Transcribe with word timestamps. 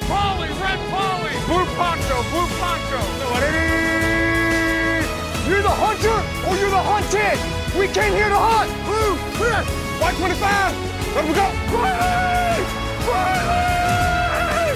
Red 0.00 0.08
Polly, 0.08 0.48
Red 0.48 0.80
Polly, 0.90 1.32
Blue 1.46 1.66
Poncho, 1.76 2.22
Blue 2.30 2.48
Poncho. 2.60 3.00
You're 5.48 5.62
the 5.62 5.68
hunter 5.68 6.18
or 6.48 6.56
you're 6.56 6.70
the 6.70 6.76
hunted. 6.76 7.38
We 7.78 7.88
came 7.88 8.12
here 8.12 8.28
to 8.28 8.36
hunt. 8.36 8.70
Blue, 8.84 9.16
clear. 9.36 9.62
White 10.00 10.16
25. 10.16 10.74
Let 11.14 11.24
we 11.28 11.34
go. 11.34 11.46
Riley! 11.76 12.64
Riley! 13.08 13.58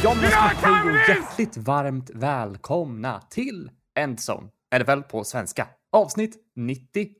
Hej 0.03 0.57
time 0.61 0.91
och 0.93 1.09
hjärtligt 1.09 1.57
varmt 1.57 2.11
välkomna 2.15 3.21
till 3.21 3.71
Endzone. 3.99 4.49
NFL 4.79 5.01
på 5.01 5.25
svenska. 5.25 5.69
Avsnitt 5.93 6.37
98. 6.57 7.19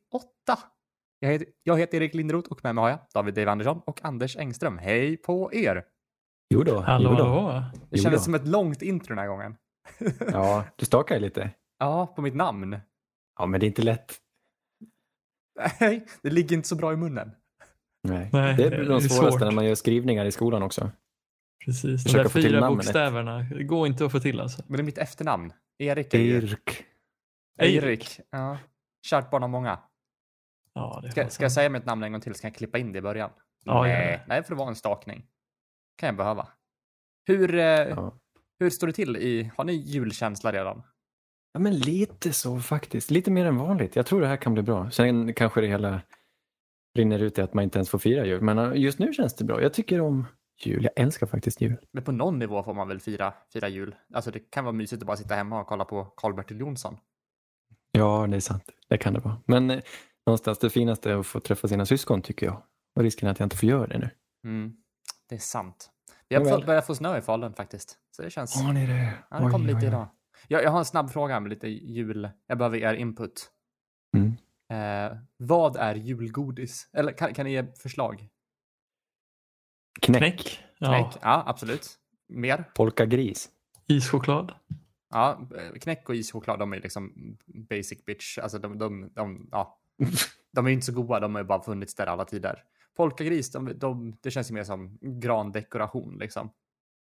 Jag 1.21 1.29
heter, 1.29 1.47
jag 1.63 1.79
heter 1.79 1.97
Erik 1.97 2.15
Lindroth 2.15 2.51
och 2.53 2.61
med 2.65 2.75
mig 2.75 2.83
har 2.83 2.91
jag 2.91 2.99
David 3.15 3.35
Dave 3.35 3.51
Andersson 3.51 3.81
och 3.87 4.05
Anders 4.05 4.37
Engström. 4.37 4.79
Hej 4.79 5.17
på 5.17 5.53
er! 5.53 5.85
Jo 6.53 6.63
då, 6.63 6.81
Hallå, 6.81 7.11
jo 7.11 7.17
då. 7.17 7.25
hallå. 7.41 7.65
Det 7.91 7.97
Jo 7.97 8.03
kändes 8.03 8.21
då. 8.21 8.25
som 8.25 8.35
ett 8.35 8.47
långt 8.49 8.83
intro 8.83 9.09
den 9.09 9.19
här 9.19 9.27
gången. 9.29 9.57
Ja, 10.33 10.65
du 10.77 10.87
stakar 10.87 11.21
lite. 11.21 11.51
Ja, 11.79 12.07
på 12.07 12.23
mitt 12.23 12.35
namn. 12.35 12.81
Ja, 13.39 13.47
men 13.47 13.61
det 13.61 13.67
är 13.67 13.69
inte 13.69 13.83
lätt. 13.83 14.19
Nej, 15.81 16.07
det 16.23 16.31
ligger 16.31 16.57
inte 16.57 16.69
så 16.69 16.77
bra 16.77 16.93
i 16.93 16.97
munnen. 16.97 17.33
Nej. 18.09 18.29
Nej, 18.33 18.57
det 18.57 18.65
är 18.67 18.71
det 18.71 18.85
de 18.85 18.97
är 18.97 19.01
svåraste 19.01 19.31
svårt. 19.31 19.41
när 19.41 19.51
man 19.51 19.65
gör 19.65 19.75
skrivningar 19.75 20.25
i 20.25 20.33
skolan 20.33 20.63
också. 20.63 20.91
Precis, 21.65 21.85
de 21.85 21.99
Försöka 21.99 22.23
där 22.23 22.29
få 22.31 22.39
till 22.41 22.43
fyra 22.51 22.69
bokstäverna. 22.69 23.39
Det 23.39 23.65
går 23.65 23.87
inte 23.87 24.05
att 24.07 24.13
få 24.13 24.21
till 24.21 24.41
alltså. 24.41 24.63
Men 24.67 24.77
det 24.77 24.83
är 24.83 24.85
mitt 24.85 24.99
efternamn. 24.99 25.53
Erik. 25.79 26.15
Irk. 26.15 26.85
Erik. 27.61 28.21
Ja. 28.31 28.59
Kärt 29.07 29.31
barn 29.31 29.43
av 29.43 29.51
många. 29.51 29.79
Ja, 30.75 30.99
det 31.03 31.09
är 31.09 31.11
Ska, 31.13 31.29
ska 31.29 31.45
jag 31.45 31.53
säga 31.53 31.69
mitt 31.69 31.85
namn 31.85 32.03
en 32.03 32.13
gång 32.13 32.21
till 32.21 32.35
så 32.35 32.41
kan 32.41 32.49
jag 32.49 32.57
klippa 32.57 32.79
in 32.79 32.93
det 32.93 32.99
i 32.99 33.03
början? 33.03 33.31
Ja, 33.65 33.83
nej, 33.83 34.07
det. 34.07 34.21
nej, 34.29 34.43
för 34.43 34.55
det 34.55 34.59
var 34.59 34.69
en 34.69 34.75
stakning. 34.77 35.27
Kan 35.97 36.07
jag 36.07 36.17
behöva. 36.17 36.49
Hur, 37.27 37.55
eh, 37.55 37.65
Ja. 37.65 38.19
hur 38.61 38.71
står 38.71 38.87
det 38.87 38.93
till 38.93 39.17
i... 39.17 39.51
Har 39.57 39.65
ni 39.65 39.73
julkänsla 39.73 40.53
redan? 40.53 40.83
ja, 41.55 41.61
men 41.61 41.79
lite 41.79 42.33
så 42.33 42.61
faktiskt. 42.61 43.11
Lite 43.11 43.31
mer 43.31 43.45
än 43.47 43.57
vanligt. 43.57 43.97
Jag 43.97 44.07
tror 44.07 44.21
det 44.21 44.27
här 44.27 44.37
kan 44.37 44.55
bli 44.55 44.63
bra. 44.63 44.91
Sen 44.91 45.35
kanske 45.35 45.61
det 45.61 45.67
hela 45.67 46.01
rinner 46.99 47.19
ut 47.19 47.39
i 47.39 47.41
att 47.41 47.55
man 47.55 47.65
inte 47.65 47.79
ens 47.79 47.91
får 47.91 47.99
fira 47.99 48.27
jul. 48.27 48.41
Men 48.43 48.59
uh, 48.59 48.77
just 48.81 48.99
nu 48.99 49.13
känns 49.13 49.35
det 49.35 49.45
bra. 49.45 49.63
Jag 49.63 49.75
tycker 49.75 50.01
om 50.01 50.27
jul. 50.65 50.85
Jag 50.85 50.93
älskar 50.97 51.27
faktiskt 51.27 51.61
jul. 51.61 51.77
Men 51.93 52.05
på 52.05 52.13
någon 52.13 52.39
nivå 52.39 52.63
får 52.63 52.75
man 52.75 52.89
väl 52.89 53.01
fira, 53.01 53.35
fira 53.53 53.69
jul? 53.69 53.95
Alltså 54.15 54.31
det 54.31 54.51
kan 54.51 54.65
vara 54.65 54.73
mysigt 54.73 55.03
att 55.03 55.07
bara 55.07 55.17
sitta 55.17 55.35
hemma 55.35 55.61
och 55.61 55.67
kolla 55.67 55.85
på 55.85 56.05
Karl-Bertil 56.05 56.61
Jonsson. 56.61 56.97
Ja, 57.93 58.27
det 58.31 58.37
är 58.37 58.41
sant. 58.41 58.65
Det 58.89 58.99
kan 58.99 59.15
det 59.15 59.21
vara. 59.21 59.37
Men 59.47 59.71
eh, 59.71 59.81
någonstans 60.27 60.59
det 60.59 60.71
finaste 60.71 61.11
är 61.11 61.17
att 61.17 61.27
få 61.27 61.41
träffa 61.41 61.69
sina 61.69 61.87
syskon 61.87 62.23
tycker 62.23 62.47
jag. 62.47 62.63
Och 62.97 63.03
risken 63.03 63.27
är 63.29 63.33
att 63.33 63.39
jag 63.39 63.47
inte 63.47 63.57
får 63.57 63.69
göra 63.69 63.87
det 63.87 63.99
nu. 63.99 64.11
Mm, 64.45 64.77
det 65.33 65.37
är 65.37 65.41
sant. 65.41 65.91
Vi 66.29 66.37
har 66.37 66.45
Nåväl. 66.45 66.67
börjat 66.67 66.87
få 66.87 66.95
snö 66.95 67.19
i 67.19 67.21
Falun 67.21 67.55
faktiskt. 67.55 67.99
Så 68.11 68.23
det 68.23 68.31
känns... 68.31 68.57
Har 68.57 68.73
ni 68.73 68.87
det? 68.87 69.15
ja, 69.31 69.39
det 69.39 69.45
Oj, 69.45 69.51
kom 69.51 69.67
lite 69.67 69.77
oj, 69.77 69.83
oj. 69.83 69.89
idag. 69.89 70.09
Jag, 70.49 70.63
jag 70.63 70.71
har 70.71 70.79
en 70.79 70.85
snabb 70.85 71.11
fråga 71.11 71.41
med 71.41 71.51
lite 71.51 71.69
jul. 71.69 72.31
Jag 72.47 72.59
behöver 72.59 72.79
er 72.79 72.95
input. 72.95 73.51
Mm. 74.17 74.37
Eh, 74.73 75.19
vad 75.37 75.77
är 75.77 75.95
julgodis? 75.95 76.91
Eller 76.93 77.13
kan, 77.13 77.35
kan 77.35 77.47
ni 77.47 77.53
ge 77.53 77.67
förslag? 77.83 78.29
Knäck. 80.03 80.21
Knäck. 80.21 80.65
Ja. 80.79 80.89
Knäck? 80.89 81.23
Ja, 81.23 81.45
absolut. 81.47 81.99
Mer? 82.29 82.65
Polkagris. 82.75 83.51
Ischoklad. 83.87 84.55
Ja, 85.11 85.49
eh, 85.57 85.79
knäck 85.79 86.09
och 86.09 86.15
ischoklad, 86.15 86.59
de 86.59 86.73
är 86.73 86.81
liksom 86.81 87.13
basic 87.47 88.05
bitch. 88.05 88.39
Alltså 88.39 88.59
de, 88.59 88.79
de, 88.79 89.13
de, 89.15 89.49
ja. 89.53 89.81
de 90.53 90.67
är 90.67 90.71
ju 90.71 90.75
inte 90.75 90.87
så 90.87 90.93
goda, 90.93 91.21
de 91.21 91.35
har 91.35 91.43
ju 91.43 91.49
bara 91.49 91.63
funnits 91.63 91.95
där 91.95 92.07
alla 92.07 92.25
tider. 92.25 92.65
Polkagris, 92.97 93.53
de, 93.53 93.79
de, 93.79 94.17
det 94.23 94.31
känns 94.31 94.51
ju 94.51 94.55
mer 94.55 94.65
som 94.65 94.99
grandekoration 95.01 96.19
liksom. 96.19 96.51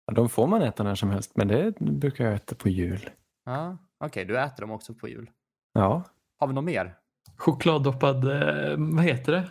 Ja, 0.06 0.12
de 0.14 0.28
får 0.28 0.46
man 0.46 0.62
äta 0.62 0.82
när 0.82 0.94
som 0.94 1.10
helst, 1.10 1.36
men 1.36 1.48
det 1.48 1.78
brukar 1.80 2.24
jag 2.24 2.34
äta 2.34 2.54
på 2.54 2.68
jul. 2.68 3.10
Ja, 3.44 3.78
okej, 4.04 4.24
du 4.24 4.38
äter 4.40 4.60
dem 4.60 4.70
också 4.70 4.94
på 4.94 5.08
jul. 5.08 5.30
Ja, 5.72 6.02
Har 6.38 6.46
vi 6.48 6.54
något 6.54 6.64
mer? 6.64 6.94
Chokladdoppad, 7.36 8.16
eh, 8.24 8.76
vad 8.78 9.04
heter 9.04 9.32
det? 9.32 9.48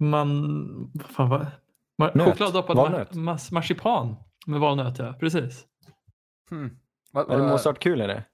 Man, 0.00 0.90
vad 0.94 1.06
fan 1.06 1.28
vad? 1.28 1.46
Mar- 2.02 2.16
Nöt. 2.16 2.28
Chokladdoppad 2.28 2.76
Valnöt. 2.76 3.12
ma- 3.12 3.24
mas- 3.24 3.52
marsipan 3.54 4.16
med 4.46 4.60
valnöt, 4.60 4.98
ja. 4.98 5.12
Precis. 5.20 5.66
Hmm. 6.50 6.78
Vad, 7.12 7.30
är 7.30 7.36
det 7.36 7.42
vad- 7.42 7.50
Mozartkul 7.50 8.00
är 8.00 8.08
det? 8.08 8.24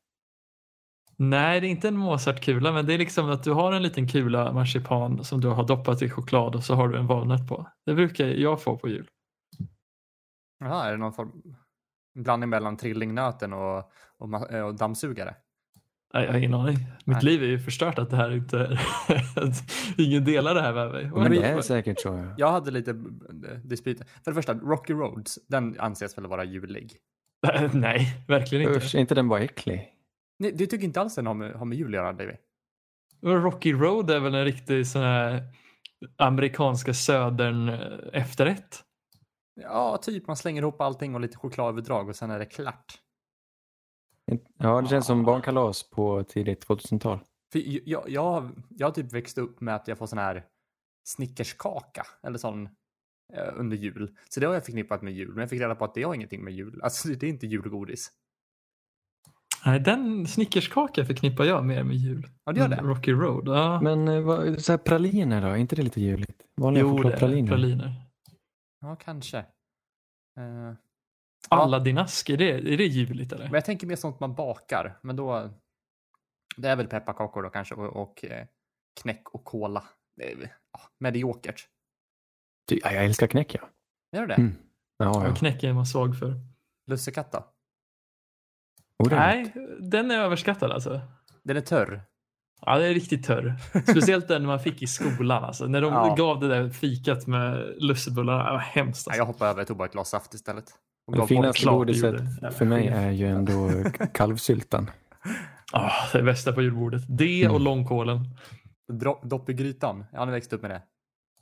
Nej, 1.17 1.61
det 1.61 1.67
är 1.67 1.71
inte 1.71 1.89
en 1.89 1.97
Mozartkula, 1.97 2.73
men 2.73 2.87
det 2.87 2.95
är 2.95 2.99
liksom 2.99 3.31
att 3.31 3.43
du 3.43 3.53
har 3.53 3.73
en 3.73 3.83
liten 3.83 4.09
kula 4.09 4.53
marsipan 4.53 5.25
som 5.25 5.41
du 5.41 5.49
har 5.49 5.67
doppat 5.67 6.03
i 6.03 6.11
choklad 6.11 6.55
och 6.55 6.65
så 6.65 6.75
har 6.75 6.89
du 6.89 6.99
en 6.99 7.07
valnöt 7.07 7.49
på. 7.49 7.67
Det 7.87 7.95
brukar 7.95 8.27
jag 8.27 8.63
få 8.63 8.79
på 8.79 8.89
jul. 8.89 9.09
Jaha, 10.61 10.87
är 10.87 10.93
det 10.93 10.99
någon 10.99 11.13
form 11.13 11.43
blandning 12.19 12.51
mellan 12.51 12.77
trillingnöten 12.77 13.53
och, 13.53 13.79
och, 14.19 14.29
ma- 14.29 14.61
och 14.61 14.75
dammsugare? 14.75 15.35
Nej, 16.15 16.25
jag 16.25 16.33
har 16.33 16.39
ingen 16.39 16.55
aning. 16.55 16.77
Mitt 17.05 17.23
Nej. 17.23 17.25
liv 17.25 17.43
är 17.43 17.47
ju 17.47 17.59
förstört 17.59 17.99
att 17.99 18.11
det 18.11 18.17
här 18.17 18.31
inte 18.31 18.59
är... 18.59 18.81
ingen 20.07 20.25
delar 20.25 20.55
det 20.55 20.61
här 20.61 20.73
med 20.75 20.93
mig. 20.93 21.11
Men 21.15 21.31
det 21.31 21.45
är 21.47 21.61
säkert 21.61 22.01
så. 22.01 22.09
Ja. 22.09 22.35
Jag 22.37 22.53
hade 22.53 22.71
lite 22.71 22.91
eh, 22.91 23.59
dispyt. 23.65 23.99
För 23.99 24.31
det 24.31 24.35
första, 24.35 24.55
Rocky 24.55 24.93
Roads, 24.93 25.39
den 25.49 25.81
anses 25.81 26.19
väl 26.19 26.27
vara 26.27 26.45
julig? 26.45 26.93
Nej, 27.73 28.25
verkligen 28.29 28.69
inte. 28.69 28.87
Usch, 28.87 28.95
inte 28.95 29.15
den 29.15 29.29
bara 29.29 29.41
äcklig? 29.41 29.94
Nej, 30.39 30.53
du 30.53 30.67
tycker 30.67 30.85
inte 30.85 31.01
alls 31.01 31.15
den 31.15 31.27
har 31.27 31.35
med, 31.35 31.53
har 31.53 31.67
med 31.67 31.79
jul 31.79 31.95
att 31.95 32.01
göra, 32.01 32.13
David? 32.13 32.37
Rocky 33.23 33.73
Road 33.73 34.11
är 34.11 34.21
väl 34.21 34.35
en 34.35 34.45
riktig 34.45 34.87
sån 34.87 35.03
här 35.03 35.43
amerikanska 36.17 36.95
södern 36.95 37.69
eh, 37.69 38.21
efterrätt. 38.21 38.85
Ja, 39.61 39.99
typ 40.03 40.27
man 40.27 40.37
slänger 40.37 40.63
ihop 40.63 40.81
allting 40.81 41.15
och 41.15 41.21
lite 41.21 41.37
chokladöverdrag 41.37 42.09
och 42.09 42.17
sen 42.17 42.31
är 42.31 42.39
det 42.39 42.47
klart. 42.47 42.99
Ja, 44.59 44.81
det 44.81 44.89
känns 44.89 45.07
som 45.07 45.25
barnkalas 45.25 45.91
på 45.91 46.25
tidigt 46.25 46.67
2000-tal. 46.67 47.19
För 47.53 47.59
jag, 47.59 47.83
jag, 47.85 48.09
jag, 48.09 48.51
jag 48.69 48.87
har 48.87 48.93
typ 48.93 49.13
växt 49.13 49.39
upp 49.39 49.61
med 49.61 49.75
att 49.75 49.89
jag 49.89 49.99
får 49.99 50.07
sån 50.07 50.19
här 50.19 50.45
snickerskaka 51.05 52.07
eller 52.23 52.39
sån 52.39 52.69
eh, 53.33 53.53
under 53.55 53.77
jul. 53.77 54.17
Så 54.29 54.41
det 54.41 54.47
har 54.47 54.55
jag 54.55 54.65
förknippat 54.65 55.03
med 55.03 55.13
jul. 55.13 55.29
Men 55.29 55.41
jag 55.41 55.51
fick 55.51 55.61
reda 55.61 55.75
på 55.75 55.85
att 55.85 55.95
det 55.95 56.03
har 56.03 56.15
ingenting 56.15 56.45
med 56.45 56.53
jul. 56.53 56.81
Alltså 56.83 57.09
det 57.09 57.27
är 57.27 57.31
inte 57.31 57.47
julgodis. 57.47 58.13
Nej, 59.67 59.81
den 59.81 60.27
snickerskaka 60.27 61.05
förknippar 61.05 61.45
jag 61.45 61.65
mer 61.65 61.83
med 61.85 61.97
jul. 61.97 62.27
Ja, 62.45 62.53
det 62.53 62.61
gör 62.61 62.69
det. 62.69 62.77
Rocky 62.77 63.13
Road, 63.13 63.49
ja. 63.49 63.81
Men 63.81 64.09
eh, 64.09 64.21
vad, 64.21 64.61
så 64.63 64.73
här 64.73 64.79
praliner 64.79 65.41
då? 65.41 65.47
Är 65.47 65.57
inte 65.57 65.77
det 65.77 65.83
lite 65.83 66.01
juligt? 66.01 66.43
Vanliga 66.57 66.83
jo, 66.83 66.89
det 66.89 66.95
är 66.99 67.03
chokladpraliner? 67.03 67.49
praliner. 67.49 67.93
Ja, 68.81 68.97
kanske. 68.97 69.39
Eh, 69.39 70.73
Ja. 71.51 71.57
Aladdin-ask, 71.57 72.31
är 72.33 72.37
det, 72.37 72.51
är 72.51 72.77
det 72.79 72.87
juligt 72.87 73.33
eller? 73.33 73.45
Men 73.45 73.55
jag 73.55 73.65
tänker 73.65 73.87
mer 73.87 73.97
sånt 73.97 74.21
man 74.21 74.35
bakar. 74.35 74.99
Men 75.03 75.17
då... 75.17 75.51
Det 76.57 76.69
är 76.69 76.77
väl 76.77 76.87
pepparkakor 76.87 77.43
då 77.43 77.51
kanske 77.51 77.75
och, 77.75 77.97
och 78.03 78.25
eh, 78.25 78.47
knäck 79.03 79.29
och 79.29 79.45
kola. 79.45 79.85
Ja, 80.73 80.81
mediokert. 81.01 81.69
Jag 82.71 83.05
älskar 83.05 83.27
knäck, 83.27 83.55
ja. 83.55 83.61
Gör 84.13 84.21
du 84.21 84.27
det? 84.27 84.35
Mm. 84.35 84.55
Ja, 84.97 85.05
Ja. 85.05 85.27
ja. 85.29 85.35
Knäck 85.35 85.63
är 85.63 85.73
man 85.73 85.87
svag 85.87 86.19
för. 86.19 86.35
Lussekatt 86.91 87.33
då? 87.33 87.54
Oh, 88.99 89.11
Nej, 89.11 89.53
den 89.81 90.11
är 90.11 90.19
överskattad 90.19 90.71
alltså. 90.71 91.01
Den 91.43 91.57
är 91.57 91.61
törr. 91.61 92.03
Ja, 92.67 92.79
det 92.79 92.87
är 92.87 92.95
riktigt 92.95 93.27
törr. 93.27 93.55
Speciellt 93.91 94.29
den 94.29 94.47
man 94.47 94.61
fick 94.61 94.83
i 94.83 94.87
skolan. 94.87 95.45
Alltså. 95.45 95.67
När 95.67 95.81
de 95.81 95.93
Ja. 95.93 96.15
gav 96.19 96.41
det 96.41 96.49
där 96.49 96.69
fikat 96.71 97.27
med 97.27 97.75
lussebullarna. 97.79 98.45
Det 98.45 98.51
var 98.53 98.59
hemskt. 98.59 99.07
Nej, 99.07 99.13
Alltså. 99.13 99.21
jag 99.21 99.27
hoppar 99.27 99.47
över 99.47 99.61
och 99.63 99.69
tog 99.69 99.77
bara 99.77 99.85
ett 99.87 99.93
glas 99.93 100.11
saft 100.11 100.35
istället. 100.35 100.65
Och 101.07 101.17
Det 101.17 101.27
finaste 101.27 101.67
godiset 101.67 102.15
för 102.55 102.65
mig 102.65 102.87
är 102.89 103.11
ju 103.11 103.27
ändå 103.29 103.71
kalvsyltan. 104.15 104.91
Ah, 105.73 105.93
det 106.13 106.23
bästa 106.23 106.53
på 106.53 106.63
julbordet. 106.63 107.03
Det 107.09 107.45
och 107.49 107.51
Mm. 107.51 107.63
långkålen. 107.65 108.19
bort 108.19 109.01
dro- 109.03 109.29
dopp 109.29 109.49
i 109.51 109.53
grytan. 109.55 110.05
Jag 110.13 110.19
har 110.21 110.27
växt 110.27 110.53
upp 110.53 110.63
med 110.63 110.71
det. 110.71 110.83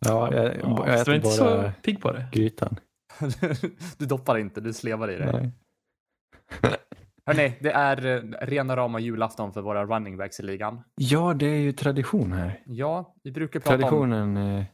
Ja, 0.00 0.34
jag, 0.34 0.44
Ja, 0.44 0.84
jag 0.86 1.00
äter 1.00 1.14
inte 1.14 1.24
bara 1.24 1.34
så 1.34 1.72
pigg 1.82 2.00
på 2.00 2.12
det. 2.12 2.26
grytan. 2.32 2.76
du 3.98 4.06
doppar 4.06 4.38
inte, 4.38 4.60
du 4.60 4.72
slevar 4.72 5.10
i 5.10 5.16
det. 5.18 5.32
Nej. 5.32 5.52
Hörrni, 7.26 7.52
det 7.60 7.70
är 7.72 8.06
eh, 8.06 8.22
rena 8.46 8.76
rama 8.76 9.00
julafton 9.00 9.52
för 9.52 9.62
våra 9.62 9.86
running 9.86 10.16
backs 10.16 10.40
i 10.40 10.42
ligan. 10.42 10.80
Ja, 10.94 11.34
det 11.34 11.46
är 11.46 11.60
ju 11.60 11.72
tradition 11.72 12.32
här. 12.32 12.60
Ja, 12.66 13.14
vi 13.22 13.32
brukar 13.32 13.60
prata 13.60 13.74
om... 13.74 13.80
Traditionen 13.80 14.36
eh, 14.36 14.64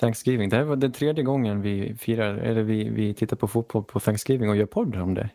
Thanksgiving. 0.00 0.48
Det 0.48 0.56
här 0.56 0.64
var 0.64 0.76
den 0.76 0.92
tredje 0.92 1.24
gången 1.24 1.60
vi 1.62 1.94
firar, 1.96 2.34
eller 2.34 2.62
vi, 2.62 2.88
vi 2.88 3.14
tittar 3.14 3.36
på 3.36 3.48
fotboll 3.48 3.84
på 3.84 4.00
Thanksgiving 4.00 4.50
och 4.50 4.56
gör 4.56 4.66
podd 4.66 4.96
om 4.96 5.14
det. 5.14 5.30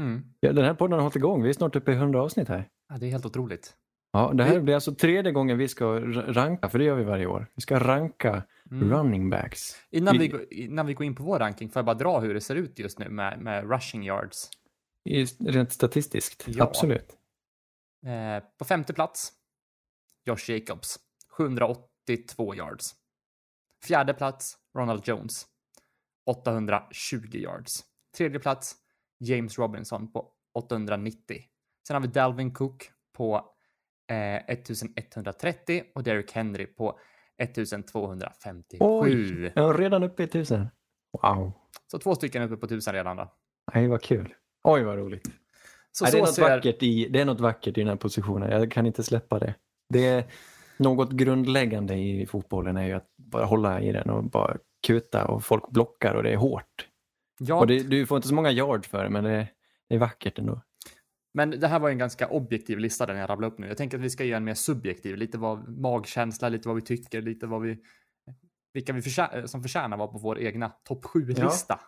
Mm. 0.00 0.22
Ja, 0.40 0.52
den 0.52 0.64
här 0.64 0.74
podden 0.74 0.92
har 0.92 1.00
hållit 1.02 1.16
igång. 1.16 1.42
Vi 1.42 1.48
är 1.48 1.52
snart 1.52 1.76
uppe 1.76 1.92
i 1.92 1.94
100 1.94 2.22
avsnitt 2.22 2.48
här. 2.48 2.68
Ja, 2.88 2.96
det 2.98 3.06
är 3.06 3.10
helt 3.10 3.26
otroligt. 3.26 3.74
Ja, 4.12 4.32
det 4.34 4.44
här 4.44 4.54
Vi- 4.54 4.60
blir 4.60 4.74
alltså 4.74 4.94
tredje 4.94 5.32
gången 5.32 5.58
vi 5.58 5.68
ska 5.68 5.84
ra- 5.84 6.32
ranka, 6.32 6.68
för 6.68 6.78
det 6.78 6.84
gör 6.84 6.94
vi 6.96 7.04
varje 7.04 7.26
år. 7.26 7.46
Vi 7.54 7.60
ska 7.62 7.78
ranka 7.78 8.42
Mm. 8.70 8.90
running 8.90 9.30
backs. 9.30 9.60
Innan, 9.90 10.18
vi... 10.18 10.28
Vi- 10.50 10.64
innan 10.64 10.86
vi 10.86 10.94
går 10.94 11.06
in 11.06 11.14
på 11.14 11.22
vår 11.22 11.38
ranking 11.38 11.68
får 11.68 11.80
jag 11.80 11.86
bara 11.86 11.94
dra 11.94 12.20
hur 12.20 12.34
det 12.34 12.40
ser 12.40 12.54
ut 12.56 12.78
just 12.78 12.98
nu 12.98 13.08
med, 13.08 13.38
med 13.40 13.70
rushing 13.70 14.04
yards. 14.04 14.50
Rent 15.38 15.72
statistiskt, 15.72 16.44
Ja. 16.48 16.64
absolut. 16.64 17.16
Eh, 18.06 18.44
på 18.58 18.64
femte 18.64 18.92
plats, 18.92 19.32
Josh 20.24 20.50
Jacobs, 20.50 20.98
782 21.38 22.54
yards. 22.54 22.94
Fjärde 23.84 24.14
plats, 24.14 24.58
Ronald 24.78 25.08
Jones, 25.08 25.46
820 26.26 27.34
yards. 27.34 27.84
Tredje 28.16 28.38
plats, 28.40 28.74
James 29.18 29.58
Robinson 29.58 30.12
på 30.12 30.32
890. 30.54 31.42
Sen 31.86 31.94
har 31.94 32.00
vi 32.00 32.08
Dalvin 32.08 32.54
Cook 32.54 32.90
på 33.12 33.54
eh, 34.10 34.36
1130 34.50 35.82
och 35.94 36.02
Derrick 36.02 36.32
Henry 36.32 36.66
på 36.66 36.98
1257. 37.38 38.78
Oj, 38.80 39.52
jag 39.54 39.70
är 39.74 39.78
redan 39.78 40.02
uppe 40.02 40.22
i 40.22 40.26
tusen. 40.26 40.68
Wow. 41.22 41.52
Så 41.86 41.98
två 41.98 42.14
stycken 42.14 42.42
uppe 42.42 42.56
på 42.56 42.66
tusen 42.68 42.94
redan 42.94 43.16
då. 43.16 43.34
Nej, 43.74 43.88
vad 43.88 44.02
kul. 44.02 44.34
Oj, 44.66 44.82
vad 44.82 44.96
roligt. 44.98 45.30
Så, 45.92 46.04
Nej, 46.04 46.12
det, 46.12 46.18
är 46.18 46.20
något 46.20 46.34
ser... 46.34 46.42
vackert 46.42 46.82
i, 46.82 47.08
det 47.08 47.20
är 47.20 47.24
något 47.24 47.40
vackert 47.40 47.78
i 47.78 47.80
den 47.80 47.88
här 47.88 47.96
positionen. 47.96 48.50
Jag 48.50 48.70
kan 48.72 48.86
inte 48.86 49.02
släppa 49.02 49.38
det. 49.38 49.54
Det 49.88 50.06
är 50.06 50.24
något 50.76 51.12
grundläggande 51.12 51.94
i 51.94 52.26
fotbollen 52.26 52.76
är 52.76 52.86
ju 52.86 52.92
att 52.92 53.08
bara 53.16 53.44
hålla 53.44 53.80
i 53.80 53.92
den 53.92 54.10
och 54.10 54.24
bara 54.24 54.56
kuta 54.86 55.24
och 55.24 55.44
folk 55.44 55.70
blockar 55.70 56.14
och 56.14 56.22
det 56.22 56.30
är 56.30 56.36
hårt. 56.36 56.88
Ja, 57.38 57.54
Och 57.60 57.66
det, 57.66 57.82
du 57.82 58.06
får 58.06 58.16
inte 58.16 58.28
så 58.28 58.34
många 58.34 58.50
yards 58.50 58.88
för 58.88 59.04
det, 59.04 59.10
men 59.10 59.24
det, 59.24 59.48
det 59.88 59.94
är 59.94 59.98
vackert 59.98 60.38
ändå. 60.38 60.60
men 61.34 61.50
det 61.50 61.68
här 61.68 61.78
var 61.78 61.88
ju 61.88 61.92
en 61.92 61.98
ganska 61.98 62.28
objektiv 62.28 62.78
lista 62.78 63.06
den 63.06 63.16
jag 63.16 63.30
rabblade 63.30 63.52
upp 63.52 63.58
nu. 63.58 63.66
Jag 63.66 63.76
tänker 63.76 63.98
att 63.98 64.04
vi 64.04 64.10
ska 64.10 64.24
göra 64.24 64.36
en 64.36 64.44
mer 64.44 64.54
subjektiv, 64.54 65.16
lite 65.16 65.38
vad 65.38 65.68
magkänsla, 65.68 66.48
lite 66.48 66.68
vad 66.68 66.76
vi 66.76 66.82
tycker, 66.82 67.22
lite 67.22 67.46
vad 67.46 67.62
vi 67.62 67.78
vilka 68.72 68.92
vi 68.92 69.00
förtjä- 69.00 69.46
som 69.46 69.62
förtjänar 69.62 69.96
vara 69.96 70.08
på 70.08 70.18
vår 70.18 70.38
egna 70.38 70.68
topp 70.68 71.04
7-lista. 71.04 71.80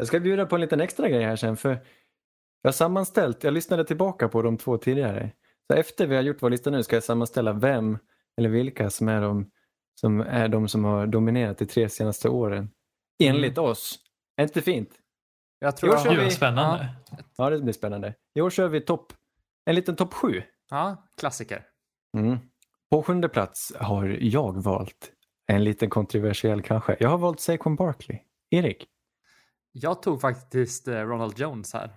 Jag 0.00 0.06
ska 0.06 0.20
bjuda 0.20 0.46
på 0.46 0.54
en 0.54 0.60
liten 0.60 0.80
extra 0.80 1.08
grej 1.08 1.24
här 1.24 1.36
sen, 1.36 1.56
för 1.56 1.70
jag 2.62 2.68
har 2.68 2.72
sammanställt, 2.72 3.44
jag 3.44 3.54
lyssnade 3.54 3.84
tillbaka 3.84 4.28
på 4.28 4.42
de 4.42 4.58
två 4.58 4.78
tidigare. 4.78 5.32
Så 5.70 5.76
efter 5.76 6.06
vi 6.06 6.14
har 6.16 6.22
gjort 6.22 6.42
vår 6.42 6.50
lista 6.50 6.70
nu 6.70 6.82
ska 6.82 6.96
jag 6.96 7.02
sammanställa 7.04 7.52
vem 7.52 7.98
eller 8.38 8.48
vilka 8.48 8.90
som 8.90 9.08
är 9.08 9.20
de 9.20 9.50
som, 9.94 10.20
är 10.20 10.48
de 10.48 10.68
som 10.68 10.84
har 10.84 11.06
dominerat 11.06 11.58
de 11.58 11.66
tre 11.66 11.88
senaste 11.88 12.28
åren. 12.28 12.70
Enligt 13.22 13.58
oss. 13.58 13.98
Är 14.36 14.42
inte 14.42 14.62
fint? 14.62 14.90
Jag 15.58 15.76
tror 15.76 15.92
jag 15.92 16.02
kör. 16.02 16.10
Gud 16.10 16.18
vi- 16.18 16.24
vad 16.24 16.32
spännande. 16.32 16.88
Ja, 17.36 17.50
det 17.50 17.58
blir 17.60 17.72
spännande. 17.72 18.14
I 18.34 18.40
år 18.40 18.50
kör 18.50 18.68
vi 18.68 18.80
topp, 18.80 19.12
en 19.64 19.74
liten 19.74 19.96
topp 19.96 20.14
sju. 20.14 20.42
Ja, 20.70 21.04
klassiker. 21.16 21.62
Mm. 22.18 22.38
På 22.90 23.02
sjunde 23.02 23.28
plats 23.28 23.72
har 23.80 24.06
jag 24.20 24.62
valt 24.62 25.12
en 25.46 25.64
liten 25.64 25.90
kontroversiell 25.90 26.62
kanske. 26.62 26.96
Jag 27.00 27.08
har 27.08 27.18
valt 27.18 27.40
Saquon 27.40 27.76
Barkley. 27.76 28.18
Erik? 28.50 28.86
Jag 29.72 30.02
tog 30.02 30.20
faktiskt 30.20 30.88
eh, 30.88 30.94
Ronald 30.94 31.38
Jones 31.38 31.72
här. 31.72 31.90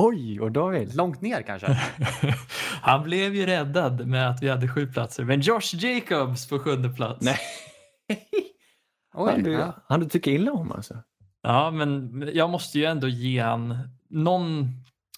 Oj, 0.00 0.40
och 0.40 0.52
David? 0.52 0.94
Långt 0.94 1.20
ner 1.20 1.42
kanske. 1.42 1.66
Han 2.82 3.02
blev 3.02 3.34
ju 3.34 3.46
räddad 3.46 4.06
med 4.06 4.30
att 4.30 4.42
vi 4.42 4.48
hade 4.48 4.68
sju 4.68 4.86
platser. 4.86 5.24
Men 5.24 5.40
Josh 5.40 5.74
Jacobs 5.74 6.48
på 6.48 6.58
sjunde 6.58 6.88
plats. 6.88 7.24
Nej. 7.24 7.38
Oj, 9.14 9.32
han, 9.32 9.42
du, 9.42 9.52
ja. 9.52 9.84
han 9.88 10.00
du 10.00 10.08
tycker 10.08 10.30
illa 10.30 10.52
om 10.52 10.72
alltså? 10.72 11.02
Ja, 11.42 11.70
men 11.70 12.22
jag 12.34 12.50
måste 12.50 12.78
ju 12.78 12.84
ändå 12.84 13.08
ge 13.08 13.40
han 13.40 13.78
någon 14.08 14.68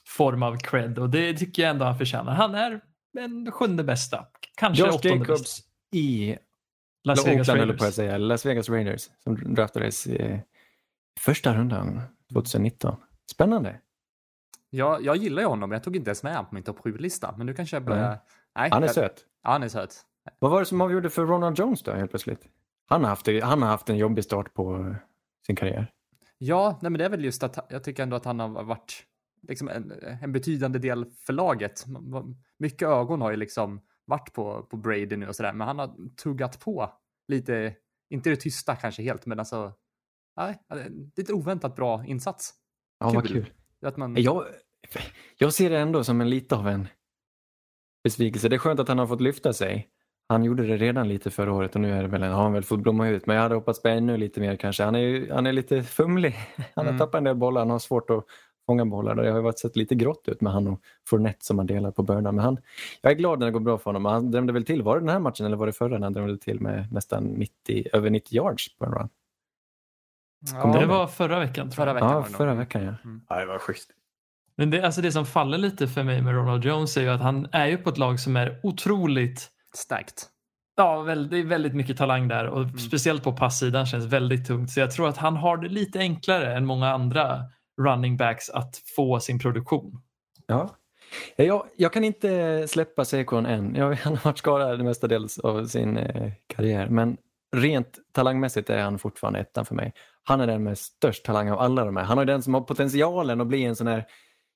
form 0.09 0.43
av 0.43 0.57
cred 0.57 0.99
och 0.99 1.11
det 1.11 1.35
tycker 1.35 1.63
jag 1.63 1.71
ändå 1.71 1.85
han 1.85 1.99
förtjänar. 1.99 2.33
Han 2.33 2.55
är 2.55 2.81
den 3.13 3.53
sjunde 3.53 3.85
bästa. 3.85 4.27
Kanske 4.57 4.83
Josh 4.85 4.95
åttonde 4.95 5.19
bästa. 5.19 5.33
Jacobs 5.33 5.61
i 5.95 6.37
Las 7.05 7.27
Vegas 7.27 7.49
Oakland 7.49 7.61
höll 7.61 7.69
på 7.69 7.75
att 7.75 7.81
Raiders. 7.81 7.95
säga. 7.95 8.19
Las 8.19 8.47
Vegas 8.47 8.69
Raiders 8.69 9.11
som 9.25 9.55
draftades 9.55 10.07
i 10.07 10.43
första 11.21 11.55
rundan 11.55 12.01
2019. 12.33 12.97
Spännande. 13.33 13.81
Jag, 14.71 15.05
jag 15.05 15.17
gillar 15.17 15.43
ju 15.43 15.49
honom, 15.49 15.73
jag 15.73 15.83
tog 15.85 15.97
inte 15.97 16.09
ens 16.09 16.23
med 16.23 16.33
honom 16.33 16.49
på 16.49 16.55
min 16.55 16.65
topp 16.65 16.79
7-lista. 16.79 17.35
Men 17.37 17.47
nu 17.47 17.55
kanske 17.55 17.77
jag 17.77 17.85
börjar... 17.85 18.09
Nej. 18.09 18.19
Nej, 18.55 18.71
Han 18.73 18.83
är 18.83 18.87
jag... 18.87 18.95
söt. 18.95 19.25
Ja, 19.43 19.51
han 19.51 19.63
är 19.63 19.69
söt. 19.69 20.07
Vad 20.39 20.51
var 20.51 20.61
det 20.61 20.67
som 20.67 20.81
avgjorde 20.81 21.11
för 21.11 21.27
Ronald 21.27 21.59
Jones 21.59 21.83
då 21.83 21.93
helt 21.93 22.11
plötsligt? 22.11 22.49
Han 22.87 23.03
har 23.03 23.09
haft, 23.09 23.27
han 23.43 23.63
har 23.63 23.69
haft 23.69 23.91
en 23.91 23.97
jobbig 23.97 24.25
start 24.25 24.55
på 24.55 24.77
eh, 24.77 24.95
sin 25.47 25.57
karriär. 25.57 25.93
Ja, 26.39 26.79
nej, 26.83 26.91
men 26.91 26.99
det 26.99 27.05
är 27.05 27.09
väl 27.09 27.25
just 27.25 27.43
att 27.43 27.67
jag 27.69 27.85
tycker 27.85 28.03
ändå 28.03 28.17
att 28.17 28.25
han 28.25 28.41
har 28.41 28.49
varit 28.49 29.07
liksom 29.49 29.69
en, 29.69 29.93
en 30.23 30.33
betydande 30.33 30.79
del 30.79 31.07
för 31.27 31.33
laget. 31.33 31.85
Mycket 32.59 32.89
ögon 32.89 33.21
har 33.21 33.31
ju 33.31 33.37
liksom 33.37 33.81
varit 34.05 34.33
på, 34.33 34.63
på 34.63 34.77
Brady 34.77 35.17
nu 35.17 35.29
och 35.29 35.37
sådär, 35.37 35.53
men 35.53 35.67
han 35.67 35.79
har 35.79 36.17
tuggat 36.17 36.61
på 36.61 36.93
lite, 37.29 37.75
inte 38.11 38.31
det 38.31 38.37
tysta 38.37 38.77
kanske 38.77 39.03
helt, 39.03 39.27
men 39.27 39.39
alltså, 39.39 39.73
nej, 40.47 40.91
lite 41.17 41.33
oväntat 41.33 41.77
bra 41.77 42.05
insats. 42.07 42.55
Ja, 43.01 43.11
vad 43.11 43.27
Kul. 43.29 43.33
kul. 43.45 43.53
Att 43.87 43.97
man, 43.97 44.17
Jag, 44.23 44.45
jag 45.39 45.53
ser 45.53 45.71
det 45.71 45.79
ändå 45.79 46.05
som 46.05 46.21
en 46.21 46.31
lite 46.31 46.57
av 46.57 46.69
en 46.69 46.89
besvikelse. 48.05 48.49
Det 48.49 48.57
är 48.57 48.59
skönt 48.59 48.81
att 48.81 48.89
han 48.89 48.99
har 48.99 49.07
fått 49.07 49.21
lyfta 49.21 49.53
sig. 49.53 49.89
Han 50.29 50.45
gjorde 50.45 50.67
det 50.67 50.77
redan 50.77 51.09
lite 51.09 51.31
förra 51.31 51.53
året 51.53 51.75
och 51.75 51.81
nu 51.81 51.93
är 51.93 52.03
det 52.03 52.09
väl 52.09 52.23
har 52.23 52.43
han 52.43 52.53
väl 52.53 52.63
fått 52.63 52.81
blomma 52.81 53.09
ut. 53.09 53.27
Men 53.27 53.37
jag 53.37 53.43
hade 53.43 53.55
hoppats 53.55 53.83
på 53.83 53.89
ännu 53.89 54.17
lite 54.17 54.41
mer 54.41 54.57
kanske. 54.57 54.85
Han 54.85 54.95
är, 54.95 54.99
ju, 54.99 55.33
han 55.33 55.47
är 55.47 55.53
lite 55.53 55.83
fumlig. 55.83 56.35
Han 56.75 56.85
har 56.87 56.93
Mm. 56.93 56.99
tappat 56.99 57.15
en 57.19 57.25
del 57.25 57.37
bollar. 57.37 57.61
Han 57.61 57.71
har 57.71 57.79
svårt 57.79 58.11
att 58.11 58.25
fånga 58.67 58.85
bollar. 58.87 59.15
Det 59.15 59.31
har 59.31 59.37
ju 59.37 59.43
varit 59.43 59.59
sett 59.59 59.77
lite 59.77 59.95
grått 59.95 60.29
ut 60.29 60.41
med 60.41 60.53
han 60.53 60.69
och 60.69 60.81
Fournette 61.09 61.45
som 61.45 61.59
har 61.59 61.65
delat 61.65 61.95
på 61.97 62.03
bördan. 62.03 62.35
Men 62.35 62.45
han, 62.45 62.59
jag 63.03 63.13
är 63.13 63.17
glad 63.17 63.39
när 63.39 63.47
det 63.47 63.53
går 63.53 63.61
bra 63.61 63.79
för 63.79 63.85
honom. 63.85 64.05
Han 64.05 64.31
drämde 64.31 64.53
väl 64.53 64.65
till, 64.65 64.83
var 64.83 64.95
det 64.95 65.01
den 65.01 65.09
här 65.09 65.19
matchen 65.21 65.47
eller 65.47 65.57
var 65.57 65.67
det 65.67 65.73
förra 65.73 65.99
när 65.99 66.07
han 66.07 66.13
drämde 66.13 66.39
till 66.39 66.61
med 66.61 66.93
nästan 66.93 67.25
90, 67.25 67.87
över 67.93 68.11
90 68.11 68.35
yards 68.37 68.79
på 68.79 68.85
en 68.85 68.93
run? 68.93 69.09
Ja, 70.55 70.79
Det 70.81 70.87
var 70.87 71.07
förra 71.07 71.39
veckan 71.39 71.71
tror 71.71 71.85
förra 71.85 71.91
jag. 71.91 71.95
veckan. 71.95 72.11
Ja, 72.11 72.37
förra 72.37 72.55
veckan 72.55 72.83
ja. 72.83 72.95
Mm. 73.05 73.21
Ja, 73.29 73.37
det 73.41 73.47
var 73.47 73.59
schysst. 73.59 73.91
Men 74.57 74.71
det, 74.71 74.83
alltså 74.83 75.01
det 75.01 75.13
som 75.13 75.27
faller 75.27 75.59
lite 75.59 75.89
för 75.89 76.03
mig 76.03 76.23
med 76.23 76.35
Ronald 76.35 76.65
Jones 76.65 76.97
är 76.97 77.01
ju 77.03 77.09
att 77.09 77.21
han 77.21 77.49
är 77.53 77.67
ju 77.67 77.77
på 77.77 77.91
ett 77.91 77.99
lag 77.99 78.21
som 78.21 78.37
är 78.37 78.61
otroligt 78.63 79.51
Starkt. 79.75 80.29
Ja, 80.77 81.01
väl, 81.01 81.29
det 81.29 81.39
är 81.39 81.45
väldigt 81.45 81.75
mycket 81.75 81.97
talang 81.97 82.29
där 82.29 82.47
och 82.47 82.81
speciellt 82.81 83.25
på 83.25 83.33
passsidan 83.33 83.87
känns 83.87 84.05
väldigt 84.05 84.47
tungt. 84.47 84.71
Så 84.71 84.81
jag 84.81 84.91
tror 84.91 85.09
att 85.09 85.17
han 85.17 85.37
har 85.37 85.57
det 85.57 85.69
lite 85.69 85.99
enklare 85.99 86.55
än 86.57 86.67
många 86.67 86.89
andra 86.91 87.45
running 87.83 88.17
backs 88.17 88.51
att 88.51 88.77
få 88.97 89.21
sin 89.21 89.39
produktion. 89.39 90.03
Ja. 90.47 90.77
Jag, 91.37 91.67
jag 91.77 91.93
kan 91.93 92.05
inte 92.05 92.65
släppa 92.69 93.05
Saquon 93.05 93.47
än. 93.47 93.75
Jag, 93.75 93.95
han 93.95 94.17
har 94.17 94.25
varit 94.25 94.39
skadad 94.39 94.85
mestadels 94.85 95.39
av 95.39 95.67
sin 95.67 95.97
eh, 95.97 96.33
karriär. 96.47 96.89
Men 96.89 97.17
rent 97.57 97.99
talangmässigt 98.13 98.71
är 98.71 98.83
han 98.83 98.99
fortfarande 98.99 99.39
ettan 99.39 99.65
för 99.65 99.75
mig. 99.75 99.93
Han 100.25 100.41
är 100.41 100.47
den 100.47 100.63
med 100.63 100.79
störst 100.79 101.25
talang 101.25 101.51
av 101.51 101.59
alla 101.59 101.85
de 101.85 101.97
här. 101.97 102.05
Han 102.05 102.19
är 102.19 102.25
den 102.25 102.43
som 102.43 102.55
har 102.55 102.61
potentialen 102.61 103.41
att 103.41 103.47
bli 103.47 103.65
en 103.65 103.77
sån 103.77 103.87
här 103.87 104.07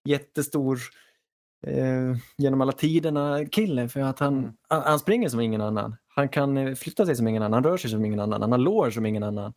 jättestor 0.09 0.79
eh, 1.67 2.17
genom 2.39 2.61
alla 2.61 2.73
tiderna 2.73 3.45
kille. 3.47 3.89
För 3.89 4.01
att 4.01 4.19
han, 4.19 4.39
Mm. 4.39 4.53
han, 4.69 4.83
han 4.83 4.99
springer 4.99 5.29
som 5.29 5.41
ingen 5.41 5.61
annan. 5.61 5.97
Han 6.09 6.29
kan 6.29 6.57
eh, 6.57 6.75
flytta 6.75 7.07
sig 7.07 7.17
som 7.17 7.29
ingen 7.29 7.43
annan. 7.43 7.53
Han 7.53 7.65
rör 7.65 7.77
sig 7.77 7.91
som 7.91 8.05
ingen 8.05 8.21
annan. 8.21 8.43
Han 8.43 8.53
har 8.53 8.59
lår 8.59 8.91
som 8.91 9.07
ingen 9.07 9.23
annan. 9.23 9.53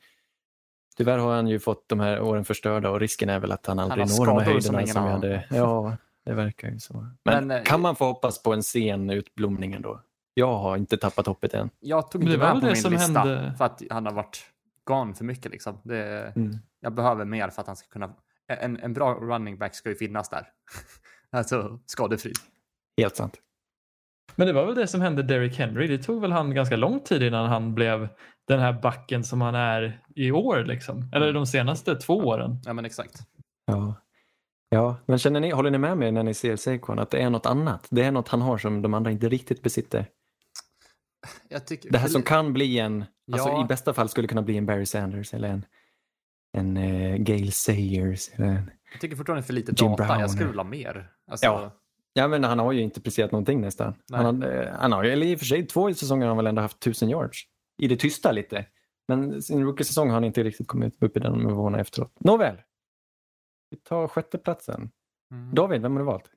Tyvärr 0.98 1.18
har 1.18 1.36
han 1.36 1.48
ju 1.48 1.60
fått 1.60 1.90
de 1.90 2.00
här 2.00 2.22
åren 2.22 2.46
förstörda 2.46 2.90
och 2.90 3.00
risken 3.00 3.30
är 3.30 3.40
väl 3.40 3.52
att 3.52 3.66
han 3.66 3.80
aldrig 3.80 4.06
har 4.10 4.20
når 4.20 4.26
de 4.26 4.38
här 4.38 4.44
som 4.46 4.54
höjderna 4.54 4.82
ingen 4.82 4.94
som 4.94 5.04
vi 5.06 5.10
hade. 5.12 5.46
Ja, 5.50 5.98
det 6.26 6.34
verkar 6.34 6.70
ju 6.70 6.80
så. 6.80 6.94
Men, 6.94 7.48
Men, 7.48 7.58
eh, 7.58 7.64
kan 7.64 7.82
man 7.82 7.96
få 7.96 8.06
hoppas 8.06 8.44
på 8.44 8.54
en 8.54 8.64
sen 8.64 9.10
utblomning 9.10 9.74
ändå? 9.74 10.02
Jag 10.40 10.58
har 10.58 10.78
inte 10.78 10.98
tappat 10.98 11.28
hoppet 11.28 11.54
än. 11.54 11.70
Jag 11.80 12.12
tog 12.12 12.24
inte 12.24 12.38
var 12.38 12.46
med 12.46 12.54
väl 12.54 12.62
på 12.62 12.68
min 12.68 12.76
som 12.76 12.92
lista 12.92 13.20
hände- 13.20 13.54
för 13.58 13.66
att 13.66 13.82
han 13.90 14.06
har 14.06 14.14
varit 14.14 14.46
gone 14.84 15.14
för 15.14 15.26
mycket 15.26 15.52
liksom. 15.52 15.80
Det, 15.84 16.34
Mm. 16.36 16.58
Jag 16.80 16.94
behöver 16.94 17.26
mer 17.26 17.50
för 17.50 17.62
att 17.62 17.68
han 17.68 17.76
ska 17.76 17.88
kunna... 17.88 18.14
En, 18.48 18.80
en 18.80 18.94
bra 18.94 19.14
running 19.14 19.58
back 19.58 19.76
ska 19.76 19.90
ju 19.90 19.96
finnas 19.96 20.30
där. 20.30 20.48
alltså 21.32 21.80
skadefri. 21.86 22.34
Helt 23.02 23.16
sant. 23.16 23.34
Men 24.36 24.48
det 24.48 24.54
var 24.54 24.66
väl 24.66 24.76
det 24.76 24.88
som 24.88 25.02
hände 25.02 25.24
Derrick 25.24 25.58
Henry. 25.58 25.88
Det 25.88 25.98
tog 26.04 26.22
väl 26.22 26.32
han 26.32 26.54
ganska 26.54 26.76
lång 26.76 27.00
tid 27.00 27.24
innan 27.24 27.50
han 27.50 27.76
blev 27.76 28.10
den 28.48 28.60
här 28.60 28.74
backen 28.74 29.24
som 29.24 29.42
han 29.42 29.56
är 29.56 30.02
i 30.16 30.32
år. 30.32 30.64
Liksom. 30.64 31.10
Eller 31.14 31.34
de 31.34 31.46
senaste 31.46 31.96
två 31.96 32.18
åren. 32.18 32.62
Ja 32.66 32.74
men 32.74 32.86
exakt. 32.86 33.20
Ja. 33.66 33.94
Ja, 34.70 34.96
men 35.06 35.18
känner 35.18 35.40
ni, 35.40 35.52
håller 35.52 35.72
ni 35.72 35.78
med 35.78 35.98
mig 35.98 36.12
när 36.12 36.24
ni 36.24 36.34
ser 36.34 36.56
Saquon 36.56 37.00
att 37.00 37.10
det 37.12 37.22
är 37.22 37.30
något 37.30 37.46
annat? 37.46 37.88
Det 37.90 38.04
är 38.04 38.12
något 38.12 38.28
han 38.28 38.42
har 38.42 38.58
som 38.58 38.82
de 38.82 38.94
andra 38.94 39.12
inte 39.12 39.30
riktigt 39.30 39.62
besitter. 39.62 40.06
Tycker, 41.66 41.92
Det 41.92 41.98
här 41.98 42.08
som 42.08 42.22
kan 42.22 42.54
bli 42.54 42.80
en, 42.80 43.06
alltså 43.32 43.50
Ja. 43.50 43.64
i 43.66 43.68
bästa 43.68 43.94
fall 43.94 44.10
skulle 44.10 44.28
kunna 44.28 44.42
bli 44.42 44.58
en 44.58 44.66
Barry 44.66 44.86
Sanders 44.86 45.34
eller 45.34 45.48
en, 45.50 45.66
en 46.58 46.78
uh, 46.78 47.16
Gail 47.18 47.52
Sayers. 47.54 48.30
Eller 48.34 48.48
en, 48.48 48.72
jag 48.92 49.02
tycker 49.02 49.16
fortfarande 49.16 49.44
för 49.44 49.54
lite 49.54 49.72
Jim 49.78 49.92
data. 49.92 50.06
Brown. 50.06 50.20
Jag 50.20 50.32
skulle 50.32 50.48
vilja 50.48 50.62
ha 50.64 50.70
mer. 50.70 51.12
Alltså, 51.32 51.46
Ja. 51.46 51.72
ja, 52.14 52.28
men 52.28 52.44
han 52.44 52.60
har 52.60 52.72
ju 52.72 52.82
inte 52.82 53.02
presterat 53.02 53.32
någonting 53.32 53.62
nästan. 53.62 53.94
Nej. 54.10 54.24
Han 54.24 54.42
har, 54.42 54.52
eh, 54.64 54.72
han 54.74 54.92
har, 54.92 55.04
eller 55.04 55.26
i 55.28 55.36
och 55.36 55.40
för 55.40 55.46
sig 55.46 55.68
två 55.68 55.94
säsonger 55.94 56.22
har 56.24 56.28
han 56.28 56.38
väl 56.38 56.48
ändå 56.48 56.62
haft 56.62 56.80
tusen 56.80 57.10
yards. 57.10 57.44
I 57.82 57.88
det 57.88 57.98
tysta 57.98 58.32
lite. 58.32 58.66
Men 59.08 59.42
sin 59.42 59.64
rookie-säsong 59.64 60.08
har 60.08 60.14
han 60.14 60.24
inte 60.24 60.44
riktigt 60.44 60.68
kommit 60.68 61.04
upp 61.04 61.18
i 61.18 61.20
den 61.20 61.34
nivåerna 61.34 61.80
efteråt. 61.80 62.14
Nåväl. 62.20 62.56
Vi 63.70 63.78
tar 63.78 64.08
sjätteplatsen. 64.08 64.90
Mm. 65.32 65.56
David, 65.56 65.82
vem 65.82 65.92
har 65.92 66.00
du 66.00 66.06
valt? 66.06 66.30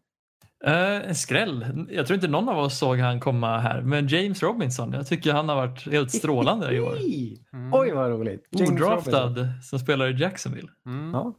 Eh, 0.64 1.08
en 1.08 1.14
skräll. 1.14 1.86
Jag 1.90 2.06
tror 2.06 2.14
inte 2.14 2.28
någon 2.28 2.48
av 2.48 2.58
oss 2.58 2.78
såg 2.78 2.98
han 2.98 3.20
komma 3.20 3.58
här. 3.58 3.82
Men 3.82 4.08
James 4.08 4.42
Robinson. 4.42 4.92
Jag 4.92 5.06
tycker 5.06 5.32
han 5.32 5.48
har 5.48 5.56
varit 5.56 5.86
helt 5.92 6.10
strålande 6.10 6.74
i 6.74 6.80
år. 6.80 6.96
Mm. 7.52 7.74
Oj, 7.74 7.92
vad 7.92 8.10
roligt. 8.10 8.46
James 8.50 8.70
Odraftad 8.70 9.20
Robinson. 9.26 9.62
som 9.62 9.78
spelar 9.78 10.08
i 10.08 10.20
Jacksonville. 10.22 10.68
Mm. 10.86 11.10
Ja. 11.14 11.34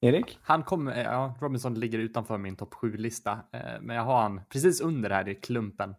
Erik? 0.00 0.38
Han 0.42 0.62
kommer, 0.62 1.04
ja, 1.04 1.36
Robinson 1.40 1.74
ligger 1.80 1.98
utanför 1.98 2.38
min 2.38 2.56
topp 2.56 2.74
7-lista, 2.74 3.32
eh, 3.52 3.60
men 3.80 3.96
jag 3.96 4.02
har 4.02 4.22
han 4.22 4.40
precis 4.48 4.80
under 4.80 5.10
här 5.10 5.28
i 5.28 5.34
klumpen. 5.34 5.94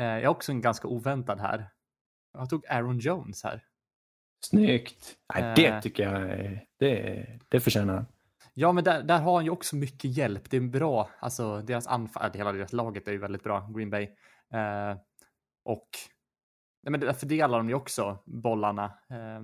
Eh, 0.00 0.06
jag 0.06 0.22
har 0.24 0.28
också 0.34 0.52
en 0.52 0.60
ganska 0.60 0.88
oväntad 0.88 1.40
här. 1.40 1.66
Jag 2.38 2.50
tog 2.50 2.66
Aaron 2.66 2.98
Jones 2.98 3.44
här. 3.44 3.62
Snyggt. 4.44 5.14
Nej, 5.34 5.42
Eh. 5.44 5.54
det 5.54 5.82
tycker 5.82 6.02
jag 6.12 6.22
är- 6.22 6.64
det, 6.78 7.26
det 7.48 7.60
förtjänar 7.60 7.94
han. 7.94 8.06
Ja, 8.60 8.72
men 8.72 8.84
där, 8.84 9.02
där 9.02 9.20
har 9.20 9.34
han 9.34 9.44
ju 9.44 9.50
också 9.50 9.76
mycket 9.76 10.16
hjälp. 10.16 10.50
Det 10.50 10.56
är 10.56 10.60
bra, 10.60 11.10
alltså 11.20 11.62
deras 11.62 11.86
anfall, 11.86 12.30
hela 12.34 12.52
deras 12.52 12.72
laget 12.72 13.08
är 13.08 13.12
ju 13.12 13.18
väldigt 13.18 13.42
bra, 13.42 13.68
Green 13.74 13.90
Bay. 13.90 14.02
Eh, 14.54 14.96
och 15.64 15.88
nej, 16.82 16.90
men 16.90 17.00
där 17.00 17.12
fördelar 17.12 17.58
de 17.58 17.68
ju 17.68 17.74
också 17.74 18.18
bollarna. 18.26 18.84
Eh, 18.84 19.42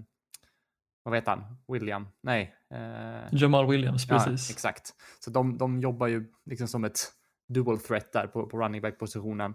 vad 1.03 1.13
vet 1.13 1.27
han? 1.27 1.45
William? 1.69 2.09
Nej. 2.23 2.55
Eh, 2.75 3.29
Jamal 3.31 3.67
Williams, 3.67 4.07
ja, 4.09 4.19
precis. 4.19 4.51
exakt. 4.51 4.95
Så 5.21 5.31
de, 5.31 5.59
de 5.59 5.81
jobbar 5.81 6.07
ju 6.07 6.33
liksom 6.45 6.69
som 6.69 6.85
ett 6.85 6.99
dual 7.49 7.79
threat 7.79 8.13
där 8.13 8.27
på, 8.27 8.47
på 8.47 8.59
running 8.59 8.83
back 8.83 8.99
positionen. 8.99 9.55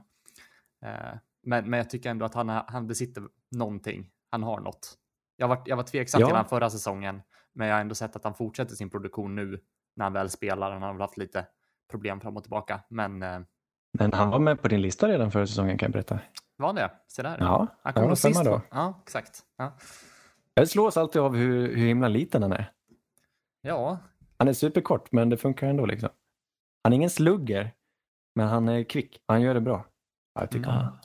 Eh, 0.86 1.18
men, 1.44 1.70
men 1.70 1.78
jag 1.78 1.90
tycker 1.90 2.10
ändå 2.10 2.26
att 2.26 2.34
han, 2.34 2.50
han 2.50 2.88
besitter 2.88 3.24
någonting. 3.52 4.10
Han 4.30 4.44
har 4.44 4.60
något. 4.60 4.98
Jag 5.36 5.48
var, 5.48 5.62
jag 5.66 5.76
var 5.76 5.84
tveksam 5.84 6.22
Ja. 6.22 6.28
till 6.28 6.36
han 6.36 6.46
förra 6.48 6.70
säsongen, 6.70 7.22
men 7.56 7.68
jag 7.68 7.76
har 7.76 7.82
ändå 7.82 7.96
sett 7.96 8.16
att 8.16 8.24
han 8.24 8.34
fortsätter 8.34 8.76
sin 8.76 8.90
produktion 8.90 9.36
nu 9.36 9.60
när 9.96 10.06
han 10.06 10.14
väl 10.14 10.30
spelar. 10.30 10.72
Han 10.72 10.82
har 10.82 10.94
väl 10.94 11.02
haft 11.02 11.18
lite 11.18 11.48
problem 11.92 12.22
fram 12.22 12.38
och 12.38 12.44
tillbaka, 12.44 12.84
men 12.90 13.24
eh, 13.24 13.40
Men 14.00 14.14
han 14.14 14.30
var 14.30 14.40
med 14.40 14.62
på 14.62 14.68
din 14.68 14.82
lista 14.82 15.08
redan 15.08 15.32
förra 15.32 15.48
säsongen 15.48 15.78
kan 15.78 15.86
jag 15.88 15.92
berätta. 15.94 16.20
var 16.58 16.68
han 16.68 16.76
det? 16.76 16.92
Se 17.08 17.22
där. 17.22 17.38
Ja, 17.40 17.58
han 17.58 17.68
han 17.82 17.94
kom 17.94 18.08
nog 18.08 18.18
sist. 18.18 18.44
då. 18.46 18.62
Ja, 18.72 19.02
exakt. 19.04 19.42
Ja. 19.58 19.74
Jag 20.54 20.68
slås 20.70 20.98
alltid 20.98 21.22
av 21.22 21.36
hur, 21.36 21.76
hur 21.76 21.88
himla 21.88 22.08
liten 22.08 22.42
han 22.42 22.52
är. 22.54 22.72
ja, 23.62 23.98
Han 24.38 24.48
är 24.48 24.54
superkort, 24.54 25.12
men 25.12 25.30
det 25.30 25.38
funkar 25.38 25.68
ändå 25.68 25.86
liksom. 25.86 26.10
Han 26.84 26.94
är 26.94 26.96
ingen 26.98 27.10
slugger, 27.10 27.72
men 28.36 28.48
han 28.48 28.70
är 28.70 28.84
kvick. 28.84 29.22
Han 29.28 29.42
gör 29.42 29.54
det 29.54 29.62
bra. 29.62 29.86
Ja, 30.34 30.42
jag 30.42 30.52
tycker 30.52 30.70
om 30.70 30.76
honom. 30.76 30.98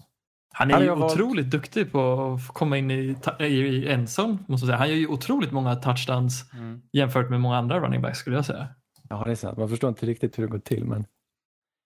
Han 0.58 0.70
är 0.70 0.80
ju 0.80 0.88
valt- 0.88 1.12
otroligt 1.12 1.50
duktig 1.50 1.92
på 1.92 2.32
att 2.34 2.54
komma 2.54 2.78
in 2.78 2.90
i, 2.90 3.16
i, 3.40 3.88
ensam. 3.88 4.38
Måste 4.48 4.52
jag 4.52 4.60
säga. 4.60 4.76
Han 4.76 4.88
gör 4.88 4.96
ju 4.96 5.06
otroligt 5.06 5.52
många 5.52 5.74
touchdowns 5.74 6.52
mm. 6.52 6.82
jämfört 6.92 7.30
med 7.30 7.40
många 7.40 7.56
andra 7.56 7.80
running 7.80 8.02
backs 8.02 8.18
skulle 8.18 8.36
jag 8.36 8.44
säga. 8.44 8.68
Ja, 9.08 9.22
det 9.24 9.30
är 9.30 9.34
sant. 9.34 9.58
Man 9.58 9.68
förstår 9.68 9.88
inte 9.88 10.06
riktigt 10.06 10.38
hur 10.38 10.42
det 10.42 10.50
går 10.50 10.58
till, 10.58 10.84
men 10.84 11.04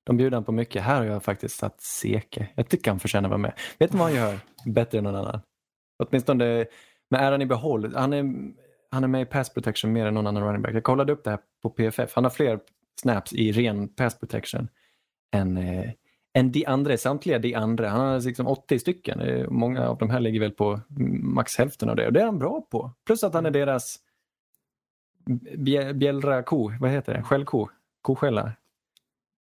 de 0.07 0.17
bjuder 0.17 0.37
han 0.37 0.45
på 0.45 0.53
mycket. 0.53 0.83
Här 0.83 0.97
har 0.97 1.05
jag 1.05 1.25
faktiskt 1.25 1.57
satt 1.57 1.81
Seke. 1.81 2.49
Jag 2.55 2.69
tycker 2.69 2.91
han 2.91 3.01
förtjänar 3.01 3.29
att 3.29 3.31
vara 3.31 3.39
med. 3.39 3.53
Vet 3.79 3.93
du 3.93 3.99
vad 3.99 4.07
han 4.07 4.17
gör 4.17 4.39
bättre 4.67 4.99
än 4.99 5.05
någon 5.05 5.17
annan? 5.17 5.41
Åtminstone 5.99 6.67
med 7.11 7.21
äran 7.21 7.43
i 7.43 7.47
behåll. 7.47 7.95
Han 7.95 8.13
är, 8.13 8.25
han 8.91 9.05
är 9.05 9.09
med 9.09 9.23
i 9.23 9.27
pass 9.27 9.55
protection 9.55 9.93
mer 9.93 10.07
än 10.07 10.15
någon 10.15 10.27
annan 10.27 10.43
running 10.43 10.63
back. 10.63 10.75
Jag 10.75 10.85
kollade 10.85 11.13
upp 11.13 11.25
det 11.25 11.31
här 11.31 11.41
på 11.63 11.71
PFF. 11.71 12.13
Han 12.15 12.25
har 12.25 12.31
fler 12.31 12.61
snaps 13.01 13.33
i 13.33 13.53
ren 13.53 13.89
pass 13.89 14.19
protection 14.19 14.69
än, 15.33 15.57
eh, 15.57 15.91
än 16.35 16.53
de 16.53 16.67
andra. 16.67 16.97
Samtliga 16.97 17.39
de 17.39 17.55
andra. 17.55 17.89
Han 17.89 18.01
har 18.01 18.21
liksom 18.21 18.47
80 18.47 18.79
stycken. 18.79 19.47
Många 19.55 19.89
av 19.89 19.99
de 19.99 20.11
här 20.11 20.21
ligger 20.21 20.41
väl 20.41 20.51
på 20.53 20.81
max 21.23 21.59
hälften 21.59 21.91
av 21.91 21.97
det. 21.97 22.07
Och 22.07 22.13
det 22.13 22.21
är 22.21 22.25
han 22.25 22.39
bra 22.39 22.61
på. 22.71 22.91
Plus 23.07 23.25
att 23.25 23.35
han 23.35 23.47
är 23.47 23.51
deras 23.51 23.97
bjä- 25.57 25.93
bjällra 25.93 26.43
ko, 26.43 26.73
vad 26.81 26.91
heter 26.91 27.15
det? 27.15 27.23
Skällko? 27.23 27.69
Koskälla? 28.03 28.53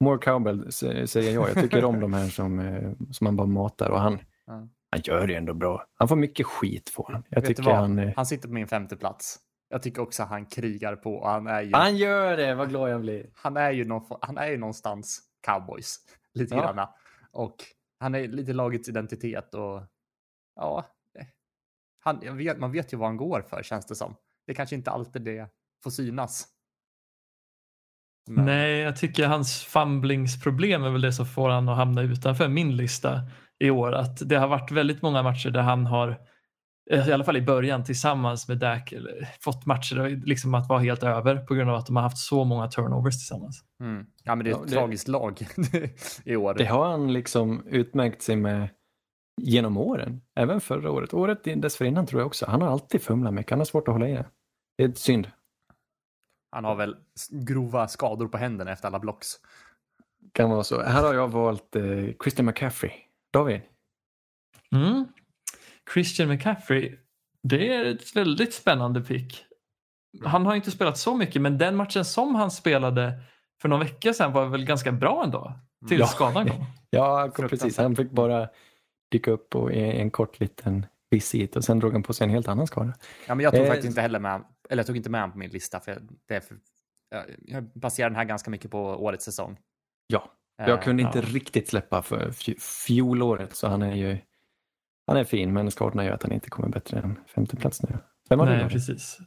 More 0.05 0.19
cowbell 0.19 0.67
sä- 0.67 1.07
säger 1.07 1.35
jag. 1.35 1.49
Jag 1.49 1.55
tycker 1.63 1.85
om 1.85 2.01
de 2.01 2.13
här 2.13 2.29
som, 2.29 2.59
eh, 2.59 2.91
som 3.11 3.25
man 3.25 3.37
bara 3.37 3.47
matar 3.47 3.91
och 3.91 4.01
han, 4.01 4.19
Ja. 4.47 4.53
han 4.91 5.01
gör 5.05 5.27
det 5.27 5.35
ändå 5.35 5.55
bra. 5.55 5.85
Han 5.95 6.09
får 6.09 6.17
mycket 6.17 6.47
skit 6.47 6.89
får 6.89 7.09
han. 7.13 7.23
Jag 7.29 7.41
Vet 7.41 7.57
tycker 7.57 7.71
han, 7.71 7.99
eh, 7.99 8.13
Han 8.17 8.27
sitter 8.27 8.49
på 8.49 8.55
min 8.55 8.67
femte 8.69 8.97
plats. 8.97 9.39
Jag 9.69 9.83
tycker 9.83 10.03
också 10.03 10.23
att 10.23 10.29
han 10.29 10.47
krigar 10.47 10.97
på 10.97 11.27
han 11.29 11.47
är 11.47 11.63
ju, 11.63 11.73
han 11.73 11.97
gör 11.97 12.37
det, 12.37 12.55
vad 12.55 12.69
glad 12.69 12.91
jag 12.91 13.01
blir. 13.01 13.27
han 13.35 13.57
är 13.57 13.71
ju, 13.71 13.85
någon, 13.85 14.19
han 14.21 14.39
är 14.39 14.47
ju 14.49 14.57
någonstans 14.57 15.21
cowboys. 15.47 15.97
Lite 16.37 16.55
Ja. 16.55 16.61
granna. 16.63 16.89
Och 17.31 17.57
han 17.99 18.15
är 18.15 18.29
lite 18.29 18.53
lagets 18.53 18.89
identitet 18.89 19.55
och 19.55 19.83
ja, 20.57 20.85
eh, 21.19 21.27
han, 22.01 22.37
vet, 22.37 22.59
man 22.59 22.73
vet 22.73 22.93
ju 22.93 22.97
vad 22.97 23.09
han 23.09 23.17
går 23.17 23.43
för 23.43 23.63
känns 23.63 23.87
det 23.87 23.95
som. 23.95 24.17
Det 24.47 24.55
kanske 24.55 24.77
inte 24.77 24.91
alltid 24.91 25.23
det 25.23 25.49
får 25.83 25.91
synas. 25.91 26.47
Men- 28.29 28.45
Nej, 28.45 28.79
jag 28.79 28.97
tycker 28.97 29.27
hans 29.27 29.65
fumblingsproblem 29.65 30.83
är 30.85 30.91
väl 30.91 31.01
det 31.01 31.13
som 31.13 31.27
får 31.27 31.49
han 31.49 31.69
att 31.69 31.77
hamna 31.77 32.03
utanför 32.03 32.49
min 32.49 32.77
lista 32.77 33.21
i 33.59 33.71
år. 33.71 33.93
Att 33.93 34.29
det 34.29 34.37
har 34.37 34.49
varit 34.49 34.71
väldigt 34.71 35.03
många 35.03 35.23
matcher 35.23 35.51
där 35.51 35.63
han 35.63 35.87
har, 35.87 36.21
i 36.91 37.13
alla 37.13 37.25
fall 37.25 37.37
i 37.37 37.43
början 37.43 37.85
tillsammans 37.85 38.49
med 38.49 38.59
Dak, 38.59 38.93
fått 39.41 39.67
matcher 39.67 40.27
liksom 40.27 40.55
att 40.55 40.69
vara 40.69 40.79
helt 40.81 41.03
över 41.03 41.37
på 41.37 41.55
grund 41.55 41.71
av 41.71 41.77
att 41.77 41.87
de 41.87 41.97
har 41.97 42.03
haft 42.03 42.19
så 42.19 42.45
många 42.45 42.69
turnovers 42.69 43.15
tillsammans. 43.19 43.65
Mm. 43.81 44.07
Ja, 44.25 44.35
men 44.35 44.45
det 44.45 44.51
är 44.51 44.55
ett 44.55 44.61
Ja, 44.61 44.67
det- 44.67 44.73
tragiskt 44.73 45.09
lag 45.09 45.47
i 46.25 46.37
år. 46.37 46.55
Det 46.55 46.65
har 46.67 46.91
han 46.91 47.13
liksom 47.13 47.67
utmärkt 47.67 48.23
sig 48.23 48.37
med 48.37 48.69
genom 49.43 49.77
åren. 49.77 50.21
Även 50.37 50.61
förra 50.61 50.91
året. 50.91 51.15
Året 51.15 51.45
dessförinnan 51.45 52.07
tror 52.07 52.21
jag 52.21 52.27
också. 52.27 52.47
Han 52.49 52.63
har 52.63 52.69
alltid 52.69 53.03
fumlat 53.03 53.35
mycket. 53.35 53.51
Han 53.51 53.61
har 53.61 53.65
svårt 53.65 53.89
att 53.89 53.95
hålla 53.95 54.09
i 54.09 54.13
det. 54.13 54.27
Det 54.79 54.85
är 54.85 54.93
synd. 54.93 55.31
Han 56.51 56.65
har 56.65 56.75
väl 56.75 56.97
grova 57.31 57.89
skador 57.89 58.29
på 58.29 58.39
händerna 58.39 58.73
efter 58.73 58.89
alla 58.89 58.99
blocks. 58.99 59.29
Kan 60.33 60.51
vara 60.51 60.65
så. 60.65 60.83
Här 60.83 61.03
har 61.05 61.15
jag 61.15 61.29
valt 61.29 61.77
eh, 61.77 61.83
Christian 62.23 62.47
McCaffrey. 62.47 62.93
David? 63.33 63.61
Mm. 64.75 65.05
Christian 65.95 66.29
McCaffrey, 66.29 66.97
det 67.43 67.75
är 67.75 67.85
ett 67.85 68.17
väldigt 68.17 68.55
spännande 68.55 69.01
pick. 69.01 69.45
Han 70.25 70.47
har 70.47 70.55
inte 70.55 70.71
spelat 70.71 70.99
så 70.99 71.15
mycket, 71.17 71.43
men 71.43 71.59
den 71.59 71.77
matchen 71.77 72.05
som 72.05 72.35
han 72.35 72.51
spelade 72.51 73.13
för 73.63 73.69
någon 73.69 73.81
vecka 73.81 74.13
sedan 74.15 74.33
var 74.33 74.47
väl 74.47 74.65
ganska 74.65 74.93
bra 74.93 75.25
ändå. 75.25 75.53
Till 75.89 75.99
Ja. 75.99 76.07
skadan 76.07 76.49
kom. 76.51 76.65
Ja, 76.91 77.31
precis. 77.37 77.79
Han 77.79 77.97
fick 77.97 78.11
bara 78.11 78.49
dyka 79.13 79.31
upp 79.31 79.55
och 79.55 79.73
i 79.73 79.81
en 80.01 80.11
kort 80.11 80.41
liten 80.41 80.87
visit 81.11 81.57
och 81.57 81.65
sen 81.65 81.79
drog 81.79 81.93
han 81.93 82.03
på 82.03 82.13
sig 82.13 82.25
en 82.25 82.31
helt 82.31 82.49
annan 82.49 82.67
skada. 82.67 82.95
Ja, 83.29 83.35
men 83.35 83.45
jag 83.45 83.53
tog 83.55 83.63
Eh, 83.63 83.67
faktiskt 83.69 83.89
inte 83.89 84.01
heller 84.01 84.19
med, 84.19 84.45
eller 84.71 84.81
jag 84.81 84.87
tog 84.87 84.97
inte 84.97 85.11
med 85.11 85.21
honom 85.21 85.33
på 85.33 85.39
min 85.39 85.51
lista 85.51 85.81
för 85.81 86.03
det 86.29 86.35
är 86.35 86.41
för, 86.41 86.57
jag, 87.41 87.65
baserar 87.75 88.11
den 88.11 88.17
här 88.17 88.25
ganska 88.25 88.51
mycket 88.51 88.71
på 88.71 88.81
årets 88.81 89.25
säsong. 89.25 89.59
Ja, 90.07 90.33
Eh, 90.63 90.69
jag 90.69 90.83
kunde 90.83 91.03
inte 91.03 91.19
ja. 91.19 91.25
riktigt 91.29 91.69
släppa 91.69 92.03
för 92.03 92.29
fj- 92.31 92.61
fjolåret 92.87 93.55
så 93.57 93.69
han 93.69 93.83
är 93.83 93.95
ju 93.95 94.19
han 95.07 95.17
är 95.17 95.25
fin 95.25 95.53
men 95.53 95.71
skadorna 95.71 96.05
gör 96.05 96.13
att 96.13 96.23
han 96.23 96.33
inte 96.33 96.51
kommer 96.51 96.69
bättre 96.69 96.99
än 96.99 97.19
femte 97.35 97.57
plats 97.57 97.83
nu. 97.83 97.99
Vem 98.29 98.39
har 98.39 98.47
du 98.47 98.53
Nej, 98.53 98.61
David? 98.61 98.73
precis. 98.73 99.19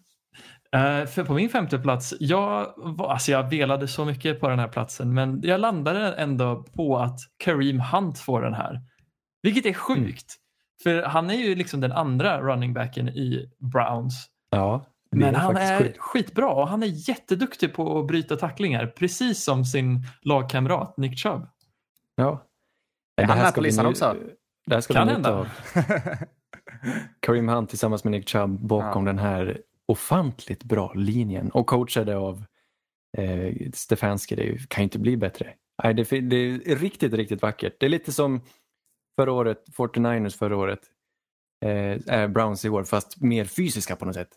Eh, 0.71 1.05
för 1.05 1.24
på 1.24 1.33
min 1.33 1.50
femte 1.50 1.79
plats, 1.79 2.13
jag, 2.19 2.74
var, 2.77 3.12
alltså 3.12 3.31
jag 3.31 3.50
velade 3.50 3.88
så 3.88 4.05
mycket 4.05 4.39
på 4.39 4.50
den 4.50 4.59
här 4.59 4.67
platsen 4.67 5.13
men 5.13 5.41
jag 5.43 5.59
landade 5.62 6.13
ändå 6.13 6.63
på 6.75 6.98
att 6.98 7.19
Kareem 7.38 7.79
Hunt 7.79 8.19
får 8.19 8.41
den 8.41 8.53
här. 8.53 8.81
Vilket 9.41 9.65
är 9.65 9.74
sjukt. 9.74 10.36
För 10.83 11.03
han 11.03 11.29
är 11.29 11.33
ju 11.33 11.55
liksom 11.55 11.81
den 11.81 11.91
andra 11.91 12.41
running 12.41 12.74
backen 12.74 13.09
i 13.09 13.51
Browns. 13.59 14.27
Ja, 14.50 14.86
Men 15.12 15.36
han 15.36 15.53
faktiskt 15.53 15.71
är 15.71 15.77
sjukt. 15.79 15.98
skitbra 16.00 16.50
och 16.50 16.67
han 16.67 16.83
är 16.83 17.09
jätteduktig 17.09 17.74
på 17.74 18.00
att 18.00 18.07
bryta 18.07 18.36
tacklingar. 18.36 18.88
Precis 18.88 19.43
som 19.43 19.65
sin 19.65 20.03
lagkamrat 20.21 20.98
Nick 20.98 21.17
Chubb. 21.19 21.48
Ja. 22.15 22.45
Är 23.21 23.25
han 23.25 23.38
med 23.38 23.55
på 23.55 23.62
listan 23.62 23.86
också? 23.86 24.15
Det 24.69 24.75
här 24.75 24.81
ska 24.81 24.93
Kan 24.93 25.07
nytt 25.07 25.13
hända. 25.13 25.33
av 25.33 25.47
Kareem 27.19 27.47
Hunt 27.49 27.69
tillsammans 27.69 28.03
med 28.03 28.11
Nick 28.11 28.29
Chubb 28.29 28.59
bakom 28.59 29.05
Ja. 29.07 29.13
den 29.13 29.19
här 29.19 29.61
ofantligt 29.85 30.63
bra 30.63 30.93
linjen 30.93 31.49
och 31.51 31.67
coachade 31.67 32.17
av 32.17 32.43
eh, 33.17 33.53
Stefanski. 33.73 34.35
Det 34.35 34.69
kan 34.69 34.81
ju 34.81 34.83
inte 34.83 34.99
bli 34.99 35.17
bättre. 35.17 35.53
Nej, 35.83 35.93
det, 35.93 36.03
det 36.21 36.35
är 36.35 36.75
riktigt, 36.75 37.13
riktigt 37.13 37.41
vackert. 37.41 37.75
Det 37.79 37.85
är 37.85 37.89
lite 37.89 38.11
som 38.11 38.41
förra 39.19 39.31
året, 39.31 39.63
49ers 39.77 40.38
förra 40.38 40.57
året, 40.57 40.79
eh, 41.65 42.13
är 42.15 42.27
Browns 42.27 42.65
i 42.65 42.69
år 42.69 42.83
fast 42.83 43.21
mer 43.21 43.45
fysiska 43.45 43.95
på 43.95 44.05
något 44.05 44.15
sätt. 44.15 44.29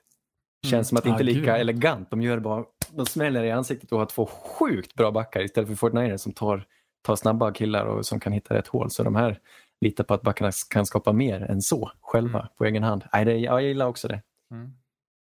Känns 0.66 0.72
Mm. 0.72 0.84
som 0.84 0.98
att 0.98 1.04
det 1.04 1.10
inte 1.10 1.22
är 1.22 1.24
lika 1.24 1.40
gud. 1.40 1.48
elegant. 1.60 2.10
De 2.10 2.22
gör 2.22 2.38
bara, 2.38 2.64
de 2.90 3.06
smäller 3.06 3.44
i 3.44 3.50
ansiktet 3.50 3.92
och 3.92 3.98
har 3.98 4.06
två 4.06 4.26
sjukt 4.26 4.94
bra 4.94 5.10
backar 5.10 5.40
istället 5.44 5.68
för 5.78 5.88
49ers 5.88 6.16
som 6.16 6.32
tar, 6.32 6.64
tar 7.02 7.16
snabba 7.16 7.52
killar 7.52 7.86
och 7.86 8.06
som 8.06 8.20
kan 8.20 8.32
hitta 8.32 8.54
rätt 8.54 8.66
hål. 8.66 8.90
Så 8.90 9.02
de 9.02 9.16
här 9.16 9.38
litar 9.82 10.04
på 10.04 10.14
att 10.14 10.22
backarna 10.22 10.50
kan 10.70 10.86
skapa 10.86 11.12
mer 11.12 11.40
än 11.42 11.62
så 11.62 11.90
själva 12.00 12.38
Mm. 12.38 12.48
på 12.58 12.64
egen 12.64 12.82
hand. 12.82 13.04
Nej, 13.12 13.24
det, 13.24 13.32
ja, 13.36 13.60
jag 13.60 13.62
gillar 13.62 13.86
också 13.86 14.08
det. 14.08 14.22
Mm. 14.50 14.72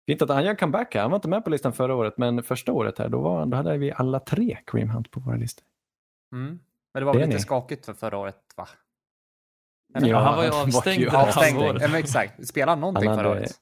Fint 0.07 0.23
att 0.23 0.29
han 0.29 0.45
gör 0.45 0.55
comeback 0.55 0.95
här. 0.95 1.03
Han 1.03 1.11
var 1.11 1.19
inte 1.19 1.29
med 1.29 1.45
på 1.45 1.51
listan 1.51 1.73
förra 1.73 1.95
året, 1.95 2.15
men 2.19 2.43
första 2.43 2.73
året 2.73 2.99
här, 2.99 3.09
då, 3.09 3.21
var, 3.21 3.47
då 3.47 3.57
hade 3.57 3.79
vi 3.79 3.93
alla 3.93 4.21
tre 4.21 4.59
Cream 4.67 4.91
Hunt 4.91 5.11
på 5.11 5.21
våra 5.21 5.37
listor. 5.37 5.65
Mm. 6.33 6.47
Men 6.95 7.01
det 7.01 7.05
var 7.05 7.13
Det 7.13 7.19
väl 7.19 7.29
lite 7.29 7.37
ni. 7.39 7.43
skakigt 7.43 7.87
för 7.87 7.95
förra 7.95 8.19
året, 8.19 8.37
va? 8.57 8.69
Ja, 10.01 10.19
han 10.21 10.37
var 10.37 10.45
ju 10.45 10.51
avstängd 10.51 11.01
ju 11.01 11.05
det 11.07 11.17
här 11.17 11.27
Avstängd. 11.29 11.63
Ja, 11.63 11.73
men 11.89 11.95
exakt. 11.95 12.49
Spelade 12.49 12.73
han 12.73 12.81
någonting 12.81 13.09
Han 13.09 13.19
förra 13.19 13.29
hade- 13.29 13.41
året? 13.41 13.53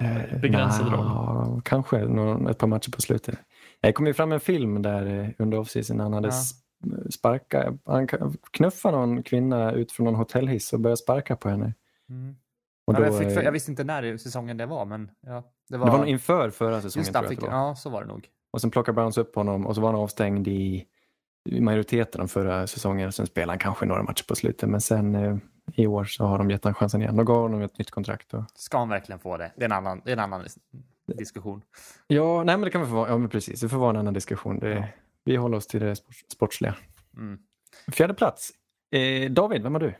Eh, 0.00 0.40
Begränsad 0.40 0.92
roll. 0.92 1.62
Kanske 1.64 1.98
någon, 2.04 2.48
ett 2.48 2.58
par 2.58 2.66
matcher 2.66 2.90
på 2.90 3.00
slutet. 3.02 3.38
Det 3.80 3.92
kom 3.92 4.06
ju 4.06 4.14
fram 4.14 4.32
en 4.32 4.40
film 4.40 4.82
där 4.82 5.06
eh, 5.06 5.28
under 5.38 5.58
offseason 5.58 6.00
han 6.00 6.12
hade 6.12 6.28
Ja. 6.28 6.34
Ja. 6.86 7.10
sparkat, 7.10 7.74
han 7.84 8.08
knuffade 8.50 8.96
någon 8.96 9.22
kvinna 9.22 9.72
ut 9.72 9.92
från 9.92 10.04
någon 10.04 10.14
hotellhiss 10.14 10.72
och 10.72 10.80
började 10.80 10.96
sparka 10.96 11.36
på 11.36 11.48
henne. 11.48 11.74
Mm. 12.08 12.36
Och 12.86 12.94
då, 12.94 13.02
jag, 13.02 13.18
fick, 13.18 13.44
jag 13.44 13.52
visste 13.52 13.70
inte 13.70 13.84
när 13.84 14.02
i 14.02 14.18
säsongen 14.18 14.56
det 14.56 14.66
var, 14.66 14.84
men 14.84 15.10
ja, 15.20 15.44
det 15.68 15.76
var... 15.76 15.86
Det 15.86 15.92
var 15.92 15.98
nog 15.98 16.08
inför 16.08 16.50
förra 16.50 16.80
säsongen 16.80 17.04
Just 17.04 17.22
det, 17.22 17.28
fick, 17.28 17.42
ja, 17.42 17.74
så 17.76 17.90
var 17.90 18.02
det 18.02 18.08
nog. 18.08 18.28
Och 18.50 18.60
sen 18.60 18.70
plockade 18.70 18.94
Browns 18.94 19.18
upp 19.18 19.34
honom 19.34 19.66
och 19.66 19.74
så 19.74 19.80
var 19.80 19.92
han 19.92 20.00
avstängd 20.00 20.48
i, 20.48 20.84
i 21.48 21.60
majoriteten 21.60 22.20
av 22.20 22.26
förra 22.26 22.66
säsongen. 22.66 23.12
Sen 23.12 23.26
spelade 23.26 23.52
han 23.52 23.58
kanske 23.58 23.86
några 23.86 24.02
matcher 24.02 24.24
på 24.28 24.34
slutet 24.34 24.68
men 24.68 24.80
sen 24.80 25.14
eh, 25.14 25.36
i 25.74 25.86
år 25.86 26.04
så 26.04 26.24
har 26.24 26.38
de 26.38 26.50
gett 26.50 26.64
honom 26.64 26.74
chansen 26.74 27.02
igen. 27.02 27.16
De 27.16 27.24
gav 27.24 27.42
honom 27.42 27.62
ett 27.62 27.78
nytt 27.78 27.90
kontrakt. 27.90 28.34
Och, 28.34 28.44
Ska 28.54 28.78
han 28.78 28.88
verkligen 28.88 29.18
få 29.18 29.36
det? 29.36 29.52
Det 29.56 29.62
är 29.62 29.68
en 29.68 29.72
annan, 29.72 30.02
är 30.04 30.12
en 30.12 30.18
annan 30.18 30.44
diskussion. 31.06 31.62
Ja, 32.06 32.44
nej 32.44 32.56
men 32.56 32.64
det 32.64 32.70
kan 32.70 32.80
vi 32.80 32.86
få 32.86 32.94
vara. 32.94 33.08
Ja, 33.08 33.18
men 33.18 33.28
precis. 33.28 33.60
Det 33.60 33.68
får 33.68 33.78
vara 33.78 33.90
en 33.90 33.96
annan 33.96 34.14
diskussion. 34.14 34.58
Det, 34.58 34.70
Ja. 34.70 34.84
Vi 35.24 35.36
håller 35.36 35.56
oss 35.56 35.66
till 35.66 35.80
det 35.80 35.96
sport- 35.96 36.30
sportsliga. 36.32 36.74
Mm. 37.16 37.38
Fjärde 37.92 38.14
plats. 38.14 38.50
Eh, 38.96 39.30
David, 39.30 39.62
vem 39.62 39.72
har 39.74 39.80
du? 39.80 39.94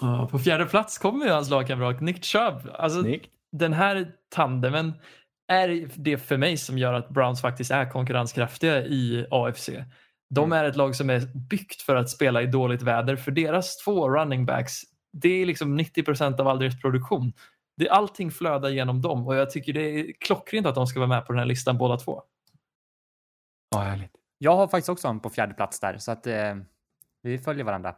Ja, 0.00 0.28
på 0.30 0.38
fjärde 0.38 0.66
plats 0.66 0.98
kommer 0.98 1.26
ju 1.26 1.32
hans 1.32 1.50
lagkamrat 1.50 2.00
Nick 2.00 2.24
Chubb. 2.24 2.68
Alltså, 2.74 3.00
Nick? 3.00 3.30
den 3.52 3.72
här 3.72 4.12
tandemen 4.28 4.92
är 5.52 5.88
det 5.96 6.18
för 6.18 6.36
mig 6.36 6.56
som 6.56 6.78
gör 6.78 6.92
att 6.92 7.08
Browns 7.08 7.40
faktiskt 7.40 7.70
är 7.70 7.90
konkurrenskraftiga 7.90 8.84
i 8.84 9.26
AFC. 9.30 9.70
De 10.34 10.44
Mm. 10.44 10.58
är 10.58 10.64
ett 10.68 10.76
lag 10.76 10.96
som 10.96 11.10
är 11.10 11.20
byggt 11.50 11.82
för 11.82 11.96
att 11.96 12.10
spela 12.10 12.42
i 12.42 12.46
dåligt 12.46 12.82
väder 12.82 13.16
för 13.16 13.30
deras 13.30 13.76
två 13.76 14.10
running 14.10 14.46
backs, 14.46 14.80
det 15.12 15.28
är 15.28 15.46
liksom 15.46 15.76
90 15.76 16.40
av 16.40 16.48
all 16.48 16.58
deras 16.58 16.80
produktion. 16.80 17.32
Det, 17.76 17.88
allting 17.88 18.30
flödar 18.30 18.68
genom 18.68 19.02
dem 19.02 19.26
och 19.26 19.34
jag 19.34 19.50
tycker 19.50 19.72
det 19.72 19.80
är 20.00 20.12
klockrent 20.20 20.66
att 20.66 20.74
de 20.74 20.86
ska 20.86 20.98
vara 21.00 21.08
med 21.08 21.26
på 21.26 21.32
den 21.32 21.38
här 21.38 21.46
listan 21.46 21.78
båda 21.78 21.96
två. 21.96 22.22
Ja, 23.70 23.80
härligt. 23.80 24.12
Jag 24.42 24.56
har 24.56 24.68
faktiskt 24.68 24.88
också 24.88 25.08
en 25.08 25.20
på 25.20 25.30
fjärde 25.30 25.54
plats 25.54 25.80
där, 25.80 25.98
så 25.98 26.12
att 26.12 26.26
eh, 26.26 26.56
vi 27.22 27.38
följer 27.38 27.64
varandra. 27.64 27.94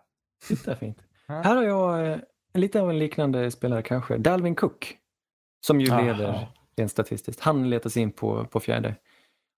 Titta 0.48 0.76
fint. 0.76 0.98
Ja. 1.26 1.34
Här 1.34 1.56
har 1.56 1.62
jag 1.62 2.12
eh, 2.12 2.18
lite 2.54 2.80
av 2.82 2.90
en 2.90 2.98
liknande 2.98 3.50
spelare 3.50 3.82
kanske. 3.82 4.16
Dalvin 4.18 4.54
Cook. 4.54 4.96
Som 5.66 5.80
ju 5.80 5.90
Aha. 5.90 6.00
leder 6.02 6.48
rent 6.76 6.90
statistiskt. 6.90 7.40
Han 7.40 7.70
letar 7.70 7.90
sig 7.90 8.02
in 8.02 8.12
på, 8.12 8.44
på 8.44 8.60
fjärde. 8.60 8.88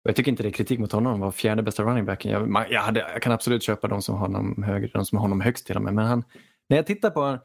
Och 0.05 0.09
jag 0.09 0.17
tycker 0.17 0.31
inte 0.31 0.43
det 0.43 0.49
är 0.49 0.53
kritik 0.53 0.79
mot 0.79 0.93
honom. 0.93 1.13
Han 1.13 1.21
var 1.21 1.31
fjärde 1.31 1.63
bästa 1.63 1.83
running 1.83 2.05
backen. 2.05 2.33
Jag, 2.33 2.49
man- 2.49 2.67
jag, 2.71 2.81
hade, 2.81 3.01
jag 3.01 3.23
kan 3.23 3.33
absolut 3.33 3.63
köpa 3.63 3.89
de 3.89 4.03
som 4.03 4.15
har 4.15 4.27
honom 4.27 4.63
högre, 4.63 4.89
de 4.93 5.05
som 5.05 5.19
har 5.19 5.23
honom 5.23 5.41
högst 5.41 5.67
till 5.67 5.77
och 5.77 5.83
med. 5.83 5.95
Men 5.95 6.07
han, 6.07 6.25
när 6.69 6.77
jag 6.77 6.87
tittar 6.87 7.11
på 7.11 7.39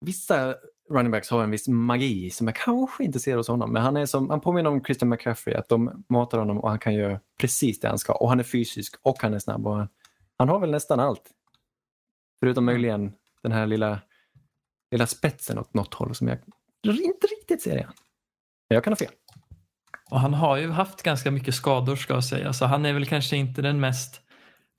vissa 0.00 0.54
running 0.90 1.10
backs 1.10 1.30
har 1.30 1.42
en 1.44 1.50
viss 1.50 1.68
magi 1.68 2.30
som 2.30 2.46
jag 2.46 2.56
kanske 2.56 3.04
inte 3.04 3.18
ser 3.20 3.36
hos 3.36 3.48
honom. 3.48 3.72
Men 3.72 3.82
han, 3.82 3.96
är 3.96 4.06
som, 4.06 4.30
han 4.30 4.40
påminner 4.40 4.70
om 4.70 4.84
Christian 4.84 5.08
McCaffrey. 5.08 5.56
Att 5.56 5.68
de 5.68 6.04
matar 6.08 6.38
honom 6.38 6.60
och 6.60 6.68
han 6.68 6.78
kan 6.78 6.94
göra 6.94 7.20
precis 7.40 7.80
det 7.80 7.88
han 7.88 7.98
ska. 7.98 8.12
Och 8.12 8.28
han 8.28 8.40
är 8.40 8.44
fysisk 8.44 8.94
och 9.02 9.22
han 9.22 9.34
är 9.34 9.38
snabb. 9.38 9.66
Och 9.66 9.76
han, 9.76 9.88
han 10.38 10.48
har 10.48 10.60
väl 10.60 10.70
nästan 10.70 11.00
allt. 11.00 11.30
Förutom 12.40 12.64
möjligen 12.64 13.12
den 13.42 13.52
här 13.52 13.66
lilla, 13.66 14.00
lilla 14.90 15.06
spetsen 15.06 15.58
åt 15.58 15.74
något 15.74 15.94
håll 15.94 16.14
som 16.14 16.28
jag 16.28 16.38
inte 16.84 17.26
riktigt 17.26 17.62
ser 17.62 17.76
igen. 17.76 17.92
Men 18.68 18.74
jag 18.74 18.84
kan 18.84 18.92
ha 18.92 18.96
fel. 18.96 19.12
Och 20.10 20.20
han 20.20 20.34
har 20.34 20.56
ju 20.56 20.70
haft 20.70 21.02
ganska 21.02 21.30
mycket 21.30 21.54
skador 21.54 21.96
ska 21.96 22.14
jag 22.14 22.24
säga, 22.24 22.52
så 22.52 22.66
han 22.66 22.86
är 22.86 22.92
väl 22.92 23.06
kanske 23.06 23.36
inte 23.36 23.62
den 23.62 23.80
mest 23.80 24.20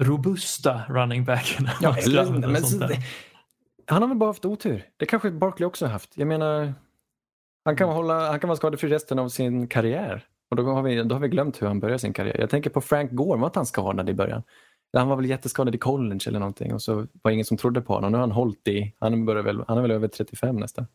robusta 0.03 0.81
running 0.89 1.25
backen. 1.25 1.69
Ja, 1.81 1.97
eller, 1.97 2.31
men, 2.31 2.51
han 3.87 4.01
har 4.01 4.09
väl 4.09 4.17
bara 4.17 4.29
haft 4.29 4.45
otur. 4.45 4.85
Det 4.97 5.05
kanske 5.05 5.31
Barkley 5.31 5.67
också 5.67 5.85
har 5.85 5.91
haft. 5.91 6.17
Jag 6.17 6.27
menar, 6.27 6.73
han 7.65 7.75
kan, 7.75 7.89
hålla, 7.89 8.29
han 8.29 8.39
kan 8.39 8.47
vara 8.47 8.57
skadefri 8.57 8.89
resten 8.89 9.19
av 9.19 9.29
sin 9.29 9.67
karriär. 9.67 10.23
Och 10.49 10.55
då 10.55 10.63
har, 10.63 10.81
vi, 10.83 11.03
då 11.03 11.15
har 11.15 11.19
vi 11.19 11.27
glömt 11.27 11.61
hur 11.61 11.67
han 11.67 11.79
började 11.79 11.99
sin 11.99 12.13
karriär. 12.13 12.37
Jag 12.39 12.49
tänker 12.49 12.69
på 12.69 12.81
Frank 12.81 13.11
Gore, 13.11 13.39
var 13.39 13.47
inte 13.47 13.59
han 13.59 13.65
skadad 13.65 14.09
i 14.09 14.13
början? 14.13 14.43
Han 14.97 15.07
var 15.07 15.15
väl 15.15 15.25
jätteskadad 15.25 15.75
i 15.75 15.77
college 15.77 16.19
eller 16.27 16.39
någonting 16.39 16.73
och 16.73 16.81
så 16.81 16.95
var 16.95 17.05
det 17.23 17.33
ingen 17.33 17.45
som 17.45 17.57
trodde 17.57 17.81
på 17.81 17.93
honom. 17.93 18.11
Nu 18.11 18.17
har 18.17 18.21
han 18.21 18.31
hållit 18.31 18.67
i, 18.67 18.93
han, 18.99 19.25
börjar 19.25 19.43
väl, 19.43 19.63
han 19.67 19.77
är 19.77 19.81
väl 19.81 19.91
över 19.91 20.07
35 20.07 20.55
nästan. 20.55 20.87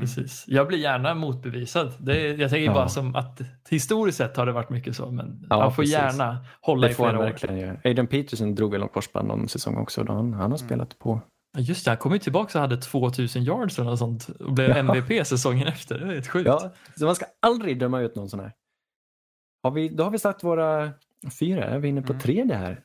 Precis. 0.00 0.44
Jag 0.46 0.68
blir 0.68 0.78
gärna 0.78 1.14
motbevisad. 1.14 1.92
Det 1.98 2.20
är, 2.20 2.38
jag 2.38 2.50
tänker 2.50 2.64
Ja. 2.66 2.74
bara 2.74 2.88
som 2.88 3.16
att 3.16 3.40
historiskt 3.70 4.18
sett 4.18 4.36
har 4.36 4.46
det 4.46 4.52
varit 4.52 4.70
mycket 4.70 4.96
så, 4.96 5.10
men 5.10 5.46
Ja, 5.50 5.60
han 5.62 5.72
får 5.72 5.82
precis. 5.82 5.94
gärna 5.98 6.38
hålla 6.60 6.86
Det 6.86 6.90
i 6.90 6.94
flera 6.94 7.18
år. 7.18 7.22
verkligen 7.22 7.58
göra. 7.58 7.76
Adrian 7.84 8.06
Peterson 8.06 8.54
drog 8.54 8.70
väl 8.70 8.80
någon 8.80 8.88
korsband 8.88 9.28
någon 9.28 9.48
säsong 9.48 9.76
också. 9.76 10.04
Då 10.04 10.12
han, 10.12 10.32
han 10.32 10.50
har 10.50 10.58
spelat 10.58 10.98
på. 10.98 11.20
Ja, 11.52 11.60
Just 11.60 11.84
det, 11.84 11.90
han 11.90 11.98
kom 11.98 12.12
ju 12.12 12.18
tillbaka 12.18 12.58
och 12.58 12.62
hade 12.62 12.76
2000 12.76 13.42
yards 13.44 13.78
eller 13.78 13.90
något 13.90 13.98
sånt 13.98 14.28
och 14.28 14.52
blev 14.52 14.70
Ja. 14.70 14.76
MVP 14.76 15.26
säsongen 15.26 15.68
efter. 15.68 15.98
Det 15.98 16.04
är 16.06 16.12
helt 16.14 16.28
sjukt. 16.28 16.46
Ja, 16.46 16.72
så 16.96 17.04
man 17.04 17.14
ska 17.16 17.26
aldrig 17.40 17.78
döma 17.78 18.00
ut 18.00 18.16
någon 18.16 18.28
sån 18.30 18.40
här. 18.40 18.52
Har 19.62 19.70
vi, 19.70 19.88
då 19.88 20.04
har 20.04 20.10
vi 20.10 20.18
satt 20.18 20.44
våra 20.44 20.92
fyra. 21.38 21.64
Är 21.64 21.78
vi 21.78 21.88
inne 21.88 22.02
på 22.02 22.12
Mm. 22.12 22.20
tredje 22.22 22.56
här? 22.56 22.84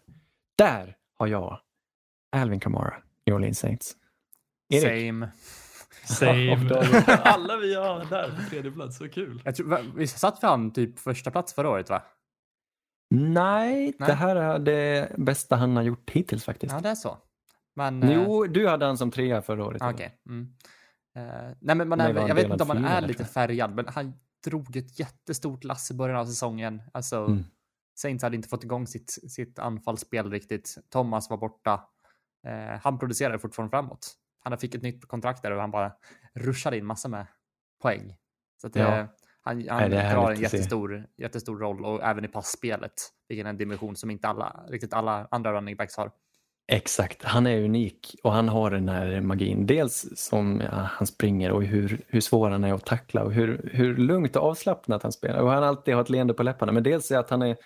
Där 0.57 0.95
har 1.19 1.27
jag 1.27 1.59
Alvin 2.35 2.59
Kamara, 2.59 2.93
New 3.25 3.35
Orleans 3.35 3.59
Saints. 3.59 3.93
Erik? 4.69 4.83
Same. 5.11 5.31
Same. 6.05 6.69
Alla 7.23 7.57
vi 7.57 7.75
har 7.75 8.05
där 8.09 8.29
på 8.29 8.49
tredje 8.49 8.71
plats, 8.71 8.97
så 8.97 9.09
kul. 9.09 9.41
Jag 9.45 9.55
tror, 9.55 9.95
vi 9.95 10.07
satt 10.07 10.39
för 10.39 10.47
han 10.47 10.73
typ 10.73 10.99
första 10.99 11.31
plats 11.31 11.53
förra 11.53 11.69
året 11.69 11.89
va? 11.89 12.03
Nej, 13.09 13.75
Nej. 13.83 13.93
det 14.07 14.13
här 14.13 14.35
är 14.35 14.59
det 14.59 15.11
bästa 15.17 15.55
han 15.55 15.75
har 15.75 15.83
gjort 15.83 16.09
hittills 16.09 16.43
faktiskt. 16.45 16.73
Ja, 16.73 16.79
det 16.79 16.89
är 16.89 16.95
så. 16.95 17.17
Men, 17.75 18.03
eh, 18.03 18.13
Jo, 18.13 18.45
du 18.45 18.67
hade 18.67 18.85
han 18.85 18.97
som 18.97 19.11
trea 19.11 19.41
förra 19.41 19.65
året. 19.65 19.81
Okej. 19.81 20.17
Mm. 20.29 20.53
Eh, 21.15 21.55
nej, 21.59 21.75
men 21.75 21.89
man 21.89 22.01
är, 22.01 22.27
jag 22.27 22.35
vet 22.35 22.49
inte 22.49 22.63
om 22.63 22.67
man 22.67 22.85
är 22.85 23.01
lite 23.01 23.25
färgad, 23.25 23.75
men 23.75 23.87
han 23.87 24.13
drog 24.45 24.75
ett 24.75 24.99
jättestort 24.99 25.63
lass 25.63 25.91
i 25.91 25.93
början 25.93 26.17
av 26.17 26.25
säsongen. 26.25 26.81
Alltså, 26.93 27.17
Mm. 27.25 27.43
Saints 27.95 28.23
hade 28.23 28.35
inte 28.35 28.49
fått 28.49 28.63
igång 28.63 28.87
sitt, 28.87 29.09
sitt 29.31 29.59
anfallsspel 29.59 30.31
riktigt. 30.31 30.77
Thomas 30.89 31.29
var 31.29 31.37
borta. 31.37 31.83
Eh, 32.47 32.79
han 32.81 32.99
producerade 32.99 33.39
fortfarande 33.39 33.69
framåt. 33.69 34.13
Han 34.43 34.57
fick 34.57 34.75
ett 34.75 34.81
nytt 34.81 35.07
kontrakt 35.07 35.41
där 35.43 35.51
och 35.51 35.61
han 35.61 35.71
bara 35.71 35.91
ruschade 36.33 36.77
in 36.77 36.85
massor 36.85 37.09
med 37.09 37.27
poäng. 37.81 38.15
Så 38.61 38.67
det, 38.67 38.79
Ja. 38.79 39.07
han, 39.41 39.67
han 39.69 39.89
Nej, 39.89 39.89
drar 39.89 40.31
en 40.31 40.39
jättestor, 40.41 41.07
jättestor 41.17 41.57
roll 41.59 41.85
och 41.85 42.03
även 42.03 42.25
i 42.25 42.27
passspelet, 42.27 42.93
vilken 43.27 43.45
är 43.45 43.49
en 43.49 43.57
dimension 43.57 43.95
som 43.95 44.11
inte 44.11 44.27
alla, 44.27 44.65
riktigt 44.67 44.93
alla 44.93 45.27
andra 45.31 45.53
running 45.53 45.75
backs 45.75 45.97
har. 45.97 46.11
Exakt, 46.67 47.23
han 47.23 47.47
är 47.47 47.63
unik 47.63 48.15
och 48.23 48.31
han 48.31 48.49
har 48.49 48.71
den 48.71 48.89
här 48.89 49.21
magin. 49.21 49.65
Dels 49.65 50.05
som 50.15 50.61
ja, 50.61 50.69
han 50.71 51.07
springer 51.07 51.51
och 51.51 51.63
hur, 51.63 52.01
hur 52.07 52.21
svår 52.21 52.49
han 52.49 52.63
är 52.63 52.73
att 52.73 52.85
tackla 52.85 53.23
och 53.23 53.33
hur, 53.33 53.69
hur 53.73 53.97
lugnt 53.97 54.35
och 54.35 54.43
avslappnat 54.43 55.03
han 55.03 55.11
spelar. 55.11 55.39
Och 55.39 55.49
han 55.49 55.63
alltid 55.63 55.93
har 55.93 56.01
ett 56.01 56.09
leende 56.09 56.33
på 56.33 56.43
läpparna. 56.43 56.71
Men 56.71 56.83
dels 56.83 57.11
är 57.11 57.17
att 57.17 57.29
han 57.29 57.41
är, 57.41 57.57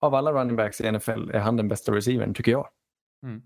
av 0.00 0.14
alla 0.14 0.32
running 0.32 0.56
backs 0.56 0.80
i 0.80 0.92
NFL, 0.92 1.30
är 1.30 1.38
han 1.38 1.56
den 1.56 1.68
bästa 1.68 1.92
receivern, 1.92 2.34
tycker 2.34 2.52
jag. 2.52 2.68
Mm. 3.26 3.42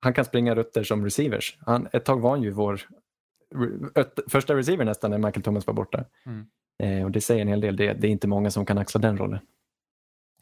Han 0.00 0.14
kan 0.14 0.24
springa 0.24 0.54
rutter 0.54 0.82
som 0.84 1.04
receivers. 1.04 1.58
Han, 1.60 1.88
ett 1.92 2.04
tag 2.04 2.20
var 2.20 2.30
han 2.30 2.42
ju 2.42 2.50
vår 2.50 2.80
första 4.30 4.56
receiver 4.56 4.84
nästan 4.84 5.10
när 5.10 5.18
Michael 5.18 5.42
Thomas 5.42 5.66
var 5.66 5.74
borta. 5.74 6.04
Mm. 6.26 6.46
Eh, 6.82 7.04
och 7.04 7.10
det 7.10 7.20
säger 7.20 7.42
en 7.42 7.48
hel 7.48 7.60
del. 7.60 7.76
Det, 7.76 7.92
det 7.92 8.06
är 8.06 8.10
inte 8.10 8.28
många 8.28 8.50
som 8.50 8.66
kan 8.66 8.78
axla 8.78 9.00
den 9.00 9.18
rollen. 9.18 9.40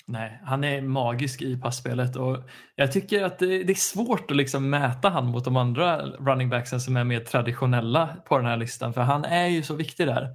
Nej, 0.07 0.41
han 0.45 0.65
är 0.65 0.83
magisk 0.83 1.43
i 1.43 1.57
passspelet 1.57 2.17
och 2.17 2.39
jag 2.77 2.93
tycker 2.93 3.25
att 3.25 3.39
det, 3.39 3.65
det 3.65 3.73
är 3.73 3.75
svårt 3.75 4.31
att 4.31 4.37
liksom 4.37 4.71
mäta 4.71 5.09
han 5.09 5.27
mot 5.27 5.45
de 5.45 5.57
andra 5.57 6.07
running 6.07 6.49
backsen 6.49 6.81
som 6.81 6.97
är 6.97 7.05
mer 7.05 7.21
traditionella 7.21 8.17
på 8.29 8.37
den 8.37 8.47
här 8.47 8.57
listan 8.57 8.95
för 8.95 9.01
han 9.01 9.25
är 9.25 9.47
ju 9.47 9.63
så 9.63 9.75
viktig 9.75 10.07
där. 10.07 10.29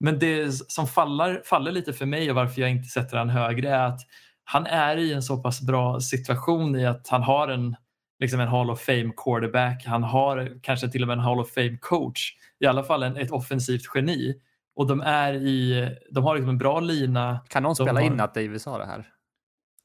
Men 0.00 0.18
det 0.18 0.52
som 0.52 0.86
faller, 0.86 1.42
faller 1.44 1.72
lite 1.72 1.92
för 1.92 2.06
mig 2.06 2.30
och 2.30 2.36
varför 2.36 2.60
jag 2.60 2.70
inte 2.70 2.88
sätter 2.88 3.16
han 3.16 3.30
högre 3.30 3.68
är 3.68 3.86
att 3.86 4.00
han 4.44 4.66
är 4.66 4.96
i 4.96 5.12
en 5.12 5.22
så 5.22 5.42
pass 5.42 5.60
bra 5.60 6.00
situation 6.00 6.76
i 6.76 6.86
att 6.86 7.08
han 7.08 7.22
har 7.22 7.48
en, 7.48 7.76
liksom 8.20 8.40
en 8.40 8.48
Hall 8.48 8.70
of 8.70 8.80
Fame 8.80 9.12
quarterback, 9.16 9.84
han 9.86 10.02
har 10.02 10.60
kanske 10.62 10.88
till 10.88 11.02
och 11.02 11.08
med 11.08 11.18
en 11.18 11.24
Hall 11.24 11.40
of 11.40 11.50
Fame 11.50 11.78
coach, 11.80 12.32
i 12.60 12.66
alla 12.66 12.84
fall 12.84 13.02
en, 13.02 13.16
ett 13.16 13.30
offensivt 13.30 13.82
geni. 13.94 14.34
Och 14.76 14.86
de 14.86 15.00
är 15.00 15.32
i, 15.34 15.88
de 16.10 16.24
har 16.24 16.34
liksom 16.34 16.48
en 16.48 16.58
bra 16.58 16.80
lina. 16.80 17.40
Kan 17.48 17.62
någon 17.62 17.70
De 17.78 17.84
spela 17.84 18.00
har- 18.00 18.06
in 18.06 18.20
att 18.20 18.34
David 18.34 18.60
sa 18.60 18.78
det 18.78 18.86
här? 18.86 19.06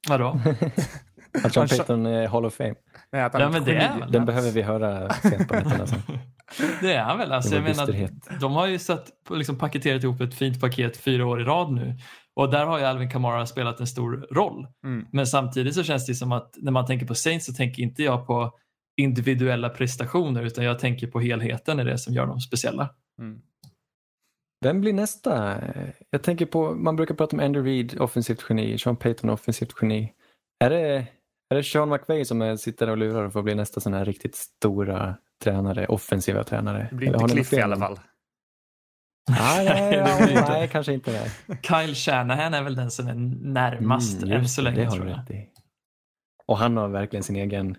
Vadå? 0.10 0.40
Att 1.44 1.54
Sean 1.54 1.68
Payton 1.68 2.06
är 2.06 2.28
Hall 2.28 2.46
of 2.46 2.54
Fame. 2.54 2.76
Nej, 3.12 3.22
att 3.22 3.34
han 3.34 3.42
Ja, 3.42 3.50
men 3.50 3.64
det 3.64 3.72
är 3.76 3.82
geni. 3.82 4.00
väl. 4.00 4.12
Den 4.12 4.26
behöver 4.26 4.52
vi 4.52 4.62
höra 4.62 5.10
sent 5.14 5.48
på 5.48 5.54
nätterna. 5.56 5.88
sen. 5.88 6.00
Det 6.82 6.94
är 6.94 7.04
han 7.04 7.18
väl. 7.18 7.32
Alltså, 7.32 7.50
Det 7.50 7.56
jag 7.56 7.64
menar, 7.64 8.10
de 8.40 8.52
har 8.54 8.68
ju 8.68 8.80
satt, 8.80 9.10
liksom 9.30 9.58
paketerat 9.58 10.04
ihop 10.04 10.22
ett 10.22 10.34
fint 10.36 10.62
paket 10.62 10.98
fyra 10.98 11.26
år 11.28 11.42
i 11.42 11.44
rad 11.44 11.72
nu. 11.72 11.98
Och 12.36 12.52
där 12.52 12.66
har 12.66 12.80
ju 12.80 12.86
Alvin 12.86 13.10
Kamara 13.10 13.46
spelat 13.46 13.80
en 13.80 13.88
stor 13.88 14.28
roll. 14.32 14.68
Mm. 14.86 15.06
Men 15.12 15.28
samtidigt 15.28 15.76
så 15.76 15.84
känns 15.84 16.06
det 16.06 16.16
som 16.16 16.32
att 16.32 16.54
när 16.58 16.72
man 16.72 16.86
tänker 16.86 17.06
på 17.06 17.16
Saints 17.16 17.46
så 17.46 17.54
tänker 17.54 17.84
inte 17.84 18.04
jag 18.04 18.28
på 18.28 18.52
individuella 18.98 19.70
prestationer 19.70 20.44
utan 20.44 20.64
jag 20.66 20.80
tänker 20.80 21.08
på 21.08 21.20
helheten 21.20 21.80
i 21.80 21.84
det 21.84 21.98
som 21.98 22.14
gör 22.14 22.26
dem 22.28 22.40
speciella. 22.40 22.90
Mm. 23.22 23.40
Vem 24.62 24.82
blir 24.82 24.94
nästa? 24.94 25.62
Jag 26.10 26.24
tänker 26.24 26.46
på, 26.46 26.72
man 26.76 26.96
brukar 26.96 27.16
prata 27.16 27.36
om 27.36 27.40
Andy 27.44 27.60
Reid, 27.60 28.00
offensivt 28.00 28.46
geni, 28.50 28.78
Sean 28.78 28.96
Payton, 28.96 29.30
offensivt 29.30 29.74
geni. 29.82 30.14
Är 30.60 30.70
det, 30.70 31.08
är 31.50 31.56
det 31.56 31.64
Sean 31.64 31.90
McVay 31.90 32.26
som 32.26 32.42
är, 32.42 32.56
sitter 32.56 32.90
och 32.90 32.98
lurar 32.98 33.30
för 33.30 33.40
att 33.40 33.46
bli 33.46 33.56
nästa 33.56 33.80
sån 33.82 33.94
här 33.94 34.06
riktigt 34.06 34.36
stora 34.36 35.16
tränare, 35.44 35.88
offensiva 35.88 36.44
tränare? 36.44 36.88
Det 36.90 36.96
blir 36.96 37.08
Eller 37.08 37.22
inte 37.22 37.34
Cliff 37.34 37.54
i 37.54 37.62
alla 37.62 37.78
fall. 37.78 38.00
Nej, 39.30 39.66
nej, 39.70 40.04
nej, 40.20 40.44
nej, 40.50 40.68
kanske 40.68 40.94
inte 40.94 41.12
det. 41.12 41.32
Kyle 41.62 41.96
Shanahan 41.96 42.54
är 42.54 42.64
väl 42.64 42.76
den 42.76 42.92
som 42.92 43.08
är 43.08 43.14
närmast 43.54 44.24
Mm, 44.24 44.38
än 44.38 44.50
så 44.50 44.62
länge 44.62 44.78
det 44.78 44.86
har 44.86 44.96
tror 44.96 45.10
jag. 45.10 45.20
rätt 45.20 45.32
i. 45.32 45.50
Och 46.46 46.58
han 46.58 46.78
har 46.78 46.88
verkligen 46.88 47.24
sin 47.24 47.36
egen, 47.36 47.78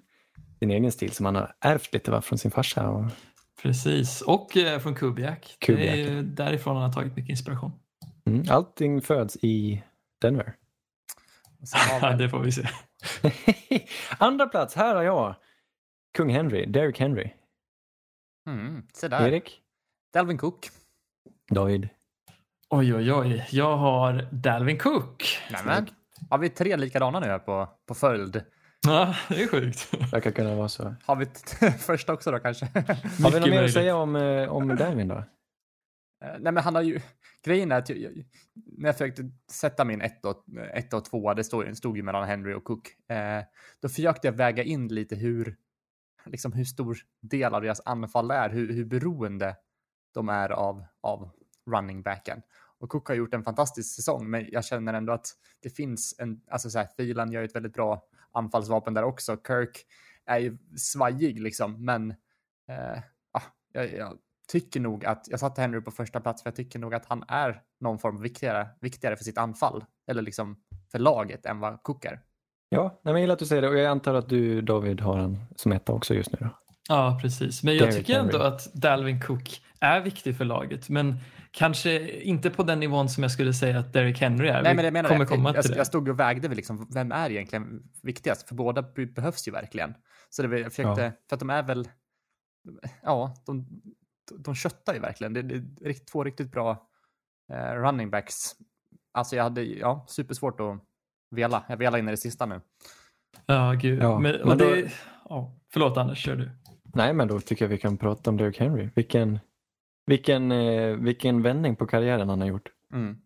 sin 0.58 0.70
egen 0.70 0.92
stil 0.92 1.12
som 1.12 1.26
han 1.26 1.34
har 1.34 1.52
ärvt 1.60 1.92
lite 1.92 2.10
va, 2.10 2.20
från 2.20 2.38
sin 2.38 2.50
farsa. 2.50 2.88
Och, 2.88 3.04
Precis, 3.62 4.20
och 4.22 4.56
eh, 4.56 4.78
från 4.80 4.94
Kubiak. 4.94 5.56
Det 5.60 5.72
är 5.72 5.76
Kubiak. 5.76 5.96
ju 5.96 6.22
därifrån 6.22 6.76
han 6.76 6.84
har 6.84 6.92
tagit 6.92 7.16
mycket 7.16 7.30
inspiration. 7.30 7.72
mm, 8.26 8.44
allting 8.50 9.02
föds 9.02 9.36
i 9.36 9.82
Denver. 10.20 10.54
Det 12.18 12.28
får 12.28 12.40
vi 12.40 12.52
se. 12.52 12.68
Andra 14.18 14.46
plats, 14.46 14.74
här 14.74 14.94
har 14.94 15.02
jag 15.02 15.34
kung 16.16 16.30
Henry, 16.30 16.66
Derrick 16.66 17.00
Henry. 17.00 17.30
Mm, 18.48 18.82
se 18.92 19.08
där. 19.08 19.28
Erik? 19.28 19.60
Dalvin 20.12 20.38
Cook. 20.38 20.68
David? 21.50 21.88
Oj, 22.68 22.94
oj, 22.94 23.12
oj. 23.12 23.46
Jag 23.50 23.76
har 23.76 24.28
Dalvin 24.32 24.78
Cook. 24.78 25.24
Nämen. 25.50 25.86
Har 26.30 26.38
vi 26.38 26.48
tre 26.48 26.76
likadana 26.76 27.20
nu 27.20 27.26
här 27.26 27.38
på, 27.38 27.68
på 27.86 27.94
följd? 27.94 28.42
Ja, 28.86 29.14
det 29.28 29.42
är 29.42 29.48
sjukt. 29.48 29.94
Verkar 30.12 30.30
kunna 30.30 30.54
vara 30.54 30.68
så. 30.68 30.94
Har 31.04 31.16
vi 31.16 31.26
första 31.78 32.12
också 32.12 32.30
då 32.30 32.38
kanske? 32.38 32.66
Har 33.22 33.30
vi 33.30 33.40
något 33.40 33.50
mer 33.50 33.64
att 33.64 33.72
säga 33.72 33.96
om, 33.96 34.16
eh, 34.16 34.48
om 34.48 34.76
Darwin 34.76 35.08
då? 35.08 35.24
Eh, 36.24 36.36
Nej 36.40 36.52
men 36.52 36.56
han 36.56 36.74
har 36.74 36.82
ju, 36.82 37.00
grejen 37.44 37.72
är 37.72 37.78
att 37.78 37.88
jag, 37.88 37.98
jag, 37.98 38.12
när 38.78 38.88
jag 38.88 38.94
försökte 38.94 39.30
sätta 39.50 39.84
min 39.84 40.00
1 40.00 40.24
och, 40.24 40.44
ett 40.74 40.92
och 40.92 41.04
2, 41.04 41.34
det 41.34 41.44
stod, 41.44 41.76
stod 41.76 41.96
ju 41.96 42.02
mellan 42.02 42.28
Henry 42.28 42.54
och 42.54 42.64
Cook, 42.64 43.10
eh, 43.10 43.42
då 43.82 43.88
försökte 43.88 44.28
jag 44.28 44.32
väga 44.32 44.62
in 44.62 44.88
lite 44.88 45.16
hur, 45.16 45.56
liksom 46.26 46.52
hur 46.52 46.64
stor 46.64 46.98
del 47.20 47.54
av 47.54 47.62
deras 47.62 47.80
anfall 47.84 48.30
är, 48.30 48.50
hur, 48.50 48.72
hur 48.72 48.84
beroende 48.84 49.56
de 50.14 50.28
är 50.28 50.48
av, 50.48 50.84
av 51.00 51.30
running 51.70 52.02
backen. 52.02 52.42
Och 52.78 52.88
Cook 52.88 53.08
har 53.08 53.14
gjort 53.14 53.34
en 53.34 53.44
fantastisk 53.44 53.94
säsong, 53.94 54.30
men 54.30 54.48
jag 54.50 54.64
känner 54.64 54.94
ändå 54.94 55.12
att 55.12 55.26
det 55.62 55.70
finns 55.70 56.14
en, 56.18 56.40
alltså 56.50 56.70
så 56.70 56.78
här, 56.78 56.86
Thielen 56.86 57.32
gör 57.32 57.40
ju 57.40 57.46
ett 57.46 57.56
väldigt 57.56 57.72
bra 57.72 58.02
anfallsvapen 58.36 58.94
där 58.94 59.04
också. 59.04 59.36
Kirk 59.46 59.86
är 60.26 60.38
ju 60.38 60.58
svajig 60.76 61.40
liksom, 61.40 61.84
men 61.84 62.10
eh, 62.68 62.98
ah, 63.32 63.42
jag, 63.72 63.94
jag 63.94 64.18
tycker 64.52 64.80
nog 64.80 65.04
att, 65.04 65.28
jag 65.30 65.40
satte 65.40 65.60
Henry 65.60 65.80
på 65.80 65.90
första 65.90 66.20
plats 66.20 66.42
för 66.42 66.50
jag 66.50 66.56
tycker 66.56 66.78
nog 66.78 66.94
att 66.94 67.06
han 67.06 67.24
är 67.28 67.62
någon 67.80 67.98
form 67.98 68.22
viktigare, 68.22 68.68
viktigare 68.80 69.16
för 69.16 69.24
sitt 69.24 69.38
anfall, 69.38 69.84
eller 70.10 70.22
liksom 70.22 70.56
för 70.92 70.98
laget 70.98 71.46
än 71.46 71.60
vad 71.60 71.82
Cook 71.82 72.04
är. 72.04 72.20
Ja, 72.68 72.82
nej, 72.82 72.98
men 73.02 73.12
jag 73.12 73.20
gillar 73.20 73.32
att 73.32 73.38
du 73.38 73.46
säger 73.46 73.62
det 73.62 73.68
och 73.68 73.78
jag 73.78 73.86
antar 73.86 74.14
att 74.14 74.28
du 74.28 74.60
David 74.60 75.00
har 75.00 75.16
han 75.16 75.38
som 75.56 75.72
etta 75.72 75.92
också 75.92 76.14
just 76.14 76.32
nu 76.32 76.38
då. 76.40 76.48
Ja, 76.88 77.18
precis. 77.22 77.62
Men 77.62 77.76
jag 77.76 77.88
Derrick 77.88 78.06
tycker 78.06 78.20
ändå 78.20 78.38
Henry. 78.38 78.54
att 78.54 78.74
Dalvin 78.74 79.20
Cook 79.20 79.62
är 79.80 80.00
viktig 80.00 80.36
för 80.36 80.44
laget. 80.44 80.88
Men 80.88 81.16
kanske 81.56 82.20
inte 82.20 82.50
på 82.50 82.62
den 82.62 82.80
nivån 82.80 83.08
som 83.08 83.22
jag 83.22 83.32
skulle 83.32 83.52
säga 83.54 83.78
att 83.78 83.92
Derrick 83.92 84.20
Henry 84.20 84.48
är. 84.48 84.62
Nej, 84.62 84.74
men 84.76 84.84
jag 84.84 84.92
menar 84.92 85.08
kommer 85.08 85.24
det. 85.24 85.26
komma 85.30 85.54
jag, 85.54 85.62
till 85.62 85.70
det. 85.72 85.76
jag 85.78 85.86
stod 85.86 86.08
och 86.08 86.20
vägde 86.20 86.48
väl 86.48 86.56
liksom, 86.56 86.88
vem 86.94 87.12
är 87.12 87.30
egentligen 87.30 87.82
viktigast? 88.02 88.48
För 88.48 88.54
båda 88.54 88.82
be- 88.82 89.06
behövs 89.06 89.48
ju 89.48 89.52
verkligen. 89.52 89.94
Så 90.30 90.42
det, 90.42 90.48
var- 90.48 90.56
jag 90.56 90.72
försökte, 90.72 91.02
Ja. 91.02 91.10
för 91.28 91.36
att 91.36 91.40
de 91.40 91.50
är 91.50 91.62
väl, 91.62 91.88
ja, 93.02 93.34
de, 93.46 93.66
de 94.38 94.54
köttar 94.54 94.94
ju 94.94 95.00
verkligen. 95.00 95.32
Det, 95.32 95.42
det 95.42 95.54
är 95.88 96.06
två 96.12 96.24
riktigt 96.24 96.50
bra 96.52 96.88
eh, 97.52 97.72
running 97.74 98.10
backs. 98.10 98.34
Alltså 99.12 99.36
jag 99.36 99.42
hade, 99.42 99.62
ja, 99.62 100.04
supersvårt 100.08 100.60
att 100.60 100.80
vela. 101.30 101.64
Jag 101.68 101.76
velar 101.76 101.98
in 101.98 102.08
i 102.08 102.10
det 102.10 102.16
sista 102.16 102.46
nu. 102.46 102.60
Ja, 103.46 103.72
gud. 103.72 104.02
Ja, 104.02 104.18
Men, 104.18 104.36
men 104.44 104.58
då- 104.58 104.70
det... 104.70 104.92
ja, 105.28 105.54
förlåt 105.72 105.96
Anders, 105.96 106.18
kör 106.24 106.36
du. 106.36 106.50
Nej, 106.94 107.12
men 107.14 107.28
då 107.28 107.40
tycker 107.40 107.64
jag 107.64 107.70
vi 107.70 107.78
kan 107.78 107.96
prata 107.96 108.30
om 108.30 108.36
Derrick 108.36 108.58
Henry. 108.60 108.88
Vilken, 108.94 109.38
vilken, 110.06 110.52
eh, 110.52 110.96
vilken 110.96 111.42
vändning 111.42 111.76
på 111.76 111.86
karriären 111.86 112.28
han 112.28 112.40
har 112.40 112.48
gjort. 112.48 112.68
Mm. 112.94 113.16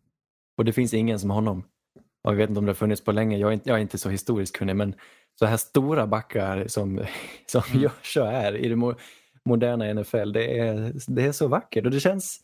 Och 0.57 0.65
det 0.65 0.73
finns 0.73 0.95
ingen 0.95 1.19
som 1.19 1.31
honom. 1.31 1.65
Jag 2.23 2.35
vet 2.35 2.49
inte 2.49 2.59
om 2.59 2.67
det 2.67 2.71
har 2.71 2.75
funnits 2.75 3.05
på 3.05 3.13
länge, 3.13 3.39
jag 3.39 3.49
är 3.49 3.53
inte, 3.53 3.69
jag 3.69 3.77
är 3.77 3.83
inte 3.83 3.99
så 3.99 4.11
historiskt 4.11 4.57
kunnig, 4.57 4.77
men 4.77 4.95
så 5.39 5.47
här 5.47 5.57
stora 5.57 6.07
backar 6.07 6.67
som, 6.67 7.05
som 7.47 7.63
Mm. 7.71 7.83
Joshua 7.83 8.33
är 8.33 8.57
i 8.57 8.69
det 8.69 8.77
mo 8.77 8.95
moderna 9.45 9.95
NFL, 9.95 10.33
det 10.33 10.59
är, 10.59 10.93
det 11.07 11.27
är 11.27 11.33
så 11.33 11.49
vackert 11.49 11.85
och 11.85 11.91
det 11.91 12.01
känns, 12.01 12.41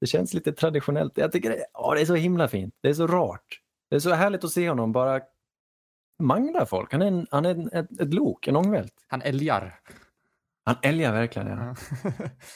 det 0.00 0.06
känns 0.06 0.34
lite 0.34 0.52
traditionellt. 0.52 1.18
Jag 1.18 1.32
tycker 1.32 1.50
det, 1.50 1.64
ja, 1.72 1.94
det 1.94 2.00
är 2.00 2.06
så 2.06 2.14
himla 2.14 2.48
fint, 2.48 2.74
det 2.80 2.88
är 2.88 2.94
så 2.94 3.06
rart. 3.06 3.60
Det 3.90 3.96
är 3.96 4.00
så 4.00 4.10
härligt 4.10 4.44
att 4.44 4.50
se 4.50 4.68
honom 4.68 4.92
bara 4.92 5.20
mangla 6.22 6.66
folk. 6.66 6.92
Han 6.92 7.02
är, 7.02 7.06
en, 7.06 7.26
han 7.30 7.46
är 7.46 7.50
en, 7.50 7.72
ett, 7.72 8.00
ett 8.00 8.14
lok, 8.14 8.48
en 8.48 8.56
ångvält. 8.56 8.94
Han 9.06 9.22
älgar. 9.22 9.80
Han 10.64 10.76
älgar 10.82 11.12
verkligen. 11.12 11.48
Ja. 11.48 11.74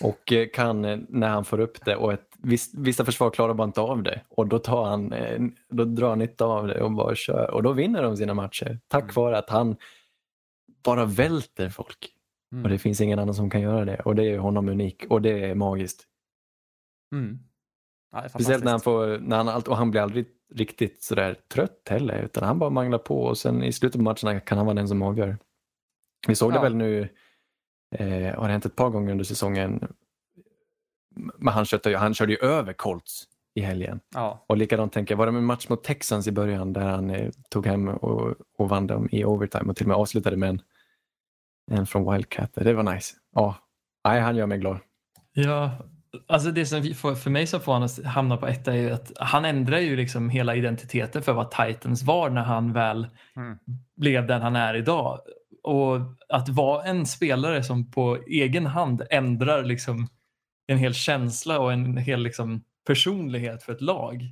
Och 0.07 0.33
eh, 0.33 0.49
kan 0.55 0.85
eh, 0.85 0.99
när 1.09 1.29
han 1.29 1.45
får 1.45 1.61
upp 1.61 1.85
det 1.85 1.97
och 1.97 2.13
ett, 2.13 2.29
viss, 2.39 2.75
vissa 2.75 3.05
försvar 3.05 3.31
klarar 3.31 3.55
bara 3.55 3.65
inte 3.67 3.81
av 3.81 4.03
det 4.03 4.21
och 4.29 4.49
då, 4.49 4.59
tar 4.59 4.85
han, 4.85 5.13
eh, 5.13 5.41
då 5.69 5.85
drar 5.85 6.09
han 6.09 6.19
nytta 6.19 6.45
av 6.45 6.67
det 6.67 6.83
och 6.83 6.93
bara 6.93 7.15
kör 7.15 7.51
och 7.51 7.63
då 7.63 7.73
vinner 7.73 8.03
de 8.03 8.17
sina 8.17 8.35
matcher 8.35 8.79
tack 8.89 9.03
Mm. 9.03 9.15
vare 9.15 9.39
att 9.39 9.51
han 9.51 9.77
bara 10.85 11.05
välter 11.05 11.69
folk. 11.69 12.11
Mm. 12.53 12.65
Och 12.65 12.71
det 12.71 12.79
finns 12.79 13.01
ingen 13.01 13.19
annan 13.19 13.35
som 13.35 13.51
kan 13.51 13.61
göra 13.61 13.85
det 13.85 13.97
och 14.01 14.15
det 14.15 14.25
är 14.25 14.39
honom 14.39 14.69
unik 14.69 15.05
och 15.09 15.23
det 15.23 15.45
är 15.45 15.55
magiskt. 15.55 16.05
Mm. 17.15 17.39
Ja, 18.13 18.19
det 18.21 18.25
är 18.25 18.29
Speciellt 18.29 18.65
när 18.65 18.71
han 18.71 18.81
får, 18.81 19.19
när 19.19 19.37
han, 19.37 19.49
allt- 19.49 19.69
och 19.69 19.77
han 19.77 19.91
blir 19.91 20.01
aldrig 20.01 20.27
riktigt 20.55 21.03
sådär 21.03 21.37
trött 21.55 21.87
heller 21.91 22.23
utan 22.23 22.45
han 22.45 22.59
bara 22.59 22.71
manglar 22.71 22.99
på 22.99 23.23
och 23.23 23.39
sen 23.39 23.63
i 23.63 23.73
slutet 23.73 23.99
på 23.99 24.03
matcherna 24.03 24.41
kan 24.41 24.59
han 24.59 24.67
vara 24.67 24.75
den 24.77 24.89
som 24.89 25.03
avgör. 25.03 25.39
Vi 26.27 26.35
såg 26.35 26.53
det 26.53 26.57
Ja. 26.57 26.63
väl 26.63 26.75
nu, 26.77 27.09
eh, 27.95 28.35
har 28.39 28.47
det 28.47 28.53
hänt 28.53 28.67
ett 28.67 28.77
par 28.77 28.91
gånger 28.91 29.11
under 29.13 29.25
säsongen, 29.25 29.89
men 31.39 31.55
han, 31.55 31.67
ju- 31.85 31.97
han 31.97 32.15
körde 32.15 32.33
ju 32.33 32.39
över 32.39 32.73
Colts 32.73 33.25
i 33.55 33.61
helgen. 33.61 34.01
Ja. 34.15 34.45
Och 34.49 34.57
likadant 34.57 34.93
tänker 34.93 35.13
jag, 35.15 35.19
var 35.19 35.27
det 35.27 35.39
en 35.39 35.45
match 35.45 35.69
mot 35.69 35.85
Texans 35.85 36.27
i 36.27 36.33
början 36.33 36.73
där 36.73 36.81
han 36.81 37.11
eh, 37.11 37.31
tog 37.51 37.67
hem 37.67 37.89
och, 37.89 38.35
och 38.59 38.69
vann 38.69 38.87
dem 38.87 39.09
i 39.13 39.25
overtime 39.25 39.71
och 39.71 39.77
till 39.77 39.85
och 39.85 39.89
med 39.89 39.97
avslutade 39.97 40.37
med 40.37 40.49
en, 40.49 40.61
en 41.71 41.87
från 41.87 42.13
Wildcat. 42.13 42.51
Det 42.55 42.73
var 42.75 42.95
nice. 42.95 43.17
Ja, 43.35 43.55
nej, 44.05 44.21
han 44.21 44.37
gör 44.37 44.47
mig 44.47 44.59
glad. 44.59 44.79
Ja, 45.33 45.71
alltså 46.27 46.51
det 46.51 46.67
som 46.67 46.95
får, 46.95 47.15
för 47.15 47.31
mig 47.31 47.47
som 47.47 47.61
får 47.61 47.73
honom 47.73 47.87
att 47.87 48.05
hamna 48.05 48.37
på 48.37 48.47
etta 48.47 48.73
är 48.73 48.77
ju 48.77 48.91
att 48.91 49.13
han 49.17 49.45
ändrar 49.45 49.79
ju 49.79 49.97
liksom 49.97 50.29
hela 50.31 50.55
identiteten 50.57 51.23
för 51.23 51.33
vad 51.33 51.51
Titans 51.51 52.03
var 52.03 52.31
när 52.31 52.43
han 52.43 52.73
väl 52.73 53.07
Mm. 53.37 53.59
blev 53.97 54.27
den 54.27 54.43
han 54.43 54.57
är 54.57 54.75
idag. 54.75 55.21
Och 55.65 56.01
att 56.29 56.49
vara 56.49 56.85
en 56.85 57.07
spelare 57.07 57.63
som 57.63 57.91
på 57.91 58.17
egen 58.17 58.67
hand 58.67 59.03
ändrar 59.11 59.65
liksom 59.65 60.09
en 60.67 60.79
hel 60.79 60.95
känsla 60.95 61.61
och 61.61 61.73
en 61.73 61.97
hel 61.97 62.23
liksom 62.23 62.65
personlighet 62.87 63.63
för 63.63 63.73
ett 63.73 63.81
lag. 63.81 64.23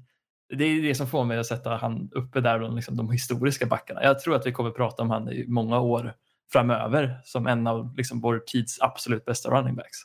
Det 0.58 0.64
är 0.64 0.82
det 0.82 0.94
som 0.94 1.06
får 1.06 1.24
mig 1.24 1.38
att 1.38 1.46
sätta 1.46 1.76
han 1.76 2.10
uppe 2.12 2.40
där 2.40 2.58
bland 2.58 2.74
liksom 2.74 2.96
de 2.96 3.10
historiska 3.10 3.66
backarna. 3.66 4.02
Jag 4.02 4.20
tror 4.20 4.36
att 4.36 4.46
vi 4.46 4.52
kommer 4.52 4.70
prata 4.70 5.02
om 5.02 5.10
han 5.10 5.28
i 5.28 5.44
många 5.48 5.80
år 5.80 6.14
framöver 6.52 7.20
som 7.24 7.46
en 7.46 7.66
av 7.66 7.96
liksom 7.96 8.20
vår 8.20 8.42
tids 8.46 8.80
absolut 8.80 9.24
bästa 9.24 9.50
running 9.50 9.74
backs. 9.76 9.98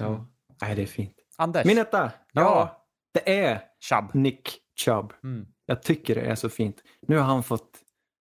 Ja. 0.00 0.26
Nej, 0.62 0.74
det 0.74 0.82
är 0.82 0.86
fint. 0.86 1.14
Anders. 1.36 1.64
Min 1.64 1.78
etta, 1.78 2.10
ja, 2.32 2.42
Ja. 2.42 2.86
det 3.14 3.40
är 3.44 3.60
Chubb. 3.90 4.14
Nick 4.14 4.58
Chubb. 4.84 5.12
Mm. 5.24 5.46
Jag 5.66 5.82
tycker 5.82 6.14
det 6.14 6.20
är 6.20 6.34
så 6.34 6.48
fint. 6.48 6.76
Nu 7.08 7.16
har 7.16 7.24
han 7.24 7.42
fått 7.42 7.70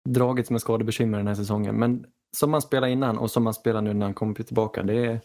dragits 0.09 0.51
med 0.51 0.61
skadebekymmer 0.61 1.17
den 1.17 1.27
här 1.27 1.35
säsongen, 1.35 1.75
men 1.75 2.05
som 2.37 2.53
han 2.53 2.61
spelade 2.61 2.91
innan 2.91 3.17
och 3.17 3.31
som 3.31 3.45
han 3.45 3.53
spelar 3.53 3.81
nu 3.81 3.93
när 3.93 4.05
han 4.05 4.13
kommer 4.13 4.33
tillbaka, 4.33 4.83
det 4.83 5.05
är, 5.05 5.21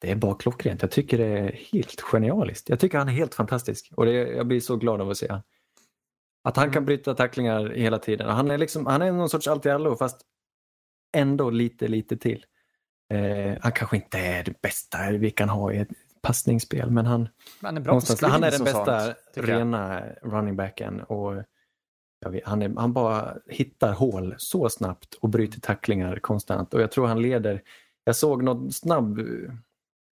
det 0.00 0.10
är 0.10 0.16
bara 0.16 0.34
klockrent. 0.34 0.82
Jag 0.82 0.90
tycker 0.90 1.18
det 1.18 1.38
är 1.38 1.52
helt 1.72 2.00
genialiskt. 2.00 2.68
Jag 2.68 2.80
tycker 2.80 2.98
han 2.98 3.08
är 3.08 3.12
helt 3.12 3.34
fantastisk 3.34 3.92
och 3.96 4.06
det, 4.06 4.12
jag 4.12 4.46
blir 4.46 4.60
så 4.60 4.76
glad 4.76 5.00
av 5.00 5.10
att 5.10 5.16
se. 5.16 5.40
Att 6.44 6.56
han 6.56 6.72
kan 6.72 6.84
bryta 6.84 7.14
tacklingar 7.14 7.70
hela 7.70 7.98
tiden. 7.98 8.28
Han 8.28 8.50
är, 8.50 8.58
liksom, 8.58 8.86
han 8.86 9.02
är 9.02 9.12
någon 9.12 9.30
sorts 9.30 9.48
allt 9.48 9.66
i 9.66 9.70
allo 9.70 9.96
fast 9.96 10.20
ändå 11.16 11.50
lite, 11.50 11.88
lite 11.88 12.16
till. 12.16 12.44
Eh, 13.12 13.58
han 13.60 13.72
kanske 13.72 13.96
inte 13.96 14.18
är 14.18 14.44
det 14.44 14.62
bästa 14.62 15.10
vi 15.10 15.30
kan 15.30 15.48
ha 15.48 15.72
i 15.72 15.78
ett 15.78 15.88
passningsspel, 16.22 16.90
men 16.90 17.06
han, 17.06 17.28
Han 17.62 17.76
är 17.76 18.28
han 18.28 18.44
är 18.44 18.50
den 18.50 18.64
bästa 18.64 19.00
sånt, 19.00 19.16
rena 19.34 20.02
running 20.22 20.56
backen 20.56 21.00
och 21.00 21.42
vet, 22.30 22.44
han, 22.44 22.62
är, 22.62 22.72
han 22.76 22.92
bara 22.92 23.36
hittar 23.46 23.92
hål 23.92 24.34
så 24.38 24.68
snabbt 24.68 25.14
och 25.14 25.28
bryter 25.28 25.60
tacklingar 25.60 26.16
konstant 26.16 26.74
och 26.74 26.80
jag 26.82 26.90
tror 26.90 27.06
han 27.06 27.22
leder. 27.22 27.62
Jag 28.04 28.16
såg 28.16 28.42
något 28.42 28.74
snabb, 28.74 29.16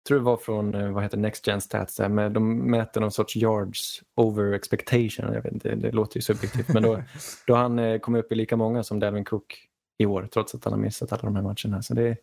tror 0.09 0.19
det 0.19 0.25
var 0.25 0.37
från 0.37 0.75
eh, 0.75 0.91
vad 0.91 1.03
heter 1.03 1.19
Next 1.19 1.47
Gen 1.47 1.61
Stats, 1.61 1.97
där, 1.97 2.09
med, 2.09 2.33
de 2.33 2.71
mäter 2.71 3.01
någon 3.01 3.13
sorts 3.13 3.37
yards 3.37 4.03
over 4.15 4.53
expectation. 4.53 5.35
Jag 5.35 5.43
vet 5.43 5.53
inte, 5.53 5.75
det 5.75 5.93
låter 5.93 6.17
ju 6.17 6.23
subjektivt 6.23 6.69
men 6.69 6.83
då, 6.83 7.03
då 7.47 7.55
han 7.55 7.79
eh, 7.79 7.99
kom 7.99 8.15
upp 8.15 8.33
i 8.33 8.35
lika 8.35 8.57
många 8.57 8.83
som 8.83 9.01
Dalvin 9.01 9.25
Cook 9.25 9.69
i 9.99 10.07
år 10.07 10.29
trots 10.33 10.55
att 10.55 10.65
han 10.65 10.73
har 10.73 10.81
missat 10.81 11.13
alla 11.13 11.23
de 11.23 11.37
här 11.37 11.43
matcherna. 11.43 11.83
Så 11.83 11.95
det, 11.95 12.17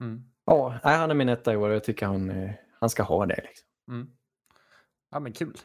Mm. 0.00 0.24
ja, 0.44 0.78
han 0.82 1.10
är 1.10 1.14
min 1.14 1.28
etta 1.28 1.52
i 1.52 1.56
år 1.56 1.68
och 1.68 1.74
jag 1.74 1.84
tycker 1.84 2.06
han, 2.06 2.30
eh, 2.30 2.50
han 2.80 2.90
ska 2.90 3.02
ha 3.02 3.26
det. 3.26 3.40
Liksom. 3.42 3.68
Mm. 3.88 4.10
Ja, 5.10 5.20
men 5.20 5.32
kul. 5.32 5.58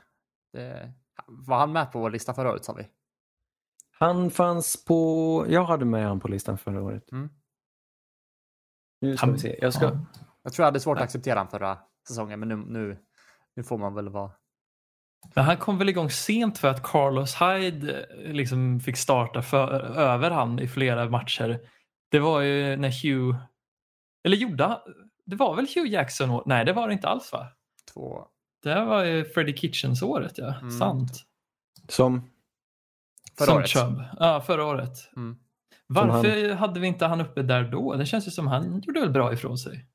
Det... 0.53 0.93
Var 1.27 1.57
han 1.57 1.71
med 1.71 1.91
på 1.91 1.99
vår 1.99 2.11
lista 2.11 2.33
förra 2.33 2.51
året 2.51 2.65
sa 2.65 2.73
vi? 2.73 2.87
Han 3.99 4.31
fanns 4.31 4.85
på, 4.85 5.45
jag 5.49 5.63
hade 5.65 5.85
med 5.85 6.07
han 6.07 6.19
på 6.19 6.27
listan 6.27 6.57
förra 6.57 6.81
året. 6.83 7.11
Mm. 7.11 7.29
Nu 9.01 9.17
ska 9.17 9.25
Han- 9.25 9.33
vi 9.33 9.39
se. 9.39 9.57
Jag 9.61 9.73
ska, 9.73 9.85
ja. 9.85 9.99
Jag 10.43 10.53
tror 10.53 10.63
jag 10.63 10.67
hade 10.67 10.79
svårt 10.79 10.97
att 10.97 11.01
Ja. 11.01 11.05
acceptera 11.05 11.39
han 11.39 11.47
förra 11.49 11.77
säsongen, 12.07 12.39
men 12.39 12.49
nu, 12.49 12.55
nu, 12.55 12.97
nu 13.55 13.63
får 13.63 13.77
man 13.77 13.93
väl 13.93 14.09
vara... 14.09 14.31
Men 15.35 15.43
han 15.45 15.57
kom 15.57 15.77
väl 15.77 15.89
igång 15.89 16.09
sent 16.09 16.57
för 16.57 16.67
att 16.67 16.83
Carlos 16.83 17.35
Hyde 17.41 18.03
eh, 18.25 18.31
liksom 18.33 18.79
fick 18.79 18.97
starta 18.97 19.41
för, 19.41 19.69
över 19.97 20.31
han 20.31 20.59
i 20.59 20.67
flera 20.67 21.09
matcher. 21.09 21.59
Det 22.11 22.19
var 22.19 22.41
ju 22.41 22.77
när 22.77 23.03
Hugh, 23.03 23.37
eller 24.23 24.37
gjorde 24.37 24.81
det 25.25 25.35
var 25.35 25.55
väl 25.55 25.67
Hugh 25.75 25.87
Jackson? 25.89 26.41
Nej, 26.45 26.65
det 26.65 26.73
var 26.73 26.87
det 26.87 26.93
inte 26.93 27.07
alls 27.07 27.31
va? 27.31 27.47
Två... 27.93 28.27
Det 28.63 28.73
här 28.73 28.85
var 28.85 29.03
ju 29.03 29.25
Freddie 29.25 29.57
Kitchens 29.57 30.01
året 30.01 30.37
ja, 30.37 30.53
Mm. 30.55 30.71
sant. 30.71 31.11
som, 31.89 32.29
Förra 33.39 33.47
som 33.47 33.57
året. 33.57 33.69
Chubb. 33.69 34.03
Ja, 34.19 34.41
förra 34.41 34.65
året. 34.65 34.97
Mm. 35.15 35.37
Varför 35.87 36.53
hade 36.53 36.79
vi 36.79 36.87
inte 36.87 37.05
han 37.05 37.21
uppe 37.21 37.41
där 37.43 37.63
då? 37.63 37.95
Det 37.95 38.05
känns 38.05 38.27
ju 38.27 38.31
som 38.31 38.47
han 38.47 38.81
gjorde 38.81 38.99
väl 38.99 39.09
bra 39.11 39.33
ifrån 39.33 39.57
sig. 39.57 39.85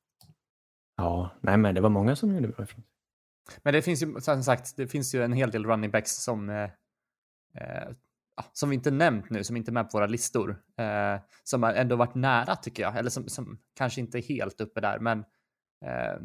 ja, 0.96 1.30
nej 1.40 1.56
men 1.56 1.74
det 1.74 1.80
var 1.80 1.90
många 1.90 2.16
som 2.16 2.34
gjorde 2.34 2.48
bra 2.48 2.64
ifrån 2.64 2.82
sig. 2.82 2.90
Men 3.62 3.74
det 3.74 3.82
finns 3.82 4.02
ju 4.02 4.20
som 4.20 4.42
sagt, 4.42 4.76
det 4.76 4.86
finns 4.88 5.14
ju 5.14 5.22
en 5.24 5.32
hel 5.32 5.50
del 5.50 5.66
running 5.66 5.90
backs 5.90 6.10
som 6.24 6.50
eh, 6.50 6.62
eh, 7.58 7.88
som 8.52 8.68
vi 8.70 8.74
inte 8.74 8.90
nämnt 8.90 9.30
nu, 9.30 9.44
som 9.44 9.56
inte 9.56 9.70
är 9.70 9.72
med 9.72 9.90
på 9.90 9.98
våra 9.98 10.06
listor, 10.06 10.50
eh, 10.78 11.20
som 11.44 11.62
har 11.62 11.72
ändå 11.72 11.96
varit 11.96 12.14
nära 12.14 12.56
tycker 12.56 12.82
jag, 12.82 12.96
eller 12.96 13.10
som, 13.10 13.28
som 13.28 13.58
kanske 13.76 14.00
inte 14.00 14.18
är 14.18 14.22
helt 14.22 14.60
uppe 14.60 14.80
där, 14.80 14.98
men 14.98 15.18
eh, 15.84 16.20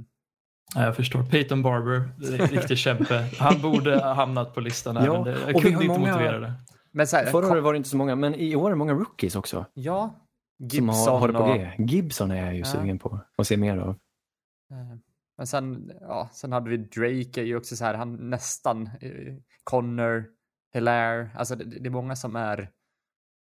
Ja, 0.75 0.84
jag 0.84 0.95
förstår. 0.95 1.23
Peyton 1.23 1.62
Barber, 1.63 2.10
riktig 2.47 2.77
kämpe. 2.77 3.30
Han 3.39 3.62
borde 3.62 3.95
ha 3.99 4.13
hamnat 4.13 4.53
på 4.53 4.60
listan. 4.62 4.97
Här, 4.97 5.06
Ja, 5.06 5.13
men 5.13 5.23
det, 5.23 5.39
jag 5.51 5.62
kunde 5.62 5.69
inte 5.69 5.88
många- 5.88 6.12
motivera 6.13 6.39
det. 6.39 6.53
Men 6.91 7.08
så 7.08 7.17
här, 7.17 7.26
Förra 7.26 7.52
året 7.52 7.63
var 7.63 7.73
det 7.73 7.78
inte 7.78 7.89
så 7.89 7.97
många, 7.97 8.15
men 8.15 8.36
i 8.36 8.56
år 8.56 8.65
är 8.65 8.69
det 8.69 8.76
många 8.76 8.93
rookies 8.93 9.36
också. 9.36 9.65
ja, 9.73 10.19
Som 10.60 10.67
Gibson 10.67 10.89
har, 11.13 11.19
har 11.19 11.28
det 11.28 11.34
på 11.34 11.39
och, 11.43 11.56
G. 11.58 11.71
Gibson 11.78 12.32
är 12.32 12.45
jag 12.45 12.54
ju 12.54 12.60
Ja. 12.60 12.65
sugen 12.65 13.00
på 13.00 13.19
att 13.38 13.47
se 13.47 13.58
mer 13.58 13.78
av. 13.78 13.89
eh, 13.89 14.97
men 15.38 15.47
sen, 15.47 15.91
ja, 16.02 16.30
sen 16.34 16.52
hade 16.52 16.69
vi 16.69 16.78
Drake 16.78 17.41
är 17.41 17.45
ju 17.45 17.58
också 17.58 17.76
så 17.76 17.86
här, 17.86 17.93
han 17.93 18.30
nästan, 18.30 18.89
eh, 19.02 19.36
Connor, 19.63 20.26
Hilaire, 20.73 21.30
alltså 21.36 21.56
det, 21.56 21.63
det 21.65 21.88
är 21.89 21.91
många 21.91 22.15
som 22.15 22.36
är 22.36 22.69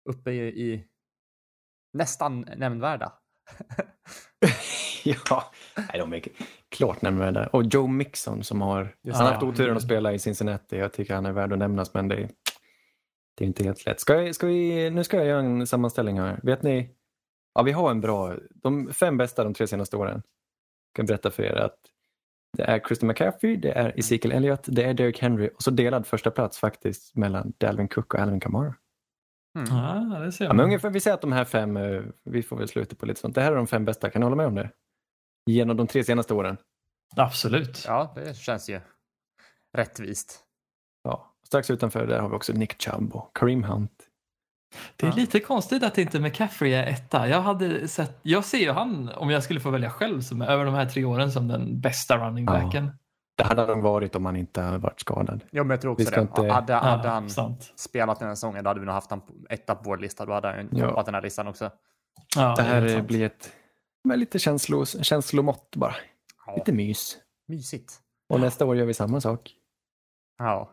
uppe 0.09 0.31
i, 0.31 0.47
i 0.71 0.83
nästan 1.93 2.41
nämnvärda. 2.57 3.13
ja, 5.03 5.51
nej, 5.77 5.99
de 5.99 6.13
är 6.13 6.21
klart 6.69 7.01
nämnvärda. 7.01 7.47
Och 7.47 7.63
Joe 7.63 7.87
Mixon 7.87 8.43
som 8.43 8.61
har, 8.61 8.95
Just 9.01 9.17
han 9.17 9.25
har 9.25 9.33
haft 9.33 9.43
oturen 9.43 9.77
att 9.77 9.83
spela 9.83 10.13
i 10.13 10.19
Cincinnati. 10.19 10.77
Jag 10.77 10.93
tycker 10.93 11.15
han 11.15 11.25
är 11.25 11.31
värd 11.31 11.53
att 11.53 11.59
nämnas, 11.59 11.93
men 11.93 12.07
det, 12.07 12.15
är- 12.15 12.29
det 13.37 13.43
är 13.43 13.47
inte 13.47 13.63
helt 13.63 13.85
lätt. 13.85 13.99
Ska, 13.99 14.21
jag- 14.21 14.35
ska 14.35 14.47
vi, 14.47 14.89
nu 14.89 15.03
ska 15.03 15.17
jag 15.17 15.25
göra 15.25 15.39
en 15.39 15.67
sammanställning 15.67 16.19
här. 16.19 16.39
Vet 16.43 16.63
ni, 16.63 16.89
ja, 17.55 17.61
vi 17.61 17.71
har 17.71 17.91
en 17.91 18.01
bra, 18.01 18.35
de 18.49 18.93
fem 18.93 19.17
bästa 19.17 19.43
de 19.43 19.53
tre 19.53 19.67
senaste 19.67 19.97
åren. 19.97 20.13
Jag 20.91 20.95
kan 20.95 21.05
berätta 21.05 21.31
för 21.31 21.43
er 21.43 21.55
att 21.55 21.77
det 22.57 22.63
är 22.63 22.79
Christian 22.79 23.07
McCaffrey, 23.07 23.55
det 23.55 23.71
är 23.71 23.99
Ezekiel 23.99 24.31
Elliott, 24.31 24.63
det 24.67 24.83
är 24.83 24.93
Derrick 24.93 25.19
Henry 25.21 25.49
och 25.55 25.63
så 25.63 25.71
delad 25.71 26.07
första 26.07 26.31
plats 26.31 26.57
faktiskt 26.57 27.15
mellan 27.15 27.53
Dalvin 27.57 27.87
Cook 27.87 28.13
och 28.13 28.19
Alvin 28.19 28.39
Kamara. 28.39 28.75
Mm. 29.57 29.67
Ja, 29.77 30.19
det 30.19 30.31
ser 30.31 30.45
Ja, 30.45 30.49
jag. 30.49 30.55
men 30.55 30.65
ungefär, 30.65 30.89
vi 30.89 30.99
säger 30.99 31.15
att 31.15 31.21
de 31.21 31.31
här 31.31 31.45
fem, 31.45 31.77
eh, 31.77 32.01
vi 32.23 32.43
får 32.43 32.57
väl 32.57 32.67
sluta 32.67 32.95
på 32.95 33.05
lite 33.05 33.19
sånt. 33.19 33.35
Det 33.35 33.41
här 33.41 33.51
är 33.51 33.55
de 33.55 33.67
fem 33.67 33.85
bästa, 33.85 34.09
kan 34.09 34.19
ni 34.19 34.23
hålla 34.23 34.35
med 34.35 34.47
om 34.47 34.55
det? 34.55 34.69
Genom 35.45 35.77
de 35.77 35.87
tre 35.87 36.03
senaste 36.03 36.33
åren. 36.33 36.57
Absolut. 37.15 37.83
Ja, 37.87 38.13
det 38.15 38.37
känns 38.37 38.69
ju 38.69 38.79
rättvist. 39.73 40.43
Ja. 41.03 41.33
Strax 41.47 41.69
utanför 41.69 42.07
där 42.07 42.19
har 42.19 42.29
vi 42.29 42.35
också 42.35 42.53
Nick 42.53 42.81
Chubb 42.81 43.15
och 43.15 43.31
Kareem 43.37 43.63
Hunt. 43.63 43.91
Det 44.95 45.05
är 45.05 45.09
Ja. 45.09 45.15
lite 45.15 45.39
konstigt 45.39 45.83
att 45.83 45.97
inte 45.97 46.19
McCaffrey 46.19 46.73
är 46.73 46.87
etta. 46.87 47.27
Jag, 47.27 47.41
hade 47.41 47.87
sett, 47.87 48.19
jag 48.21 48.45
ser 48.45 48.57
ju 48.57 48.71
han, 48.71 49.09
om 49.09 49.29
jag 49.29 49.43
skulle 49.43 49.59
få 49.59 49.69
välja 49.69 49.89
själv, 49.89 50.21
som 50.21 50.41
över 50.41 50.65
de 50.65 50.73
här 50.73 50.85
tre 50.85 51.03
åren 51.05 51.31
som 51.31 51.47
den 51.47 51.81
bästa 51.81 52.17
running 52.27 52.45
Ja. 52.45 52.51
backen. 52.51 52.91
Det 53.37 53.43
hade 53.43 53.61
han 53.65 53.81
varit 53.81 54.15
om 54.15 54.25
han 54.25 54.35
inte 54.35 54.61
hade 54.61 54.77
varit 54.77 54.99
skadad. 54.99 55.41
Ja, 55.51 55.63
men 55.63 55.69
jag 55.69 55.81
tror 55.81 55.95
Vi 55.95 56.03
också 56.03 56.15
det. 56.15 56.21
inte- 56.21 56.53
Hade, 56.53 56.73
hade 56.73 57.09
han 57.09 57.29
sant. 57.29 57.73
spelat 57.75 58.19
den 58.19 58.27
här 58.27 58.35
säsongen, 58.35 58.63
då 58.63 58.69
hade 58.69 58.79
vi 58.79 58.85
nog 58.85 58.95
haft 58.95 59.09
han 59.09 59.21
på 59.21 59.33
etta 59.49 59.75
på 59.75 59.81
vår 59.89 59.97
lista. 59.97 60.25
Då 60.25 60.33
hade 60.33 60.47
han 60.47 60.69
Ja. 60.71 61.03
den 61.05 61.13
här 61.13 61.21
listan 61.21 61.47
också. 61.47 61.71
Ja, 62.35 62.53
det 62.57 62.61
här 62.63 62.81
är 62.81 62.89
sant. 62.95 63.07
blir 63.07 63.25
ett 63.25 63.51
med 64.03 64.19
lite 64.19 64.39
känslos, 64.39 65.03
känslomått 65.05 65.75
bara. 65.75 65.95
Ja, 66.45 66.55
Lite 66.55 66.71
mys. 66.73 67.17
mysigt. 67.47 67.93
Och 68.29 68.39
nästa 68.39 68.65
år 68.65 68.75
gör 68.77 68.85
vi 68.85 68.93
samma 68.93 69.21
sak. 69.21 69.53
Ja. 70.37 70.71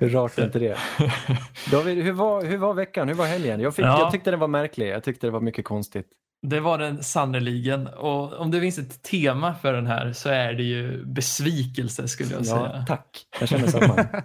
Hur 0.00 0.08
rart 0.08 0.38
är 0.38 0.44
inte 0.44 0.58
det? 0.58 0.76
David, 1.70 2.02
hur 2.04 2.12
var, 2.12 2.44
hur 2.44 2.56
var 2.58 2.74
veckan? 2.74 3.08
Hur 3.08 3.14
var 3.14 3.26
helgen? 3.26 3.60
Jag, 3.60 3.74
fick, 3.74 3.84
Ja. 3.84 4.00
jag 4.00 4.12
tyckte 4.12 4.30
den 4.30 4.40
var 4.40 4.48
märklig. 4.48 4.88
Jag 4.88 5.04
tyckte 5.04 5.26
det 5.26 5.30
var 5.30 5.40
mycket 5.40 5.64
konstigt. 5.64 6.06
Det 6.42 6.60
var 6.60 6.78
den 6.78 7.02
sannerligen. 7.02 7.86
Och 7.86 8.32
om 8.40 8.50
det 8.50 8.60
finns 8.60 8.78
ett 8.78 9.02
tema 9.02 9.54
för 9.54 9.72
den 9.72 9.86
här 9.86 10.12
så 10.12 10.28
är 10.28 10.52
det 10.52 10.62
ju 10.62 11.04
besvikelse 11.06 12.08
skulle 12.08 12.30
jag 12.30 12.40
Ja, 12.40 12.44
säga. 12.44 12.84
tack. 12.88 13.26
Jag 13.40 13.48
känner 13.48 13.66
samma. 13.66 14.06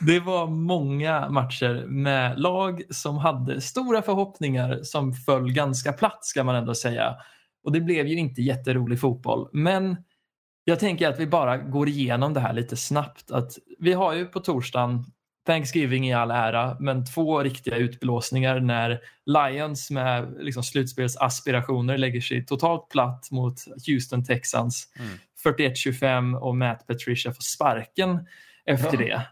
Det 0.00 0.20
var 0.20 0.46
många 0.46 1.28
matcher 1.28 1.84
med 1.86 2.40
lag 2.40 2.82
som 2.90 3.16
hade 3.16 3.60
stora 3.60 4.02
förhoppningar 4.02 4.78
som 4.82 5.12
föll 5.12 5.52
ganska 5.52 5.92
platt 5.92 6.24
ska 6.24 6.44
man 6.44 6.54
ändå 6.54 6.74
säga. 6.74 7.16
Och 7.64 7.72
det 7.72 7.80
blev 7.80 8.06
ju 8.06 8.18
inte 8.18 8.42
jätterolig 8.42 9.00
fotboll. 9.00 9.48
Men 9.52 9.96
jag 10.68 10.80
tänker 10.80 11.08
att 11.08 11.20
vi 11.20 11.26
bara 11.26 11.56
går 11.56 11.88
igenom 11.88 12.34
det 12.34 12.40
här 12.40 12.52
lite 12.52 12.76
snabbt. 12.76 13.30
Att 13.30 13.58
vi 13.78 13.92
har 13.92 14.12
ju 14.14 14.24
på 14.26 14.40
torsdagen 14.40 15.04
Thanksgiving 15.46 16.08
i 16.08 16.12
all 16.14 16.30
ära, 16.30 16.76
men 16.80 17.04
två 17.06 17.42
riktiga 17.42 17.76
utblåsningar 17.76 18.60
när 18.60 19.00
Lions 19.26 19.90
med 19.90 20.34
liksom 20.38 20.62
slutspelsaspirationer 20.62 21.98
lägger 21.98 22.20
sig 22.20 22.46
totalt 22.46 22.88
platt 22.88 23.30
mot 23.30 23.54
Houston 23.86 24.24
Texans 24.24 24.88
Mm. 24.98 25.18
41-25 25.44 26.34
och 26.38 26.56
Matt 26.56 26.86
Patricia 26.86 27.32
får 27.32 27.42
sparken 27.42 28.26
efter 28.66 28.92
Ja. 28.92 28.98
det. 28.98 29.22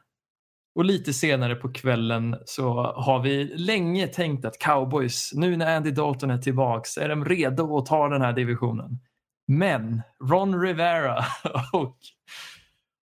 Och 0.75 0.85
lite 0.85 1.13
senare 1.13 1.55
på 1.55 1.73
kvällen 1.73 2.37
så 2.45 2.83
har 2.97 3.23
vi 3.23 3.45
länge 3.45 4.07
tänkt 4.07 4.45
att 4.45 4.59
cowboys, 4.59 5.31
nu 5.35 5.57
när 5.57 5.77
Andy 5.77 5.91
Dalton 5.91 6.31
är 6.31 6.39
tillbaks, 6.39 6.97
är 6.99 7.09
de 7.09 7.25
redo 7.25 7.79
att 7.79 7.87
ta 7.87 8.09
den 8.09 8.23
här 8.23 8.33
divisionen. 8.33 8.99
Men 9.47 10.03
Ron 10.31 10.61
Rivera 10.61 11.25
och, 11.73 11.97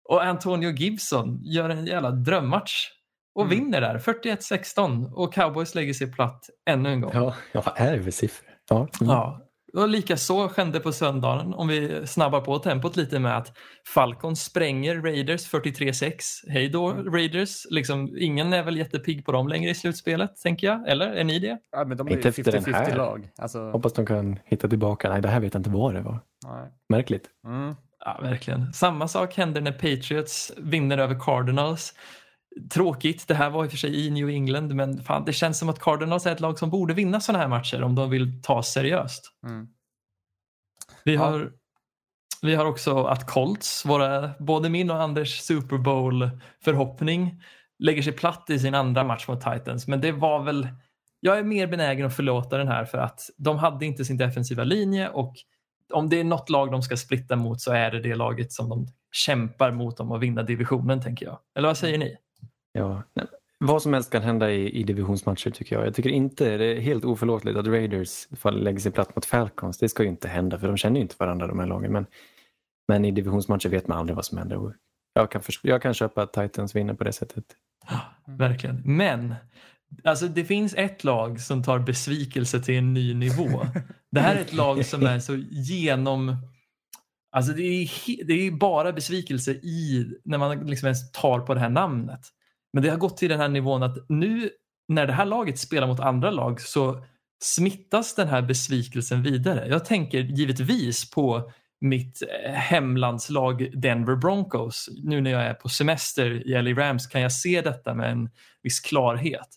och 0.10 0.24
Antonio 0.24 0.70
Gibson 0.72 1.40
gör 1.44 1.70
en 1.70 1.86
jävla 1.86 2.12
drömmatch 2.12 2.90
och 3.36 3.46
Mm. 3.46 3.58
vinner 3.60 3.82
där, 3.82 4.00
41-16 4.00 5.14
och 5.14 5.34
cowboys 5.34 5.76
lägger 5.76 5.94
sig 5.94 6.12
platt 6.12 6.50
ännu 6.70 6.90
en 6.90 7.02
gång. 7.02 7.12
Ja, 7.14 7.36
ja 7.52 7.62
vad 7.66 7.74
är 7.78 7.98
det 7.98 8.04
för 8.04 8.12
siffror? 8.12 8.50
Ja. 8.70 8.78
Mm. 8.78 9.14
Ja. 9.14 9.42
Och 9.76 9.90
lika 9.90 10.18
så 10.18 10.50
skedde 10.50 10.80
på 10.80 10.92
söndagen 10.92 11.54
om 11.54 11.68
vi 11.68 12.08
snabbar 12.08 12.42
på 12.42 12.60
tempot 12.60 12.96
lite 12.96 13.20
med 13.20 13.38
att 13.38 13.58
Falcon 13.94 14.36
spränger 14.36 14.96
Raiders 15.02 15.52
43-6. 15.52 16.12
Hej 16.50 16.70
då 16.70 16.92
Raiders. 16.92 17.66
Liksom, 17.70 18.10
ingen 18.20 18.54
är 18.54 18.64
väl 18.64 18.78
jättepigg 18.78 19.26
på 19.26 19.32
dem 19.32 19.48
längre 19.48 19.70
i 19.72 19.76
slutspelet, 19.76 20.36
tänker 20.44 20.68
jag. 20.68 20.88
Eller 20.90 21.08
är 21.12 21.24
ni 21.24 21.40
det? 21.40 21.58
ja, 21.72 21.86
men 21.86 21.98
de 21.98 22.08
är 22.08 22.12
ju 22.12 22.18
Inte 22.18 22.30
efter 22.30 22.52
den 22.52 22.62
50-50 22.64 22.74
här. 22.74 22.96
lag. 22.98 23.30
Alltså, 23.38 23.70
Hoppas 23.70 23.94
de 23.94 24.06
kan 24.06 24.40
hitta 24.46 24.68
tillbaka. 24.68 25.10
Nej, 25.10 25.22
det 25.22 25.30
här 25.30 25.40
vet 25.40 25.54
jag 25.54 25.60
inte 25.60 25.70
vad 25.70 25.94
det 25.94 26.02
var. 26.02 26.20
nej. 26.48 26.72
Märkligt. 26.90 27.30
Mm. 27.48 27.76
Ja, 28.06 28.20
verkligen. 28.22 28.74
Samma 28.74 29.08
sak 29.08 29.38
händer 29.38 29.62
när 29.62 29.72
Patriots 29.72 30.52
vinner 30.58 30.98
över 30.98 31.20
Cardinals. 31.20 31.94
Tråkigt, 32.74 33.28
det 33.28 33.36
här 33.36 33.50
var 33.50 33.64
i 33.64 33.68
och 33.68 33.72
för 33.72 33.78
sig 33.78 34.06
i 34.06 34.12
New 34.12 34.30
England, 34.30 34.74
men 34.76 35.04
fan, 35.04 35.26
det 35.26 35.34
känns 35.34 35.60
som 35.60 35.70
att 35.70 35.80
Cardinals 35.80 36.26
är 36.26 36.32
ett 36.32 36.40
lag 36.40 36.60
som 36.60 36.70
borde 36.70 36.94
vinna 36.94 37.20
sådana 37.20 37.40
här 37.44 37.48
matcher 37.50 37.84
om 37.84 37.96
de 37.96 38.10
vill 38.10 38.42
ta 38.44 38.64
seriöst. 38.64 39.32
Mm. 39.48 39.68
Vi 41.04 41.14
Ja. 41.16 41.22
har, 41.22 41.52
vi 42.42 42.56
har 42.56 42.66
också 42.66 43.04
att 43.04 43.28
Colts, 43.28 43.86
våra, 43.86 44.32
både 44.40 44.70
min 44.70 44.90
och 44.92 45.02
Anders 45.02 45.40
Super 45.40 45.78
Bowl-förhoppning, 45.78 47.42
lägger 47.80 48.02
sig 48.02 48.14
platt 48.14 48.50
i 48.50 48.60
sin 48.60 48.76
andra 48.76 49.04
match 49.04 49.28
mot 49.28 49.42
Titans. 49.42 49.88
Men 49.88 50.02
det 50.02 50.12
var 50.12 50.44
väl, 50.44 50.68
jag 51.20 51.38
är 51.40 51.44
mer 51.44 51.68
benägen 51.68 52.06
att 52.06 52.16
förlåta 52.16 52.58
den 52.58 52.68
här 52.68 52.86
för 52.86 52.98
att 52.98 53.22
de 53.38 53.58
hade 53.58 53.86
inte 53.86 54.06
sin 54.06 54.18
defensiva 54.18 54.64
linje 54.64 55.10
och 55.10 55.36
om 55.94 56.10
det 56.10 56.20
är 56.20 56.24
något 56.24 56.50
lag 56.50 56.72
de 56.72 56.82
ska 56.82 56.98
splitta 56.98 57.36
mot 57.36 57.62
så 57.62 57.72
är 57.72 57.92
det 57.92 58.00
det 58.02 58.16
laget 58.16 58.52
som 58.52 58.70
de 58.70 58.88
kämpar 59.12 59.72
mot 59.72 60.00
om 60.00 60.12
att 60.12 60.22
vinna 60.22 60.44
divisionen, 60.44 61.02
tänker 61.02 61.26
jag. 61.26 61.40
Eller 61.56 61.68
vad 61.68 61.78
säger 61.78 61.98
ni? 61.98 62.18
Ja. 62.76 63.04
Nej, 63.14 63.26
Vad 63.60 63.82
som 63.82 63.94
helst 63.94 64.12
kan 64.12 64.22
hända 64.22 64.52
i, 64.52 64.80
i 64.80 64.84
divisionsmatcher 64.84 65.50
tycker 65.50 65.76
jag. 65.76 65.86
Jag 65.86 65.96
tycker 65.96 66.10
inte 66.10 66.58
det 66.58 66.66
är 66.66 66.80
helt 66.80 67.06
oförlåtligt 67.06 67.58
att 67.58 67.68
Raiders 67.68 68.28
lägger 68.54 68.80
sig 68.80 68.92
platt 68.92 69.16
mot 69.16 69.26
Falcons. 69.26 69.78
Det 69.78 69.90
ska 69.90 70.04
ju 70.04 70.10
inte 70.10 70.28
hända 70.28 70.60
för 70.60 70.68
de 70.68 70.78
känner 70.78 70.96
ju 70.96 71.02
inte 71.02 71.16
varandra 71.20 71.48
de 71.48 71.60
här 71.60 71.68
lagen. 71.68 71.92
Men, 71.92 72.06
men 72.88 73.06
i 73.06 73.12
divisionsmatcher 73.12 73.70
vet 73.70 73.88
man 73.88 73.98
aldrig 73.98 74.16
vad 74.16 74.26
som 74.26 74.38
händer. 74.38 74.74
Jag 75.14 75.32
kan, 75.32 75.42
jag 75.62 75.82
kan 75.82 75.94
köpa 75.94 76.22
att 76.24 76.34
Titans 76.34 76.76
vinner 76.76 76.94
på 76.94 77.04
det 77.04 77.14
sättet. 77.14 77.44
Verkligen. 78.28 78.82
Men 78.86 79.36
alltså, 80.04 80.28
det 80.28 80.46
finns 80.46 80.74
ett 80.78 81.04
lag 81.04 81.42
som 81.42 81.64
tar 81.64 81.80
besvikelse 81.80 82.60
till 82.60 82.76
en 82.76 82.94
ny 82.94 83.14
nivå. 83.14 83.66
Det 84.12 84.20
här 84.20 84.36
är 84.36 84.42
ett 84.42 84.54
lag 84.54 84.86
som 84.86 85.04
är 85.04 85.20
så 85.20 85.36
genom... 85.52 86.38
Alltså 87.32 87.54
det 87.54 87.64
är, 87.64 87.90
det 88.26 88.34
är 88.34 88.52
bara 88.52 88.94
besvikelse 88.94 89.52
i 89.52 90.08
när 90.24 90.38
man 90.38 90.68
liksom 90.68 90.86
ens 90.86 91.12
tar 91.12 91.40
på 91.40 91.54
det 91.54 91.60
här 91.60 91.70
namnet. 91.70 92.22
Men 92.76 92.84
det 92.84 92.90
har 92.90 92.98
gått 92.98 93.18
till 93.18 93.30
den 93.30 93.40
här 93.40 93.50
nivån 93.50 93.84
att 93.84 94.10
nu 94.10 94.50
när 94.88 95.08
det 95.08 95.14
här 95.14 95.26
laget 95.26 95.60
spelar 95.60 95.88
mot 95.88 96.00
andra 96.00 96.32
lag 96.32 96.62
så 96.62 97.06
smittas 97.44 98.16
den 98.16 98.28
här 98.28 98.42
besvikelsen 98.42 99.24
vidare. 99.24 99.68
Jag 99.68 99.86
tänker 99.86 100.20
givetvis 100.20 101.10
på 101.12 101.52
mitt 101.82 102.22
eh, 102.22 102.52
hemlandslag 102.52 103.82
Denver 103.82 104.16
Broncos. 104.16 104.90
Nu 105.04 105.22
när 105.22 105.32
jag 105.32 105.42
är 105.44 105.54
på 105.54 105.70
semester 105.70 106.48
i 106.48 106.62
LA 106.62 106.82
Rams 106.84 107.08
kan 107.08 107.22
jag 107.22 107.32
se 107.32 107.62
detta 107.62 107.94
med 107.94 108.12
en 108.12 108.30
viss 108.64 108.80
klarhet. 108.80 109.50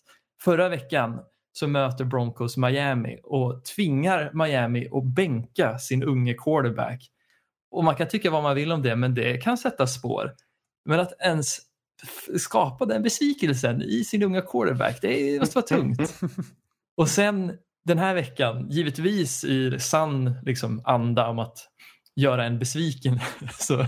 Förra 0.43 0.69
veckan 0.69 1.19
så 1.51 1.67
möter 1.67 2.05
Broncos 2.05 2.57
Miami 2.57 3.19
och 3.23 3.65
tvingar 3.75 4.31
Miami 4.33 4.87
att 4.91 5.05
bänka 5.05 5.77
sin 5.77 6.03
unge 6.03 6.33
quarterback. 6.33 7.09
Och 7.71 7.83
man 7.83 7.95
kan 7.95 8.07
tycka 8.07 8.31
vad 8.31 8.43
man 8.43 8.55
vill 8.55 8.71
om 8.71 8.81
det, 8.81 8.95
men 8.95 9.15
det 9.15 9.37
kan 9.37 9.57
sätta 9.57 9.87
spår. 9.87 10.33
Men 10.85 10.99
att 10.99 11.13
ens 11.21 11.68
skapa 12.37 12.85
den 12.85 13.03
besvikelsen 13.03 13.81
i 13.81 14.03
sin 14.03 14.23
unga 14.23 14.41
quarterback, 14.41 15.01
det 15.01 15.39
måste 15.39 15.55
vara 15.55 15.65
tungt. 15.65 16.21
Och 16.97 17.09
sen 17.09 17.57
den 17.85 17.97
här 17.97 18.13
veckan, 18.13 18.69
givetvis 18.69 19.43
i 19.43 19.79
sann 19.79 20.35
liksom, 20.43 20.81
anda 20.85 21.27
om 21.27 21.39
att 21.39 21.57
göra 22.15 22.45
en 22.45 22.59
besviken, 22.59 23.19
så 23.59 23.85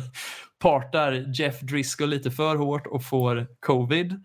partar 0.60 1.12
Jeff 1.39 1.60
Driscoll 1.62 2.10
lite 2.10 2.32
för 2.32 2.56
hårt 2.56 2.88
och 2.88 3.04
får 3.04 3.47
covid. 3.60 4.24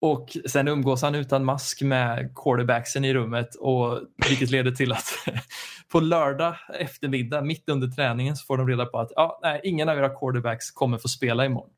Och 0.00 0.36
sen 0.46 0.68
umgås 0.68 1.02
han 1.02 1.14
utan 1.14 1.44
mask 1.44 1.82
med 1.82 2.32
quarterbacksen 2.34 3.04
i 3.04 3.14
rummet 3.14 3.54
och 3.54 4.00
vilket 4.28 4.50
leder 4.50 4.70
till 4.70 4.92
att 4.92 5.04
på 5.92 6.00
lördag 6.00 6.56
eftermiddag 6.78 7.42
mitt 7.42 7.68
under 7.68 7.88
träningen 7.88 8.36
så 8.36 8.44
får 8.46 8.56
de 8.56 8.68
reda 8.68 8.86
på 8.86 8.98
att 8.98 9.12
ja, 9.16 9.40
nej, 9.42 9.60
ingen 9.64 9.88
av 9.88 9.98
era 9.98 10.08
quarterbacks 10.08 10.70
kommer 10.70 10.98
få 10.98 11.08
spela 11.08 11.44
imorgon. 11.44 11.70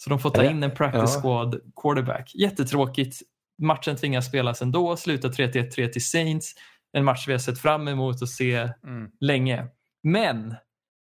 Så 0.00 0.10
de 0.10 0.18
får 0.18 0.30
ta 0.30 0.44
in 0.44 0.62
en 0.62 0.70
practice 0.70 1.14
Ja. 1.14 1.20
squad 1.20 1.60
quarterback. 1.82 2.34
Jättetråkigt. 2.34 3.16
Matchen 3.62 3.96
tvingas 3.96 4.26
spelas 4.26 4.62
ändå, 4.62 4.96
slutar 4.96 5.28
3-1-3 5.28 5.88
till 5.88 6.04
Saints. 6.06 6.54
En 6.92 7.04
match 7.04 7.28
vi 7.28 7.32
har 7.32 7.38
sett 7.38 7.58
fram 7.58 7.88
emot 7.88 8.22
att 8.22 8.28
se 8.28 8.68
Mm. 8.84 9.10
länge. 9.20 9.66
Men 10.02 10.54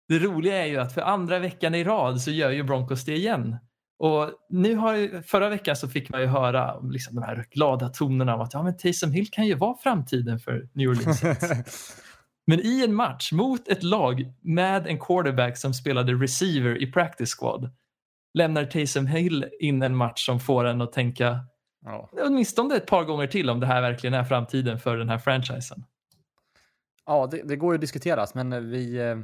det 0.08 0.18
roliga 0.18 0.62
är 0.62 0.66
ju 0.66 0.76
att 0.80 0.92
för 0.94 1.00
andra 1.00 1.38
veckan 1.38 1.74
i 1.74 1.84
rad 1.84 2.20
så 2.20 2.30
gör 2.30 2.50
ju 2.50 2.62
Broncos 2.62 3.04
det 3.04 3.16
igen. 3.16 3.56
Och 3.98 4.30
nu 4.50 4.74
har 4.74 4.94
ju, 4.94 5.22
förra 5.22 5.48
veckan 5.48 5.76
så 5.76 5.88
fick 5.88 6.08
man 6.10 6.20
ju 6.20 6.26
höra 6.26 6.74
om 6.74 6.90
liksom 6.90 7.14
de 7.14 7.22
här 7.22 7.44
glada 7.50 7.88
tonerna 7.88 8.34
av 8.34 8.40
att 8.40 8.54
ja, 8.54 8.62
men 8.62 8.76
Taysom 8.76 9.12
Hill 9.12 9.30
kan 9.30 9.46
ju 9.46 9.54
vara 9.54 9.76
framtiden 9.82 10.38
för 10.38 10.68
New 10.72 10.88
Orleans. 10.90 11.22
Men 12.46 12.60
i 12.60 12.84
en 12.84 12.94
match 12.94 13.32
mot 13.32 13.68
ett 13.68 13.82
lag 13.82 14.32
med 14.42 14.86
en 14.86 14.98
quarterback 14.98 15.56
som 15.58 15.74
spelade 15.74 16.12
receiver 16.14 16.82
i 16.82 16.92
practice 16.92 17.34
squad 17.38 17.70
lämnar 18.36 18.64
Taysom 18.64 19.06
Hill 19.06 19.46
in 19.60 19.82
en 19.82 19.96
match 19.96 20.26
som 20.26 20.40
får 20.40 20.64
en 20.64 20.80
att 20.80 20.92
tänka 20.92 21.38
ja. 21.84 22.08
åtminstone 22.12 22.76
ett 22.76 22.86
par 22.86 23.04
gånger 23.04 23.26
till 23.26 23.50
om 23.50 23.60
det 23.60 23.66
här 23.66 23.80
verkligen 23.82 24.14
är 24.14 24.24
framtiden 24.24 24.78
för 24.78 24.96
den 24.96 25.08
här 25.08 25.18
franchisen. 25.18 25.84
ja, 27.06 27.26
det, 27.30 27.42
det 27.44 27.56
går 27.56 27.72
ju 27.72 27.76
att 27.76 27.80
diskuteras, 27.80 28.34
men 28.34 28.70
vi... 28.70 28.96
eh, 28.96 29.16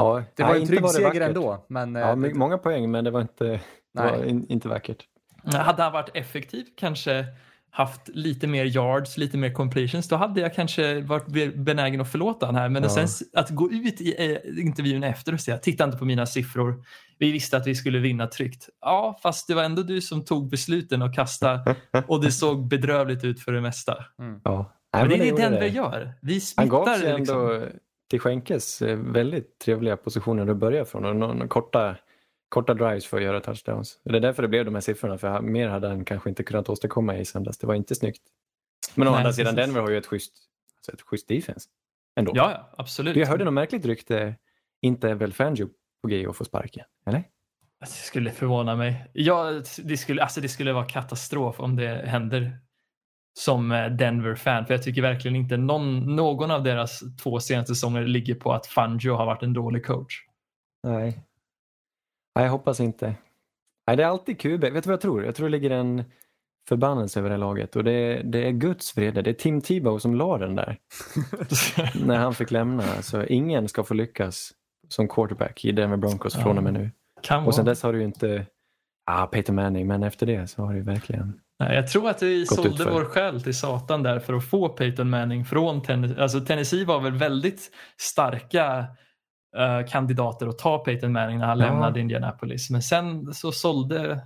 Ja, 0.00 0.22
Det 0.36 0.42
nej, 0.42 0.48
var 0.48 0.54
en 0.54 0.60
inte 0.60 0.70
trygg 0.72 0.82
det 0.82 0.88
seger 0.88 1.20
ändå, 1.20 1.64
men... 1.68 1.96
eh, 1.96 2.02
Ja, 2.02 2.14
my- 2.16 2.34
många 2.34 2.58
poäng, 2.58 2.90
men 2.90 3.04
det 3.04 3.10
var 3.10 3.20
inte, 3.20 3.44
det 3.44 3.60
Nej. 3.94 4.10
var 4.18 4.24
in, 4.24 4.46
inte 4.48 4.68
vackert. 4.68 5.04
Hade 5.44 5.82
han 5.82 5.92
varit 5.92 6.10
effektiv, 6.14 6.66
kanske 6.76 7.26
haft 7.70 8.08
lite 8.08 8.46
mer 8.46 8.64
yards, 8.64 9.16
lite 9.16 9.36
mer 9.36 9.52
completions, 9.52 10.08
då 10.08 10.16
hade 10.16 10.40
jag 10.40 10.54
kanske 10.54 11.00
varit 11.00 11.26
be- 11.26 11.48
benägen 11.48 12.00
att 12.00 12.10
förlåta 12.10 12.46
han 12.46 12.54
här. 12.54 12.68
Men 12.68 12.82
Ja. 12.82 12.88
sen 12.88 13.08
att 13.34 13.50
gå 13.50 13.70
ut 13.72 14.00
i 14.00 14.14
eh, 14.18 14.58
intervjun 14.66 15.02
efter 15.04 15.34
och 15.34 15.40
säga 15.40 15.58
titta 15.58 15.84
inte 15.84 15.98
på 15.98 16.04
mina 16.04 16.26
siffror, 16.26 16.84
vi 17.18 17.32
visste 17.32 17.56
att 17.56 17.66
vi 17.66 17.74
skulle 17.74 17.98
vinna 17.98 18.26
tryggt. 18.26 18.68
Ja, 18.80 19.18
fast 19.22 19.48
det 19.48 19.54
var 19.54 19.62
ändå 19.62 19.82
du 19.82 20.00
som 20.00 20.24
tog 20.24 20.50
besluten 20.50 21.02
och 21.02 21.14
kasta 21.14 21.60
och 22.06 22.24
det 22.24 22.32
såg 22.32 22.68
bedrövligt 22.68 23.24
ut 23.24 23.40
för 23.40 23.52
det 23.52 23.60
mesta. 23.60 24.04
Ja. 24.44 24.72
Nej, 24.94 25.02
Men 25.08 25.18
det 25.18 25.28
är 25.28 25.32
det 25.32 25.42
Denver 25.42 25.60
det. 25.60 25.68
gör. 25.68 26.12
Vi 26.22 26.40
Han 26.56 26.68
gav 26.68 26.84
sig 26.86 26.94
smittar 26.98 27.14
ändå 27.14 27.48
liksom. 27.52 27.78
till 28.10 28.20
Schenkes 28.20 28.82
eh, 28.82 28.96
väldigt 28.98 29.58
trevliga 29.58 29.96
positioner 29.96 30.46
att 30.50 30.56
börja 30.56 30.84
från 30.84 31.04
och 31.04 31.16
någon, 31.16 31.48
korta, 31.48 31.96
korta 32.48 32.74
drives 32.74 33.06
för 33.06 33.16
att 33.16 33.22
göra 33.22 33.40
touchdowns. 33.40 34.00
Det 34.04 34.16
är 34.16 34.20
därför 34.20 34.42
det 34.42 34.48
blev 34.48 34.64
de 34.64 34.74
här 34.74 34.80
siffrorna, 34.80 35.18
för 35.18 35.40
mer 35.40 35.68
hade 35.68 35.88
han 35.88 36.04
kanske 36.04 36.28
inte 36.28 36.42
kunnat 36.42 36.68
åstadkomma 36.68 37.16
i 37.16 37.24
söndags. 37.24 37.58
Det 37.58 37.66
var 37.66 37.74
inte 37.74 37.94
snyggt. 37.94 38.22
Men 38.94 39.08
å 39.08 39.14
andra 39.14 39.32
sidan, 39.32 39.54
precis. 39.54 39.66
Denver 39.66 39.80
har 39.80 39.90
ju 39.90 39.98
ett 39.98 40.06
schysst, 40.06 40.32
alltså 40.76 40.92
ett 40.92 41.02
schysst 41.02 41.28
defense. 41.28 41.68
Ändå. 42.16 42.32
Ja, 42.34 42.70
absolut. 42.76 43.16
Jag 43.16 43.26
hörde 43.26 43.44
något 43.44 43.54
märkligt 43.54 43.86
rykte, 43.86 44.34
inte 44.80 45.10
är 45.10 45.14
väl 45.14 45.32
Fangio 45.32 45.68
på 46.02 46.08
G 46.08 46.26
att 46.26 46.36
få 46.36 46.44
sparken? 46.44 46.84
Eller? 47.06 47.24
Det 47.80 47.86
skulle 47.86 48.30
förvåna 48.30 48.76
mig. 48.76 49.10
Ja, 49.12 49.62
det, 49.84 49.96
skulle, 49.96 50.22
alltså 50.22 50.40
det 50.40 50.48
skulle 50.48 50.72
vara 50.72 50.84
katastrof 50.84 51.60
om 51.60 51.76
det 51.76 52.04
händer 52.06 52.58
som 53.38 53.72
eh, 53.72 53.86
Denver-fan. 53.86 54.66
För 54.66 54.74
jag 54.74 54.82
tycker 54.82 55.02
verkligen 55.02 55.36
inte 55.36 55.56
någon, 55.56 56.16
någon 56.16 56.50
av 56.50 56.62
deras 56.62 57.02
två 57.22 57.40
senaste 57.40 57.74
säsonger 57.74 58.04
ligger 58.04 58.34
på 58.34 58.52
att 58.52 58.66
Fangio 58.66 59.12
har 59.14 59.26
varit 59.26 59.42
en 59.42 59.52
dålig 59.52 59.86
coach. 59.86 60.14
Nej. 60.82 61.24
Nej, 62.38 62.44
jag 62.44 62.52
hoppas 62.52 62.80
inte. 62.80 63.14
Nej, 63.86 63.96
det 63.96 64.02
är 64.02 64.06
alltid 64.06 64.40
QB. 64.40 64.60
Vet 64.60 64.72
du 64.72 64.80
vad 64.80 64.92
jag 64.92 65.00
tror? 65.00 65.24
Jag 65.24 65.34
tror 65.34 65.46
det 65.46 65.50
ligger 65.52 65.70
en 65.70 66.04
förbannelse 66.68 67.20
över 67.20 67.30
det 67.30 67.36
laget 67.36 67.76
och 67.76 67.84
det 67.84 67.92
är, 67.92 68.22
det 68.22 68.46
är 68.46 68.50
Guds 68.50 68.96
vrede. 68.96 69.22
Det 69.22 69.30
är 69.30 69.34
Tim 69.34 69.60
Tebow 69.60 69.98
som 69.98 70.14
la 70.14 70.38
den 70.38 70.54
där 70.54 70.76
när 72.06 72.16
han 72.16 72.34
fick 72.34 72.50
lämna. 72.50 72.82
Så 73.02 73.24
ingen 73.24 73.68
ska 73.68 73.84
få 73.84 73.94
lyckas 73.94 74.50
som 74.88 75.08
quarterback 75.08 75.64
i 75.64 75.72
Denver 75.72 75.96
Broncos 75.96 76.34
Ja. 76.36 76.42
från 76.42 76.58
och 76.58 76.64
med 76.64 76.72
nu. 76.72 76.90
kan 77.22 77.46
Och 77.46 77.54
sen 77.54 77.64
dess 77.64 77.82
har 77.82 77.92
du 77.92 77.98
ju 77.98 78.04
inte 78.04 78.46
ah, 79.10 79.26
Peyton 79.26 79.54
Manning, 79.54 79.86
men 79.86 80.02
efter 80.02 80.26
det 80.26 80.46
så 80.46 80.62
har 80.62 80.72
det 80.72 80.78
ju 80.78 80.84
verkligen... 80.84 81.40
Nej, 81.60 81.74
jag 81.76 81.88
tror 81.88 82.10
att 82.10 82.22
vi 82.22 82.46
sålde 82.46 82.68
utför. 82.68 82.90
vår 82.92 83.04
själ 83.04 83.42
till 83.42 83.58
Satan 83.58 84.02
där 84.02 84.18
för 84.20 84.34
att 84.34 84.44
få 84.50 84.68
Peyton 84.68 85.10
Manning 85.10 85.44
från 85.44 85.82
Tennessee. 85.82 86.22
Alltså 86.22 86.40
Tennessee 86.40 86.84
var 86.84 87.00
väl 87.00 87.12
väldigt 87.12 87.70
starka 87.96 88.86
eh, 89.56 89.86
kandidater 89.86 90.46
att 90.46 90.58
ta 90.58 90.78
Peyton 90.78 91.12
Manning 91.12 91.38
när 91.38 91.46
han 91.46 91.58
Ja. 91.58 91.66
lämnade 91.66 92.00
Indianapolis. 92.00 92.70
Men 92.70 92.82
sen 92.82 93.34
så 93.34 93.52
sålde 93.52 94.20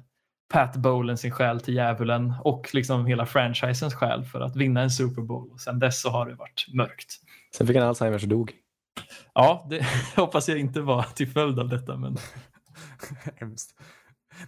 Pat 0.52 0.76
Bowlen 0.76 1.18
sin 1.18 1.30
själ 1.30 1.60
till 1.60 1.74
djävulen 1.74 2.34
och 2.44 2.70
liksom 2.72 3.06
hela 3.06 3.26
franchisens 3.26 3.94
själ 3.94 4.24
för 4.24 4.40
att 4.40 4.56
vinna 4.56 4.80
en 4.82 4.90
Super 4.90 5.22
Bowl. 5.22 5.50
Och 5.52 5.60
sen 5.60 5.78
dess 5.78 6.02
så 6.02 6.10
har 6.10 6.26
det 6.26 6.34
varit 6.34 6.66
mörkt. 6.74 7.14
Sen 7.56 7.66
fick 7.66 7.76
han 7.76 7.88
Alzheimers 7.88 8.22
och 8.22 8.28
dog. 8.28 8.52
Ja, 9.34 9.66
det 9.70 9.86
hoppas 10.16 10.48
jag 10.48 10.58
inte 10.58 10.80
var 10.80 11.02
till 11.02 11.28
följd 11.28 11.58
av 11.58 11.68
detta. 11.68 11.96
Men 11.96 12.16
Hemskt. 13.36 13.74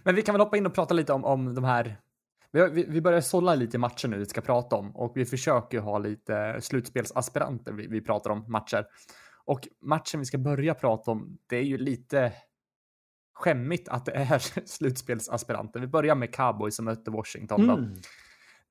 Men 0.03 0.15
vi 0.15 0.21
kan 0.21 0.33
väl 0.33 0.41
hoppa 0.41 0.57
in 0.57 0.65
och 0.65 0.73
prata 0.73 0.93
lite 0.93 1.13
om, 1.13 1.25
om 1.25 1.55
de 1.55 1.63
här. 1.63 1.97
Vi, 2.51 2.85
vi, 2.87 3.01
börjar 3.01 3.21
sålla 3.21 3.55
lite 3.55 3.77
i 3.77 3.79
matcher 3.79 4.07
nu 4.07 4.17
vi 4.17 4.25
ska 4.25 4.41
prata 4.41 4.75
om 4.75 4.95
och 4.95 5.11
vi 5.15 5.25
försöker 5.25 5.79
ha 5.79 5.97
lite 5.97 6.57
slutspelsaspiranter 6.61 7.71
vi, 7.71 7.87
vi 7.87 8.01
pratar 8.01 8.29
om 8.29 8.45
matcher. 8.47 8.85
Och 9.45 9.67
matchen 9.81 10.19
vi 10.19 10.25
ska 10.25 10.37
börja 10.37 10.73
prata 10.73 11.11
om, 11.11 11.37
det 11.47 11.57
är 11.57 11.63
ju 11.63 11.77
lite 11.77 12.33
skämmigt 13.33 13.89
att 13.89 14.05
det 14.05 14.11
är 14.11 14.39
slutspelsaspiranter. 14.67 15.79
Vi 15.79 15.87
börjar 15.87 16.15
med 16.15 16.35
Cowboys 16.35 16.75
som 16.75 16.85
mötte 16.85 17.11
Washington 17.11 17.67
då, 17.67 17.87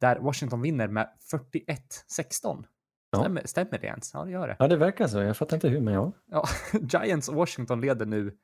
där 0.00 0.18
Washington 0.20 0.62
vinner 0.62 0.88
med 0.88 1.10
41-16. 1.32 2.64
Ja. 3.10 3.18
Stämmer, 3.20 3.42
stämmer 3.44 3.78
det 3.78 3.86
ens? 3.86 4.14
Ja, 4.14 4.24
det 4.24 4.30
gör 4.30 4.48
det. 4.48 4.56
Ja, 4.58 4.68
det 4.68 4.76
verkar 4.76 5.06
så. 5.06 5.18
Jag 5.20 5.36
fattar 5.36 5.56
inte 5.56 5.68
hur, 5.68 5.80
men 5.80 5.94
ja. 5.94 6.12
Ja, 6.26 6.44
Giants 6.92 7.28
och 7.28 7.34
Washington 7.34 7.80
leder 7.80 8.06
nu 8.06 8.36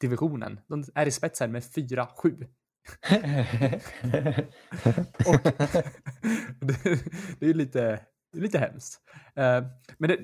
divisionen. 0.00 0.60
De 0.68 0.84
är 0.94 1.06
i 1.06 1.10
spetsen 1.10 1.52
med 1.52 1.62
4-7. 1.62 2.48
Och 5.26 5.40
det, 6.60 6.82
det 7.38 7.46
är 7.46 7.48
ju 7.48 7.54
lite, 7.54 8.00
lite 8.32 8.58
hemskt. 8.58 9.00
Eh, 9.36 9.64
men 9.98 10.10
det, 10.10 10.18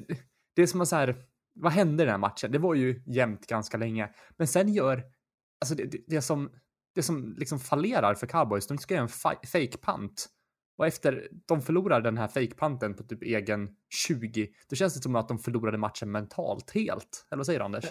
det 0.56 0.62
är 0.62 0.66
som 0.66 0.80
att 0.80 0.88
så 0.88 0.96
här, 0.96 1.16
vad 1.54 1.72
hände 1.72 2.02
i 2.02 2.06
den 2.06 2.12
här 2.12 2.18
matchen? 2.18 2.52
Det 2.52 2.58
var 2.58 2.74
ju 2.74 3.02
jämnt 3.06 3.46
ganska 3.46 3.76
länge. 3.76 4.10
Men 4.36 4.46
sen 4.46 4.72
gör, 4.72 5.04
alltså 5.60 5.74
det, 5.74 5.84
det, 5.84 5.98
det 6.06 6.22
som, 6.22 6.50
det 6.94 7.02
som 7.02 7.34
liksom 7.38 7.58
fallerar 7.58 8.14
för 8.14 8.26
cowboys, 8.26 8.66
de 8.66 8.78
ska 8.78 8.94
göra 8.94 9.02
en 9.02 9.38
fake 9.48 9.78
punt. 9.82 10.26
Och 10.78 10.86
efter 10.86 11.28
de 11.48 11.62
förlorar 11.62 12.00
den 12.00 12.18
här 12.18 12.28
fake 12.28 12.54
punten 12.58 12.94
på 12.94 13.02
typ 13.02 13.22
egen 13.22 13.68
20, 14.08 14.48
då 14.70 14.76
känns 14.76 14.94
det 14.94 15.02
som 15.02 15.16
att 15.16 15.28
de 15.28 15.38
förlorade 15.38 15.78
matchen 15.78 16.10
mentalt 16.12 16.70
helt. 16.70 17.26
Eller 17.30 17.36
vad 17.36 17.46
säger 17.46 17.58
du 17.58 17.64
Anders? 17.64 17.84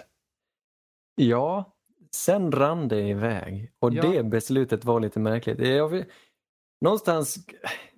Ja, 1.14 1.76
sen 2.14 2.52
rann 2.52 2.88
det 2.88 3.00
iväg 3.08 3.72
och 3.78 3.94
Ja. 3.94 4.10
det 4.10 4.24
beslutet 4.24 4.84
var 4.84 5.00
lite 5.00 5.20
märkligt. 5.20 5.58
Jag 5.58 6.04
någonstans 6.80 7.36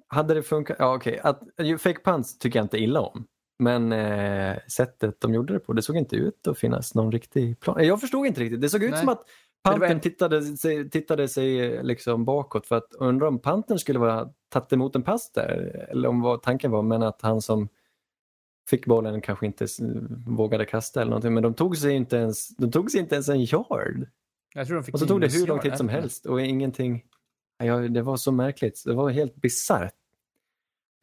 hade 0.09 0.35
det 0.35 0.42
funkat. 0.42 0.76
Ja, 0.79 0.94
okej. 0.94 1.22
Ju, 1.59 1.79
fake 1.79 2.00
punts 2.05 2.38
tycker 2.38 2.59
jag 2.59 2.64
inte 2.64 2.79
illa 2.79 3.00
om. 3.00 3.26
Men 3.59 3.92
eh, 3.92 4.57
sättet 4.69 5.21
de 5.21 5.35
gjorde 5.35 5.53
det 5.53 5.61
på, 5.61 5.73
det 5.73 5.83
såg 5.83 5.97
inte 5.97 6.16
ut 6.16 6.47
att 6.47 6.59
finnas 6.59 6.95
någon 6.95 7.12
riktig 7.12 7.61
plan. 7.61 7.87
Jag 7.87 8.01
förstod 8.01 8.27
inte 8.27 8.40
riktigt. 8.40 8.61
Det 8.61 8.69
såg 8.69 8.83
ut 8.83 8.90
Nej. 8.90 9.01
som 9.01 9.09
att 9.09 9.25
en- 9.83 10.01
tittade, 10.01 10.42
sig, 10.42 10.90
tittade 10.90 11.29
sig 11.29 11.83
liksom 11.83 12.25
bakåt 12.25 12.66
för 12.66 12.77
att 12.77 12.95
undra 12.99 13.29
om 13.29 13.38
panten 13.38 13.79
skulle 13.79 13.99
vara 13.99 14.29
tagit 14.49 14.73
emot 14.73 14.97
en 14.97 15.03
pass 15.03 15.33
där. 15.33 15.87
Eller 15.90 16.09
om 16.09 16.21
vad 16.21 16.42
tanken 16.42 16.71
var, 16.71 16.83
men 16.83 17.03
att 17.03 17.23
han 17.23 17.42
som 17.42 17.69
fick 18.71 18.87
bollen 18.87 19.21
kanske 19.21 19.47
inte 19.47 19.66
vågade 20.27 20.64
kasta 20.64 21.01
eller 21.01 21.11
någonting. 21.11 21.35
Men 21.35 21.42
de 21.42 21.55
tog 21.55 21.77
sig 21.77 21.92
inte 21.92 22.16
ens, 22.16 22.49
de 22.57 22.71
tog 22.71 22.90
sig 22.90 23.01
inte 23.01 23.14
ens 23.14 23.29
en 23.29 23.40
yard. 23.40 24.09
Jag 24.55 24.66
tror 24.66 24.77
de 24.77 24.85
fick 24.85 24.95
Och 24.95 25.01
så 25.01 25.07
tog 25.07 25.21
det 25.21 25.33
hur 25.33 25.46
lång 25.46 25.61
tid 25.61 25.77
som 25.77 25.88
helst 25.88 26.27
och 26.27 26.40
ingenting. 26.40 27.04
Ja, 27.59 27.77
det 27.77 28.02
var 28.02 28.17
så 28.17 28.33
märkligt. 28.33 28.83
Det 28.87 28.94
var 28.94 29.11
helt 29.11 29.35
bisarrt. 29.35 29.94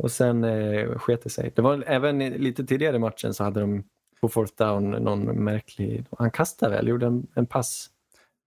Och 0.04 0.12
sen 0.12 0.44
eh, 0.44 0.98
sket 1.00 1.24
det 1.24 1.30
sig. 1.30 1.52
Det 1.56 1.62
var 1.62 1.84
även 1.88 2.20
lite 2.20 2.64
tidigare 2.66 2.96
i 2.96 3.00
matchen 3.00 3.34
så 3.34 3.44
hade 3.44 3.60
de 3.60 3.84
på 4.22 4.30
fourth 4.30 4.54
down 4.58 4.90
någon 4.90 5.44
märklig... 5.44 6.06
Han 6.18 6.32
kastade 6.32 6.76
väl, 6.76 6.88
gjorde 6.88 7.06
en, 7.06 7.28
en 7.34 7.46
pass. 7.46 7.90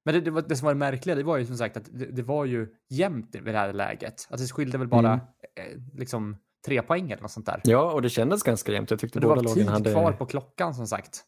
Men 0.04 0.14
det, 0.14 0.20
det, 0.20 0.30
var, 0.30 0.42
det 0.42 0.56
som 0.56 0.66
var 0.66 0.74
det 0.74 0.78
märkliga, 0.78 1.16
det 1.16 1.22
var 1.22 1.36
ju 1.36 1.46
som 1.46 1.56
sagt 1.56 1.76
att 1.76 1.84
det, 1.92 2.06
det 2.06 2.22
var 2.22 2.44
ju 2.44 2.68
jämnt 2.90 3.34
vid 3.34 3.44
det 3.44 3.58
här 3.58 3.72
läget. 3.72 4.26
Att 4.30 4.38
det 4.38 4.52
skilde 4.52 4.78
väl 4.78 4.88
bara 4.88 5.08
Mm. 5.12 5.20
eh, 5.56 5.98
liksom 5.98 6.36
tre 6.66 6.82
poäng 6.82 7.10
eller 7.10 7.22
något 7.22 7.30
sånt 7.30 7.46
där. 7.46 7.60
Ja, 7.64 7.92
och 7.92 8.02
det 8.02 8.08
kändes 8.10 8.42
ganska 8.42 8.72
jämnt. 8.72 8.90
Jag 8.90 9.00
tyckte 9.00 9.18
Och 9.18 9.20
det 9.20 9.26
båda 9.26 9.36
var 9.36 9.42
lagen 9.44 9.54
tid 9.54 9.68
hade... 9.68 9.92
kvar 9.92 10.12
på 10.12 10.26
klockan 10.26 10.74
som 10.74 10.86
sagt. 10.86 11.24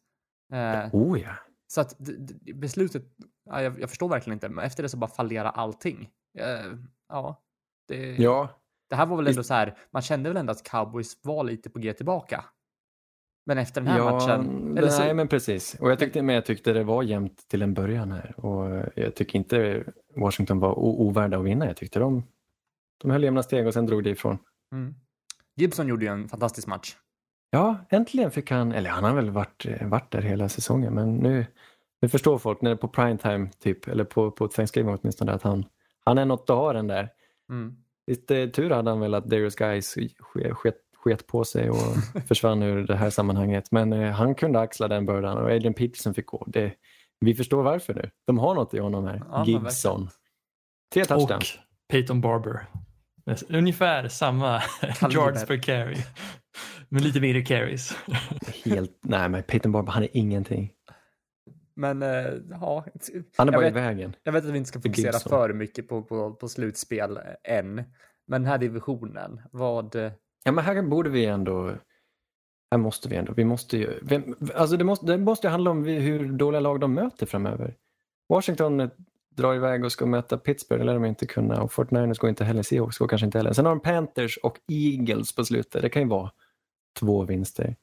Eh, 0.53 0.95
Oh 0.95 1.21
ja. 1.21 1.31
Så 1.67 1.81
att 1.81 1.95
det, 1.99 2.13
det, 2.19 2.55
beslutet, 2.55 3.03
ja, 3.51 3.63
jag, 3.63 3.81
jag 3.81 3.89
förstår 3.89 4.09
verkligen 4.09 4.35
inte, 4.37 4.49
men 4.49 4.65
efter 4.65 4.83
det 4.83 4.89
så 4.89 4.97
bara 4.97 5.11
fallerar 5.11 5.51
allting. 5.51 6.09
Eh, 6.39 6.73
ja, 7.09 7.43
det, 7.89 8.17
Ja, 8.17 8.49
det 8.89 8.97
här 8.97 9.07
var 9.07 9.17
väl 9.17 9.27
ändå 9.27 9.43
så 9.43 9.55
här, 9.55 9.77
man 9.91 10.03
kände 10.03 10.31
väl 10.31 10.37
ändå 10.37 10.51
att 10.51 10.63
cowboys 10.71 11.19
var 11.23 11.45
lite 11.45 11.71
på 11.71 11.79
G 11.79 11.93
tillbaka. 11.93 12.45
Men 13.47 13.59
efter 13.59 13.81
den 13.81 13.91
här 13.91 13.99
ja, 13.99 14.11
matchen... 14.11 14.73
nej, 14.75 14.91
så... 14.91 15.15
men 15.15 15.29
precis. 15.29 15.75
Och 15.75 15.91
jag 15.91 15.99
tyckte, 15.99 16.23
men 16.23 16.35
jag 16.35 16.45
tyckte 16.45 16.73
det 16.73 16.85
var 16.85 17.03
jämnt 17.03 17.49
till 17.49 17.63
en 17.63 17.75
början 17.75 18.13
här. 18.13 18.45
Och 18.47 18.85
jag 18.95 19.15
tycker 19.15 19.39
inte 19.39 19.85
Washington 20.17 20.59
var 20.59 20.79
ovärda 20.79 21.39
att 21.39 21.45
vinna. 21.45 21.67
Jag 21.67 21.77
tyckte 21.77 21.99
de, 21.99 22.23
de 22.99 23.11
höll 23.11 23.25
jämna 23.25 23.43
steg 23.43 23.67
och 23.67 23.75
sen 23.75 23.87
drog 23.87 24.05
det 24.05 24.11
ifrån. 24.11 24.39
Mm. 24.73 24.95
Gibson 25.57 25.89
gjorde 25.89 26.05
ju 26.05 26.11
en 26.11 26.29
fantastisk 26.29 26.67
match. 26.67 26.97
Ja, 27.51 27.77
äntligen 27.89 28.31
fick 28.31 28.51
han, 28.51 28.73
eller 28.73 28.91
han 28.91 29.05
har 29.05 29.15
väl 29.15 29.31
varit, 29.31 29.67
varit 29.81 30.11
där 30.11 30.23
hela 30.23 30.49
säsongen, 30.49 30.95
men 30.95 31.17
nu, 31.17 31.47
nu 32.01 32.09
förstår 32.09 32.39
folk 32.39 32.61
när 32.61 32.71
det 32.71 32.75
är 32.75 32.79
på 32.79 32.89
primetime 32.89 33.51
typ, 33.59 33.89
eller 33.89 34.05
på, 34.05 34.31
på 34.31 34.49
Thanksgiving 34.49 34.99
åtminstone, 35.01 35.33
att 35.33 35.43
han, 35.43 35.65
han 36.05 36.19
är 36.19 36.25
något 36.25 36.51
att 36.51 36.57
ha 36.57 36.73
den 36.73 36.87
där. 36.87 37.09
Mm. 37.51 37.77
Lite 38.09 38.49
tur 38.49 38.71
hade 38.71 38.91
han 38.91 39.01
väl 39.01 39.15
att 39.15 39.27
Darius 39.27 39.55
Guys 39.55 39.97
sket, 40.53 40.77
sket 40.97 41.27
på 41.27 41.45
sig 41.45 41.71
och 41.71 41.77
försvann 42.29 42.63
ur 42.63 42.87
det 42.87 42.97
här 42.97 43.11
sammanhanget. 43.11 43.71
Men 43.71 43.93
eh, 43.93 44.11
han 44.11 44.35
kunde 44.35 44.61
axla 44.61 44.89
den 44.89 45.07
bördan 45.07 45.39
och 45.39 45.51
Adrian 45.51 45.75
Peterson 45.75 46.15
fick 46.15 46.27
gå. 46.27 46.45
Det, 46.47 46.73
vi 47.21 47.35
förstår 47.35 47.63
varför 47.63 47.95
nu. 47.95 48.11
De 48.27 48.39
har 48.39 48.55
något 48.55 48.75
i 48.75 48.79
honom 48.79 49.05
här. 49.05 49.23
Ja, 49.31 49.45
Gibson. 49.47 50.09
Tre 50.95 51.05
touchdowns. 51.05 51.55
Och 51.55 51.89
Peyton 51.89 52.21
Barber. 52.21 52.67
Ungefär 53.49 54.09
samma 54.09 54.63
yards 55.11 55.47
per 55.47 55.63
carry. 55.63 55.97
Men 56.89 57.03
lite 57.03 57.21
mindre 57.21 57.43
carries. 57.43 57.97
Helt, 58.65 58.99
nej, 59.03 59.29
men 59.29 59.43
Peyton 59.43 59.73
Barber, 59.73 59.93
han 59.93 60.03
är 60.03 60.09
ingenting. 60.13 60.73
Men 61.79 62.03
äh, 62.03 62.09
ja. 62.51 62.85
Han 63.37 63.49
är 63.49 63.53
bara 63.53 63.61
vet, 63.61 63.71
i 63.71 63.75
vägen. 63.75 64.17
Jag 64.23 64.33
vet 64.33 64.45
att 64.45 64.51
vi 64.51 64.59
inte 64.59 64.69
ska 64.69 64.81
fokusera 64.81 65.19
för 65.19 65.53
mycket 65.53 65.89
på, 65.89 66.03
på, 66.03 66.35
på 66.35 66.49
slutspel 66.49 67.19
än. 67.45 67.75
Men 68.27 68.43
den 68.43 68.45
här 68.45 68.59
divisionen, 68.59 69.41
vad... 69.53 69.95
Ja, 70.45 70.53
men 70.53 70.65
här 70.65 70.83
borde 70.83 71.11
vi 71.11 71.25
ändå... 71.25 71.75
Här 72.71 72.79
måste 72.79 73.09
vi 73.09 73.17
ändå... 73.17 73.33
Vi 73.33 73.45
måste 73.45 73.77
ju... 73.77 73.99
Vem, 74.03 74.37
alltså 74.55 74.77
det 74.77 74.85
måste, 74.85 75.07
det 75.07 75.19
måste 75.19 75.49
handla 75.49 75.71
om 75.71 75.85
hur 75.85 76.33
dåliga 76.33 76.61
lag 76.61 76.81
de 76.81 76.95
möter 76.95 77.27
framöver. 77.27 77.77
Washington 78.29 78.91
drar 79.31 79.55
iväg 79.55 79.85
och 79.85 79.93
ska 79.93 80.07
möta 80.07 80.39
Pittsburgh, 80.39 80.81
det 80.81 80.87
lär 80.87 80.95
de 80.95 81.05
inte 81.05 81.27
kunna. 81.27 81.63
Och 81.63 81.73
49ers 81.73 82.19
går 82.19 82.31
inte 82.31 82.45
heller, 82.45 82.63
Seahawks 82.63 82.99
går 82.99 83.09
kanske 83.09 83.25
inte 83.25 83.39
heller. 83.39 83.53
Sen 83.53 83.67
har 83.67 83.73
de 83.73 83.81
Panthers 83.81 84.37
och 84.37 84.59
Eagles 84.69 85.35
på 85.35 85.45
slutet. 85.45 85.83
Det 85.83 85.89
kan 85.89 86.03
ju 86.03 86.09
vara 86.09 86.33
två 86.99 87.25
vinster. 87.25 87.77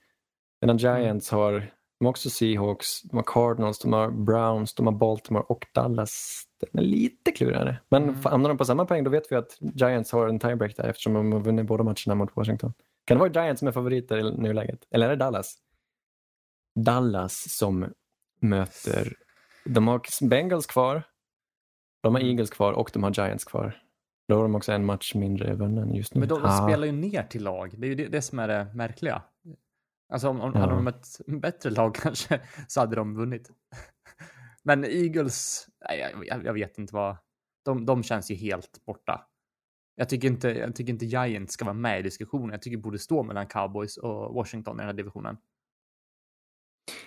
Medan 0.62 0.78
Giants 0.78 1.32
har, 1.32 1.72
de 2.06 2.08
har 2.08 2.12
också 2.12 2.30
Seahawks, 2.30 3.02
de 3.02 3.18
har 3.18 3.24
Cardinals, 3.24 3.80
de 3.80 3.94
har 3.94 4.12
Browns, 4.12 4.74
de 4.74 4.86
har 4.86 4.94
Baltimore 4.94 5.44
och 5.44 5.66
Dallas. 5.74 6.44
Den 6.60 6.84
är 6.84 6.88
lite 6.88 7.32
klurigare. 7.32 7.78
Men 7.90 8.04
mm. 8.04 8.16
hamnar 8.24 8.50
de 8.50 8.58
på 8.58 8.66
samma 8.66 8.86
poäng 8.86 9.04
då 9.04 9.10
vet 9.10 9.32
vi 9.32 9.36
att 9.36 9.58
Giants 9.60 10.12
har 10.12 10.28
en 10.28 10.40
tiebreak 10.40 10.76
där 10.76 10.84
eftersom 10.84 11.14
de 11.14 11.32
har 11.32 11.40
vunnit 11.40 11.66
båda 11.66 11.84
matcherna 11.84 12.16
mot 12.16 12.36
Washington. 12.36 12.74
Kan 13.06 13.18
det 13.18 13.30
vara 13.30 13.46
Giants 13.46 13.60
som 13.60 13.68
är 13.68 13.72
favoriter 13.72 14.18
i 14.18 14.38
nuläget? 14.38 14.80
Eller 14.92 15.06
är 15.06 15.10
det 15.10 15.16
Dallas? 15.16 15.58
Dallas 16.76 17.46
som 17.58 17.86
möter, 18.42 19.14
de 19.66 19.88
har 19.88 20.28
Bengals 20.30 20.66
kvar, 20.66 21.04
de 22.02 22.16
har 22.16 22.22
Eagles 22.22 22.50
kvar 22.50 22.74
och 22.74 22.90
de 22.94 23.04
har 23.04 23.12
Giants 23.12 23.44
kvar. 23.44 23.82
Då 24.28 24.36
har 24.36 24.44
de 24.44 24.56
också 24.56 24.72
en 24.72 24.86
match 24.86 25.16
mindre 25.16 25.56
vunnen 25.56 25.96
just 25.96 26.14
nu. 26.16 26.20
Men 26.20 26.30
de, 26.30 26.42
de 26.42 26.52
spelar 26.52 26.86
ju 26.86 26.92
ner 26.92 27.24
till 27.24 27.44
lag. 27.44 27.74
Det 27.78 27.88
är 27.88 27.90
ju 27.90 27.96
det, 27.96 28.08
det 28.08 28.22
som 28.22 28.40
är 28.40 28.48
det 28.48 28.68
märkliga. 28.74 29.22
Alltså 30.16 30.30
om, 30.30 30.42
om 30.42 30.52
ja. 30.54 30.60
hade 30.60 30.74
de 30.74 30.88
ett 30.88 31.08
bättre 31.26 31.70
lag 31.70 31.96
kanske 32.04 32.42
så 32.68 32.80
hade 32.80 32.96
de 32.96 33.16
vunnit. 33.16 33.52
Men 34.64 34.86
Eagles, 34.86 35.68
nej, 35.90 36.26
jag, 36.28 36.46
jag, 36.46 36.54
vet 36.54 36.78
inte 36.78 36.94
vad. 36.94 37.18
De, 37.66 37.86
de 37.86 38.04
känns 38.04 38.32
ju 38.32 38.36
helt 38.36 38.86
borta. 38.86 39.28
Jag 39.96 40.10
tycker, 40.10 40.28
inte, 40.28 40.50
jag 40.50 40.76
tycker 40.76 40.94
inte 40.94 41.06
Giants 41.06 41.54
ska 41.54 41.66
vara 41.66 41.74
med 41.74 42.00
i 42.00 42.04
diskussionen. 42.04 42.50
Jag 42.50 42.62
tycker 42.62 42.78
det 42.78 42.84
borde 42.84 43.00
stå 43.00 43.24
mellan 43.24 43.48
Cowboys 43.48 43.98
och 43.98 44.34
Washington 44.34 44.76
i 44.76 44.78
den 44.78 44.86
här 44.86 44.94
divisionen. 44.94 45.38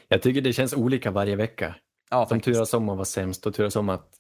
Jag 0.08 0.22
tycker 0.22 0.40
det 0.40 0.52
känns 0.52 0.74
olika 0.74 1.10
varje 1.10 1.36
vecka. 1.36 1.74
Ja, 2.10 2.26
de 2.30 2.40
turas 2.40 2.74
om 2.74 2.88
att 2.88 2.96
vara 2.96 3.04
sämst 3.04 3.46
och 3.46 3.54
turas 3.54 3.76
om 3.76 3.88
att 3.88 4.10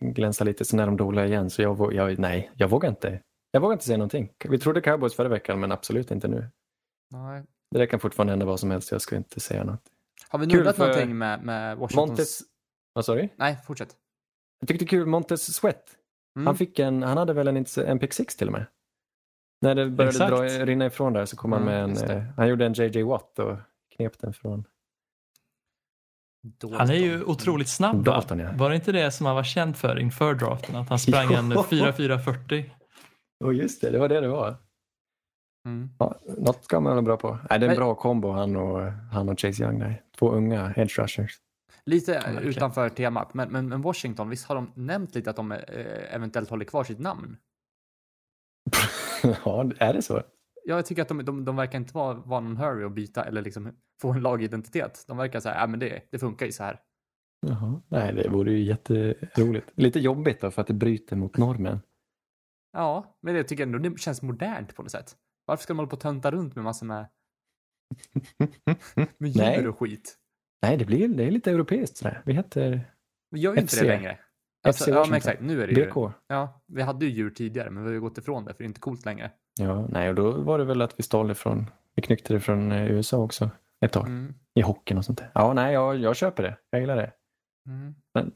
glänsa 0.00 0.44
lite, 0.44 0.64
sen 0.64 0.80
är 0.80 0.86
de 0.86 0.96
dåliga 0.96 1.26
igen. 1.26 1.50
Så 1.50 1.62
jag, 1.62 1.92
jag, 1.94 2.18
nej, 2.18 2.50
jag 2.54 2.68
vågar 2.68 2.88
inte. 2.88 3.22
Jag 3.50 3.60
vågar 3.60 3.72
inte 3.72 3.84
säga 3.84 3.98
någonting. 3.98 4.32
Vi 4.48 4.58
trodde 4.58 4.80
Cowboys 4.80 5.14
förra 5.14 5.28
veckan, 5.28 5.60
men 5.60 5.72
absolut 5.72 6.10
inte 6.10 6.28
nu. 6.28 6.50
Nej. 7.10 7.44
Det 7.70 7.86
kan 7.86 8.00
fortfarande 8.00 8.32
hända 8.32 8.46
vad 8.46 8.60
som 8.60 8.70
helst, 8.70 8.92
jag 8.92 9.00
ska 9.00 9.16
inte 9.16 9.40
säga 9.40 9.64
något. 9.64 9.82
Har 10.28 10.38
vi 10.38 10.46
nuddat 10.46 10.76
för... 10.76 10.86
någonting 10.86 11.18
med, 11.18 11.42
med 11.42 11.76
Washingtons... 11.76 12.08
Montes... 12.08 12.40
Vad 12.92 13.04
sa 13.04 13.14
du? 13.14 13.28
Nej, 13.36 13.58
fortsätt. 13.66 13.96
Jag 14.60 14.68
tyckte 14.68 14.84
det 14.84 14.88
kul, 14.88 15.06
Montes 15.06 15.54
Sweat. 15.54 15.96
Mm. 16.36 16.46
Han, 16.46 16.56
fick 16.56 16.78
en, 16.78 17.02
han 17.02 17.16
hade 17.16 17.32
väl 17.32 17.48
en, 17.48 17.66
en 17.86 17.98
pick 17.98 18.12
6 18.12 18.36
till 18.36 18.46
och 18.46 18.52
med. 18.52 18.66
När 19.60 19.74
det 19.74 19.90
började 19.90 20.18
dra, 20.18 20.42
rinna 20.64 20.86
ifrån 20.86 21.12
där 21.12 21.24
så 21.24 21.36
kom 21.36 21.52
mm, 21.52 21.66
han 21.68 21.92
med 21.92 22.08
en, 22.10 22.16
eh, 22.16 22.24
han 22.36 22.48
gjorde 22.48 22.66
en 22.66 22.72
JJ 22.72 23.02
Watt 23.02 23.38
och 23.38 23.56
knep 23.96 24.18
den 24.18 24.32
från 24.32 24.64
Dalton. 26.46 26.78
Han 26.78 26.90
är 26.90 26.94
ju 26.94 27.24
otroligt 27.24 27.68
snabb. 27.68 28.04
Dalton, 28.04 28.38
ja. 28.38 28.50
Var 28.54 28.70
det 28.70 28.76
inte 28.76 28.92
det 28.92 29.10
som 29.10 29.26
han 29.26 29.36
var 29.36 29.44
känd 29.44 29.76
för 29.76 29.98
inför 29.98 30.34
draften? 30.34 30.76
Att 30.76 30.88
han 30.88 30.98
sprang 30.98 31.32
en 31.32 31.52
4-4-40? 31.52 32.70
Jo, 33.44 33.52
just 33.52 33.80
det. 33.80 33.90
Det 33.90 33.98
var 33.98 34.08
det 34.08 34.20
det 34.20 34.28
var. 34.28 34.56
Mm. 35.66 35.90
Ja, 35.98 36.20
något 36.38 36.64
ska 36.64 36.80
man 36.80 36.92
vara 36.92 37.02
bra 37.02 37.16
på. 37.16 37.38
Nej, 37.50 37.58
det 37.58 37.66
är 37.66 37.70
en 37.70 37.76
bra 37.76 37.94
kombo 37.94 38.30
han 38.30 38.56
och, 38.56 38.92
han 39.12 39.28
och 39.28 39.40
Chase 39.40 39.62
Young 39.62 39.78
där. 39.78 40.02
Två 40.18 40.30
unga 40.30 40.74
edge 40.76 40.98
rushers. 40.98 41.40
Lite 41.84 42.12
ja, 42.12 42.40
utanför 42.40 42.88
temat, 42.88 43.34
men, 43.34 43.48
men, 43.48 43.68
men, 43.68 43.82
Washington, 43.82 44.28
visst 44.28 44.48
har 44.48 44.54
de 44.54 44.72
nämnt 44.74 45.14
lite 45.14 45.30
att 45.30 45.36
de 45.36 45.52
eh, 45.52 46.14
eventuellt 46.14 46.50
håller 46.50 46.64
kvar 46.64 46.84
sitt 46.84 46.98
namn? 46.98 47.36
ja, 49.44 49.70
är 49.78 49.94
det 49.94 50.02
så? 50.02 50.22
Ja, 50.64 50.76
jag 50.76 50.86
tycker 50.86 51.02
att 51.02 51.08
de, 51.08 51.24
de, 51.24 51.44
de 51.44 51.56
verkar 51.56 51.78
inte 51.78 51.94
vara, 51.94 52.14
vara 52.14 52.40
någon 52.40 52.56
hurry 52.56 52.84
att 52.84 52.92
byta 52.92 53.24
eller 53.24 53.42
liksom 53.42 53.72
få 54.00 54.12
en 54.12 54.20
lagidentitet. 54.20 55.04
De 55.08 55.16
verkar 55.16 55.40
säga, 55.40 55.54
ja 55.54 55.66
men 55.66 55.80
det, 55.80 56.02
det 56.10 56.18
funkar 56.18 56.46
ju 56.46 56.52
så 56.52 56.62
här. 56.62 56.80
Jaha. 57.46 57.80
Nej, 57.88 58.14
det 58.14 58.28
vore 58.28 58.52
ju 58.52 58.62
jätteroligt. 58.62 59.70
Lite 59.74 60.00
jobbigt 60.00 60.40
då 60.40 60.50
för 60.50 60.62
att 60.62 60.68
det 60.68 60.74
bryter 60.74 61.16
mot 61.16 61.36
normen. 61.36 61.80
Ja, 62.72 63.18
men 63.22 63.34
jag 63.34 63.48
tycker 63.48 63.62
ändå 63.62 63.78
det 63.78 63.98
känns 63.98 64.22
modernt 64.22 64.74
på 64.74 64.82
något 64.82 64.92
sätt. 64.92 65.16
Varför 65.46 65.62
ska 65.62 65.72
de 65.72 65.78
hålla 65.78 65.88
på 65.88 65.96
och 65.96 66.00
tönta 66.00 66.30
runt 66.30 66.54
med 66.54 66.64
massor 66.64 66.86
med, 66.86 67.06
med 69.18 69.30
djur 69.30 69.68
och 69.68 69.78
skit? 69.78 70.18
Nej, 70.62 70.76
det, 70.76 70.84
blir, 70.84 71.08
det 71.08 71.24
är 71.24 71.30
lite 71.30 71.50
europeiskt 71.50 71.96
sådär. 71.96 72.22
Vi 72.24 72.32
heter 72.32 72.92
Vi 73.30 73.40
gör 73.40 73.54
ju 73.54 73.60
inte 73.60 73.80
det 73.80 73.86
längre. 73.86 74.18
Alltså, 74.66 74.90
ja, 74.90 75.04
men 75.04 75.14
exakt. 75.14 75.40
Nu 75.40 75.62
är 75.62 75.66
det 75.66 75.72
ju. 75.72 76.10
Ja, 76.26 76.62
vi 76.66 76.82
hade 76.82 77.06
ju 77.06 77.12
djur 77.12 77.30
tidigare, 77.30 77.70
men 77.70 77.82
vi 77.82 77.88
har 77.88 77.94
ju 77.94 78.00
gått 78.00 78.18
ifrån 78.18 78.44
det 78.44 78.54
för 78.54 78.58
det 78.58 78.64
är 78.64 78.66
inte 78.66 78.80
coolt 78.80 79.04
längre. 79.04 79.30
Ja, 79.58 79.86
nej, 79.90 80.08
och 80.08 80.14
då 80.14 80.30
var 80.30 80.58
det 80.58 80.64
väl 80.64 80.82
att 80.82 80.98
vi 80.98 81.02
stal 81.02 81.28
det 81.28 81.34
från, 81.34 81.70
vi 81.94 82.02
knyckte 82.02 82.32
det 82.32 82.40
från 82.40 82.72
eh, 82.72 82.90
USA 82.90 83.16
också 83.16 83.50
ett 83.80 83.92
tag. 83.92 84.06
Mm. 84.06 84.34
I 84.54 84.60
hockeyn 84.60 84.98
och 84.98 85.04
sånt 85.04 85.18
där. 85.18 85.30
Ja, 85.34 85.52
nej, 85.52 85.74
jag, 85.74 85.96
jag 85.96 86.16
köper 86.16 86.42
det. 86.42 86.56
Jag 86.70 86.80
gillar 86.80 86.96
det. 86.96 87.12
Mm. 87.66 87.94
Men... 88.14 88.32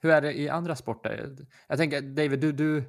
Hur 0.00 0.10
är 0.10 0.20
det 0.20 0.38
i 0.38 0.48
andra 0.48 0.76
sporter? 0.76 1.36
Jag 1.68 1.78
tänker, 1.78 2.00
David, 2.00 2.40
du, 2.40 2.52
du, 2.52 2.84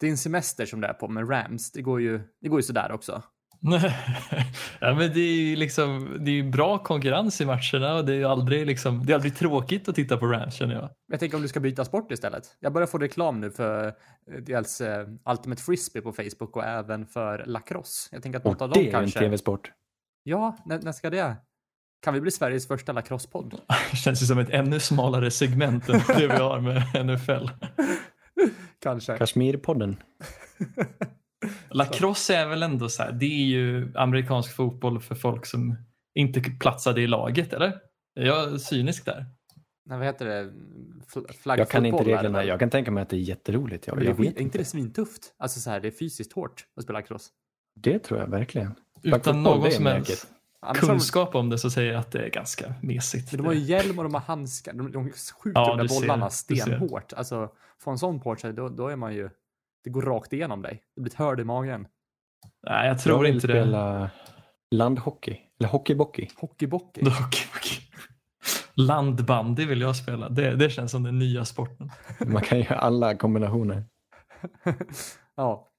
din 0.00 0.18
semester 0.18 0.66
som 0.66 0.80
du 0.80 0.86
är 0.86 0.92
på 0.92 1.08
med 1.08 1.30
Rams, 1.30 1.72
det 1.72 1.82
går 1.82 2.00
ju, 2.00 2.20
det 2.40 2.48
går 2.48 2.58
ju 2.58 2.62
sådär 2.62 2.92
också. 2.92 3.22
ja, 4.80 4.94
men 4.94 5.12
det 5.12 5.20
är 5.20 5.34
ju 5.34 5.56
liksom, 5.56 6.18
det 6.20 6.30
är 6.30 6.42
bra 6.42 6.78
konkurrens 6.78 7.40
i 7.40 7.46
matcherna 7.46 7.94
och 7.94 8.04
det 8.04 8.14
är 8.14 8.24
aldrig, 8.24 8.66
liksom, 8.66 9.06
det 9.06 9.12
är 9.12 9.14
aldrig 9.14 9.36
tråkigt 9.36 9.88
att 9.88 9.94
titta 9.94 10.16
på 10.16 10.26
Rams 10.26 10.54
känner 10.54 10.74
jag. 10.74 10.90
Jag 11.06 11.20
tänker 11.20 11.36
om 11.36 11.42
du 11.42 11.48
ska 11.48 11.60
byta 11.60 11.84
sport 11.84 12.12
istället. 12.12 12.56
Jag 12.60 12.72
börjar 12.72 12.86
få 12.86 12.98
reklam 12.98 13.40
nu 13.40 13.50
för 13.50 13.86
eh, 13.86 13.92
dels 14.42 14.80
uh, 14.80 14.88
Ultimate 15.30 15.62
Frisbee 15.62 16.02
på 16.02 16.12
Facebook 16.12 16.56
och 16.56 16.64
även 16.64 17.06
för 17.06 17.44
lacrosse. 17.46 18.08
Jag 18.12 18.22
tänker 18.22 18.38
att 18.38 18.44
något 18.44 18.56
och 18.56 18.62
av 18.62 18.70
dem 18.70 18.88
kanske... 18.90 19.18
det 19.18 19.22
är 19.22 19.24
en 19.24 19.30
tv-sport. 19.30 19.72
Ja, 20.22 20.56
när, 20.64 20.78
när 20.82 20.92
ska 20.92 21.10
det? 21.10 21.36
Kan 22.02 22.14
vi 22.14 22.20
bli 22.20 22.30
Sveriges 22.30 22.68
första 22.68 22.92
lacrossepodd? 22.92 23.60
Känns 24.04 24.22
ju 24.22 24.26
som 24.26 24.38
ett 24.38 24.50
ännu 24.50 24.80
smalare 24.80 25.30
segment 25.30 25.88
än 25.88 26.00
det 26.06 26.26
vi 26.26 26.36
har 26.36 26.60
med 26.60 27.06
NFL. 27.06 27.48
Kanske. 28.80 29.18
Kashmirpodden. 29.18 29.96
Lacrosse 31.70 32.36
är 32.36 32.46
väl 32.48 32.62
ändå 32.62 32.88
så 32.88 33.02
här, 33.02 33.12
det 33.12 33.26
är 33.26 33.46
ju 33.46 33.92
amerikansk 33.94 34.56
fotboll 34.56 35.00
för 35.00 35.14
folk 35.14 35.46
som 35.46 35.76
inte 36.14 36.40
platsade 36.40 37.00
i 37.00 37.06
laget, 37.06 37.52
eller? 37.52 37.80
Är 38.20 38.26
jag 38.26 38.60
cynisk 38.60 39.04
där? 39.04 39.26
Nej, 39.84 39.98
vad 39.98 40.06
heter 40.06 40.26
det? 40.26 40.52
Flaggfotboll? 41.12 41.58
Jag 41.58 41.68
kan 41.68 41.86
inte 41.86 42.04
reglerna. 42.04 42.44
Jag 42.44 42.58
kan 42.58 42.70
tänka 42.70 42.90
mig 42.90 43.02
att 43.02 43.08
det 43.08 43.16
är 43.16 43.20
jätteroligt. 43.20 43.86
Jag, 43.86 44.04
jag 44.04 44.14
vet 44.14 44.36
är 44.36 44.40
inte 44.40 44.58
det 44.58 44.64
svintufft? 44.64 45.34
Alltså 45.38 45.60
så 45.60 45.70
här, 45.70 45.80
det 45.80 45.88
är 45.88 45.92
fysiskt 45.92 46.32
hårt 46.32 46.66
att 46.76 46.84
spela 46.84 46.98
lacrosse. 46.98 47.30
Det 47.74 47.98
tror 47.98 48.20
jag 48.20 48.26
verkligen. 48.26 48.74
Utan 49.02 49.42
någon 49.42 49.70
som 49.70 49.86
helst 49.86 50.26
kunskap 50.74 51.34
om 51.34 51.50
det 51.50 51.58
så 51.58 51.70
säger 51.70 51.92
jag 51.92 52.00
att 52.00 52.12
det 52.12 52.18
är 52.18 52.30
ganska 52.30 52.74
mesigt. 52.82 53.32
Men 53.32 53.38
de 53.38 53.46
har 53.46 53.52
ju 53.52 53.60
hjälm 53.60 53.98
och 53.98 54.04
de 54.04 54.14
har 54.14 54.20
handskar. 54.20 54.72
De, 54.72 54.92
de 54.92 55.10
skjuter 55.10 55.60
ja, 55.60 55.76
de 55.76 55.86
där 55.86 56.00
bollarna 56.00 56.30
ser, 56.30 56.54
stenhårt. 56.54 57.12
Alltså, 57.12 57.48
få 57.78 57.90
en 57.90 57.98
sån 57.98 58.20
på 58.20 58.36
sig, 58.36 58.52
då, 58.52 58.68
då 58.68 58.88
är 58.88 58.96
man 58.96 59.14
ju... 59.14 59.30
Det 59.84 59.90
går 59.90 60.02
rakt 60.02 60.32
igenom 60.32 60.62
dig. 60.62 60.82
Det 60.96 61.00
blir 61.00 61.12
ett 61.12 61.18
hörd 61.18 61.40
i 61.40 61.44
magen. 61.44 61.86
Nej, 62.66 62.88
jag 62.88 63.00
tror 63.00 63.26
jag 63.26 63.34
inte 63.34 63.46
det. 63.46 63.52
spela 63.52 64.10
landhockey. 64.70 65.36
Eller 65.60 65.70
hockeybockey. 65.70 66.28
Hockeybockey. 66.36 67.04
hockeybockey. 67.04 67.80
Landbandy 68.74 69.66
vill 69.66 69.80
jag 69.80 69.96
spela. 69.96 70.28
Det, 70.28 70.56
det 70.56 70.70
känns 70.70 70.90
som 70.90 71.02
den 71.02 71.18
nya 71.18 71.44
sporten. 71.44 71.90
Man 72.26 72.42
kan 72.42 72.58
göra 72.60 72.78
alla 72.78 73.16
kombinationer. 73.16 73.84
ja. 75.36 75.69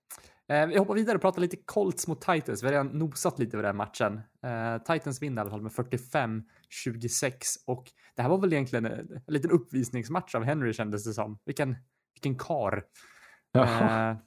Eh, 0.52 0.68
vi 0.68 0.78
hoppar 0.78 0.94
vidare 0.94 1.16
och 1.16 1.22
pratar 1.22 1.42
lite 1.42 1.58
Colts 1.58 2.08
mot 2.08 2.22
Titans. 2.22 2.64
Vi 2.64 2.68
har 2.68 2.72
redan 2.72 2.88
nosat 2.88 3.40
lite 3.40 3.58
över 3.58 3.68
den 3.68 3.76
matchen. 3.76 4.22
Eh, 4.44 4.78
Titans 4.78 5.22
vinner 5.22 5.38
i 5.38 5.40
alla 5.42 5.50
fall 5.50 5.62
med 5.62 5.72
45-26 5.72 6.44
och 7.68 7.92
det 8.16 8.22
här 8.22 8.30
var 8.30 8.38
väl 8.38 8.54
egentligen 8.54 8.86
en, 8.86 8.94
en 9.28 9.34
liten 9.34 9.52
uppvisningsmatch 9.52 10.36
av 10.36 10.44
Henry 10.44 10.74
kändes 10.74 11.04
det 11.04 11.14
som. 11.14 11.40
Vilken, 11.46 11.76
vilken 12.14 12.36
kar. 12.36 12.84
Jaha, 13.52 14.12
Eh, 14.12 14.18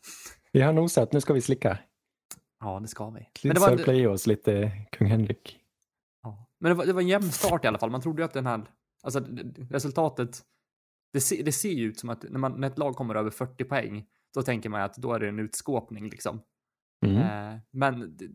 vi 0.52 0.60
har 0.60 0.72
nosat, 0.72 1.12
nu 1.12 1.20
ska 1.20 1.32
vi 1.32 1.40
slicka. 1.40 1.78
ja, 2.60 2.80
det 2.80 2.88
ska 2.88 3.10
vi. 3.10 3.28
Men 3.44 3.54
det 3.54 3.60
var, 3.60 3.72
och 3.72 3.80
playa 3.80 4.10
oss 4.10 4.26
lite 4.26 4.70
kung 4.92 5.08
Henrik. 5.08 5.58
ja. 6.22 6.46
Men 6.60 6.70
det 6.70 6.74
var, 6.74 6.86
det 6.86 6.92
var 6.92 7.00
en 7.00 7.08
jämn 7.08 7.32
start 7.32 7.64
i 7.64 7.68
alla 7.68 7.78
fall. 7.78 7.90
Man 7.90 8.00
trodde 8.00 8.22
ju 8.22 8.26
att 8.26 8.32
den 8.32 8.46
här, 8.46 8.64
alltså 9.02 9.24
resultatet, 9.70 10.42
det, 11.12 11.20
se, 11.20 11.42
det 11.42 11.52
ser 11.52 11.72
ju 11.72 11.84
ut 11.84 11.98
som 11.98 12.10
att 12.10 12.22
när, 12.22 12.38
man, 12.38 12.60
när 12.60 12.68
ett 12.68 12.78
lag 12.78 12.96
kommer 12.96 13.14
över 13.14 13.30
40 13.30 13.64
poäng, 13.64 14.06
då 14.34 14.42
tänker 14.42 14.68
man 14.68 14.80
att 14.82 14.96
då 14.96 15.12
är 15.12 15.18
det 15.20 15.28
en 15.28 15.38
utskåpning 15.38 16.08
liksom. 16.08 16.42
Mm. 17.06 17.16
Eh, 17.16 17.58
men 17.72 18.16
det, 18.16 18.26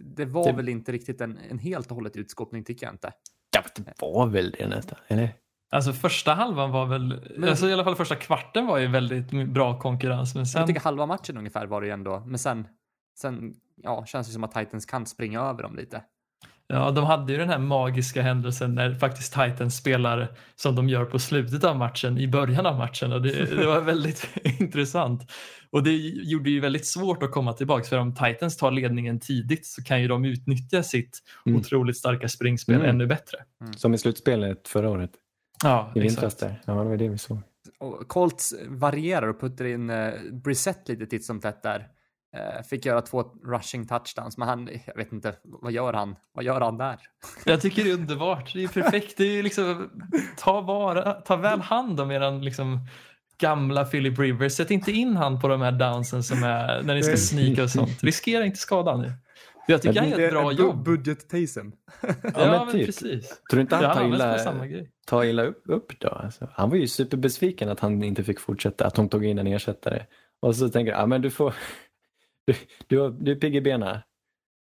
det 0.00 0.24
var 0.24 0.44
Det- 0.44 0.52
väl 0.52 0.68
inte 0.68 0.92
riktigt 0.92 1.20
en, 1.20 1.38
en 1.50 1.58
helt 1.58 1.90
och 1.90 1.94
hållet 1.94 2.16
utskåpning 2.16 2.64
tycker 2.64 2.86
jag 2.86 2.94
inte. 2.94 3.12
Ja, 3.56 3.62
men 3.76 3.84
det 3.84 3.94
var 4.02 4.26
väl 4.26 4.50
det 4.58 4.68
nästan, 4.68 4.98
eller? 5.08 5.34
Alltså 5.70 5.92
första 5.92 6.34
halvan 6.34 6.70
var 6.70 6.86
väl, 6.86 7.30
Men- 7.38 7.48
alltså 7.48 7.68
i 7.68 7.72
alla 7.72 7.84
fall 7.84 7.96
första 7.96 8.16
kvarten 8.16 8.66
var 8.66 8.78
ju 8.78 8.86
väldigt 8.86 9.48
bra 9.48 9.78
konkurrens. 9.80 10.34
Men 10.34 10.40
Jag 10.40 10.48
sen, 10.48 10.66
tycker 10.66 10.80
halva 10.80 11.06
matchen 11.06 11.36
ungefär 11.38 11.66
var 11.66 11.80
det 11.80 11.86
ju 11.86 11.92
ändå, 11.92 12.20
men 12.26 12.38
sen, 12.38 12.68
sen 13.18 13.54
ja, 13.76 14.06
känns 14.06 14.26
det 14.26 14.32
som 14.32 14.44
att 14.44 14.52
Titans 14.52 14.86
kan 14.86 15.06
springa 15.06 15.40
över 15.40 15.62
dem 15.62 15.76
lite. 15.76 16.04
Ja, 16.68 16.90
de 16.90 17.04
hade 17.04 17.32
ju 17.32 17.38
den 17.38 17.48
här 17.48 17.58
magiska 17.58 18.22
händelsen 18.22 18.74
när 18.74 18.94
faktiskt 18.94 19.32
Titans 19.32 19.76
spelar 19.76 20.28
som 20.56 20.74
de 20.74 20.88
gör 20.88 21.04
på 21.04 21.18
slutet 21.18 21.64
av 21.64 21.76
matchen 21.76 22.18
i 22.18 22.28
början 22.28 22.66
av 22.66 22.76
matchen 22.78 23.12
och 23.12 23.22
det, 23.22 23.44
det 23.56 23.66
var 23.66 23.80
väldigt 23.80 24.28
intressant. 24.60 25.30
Och 25.70 25.82
det 25.82 25.96
gjorde 26.06 26.50
ju 26.50 26.60
väldigt 26.60 26.86
svårt 26.86 27.22
att 27.22 27.30
komma 27.32 27.52
tillbaka 27.52 27.84
för 27.84 27.98
om 27.98 28.14
Titans 28.14 28.56
tar 28.56 28.70
ledningen 28.70 29.20
tidigt 29.20 29.66
så 29.66 29.82
kan 29.82 30.02
ju 30.02 30.08
de 30.08 30.24
utnyttja 30.24 30.82
sitt 30.82 31.18
Mm. 31.46 31.60
otroligt 31.60 31.96
starka 31.96 32.28
springspel 32.28 32.74
Mm. 32.74 32.88
ännu 32.90 33.06
bättre. 33.06 33.38
Som 33.76 33.94
i 33.94 33.98
slutspelet 33.98 34.68
förra 34.68 34.90
året, 34.90 35.10
Ja, 35.62 35.92
i 35.94 36.00
vintras 36.00 36.36
där. 36.36 36.60
Ja, 36.66 36.72
det 36.72 36.84
var 36.88 36.96
det 36.96 37.08
vi 37.08 37.18
såg. 37.18 37.38
Och 37.78 38.08
Colts 38.08 38.54
varierar 38.68 39.28
och 39.28 39.40
puttar 39.40 39.64
in 39.64 39.90
eh, 39.90 40.10
Brissett 40.32 40.88
lite 40.88 41.06
titt 41.06 41.24
som 41.24 41.40
tätt 41.40 41.62
där. 41.62 41.86
Eh, 42.36 42.62
fick 42.62 42.86
göra 42.86 43.00
två 43.00 43.22
rushing 43.44 43.86
touchdowns, 43.86 44.38
men 44.38 44.48
han, 44.48 44.68
jag 44.86 44.96
vet 44.96 45.12
inte, 45.12 45.34
vad 45.44 45.72
gör 45.72 45.92
han? 45.92 46.16
Vad 46.32 46.44
gör 46.44 46.60
han 46.60 46.78
där? 46.78 46.96
Jag 47.44 47.60
tycker 47.60 47.84
det 47.84 47.90
är 47.90 47.94
underbart. 47.94 48.52
Det 48.54 48.64
är 48.64 48.68
perfekt. 48.68 49.16
Det 49.16 49.24
är 49.38 49.42
liksom, 49.42 49.90
ta, 50.38 50.60
vara, 50.60 51.12
ta 51.12 51.36
väl 51.36 51.60
hand 51.60 52.00
om 52.00 52.10
eran 52.10 52.44
liksom, 52.44 52.86
gamla 53.40 53.84
Philip 53.84 54.18
Rivers. 54.18 54.52
Sätt 54.52 54.70
inte 54.70 54.92
in 54.92 55.16
han 55.16 55.40
på 55.40 55.48
de 55.48 55.60
här 55.60 55.72
downsen 55.72 56.22
som 56.22 56.42
är 56.42 56.82
när 56.82 56.94
ni 56.94 57.02
ska 57.02 57.16
sneaka 57.16 57.62
och 57.62 57.70
sånt. 57.70 58.02
Riskera 58.02 58.44
inte 58.44 58.58
skadan 58.58 59.02
nu. 59.02 59.12
Jag 59.66 59.82
tycker 59.82 60.00
han 60.00 60.10
gör 60.10 60.20
ett 60.20 60.30
bra 60.30 60.52
jobb. 60.52 60.84
Budget 60.84 61.28
Taysom. 61.28 61.72
Ja, 62.02 62.10
men 62.34 62.50
men 62.50 62.70
typ. 62.72 62.86
precis. 62.86 63.28
Tror 63.28 63.56
du 63.56 63.60
inte 63.60 63.76
han 63.76 63.84
Ja, 63.84 63.94
tar 63.94 64.04
illa, 64.04 64.84
tar 65.06 65.24
illa 65.24 65.42
upp, 65.42 65.62
upp 65.68 66.00
då? 66.00 66.08
Alltså, 66.08 66.48
han 66.52 66.70
var 66.70 66.76
ju 66.76 66.86
superbesviken 66.88 67.68
att 67.68 67.80
han 67.80 68.02
inte 68.02 68.24
fick 68.24 68.40
fortsätta, 68.40 68.86
att 68.86 68.94
de 68.94 69.08
tog 69.08 69.24
in 69.24 69.38
en 69.38 69.46
ersättare. 69.46 70.02
Och 70.40 70.56
så 70.56 70.68
tänker 70.68 70.92
jag, 70.92 71.00
ja 71.00 71.06
men 71.06 71.22
du 71.22 71.30
får, 71.30 71.54
du, 72.52 72.54
du, 72.86 73.10
du 73.10 73.32
är 73.32 73.36
pigg 73.36 73.56
i 73.56 73.60
benen. 73.60 73.98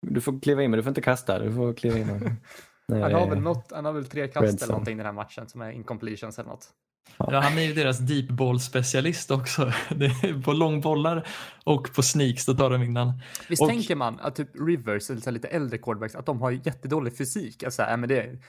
Du 0.07 0.21
får 0.21 0.39
kliva 0.41 0.63
in 0.63 0.71
men 0.71 0.77
du 0.77 0.84
får 0.84 0.89
inte 0.89 1.01
kasta, 1.01 1.39
du 1.39 1.53
får 1.53 1.73
kliva 1.73 1.97
in. 1.97 2.09
Och, 2.09 2.21
när 2.88 3.01
Han 3.01 3.13
har 3.13 3.29
väl 3.29 3.39
något, 3.39 3.71
han 3.71 3.86
har 3.86 3.93
väl 3.93 4.05
tre 4.05 4.27
kast 4.27 4.61
eller 4.63 4.73
någonting 4.73 4.97
den 4.97 5.05
här 5.05 5.13
matchen 5.13 5.49
som 5.49 5.61
är 5.61 5.71
incompletions 5.71 6.39
eller 6.39 6.49
något. 6.49 6.69
Ja, 7.17 7.39
han 7.39 7.57
är 7.57 7.61
ju 7.61 7.73
deras 7.73 7.99
deep 7.99 8.29
ball 8.29 8.59
specialist 8.59 9.32
också. 9.32 9.71
På 10.45 10.53
långbollar 10.53 11.27
och 11.63 11.93
på 11.95 12.01
sneaks, 12.03 12.45
då 12.45 12.53
tar 12.53 12.69
de 12.69 12.84
innan. 12.84 13.21
Visst 13.49 13.61
Och- 13.61 13.69
tänker 13.69 13.95
man 13.95 14.19
att 14.19 14.36
typ 14.36 14.49
Rivers 14.67 15.09
eller 15.09 15.32
lite 15.32 15.47
äldre 15.47 15.77
quarterbacks 15.77 16.15
att 16.15 16.25
de 16.25 16.41
har 16.41 16.51
jättedålig 16.51 17.17
fysik? 17.17 17.63
Alltså, 17.63 17.82
äh, 17.84 17.97
men 17.97 18.09
det, 18.09 18.39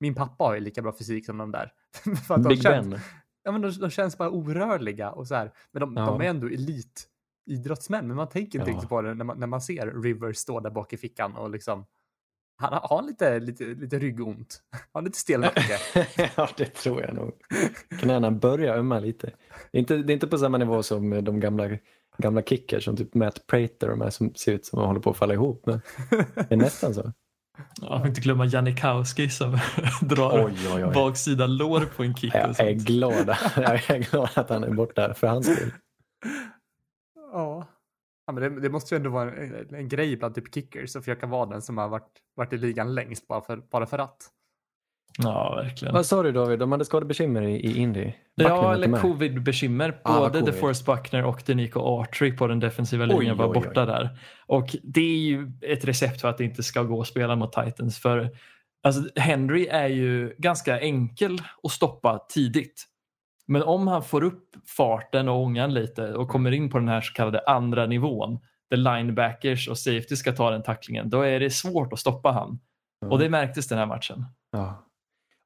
min 0.00 0.14
pappa 0.14 0.44
har 0.44 0.54
ju 0.54 0.60
lika 0.60 0.82
bra 0.82 0.92
fysik 0.98 1.26
som 1.26 1.38
de 1.38 1.52
där. 1.52 1.72
För 2.26 2.34
att 2.34 2.42
de 2.42 2.48
Big 2.48 2.62
känns, 2.62 2.88
Ben. 2.88 3.00
ja, 3.44 3.52
men 3.52 3.60
de, 3.60 3.70
de 3.70 3.90
känns 3.90 4.18
bara 4.18 4.30
orörliga 4.30 5.10
och 5.10 5.28
så 5.28 5.34
här. 5.34 5.52
Men 5.72 5.80
de, 5.80 5.96
Ja. 5.96 6.06
de 6.06 6.20
är 6.20 6.24
ändå 6.24 6.46
elit 6.46 7.06
idrottsmän, 7.50 8.06
men 8.06 8.16
man 8.16 8.28
tänker 8.28 8.58
inte 8.58 8.70
Ja. 8.70 8.74
riktigt 8.74 8.88
på 8.88 9.02
det 9.02 9.14
när 9.14 9.24
man, 9.24 9.38
när 9.40 9.46
man 9.46 9.60
ser 9.60 10.02
Rivers 10.02 10.36
stå 10.36 10.60
där 10.60 10.70
bak 10.70 10.92
i 10.92 10.96
fickan 10.96 11.36
och 11.36 11.50
liksom 11.50 11.84
han 12.62 12.72
har, 12.72 12.80
har 12.80 13.02
lite, 13.02 13.38
lite, 13.40 13.64
lite 13.64 13.98
ryggont. 13.98 14.62
Har 14.72 14.78
han 15.00 15.04
lite 15.04 15.18
stel 15.18 15.40
nacke? 15.40 15.78
ja, 16.36 16.48
det 16.56 16.64
tror 16.74 17.02
jag 17.02 17.14
nog. 17.14 17.32
Knäna 18.00 18.30
börjar 18.30 18.76
ömma 18.78 18.98
lite. 19.00 19.26
Det 19.72 19.78
är 19.78 19.80
inte, 19.80 19.96
det 19.96 20.12
är 20.12 20.14
inte 20.14 20.26
på 20.26 20.38
samma 20.38 20.58
nivå 20.58 20.82
som 20.82 21.24
de 21.24 21.40
gamla, 21.40 21.68
gamla 22.18 22.42
kickers 22.42 22.84
som 22.84 22.96
typ 22.96 23.14
Matt 23.14 23.46
Prater 23.46 23.88
och 23.90 23.98
de 23.98 24.00
här 24.00 24.10
som 24.10 24.34
ser 24.34 24.52
ut 24.52 24.66
som 24.66 24.78
att 24.78 24.86
håller 24.86 25.00
på 25.00 25.10
att 25.10 25.16
falla 25.16 25.34
ihop. 25.34 25.66
Men 25.66 25.80
det 26.34 26.52
är 26.52 26.56
nästan 26.56 26.94
så. 26.94 27.12
Ja, 27.80 27.98
får 27.98 28.08
inte 28.08 28.20
glömma 28.20 28.46
Janikowski 28.46 29.30
som 29.30 29.58
drar 30.02 30.44
Oj, 30.46 30.54
oj, 30.74 30.84
oj. 30.84 30.94
baksida 30.94 31.46
lår 31.46 31.80
på 31.96 32.02
en 32.04 32.14
kick. 32.16 32.34
och 32.34 32.40
Jag 32.40 32.60
är, 32.60 32.72
glad, 32.72 33.36
jag 33.56 33.90
är 33.90 34.10
glad 34.10 34.30
att 34.34 34.48
han 34.50 34.64
är 34.64 34.70
borta 34.70 35.14
för 35.14 35.26
hans 35.26 35.46
skull. 35.56 35.72
Ja. 37.32 37.66
ja 38.26 38.32
men 38.32 38.42
det, 38.42 38.60
det 38.60 38.70
måste 38.70 38.94
ju 38.94 38.96
ändå 38.96 39.10
vara 39.10 39.32
en, 39.32 39.74
en 39.74 39.88
grej 39.88 40.16
bland 40.16 40.34
typ 40.34 40.54
kickers 40.54 40.96
att 40.96 41.04
försöka 41.04 41.26
vara 41.26 41.46
den 41.46 41.62
som 41.62 41.78
har 41.78 41.88
varit, 41.88 42.12
varit 42.36 42.52
i 42.52 42.58
ligan 42.58 42.94
längst 42.94 43.28
bara 43.28 43.40
för, 43.40 43.56
bara 43.56 43.86
för 43.86 43.98
att. 43.98 44.30
Ja, 45.18 45.54
verkligen. 45.54 45.94
Vad 45.94 46.06
sa 46.06 46.22
du 46.22 46.32
David, 46.32 46.58
de 46.58 46.72
hade 46.72 46.84
skadebekymmer 46.84 47.42
i, 47.42 47.54
i 47.54 47.78
Indy? 47.78 48.12
Ja, 48.34 48.74
eller 48.74 48.98
covid-bekymmer. 48.98 50.00
Ah, 50.04 50.18
Både 50.18 50.40
covid. 50.40 50.54
DeForest 50.54 50.86
Buckner 50.86 51.24
och 51.24 51.42
Denico 51.46 51.80
Autry 51.80 52.36
på 52.36 52.46
den 52.46 52.60
defensiva 52.60 53.04
Oj, 53.04 53.10
linjen 53.10 53.36
var 53.36 53.44
oj, 53.44 53.52
oj. 53.56 53.66
borta 53.66 53.86
där. 53.86 54.18
Och 54.46 54.76
det 54.82 55.00
är 55.00 55.18
ju 55.18 55.52
ett 55.60 55.84
recept 55.84 56.20
för 56.20 56.28
att 56.28 56.38
det 56.38 56.44
inte 56.44 56.62
ska 56.62 56.82
gå 56.82 57.00
att 57.00 57.06
spela 57.06 57.36
mot 57.36 57.52
Titans. 57.52 57.98
För 57.98 58.30
alltså, 58.82 59.02
Henry 59.16 59.66
är 59.66 59.88
ju 59.88 60.34
ganska 60.38 60.80
enkel 60.80 61.38
att 61.62 61.70
stoppa 61.70 62.26
tidigt. 62.28 62.86
Men 63.50 63.62
om 63.62 63.88
han 63.88 64.02
får 64.02 64.24
upp 64.24 64.56
farten 64.76 65.28
och 65.28 65.42
ångan 65.42 65.74
lite 65.74 66.14
och 66.14 66.28
kommer 66.28 66.52
in 66.52 66.70
på 66.70 66.78
den 66.78 66.88
här 66.88 67.00
så 67.00 67.12
kallade 67.12 67.40
andra 67.46 67.86
nivån 67.86 68.38
där 68.70 68.76
linebackers 68.76 69.68
och 69.68 69.78
safety 69.78 70.16
ska 70.16 70.32
ta 70.32 70.50
den 70.50 70.62
tacklingen, 70.62 71.10
då 71.10 71.22
är 71.22 71.40
det 71.40 71.50
svårt 71.50 71.92
att 71.92 71.98
stoppa 71.98 72.30
han. 72.30 72.60
Och 73.10 73.18
det 73.18 73.28
märktes 73.28 73.68
den 73.68 73.78
här 73.78 73.86
matchen. 73.86 74.24
Ja. 74.52 74.86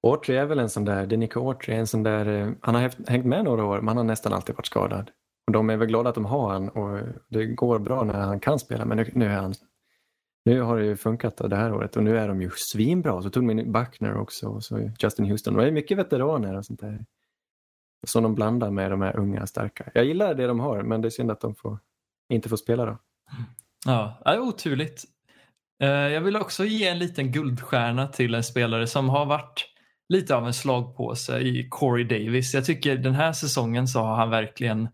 Autry 0.06 0.36
är 0.36 0.44
väl 0.44 0.58
en 0.58 0.68
sån 0.68 0.84
där, 0.84 1.06
Denico 1.06 1.48
Autry 1.48 1.74
är 1.74 1.78
en 1.78 1.86
sån 1.86 2.02
där, 2.02 2.26
eh, 2.26 2.52
han 2.60 2.74
har 2.74 3.10
hängt 3.10 3.26
med 3.26 3.44
några 3.44 3.64
år 3.64 3.76
men 3.76 3.88
han 3.88 3.96
har 3.96 4.04
nästan 4.04 4.32
alltid 4.32 4.54
varit 4.54 4.66
skadad. 4.66 5.10
Och 5.46 5.52
de 5.52 5.70
är 5.70 5.76
väl 5.76 5.88
glada 5.88 6.08
att 6.08 6.14
de 6.14 6.24
har 6.24 6.52
han 6.52 6.68
och 6.68 7.00
det 7.28 7.46
går 7.46 7.78
bra 7.78 8.04
när 8.04 8.20
han 8.20 8.40
kan 8.40 8.58
spela 8.58 8.84
men 8.84 8.96
nu, 8.96 9.10
nu 9.14 9.26
är 9.26 9.36
han 9.36 9.54
nu 10.44 10.60
har 10.60 10.78
det 10.78 10.84
ju 10.84 10.96
funkat 10.96 11.36
det 11.36 11.56
här 11.56 11.74
året 11.74 11.96
och 11.96 12.02
nu 12.02 12.18
är 12.18 12.28
de 12.28 12.42
ju 12.42 12.50
svinbra. 12.54 13.22
Så 13.22 13.30
tog 13.30 13.48
de 13.48 13.58
in 13.58 13.72
Buckner 13.72 14.16
också 14.16 14.48
och 14.48 14.64
så 14.64 14.90
Justin 14.98 15.30
Houston. 15.30 15.54
Det 15.54 15.66
är 15.66 15.72
mycket 15.72 15.98
veteraner 15.98 16.56
och 16.56 16.66
sånt 16.66 16.80
där. 16.80 17.04
Som 18.04 18.22
de 18.22 18.34
blandar 18.34 18.70
med 18.70 18.90
de 18.90 19.02
här 19.02 19.16
unga 19.16 19.46
starka. 19.46 19.90
Jag 19.94 20.04
gillar 20.04 20.34
det 20.34 20.46
de 20.46 20.60
har 20.60 20.82
men 20.82 21.00
det 21.00 21.08
är 21.08 21.10
synd 21.10 21.30
att 21.30 21.40
de 21.40 21.54
får, 21.54 21.78
inte 22.28 22.48
får 22.48 22.56
spela 22.56 22.86
då. 22.86 22.98
Ja, 23.86 24.22
det 24.24 24.30
är 24.30 24.40
oturligt. 24.40 25.04
Eh, 25.82 25.88
jag 25.88 26.20
vill 26.20 26.36
också 26.36 26.64
ge 26.64 26.88
en 26.88 26.98
liten 26.98 27.32
guldstjärna 27.32 28.08
till 28.08 28.34
en 28.34 28.44
spelare 28.44 28.86
som 28.86 29.08
har 29.08 29.26
varit 29.26 29.66
lite 30.08 30.36
av 30.36 30.46
en 30.46 30.54
slagpåse 30.54 31.38
i 31.38 31.68
Corey 31.70 32.04
Davis. 32.04 32.54
Jag 32.54 32.64
tycker 32.64 32.96
den 32.96 33.14
här 33.14 33.32
säsongen 33.32 33.88
så 33.88 34.00
har 34.00 34.16
han 34.16 34.30
verkligen 34.30 34.88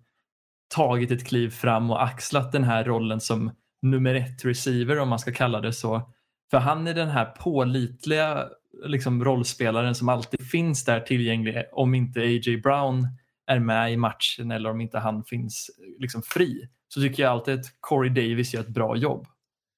tagit 0.75 1.11
ett 1.11 1.27
kliv 1.27 1.51
fram 1.51 1.91
och 1.91 2.03
axlat 2.03 2.53
den 2.53 2.65
här 2.65 2.85
rollen 2.85 3.21
som 3.21 3.51
nummer 3.83 4.15
ett 4.15 4.45
receiver 4.45 4.99
om 4.99 5.09
man 5.09 5.19
ska 5.19 5.33
kalla 5.33 5.61
det 5.61 5.73
så. 5.73 6.13
För 6.51 6.59
han 6.59 6.87
är 6.87 6.95
den 6.95 7.09
här 7.09 7.25
pålitliga 7.25 8.49
liksom, 8.85 9.25
rollspelaren 9.25 9.95
som 9.95 10.09
alltid 10.09 10.47
finns 10.51 10.85
där 10.85 11.01
tillgänglig 11.01 11.65
om 11.73 11.95
inte 11.95 12.21
A.J. 12.21 12.57
Brown 12.57 13.09
är 13.47 13.59
med 13.59 13.93
i 13.93 13.97
matchen 13.97 14.51
eller 14.51 14.71
om 14.71 14.81
inte 14.81 14.99
han 14.99 15.25
finns 15.25 15.71
liksom, 15.99 16.23
fri. 16.23 16.69
Så 16.89 17.01
tycker 17.01 17.23
jag 17.23 17.33
alltid 17.33 17.61
att 17.61 17.67
Corey 17.81 18.11
Davis 18.11 18.55
gör 18.55 18.61
ett 18.61 18.69
bra 18.69 18.97
jobb. 18.97 19.27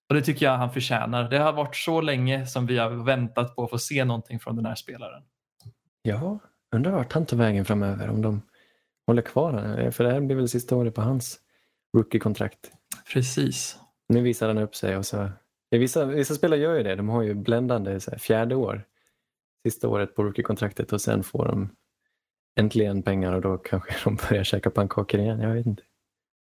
Och 0.08 0.14
det 0.14 0.22
tycker 0.22 0.46
jag 0.46 0.56
han 0.56 0.72
förtjänar. 0.72 1.30
Det 1.30 1.38
har 1.38 1.52
varit 1.52 1.76
så 1.76 2.00
länge 2.00 2.46
som 2.46 2.66
vi 2.66 2.78
har 2.78 2.90
väntat 2.90 3.56
på 3.56 3.64
att 3.64 3.70
få 3.70 3.78
se 3.78 4.04
någonting 4.04 4.40
från 4.40 4.56
den 4.56 4.66
här 4.66 4.74
spelaren. 4.74 5.22
Ja, 6.02 6.38
undrar 6.74 6.92
vart 6.92 7.12
han 7.12 7.26
tar 7.26 7.36
vägen 7.36 7.64
framöver 7.64 8.08
om 8.08 8.22
de 8.22 8.42
håller 9.06 9.22
kvar 9.22 9.52
honom. 9.52 9.92
För 9.92 10.04
det 10.04 10.12
här 10.12 10.20
blir 10.20 10.36
väl 10.36 10.48
sista 10.48 10.76
året 10.76 10.94
på 10.94 11.00
hans 11.00 11.38
rookie-kontrakt. 11.96 12.72
Precis. 13.12 13.78
Nu 14.08 14.22
visar 14.22 14.48
han 14.48 14.58
upp 14.58 14.74
sig 14.74 14.96
och 14.96 15.06
så... 15.06 15.30
Vissa, 15.70 16.04
vissa 16.04 16.34
spelare 16.34 16.60
gör 16.60 16.74
ju 16.74 16.82
det. 16.82 16.94
De 16.94 17.08
har 17.08 17.22
ju 17.22 17.34
bländande 17.34 18.00
så 18.00 18.10
här, 18.10 18.18
fjärde 18.18 18.54
år. 18.54 18.84
Sista 19.66 19.88
året 19.88 20.14
på 20.14 20.22
rookie-kontraktet 20.22 20.92
och 20.92 21.00
sen 21.00 21.22
får 21.22 21.46
de 21.46 21.70
äntligen 22.60 23.02
pengar 23.02 23.32
och 23.32 23.40
då 23.40 23.58
kanske 23.58 23.92
de 24.04 24.18
börjar 24.28 24.44
käka 24.44 24.70
pannkakor 24.70 25.20
igen. 25.20 25.40
Jag 25.40 25.54
vet 25.54 25.66
inte. 25.66 25.82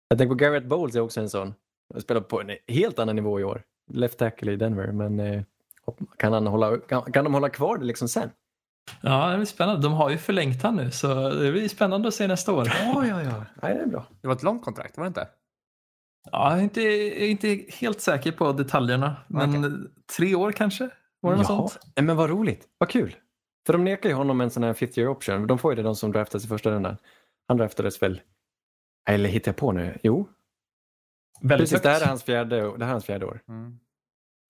Jag 0.09 0.19
tänker 0.19 0.31
på 0.31 0.35
Garrett 0.35 0.67
Bowles 0.67 0.97
är 0.97 1.01
också 1.01 1.21
en 1.21 1.31
sån. 1.31 1.55
Han 1.93 2.03
spelar 2.03 2.21
på 2.21 2.41
en 2.41 2.51
helt 2.69 2.99
annan 2.99 3.17
nivå 3.17 3.41
i 3.41 3.45
år. 3.45 3.63
Left 3.93 4.19
tackle 4.19 4.53
i 4.53 4.57
Denver. 4.57 4.93
Men 4.93 5.21
eh, 5.21 5.43
kan, 6.17 6.33
han 6.33 6.47
hålla, 6.47 6.79
kan, 6.79 7.13
kan 7.13 7.25
de 7.25 7.35
hålla 7.35 7.49
kvar 7.49 7.79
det 7.79 7.85
liksom 7.85 8.09
sen? 8.09 8.31
Ja, 9.01 9.31
det 9.31 9.37
blir 9.37 9.47
spännande. 9.47 9.83
De 9.83 9.93
har 9.93 10.11
ju 10.11 10.19
förlängt 10.19 10.63
han 10.63 10.77
nu 10.77 10.91
så 10.91 11.31
det 11.31 11.53
blir 11.53 11.69
spännande 11.69 12.09
att 12.09 12.15
se 12.15 12.27
nästa 12.27 12.53
år. 12.53 12.67
Ja, 12.67 13.07
ja, 13.07 13.23
ja. 13.23 13.45
Nej, 13.63 13.75
det 13.75 13.81
är 13.81 13.87
bra. 13.87 14.07
Det 14.21 14.27
var 14.27 14.35
ett 14.35 14.43
långt 14.43 14.65
kontrakt, 14.65 14.97
var 14.97 15.05
det 15.05 15.09
inte? 15.09 15.29
Ja, 16.31 16.51
jag 16.51 16.59
är 16.59 16.63
inte, 16.63 16.81
jag 16.83 17.23
är 17.23 17.29
inte 17.29 17.65
helt 17.69 18.01
säker 18.01 18.33
på 18.33 18.53
detaljerna, 18.53 19.17
men 19.29 19.89
tre 20.17 20.35
år 20.35 20.53
kanske? 20.53 20.91
Var 21.25 21.31
det 21.33 21.37
något 21.39 21.47
sånt? 21.47 21.79
Nej, 21.97 22.05
Men 22.05 22.17
vad 22.17 22.31
roligt, 22.31 22.69
vad 22.79 22.89
kul. 22.89 23.17
För 23.67 23.73
de 23.73 23.85
nekar 23.85 24.09
ju 24.09 24.15
honom 24.15 24.41
en 24.41 24.51
sån 24.51 24.63
här 24.63 24.73
fifth 24.75 24.99
year 24.99 25.11
option. 25.11 25.47
De 25.47 25.59
får 25.59 25.73
ju 25.73 25.77
det 25.77 25.83
de 25.83 25.97
som 25.97 26.13
draftas 26.13 26.45
i 26.45 26.49
första 26.49 26.71
rundan. 26.71 26.97
Han 27.49 27.57
draftades 27.57 28.03
väl, 28.03 28.21
eller 29.09 29.29
hittar 29.29 29.49
jag 29.53 29.57
på 29.57 29.73
nu? 29.73 29.99
Jo, 30.03 30.29
Väldigt 31.41 31.71
precis. 31.71 31.83
Det 31.83 31.89
här, 31.89 31.95
högt. 31.95 32.05
är 32.05 32.09
hans 32.09 32.23
fjärde, 32.25 32.57
det 32.57 32.85
här 32.85 32.89
är 32.89 32.93
hans 32.93 33.05
fjärde 33.05 33.27
år. 33.27 33.41
Mm. 33.49 33.79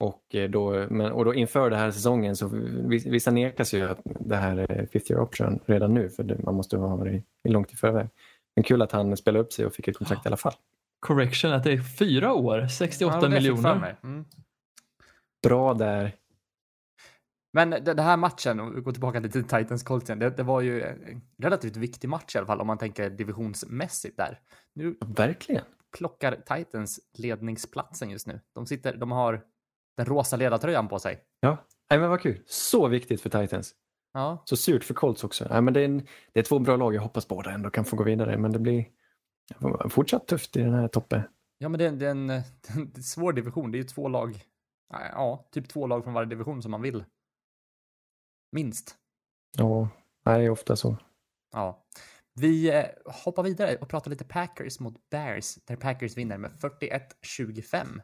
Och 0.00 0.34
eh, 0.34 0.50
då, 0.50 0.86
men, 0.90 1.12
och 1.12 1.24
då 1.24 1.34
inför 1.34 1.70
den 1.70 1.78
här 1.78 1.90
säsongen 1.90 2.36
så 2.36 2.48
vis- 2.88 3.06
vissa 3.06 3.30
nekas 3.30 3.74
ju 3.74 3.90
att 3.90 4.00
det 4.04 4.36
här 4.36 4.56
är 4.56 4.86
fifth 4.86 5.10
year 5.12 5.22
option 5.22 5.60
redan 5.66 5.94
nu 5.94 6.08
för 6.08 6.22
det, 6.22 6.38
man 6.42 6.54
måste 6.54 6.76
ha 6.76 6.96
varit 6.96 7.24
långt 7.48 7.72
i 7.72 7.76
förväg. 7.76 8.08
Men 8.56 8.62
kul 8.64 8.82
att 8.82 8.92
han 8.92 9.16
spelade 9.16 9.44
upp 9.44 9.52
sig 9.52 9.66
och 9.66 9.74
fick 9.74 9.88
ett 9.88 9.96
kontrakt 9.98 10.26
i 10.26 10.28
alla 10.28 10.36
fall. 10.36 10.54
Correction 11.00 11.52
att 11.52 11.64
det 11.64 11.72
är 11.72 11.82
fyra 11.98 12.32
år, 12.32 12.58
Ja, 12.60 12.68
68 12.68 13.16
det 13.16 13.20
fick 13.20 13.30
för 13.46 13.52
miljoner. 13.52 13.96
Mm. 14.02 14.24
Bra 15.42 15.74
där. 15.74 16.12
Men 17.54 17.70
det- 17.70 17.80
den 17.80 17.98
här 17.98 18.16
matchen, 18.16 18.60
om 18.60 18.74
vi 18.74 18.80
går 18.80 18.92
tillbaka 18.92 19.20
till 19.20 19.44
Titans 19.44 19.82
Colts 19.82 20.08
igen, 20.10 20.18
det, 20.18 20.30
det 20.30 20.42
var 20.42 20.60
ju 20.60 20.82
en 20.82 21.20
relativt 21.42 21.76
viktig 21.76 22.08
match 22.08 22.34
i 22.34 22.38
alla 22.38 22.46
fall 22.46 22.60
om 22.60 22.66
man 22.66 22.78
tänker 22.78 23.10
divisionsmässigt 23.10 24.16
där. 24.16 24.40
Nu 24.74 24.96
Verkligen. 25.06 25.64
plockar 25.98 26.36
Titans 26.56 27.00
ledningsplatsen 27.18 28.10
just 28.10 28.26
nu. 28.26 28.40
De, 28.54 28.66
sitter, 28.66 28.96
de 28.96 29.10
har 29.12 29.42
den 29.96 30.06
rosa 30.06 30.36
ledartröjan 30.36 30.88
på 30.88 30.98
sig. 30.98 31.20
Ja, 31.40 31.56
Nej, 31.90 31.98
men 32.00 32.10
vad 32.10 32.20
kul. 32.20 32.42
Så 32.46 32.88
viktigt 32.88 33.20
för 33.20 33.30
Titans. 33.30 33.74
Ja, 34.12 34.42
Så 34.44 34.56
surt 34.56 34.84
för 34.84 34.94
Colts 34.94 35.24
också. 35.24 35.46
Nej, 35.50 35.62
men 35.62 35.74
det, 35.74 35.80
är 35.80 35.84
en, 35.84 35.98
det 36.32 36.40
är 36.40 36.44
två 36.44 36.58
bra 36.58 36.76
lag. 36.76 36.94
Jag 36.94 37.02
hoppas 37.02 37.28
båda 37.28 37.50
ändå 37.52 37.70
kan 37.70 37.84
få 37.84 37.96
gå 37.96 38.04
vidare. 38.04 38.38
Men 38.38 38.52
det 38.52 38.58
blir 38.58 38.84
fortsatt 39.88 40.26
tufft 40.26 40.56
i 40.56 40.60
den 40.60 40.74
här 40.74 40.88
toppen. 40.88 41.22
ja 41.58 41.68
men 41.68 41.78
det, 41.78 41.84
är- 41.86 41.92
det, 41.92 42.06
är 42.06 42.10
en, 42.10 42.26
det 42.26 42.34
är 42.74 42.78
en 42.96 43.02
svår 43.02 43.32
division. 43.32 43.70
Det 43.72 43.76
är 43.76 43.80
ju 43.80 43.84
två 43.84 44.08
lag, 44.08 44.44
ja, 45.12 45.48
typ 45.52 45.68
två 45.68 45.86
lag 45.86 46.04
från 46.04 46.14
varje 46.14 46.28
division 46.28 46.62
som 46.62 46.70
man 46.70 46.82
vill. 46.82 47.04
Minst. 48.54 48.94
Ja, 49.56 49.88
det 50.24 50.30
är 50.30 50.50
ofta 50.50 50.76
så. 50.76 50.96
Ja. 51.52 51.84
Vi 52.34 52.70
eh, 52.70 52.84
hoppar 53.24 53.42
vidare 53.42 53.76
och 53.76 53.88
pratar 53.88 54.10
lite 54.10 54.24
Packers 54.24 54.80
mot 54.80 55.10
Bears, 55.10 55.54
där 55.54 55.76
Packers 55.76 56.16
vinner 56.16 56.38
med 56.38 56.50
41-25. 56.50 58.00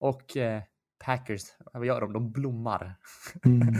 Och 0.00 0.36
eh, 0.36 0.62
Packers, 1.04 1.42
vad 1.72 1.86
gör 1.86 2.00
de? 2.00 2.12
De 2.12 2.32
blommar. 2.32 2.96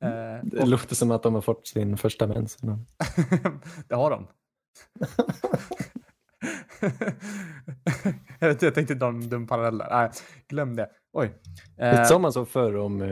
Eh, 0.00 0.40
Det 0.44 0.66
låter 0.66 0.94
som 0.94 1.10
att 1.10 1.22
de 1.22 1.34
har 1.34 1.40
fått 1.40 1.66
sin 1.66 1.96
första 1.96 2.26
mens. 2.26 2.56
det 3.88 3.94
har 3.94 4.10
de. 4.10 4.26
jag, 8.48 8.74
tänkte 8.74 8.94
dra 8.94 9.08
en 9.08 9.28
dum 9.28 9.46
parallell 9.46 9.78
där. 9.78 9.88
Nej, 9.90 10.10
glöm 10.48 10.76
det. 10.76 10.90
Oj. 11.12 11.34
Det 11.76 11.82
Eh, 11.84 12.04
sa 12.04 12.18
man 12.18 12.32
så 12.32 12.44
förr 12.44 12.76
om 12.76 13.02
eh, 13.02 13.08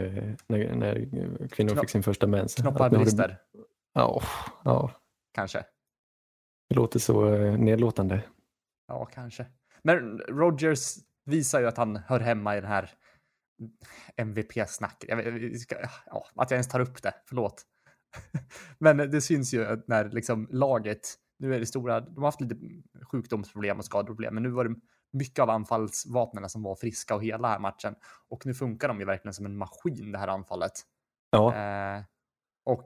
när, 0.47 0.74
när 0.74 0.95
kvinnor 1.49 1.70
Knopp- 1.70 1.80
fick 1.80 1.91
sin 1.91 2.03
första 2.03 2.26
mens. 2.26 2.55
knoppar 2.55 2.91
brister, 2.91 3.39
Ja, 3.95 4.22
ja, 4.64 4.91
kanske. 5.35 5.64
det 6.68 6.74
låter 6.76 6.99
så 6.99 7.35
eh, 7.35 7.59
nedlåtande. 7.59 8.22
Ja, 8.89 9.05
kanske. 9.05 9.47
Men 9.83 10.18
Rogers 10.18 10.95
visar 11.24 11.61
ju 11.61 11.66
att 11.66 11.76
han 11.76 11.97
hör 11.97 12.20
hemma 12.20 12.57
i 12.57 12.61
den 12.61 12.70
här 12.70 12.91
MVP-snacket. 14.16 15.09
Ja, 16.07 16.26
att 16.37 16.51
jag 16.51 16.57
ens 16.57 16.68
tar 16.68 16.80
upp 16.80 17.03
det, 17.03 17.14
förlåt. 17.28 17.62
Men 18.78 18.97
det 18.97 19.20
syns 19.20 19.55
ju 19.55 19.64
att 19.66 19.89
när 19.89 20.11
liksom 20.11 20.49
laget, 20.51 21.01
nu 21.39 21.55
är 21.55 21.61
det 21.61 21.66
stora, 21.66 22.01
de 22.01 22.16
har 22.16 22.24
haft 22.24 22.41
lite 22.41 22.57
sjukdomsproblem 23.12 23.78
och 23.78 23.85
skadeproblem, 23.85 24.35
men 24.35 24.43
nu 24.43 24.49
var 24.51 24.64
det 24.64 24.74
mycket 25.12 25.38
av 25.38 25.50
anfallsvapnen 25.50 26.48
som 26.48 26.62
var 26.62 26.74
friska 26.74 27.14
och 27.14 27.24
hela 27.24 27.48
här 27.48 27.58
matchen. 27.58 27.94
Och 28.28 28.46
nu 28.46 28.54
funkar 28.54 28.88
de 28.88 29.00
ju 29.00 29.06
verkligen 29.06 29.34
som 29.34 29.46
en 29.46 29.56
maskin 29.56 30.12
det 30.12 30.18
här 30.18 30.28
anfallet. 30.28 30.72
Ja, 31.30 31.54
Eh, 31.54 32.02
och, 32.64 32.84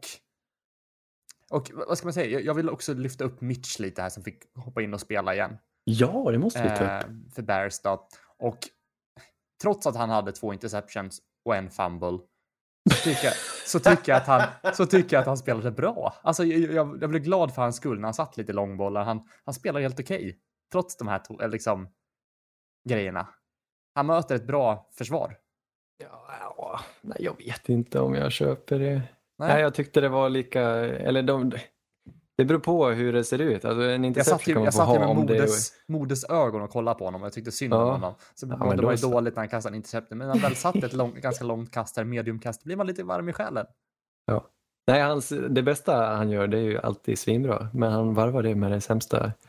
och 1.51 1.71
vad 1.75 1.99
ska 1.99 2.07
man 2.07 2.13
säga, 2.13 2.41
jag, 2.41 2.55
vill 2.55 2.71
också 2.71 2.95
lyfta 2.95 3.25
upp 3.25 3.41
Mitch 3.41 3.79
lite 3.79 4.03
här 4.03 4.09
som 4.09 4.23
fick 4.23 4.43
hoppa 4.55 4.83
in 4.83 4.95
och 4.95 5.01
spela 5.01 5.35
igen 5.35 5.59
ja 5.85 6.31
det 6.33 6.39
måste 6.39 6.63
vi 6.63 6.69
ta 6.69 6.75
upp. 6.75 7.05
eh, 7.05 7.09
för 7.35 7.43
Bears 7.43 7.81
då. 7.81 8.09
Och 8.39 8.59
trots 9.63 9.87
att 9.87 9.97
han 9.97 10.11
hade 10.11 10.33
två 10.33 10.53
interceptions 10.53 11.21
och 11.45 11.57
en 11.57 11.71
fumble 11.71 12.19
så 12.91 12.97
tycker 13.05 13.25
jag, 13.25 13.35
så 13.67 13.81
tycker 13.81 14.13
jag, 14.13 14.17
att, 14.17 14.27
han, 14.27 14.75
så 14.75 14.87
tycker 14.87 15.17
jag 15.17 15.21
att 15.21 15.27
han 15.27 15.39
spelade 15.39 15.71
bra. 15.71 16.15
Alltså, 16.23 16.45
jag, 16.45 16.73
jag, 16.73 17.03
jag 17.03 17.11
blev 17.11 17.23
glad 17.23 17.55
för 17.55 17.63
hans 17.63 17.77
skull 17.77 17.97
när 17.97 18.05
han 18.05 18.15
satt 18.15 18.37
lite 18.37 18.53
långbollar. 18.53 19.05
Han, 19.05 19.29
han 19.45 19.55
spelar 19.55 19.81
helt 19.81 20.01
okej 20.01 20.39
trots 20.73 20.97
de 20.97 21.09
här 21.09 21.19
to, 21.19 21.47
liksom, 21.47 21.89
grejerna. 22.89 23.29
Han 23.95 24.07
möter 24.07 24.35
ett 24.35 24.47
bra 24.47 24.89
försvar. 24.93 25.37
Ja, 25.99 26.29
ja, 26.41 26.81
nej, 27.01 27.17
jag 27.21 27.37
vet 27.39 27.69
inte 27.69 28.01
om 28.01 28.15
jag 28.15 28.33
köper 28.33 28.79
det. 28.79 28.93
Nej, 29.39 29.49
Nej. 29.53 29.63
jag 29.63 29.75
tyckte 29.75 30.01
det 30.01 30.09
var 30.09 30.29
lika, 30.29 30.63
eller 30.81 31.23
de, 31.23 31.53
det 32.39 32.45
beror 32.45 32.59
på 32.59 32.89
hur 32.89 33.13
det 33.13 33.25
ser 33.25 33.39
ut. 33.41 33.65
Alltså, 33.65 33.83
en 33.83 34.05
Jag 34.15 34.27
satt 34.27 34.47
ju, 34.47 34.53
jag 34.55 34.75
satt 34.75 34.95
ju 34.95 34.99
med 34.99 35.09
om 35.09 35.27
det 35.27 35.33
modes, 35.35 35.73
modes 35.89 36.25
ögon 36.31 36.63
och 36.63 36.71
kollade 36.71 36.99
på 36.99 37.05
honom 37.05 37.23
och 37.23 37.27
jag 37.27 37.33
tyckte 37.33 37.53
synd 37.53 37.75
om 37.75 37.81
Ja. 37.81 37.93
honom. 37.93 38.15
Så 38.35 38.47
Ja, 38.61 38.75
det 38.75 38.83
var 38.83 38.91
ju 38.93 38.99
så. 38.99 39.11
dåligt 39.11 39.35
när 39.37 39.41
han 39.41 39.49
kastade 39.49 39.73
en 39.73 39.77
interception, 39.77 40.19
men 40.19 40.27
när 40.27 40.35
han 40.35 40.43
väl 40.43 40.57
satt 40.57 40.77
ett 40.77 40.93
lång, 40.93 41.15
ganska 41.21 41.45
långt 41.45 41.71
kast, 41.73 41.97
här, 41.97 42.05
mediumkast, 42.05 42.65
blir 42.65 42.77
man 42.77 42.87
lite 42.87 43.05
varm 43.05 43.29
i 43.29 43.33
själen. 43.33 43.67
Nej, 44.89 45.03
hans, 45.03 45.29
det 45.49 45.63
bästa 45.63 46.15
han 46.17 46.31
gör 46.31 46.47
det 46.47 46.59
är 46.59 46.63
ju 46.63 46.79
alltid 46.79 47.19
svinbra, 47.19 47.69
men 47.75 47.93
han 47.93 48.15
varvar 48.15 48.43
det 48.43 48.55
med 48.55 48.71
det 48.73 48.81
sämsta 48.81 49.33
Ja. 49.45 49.46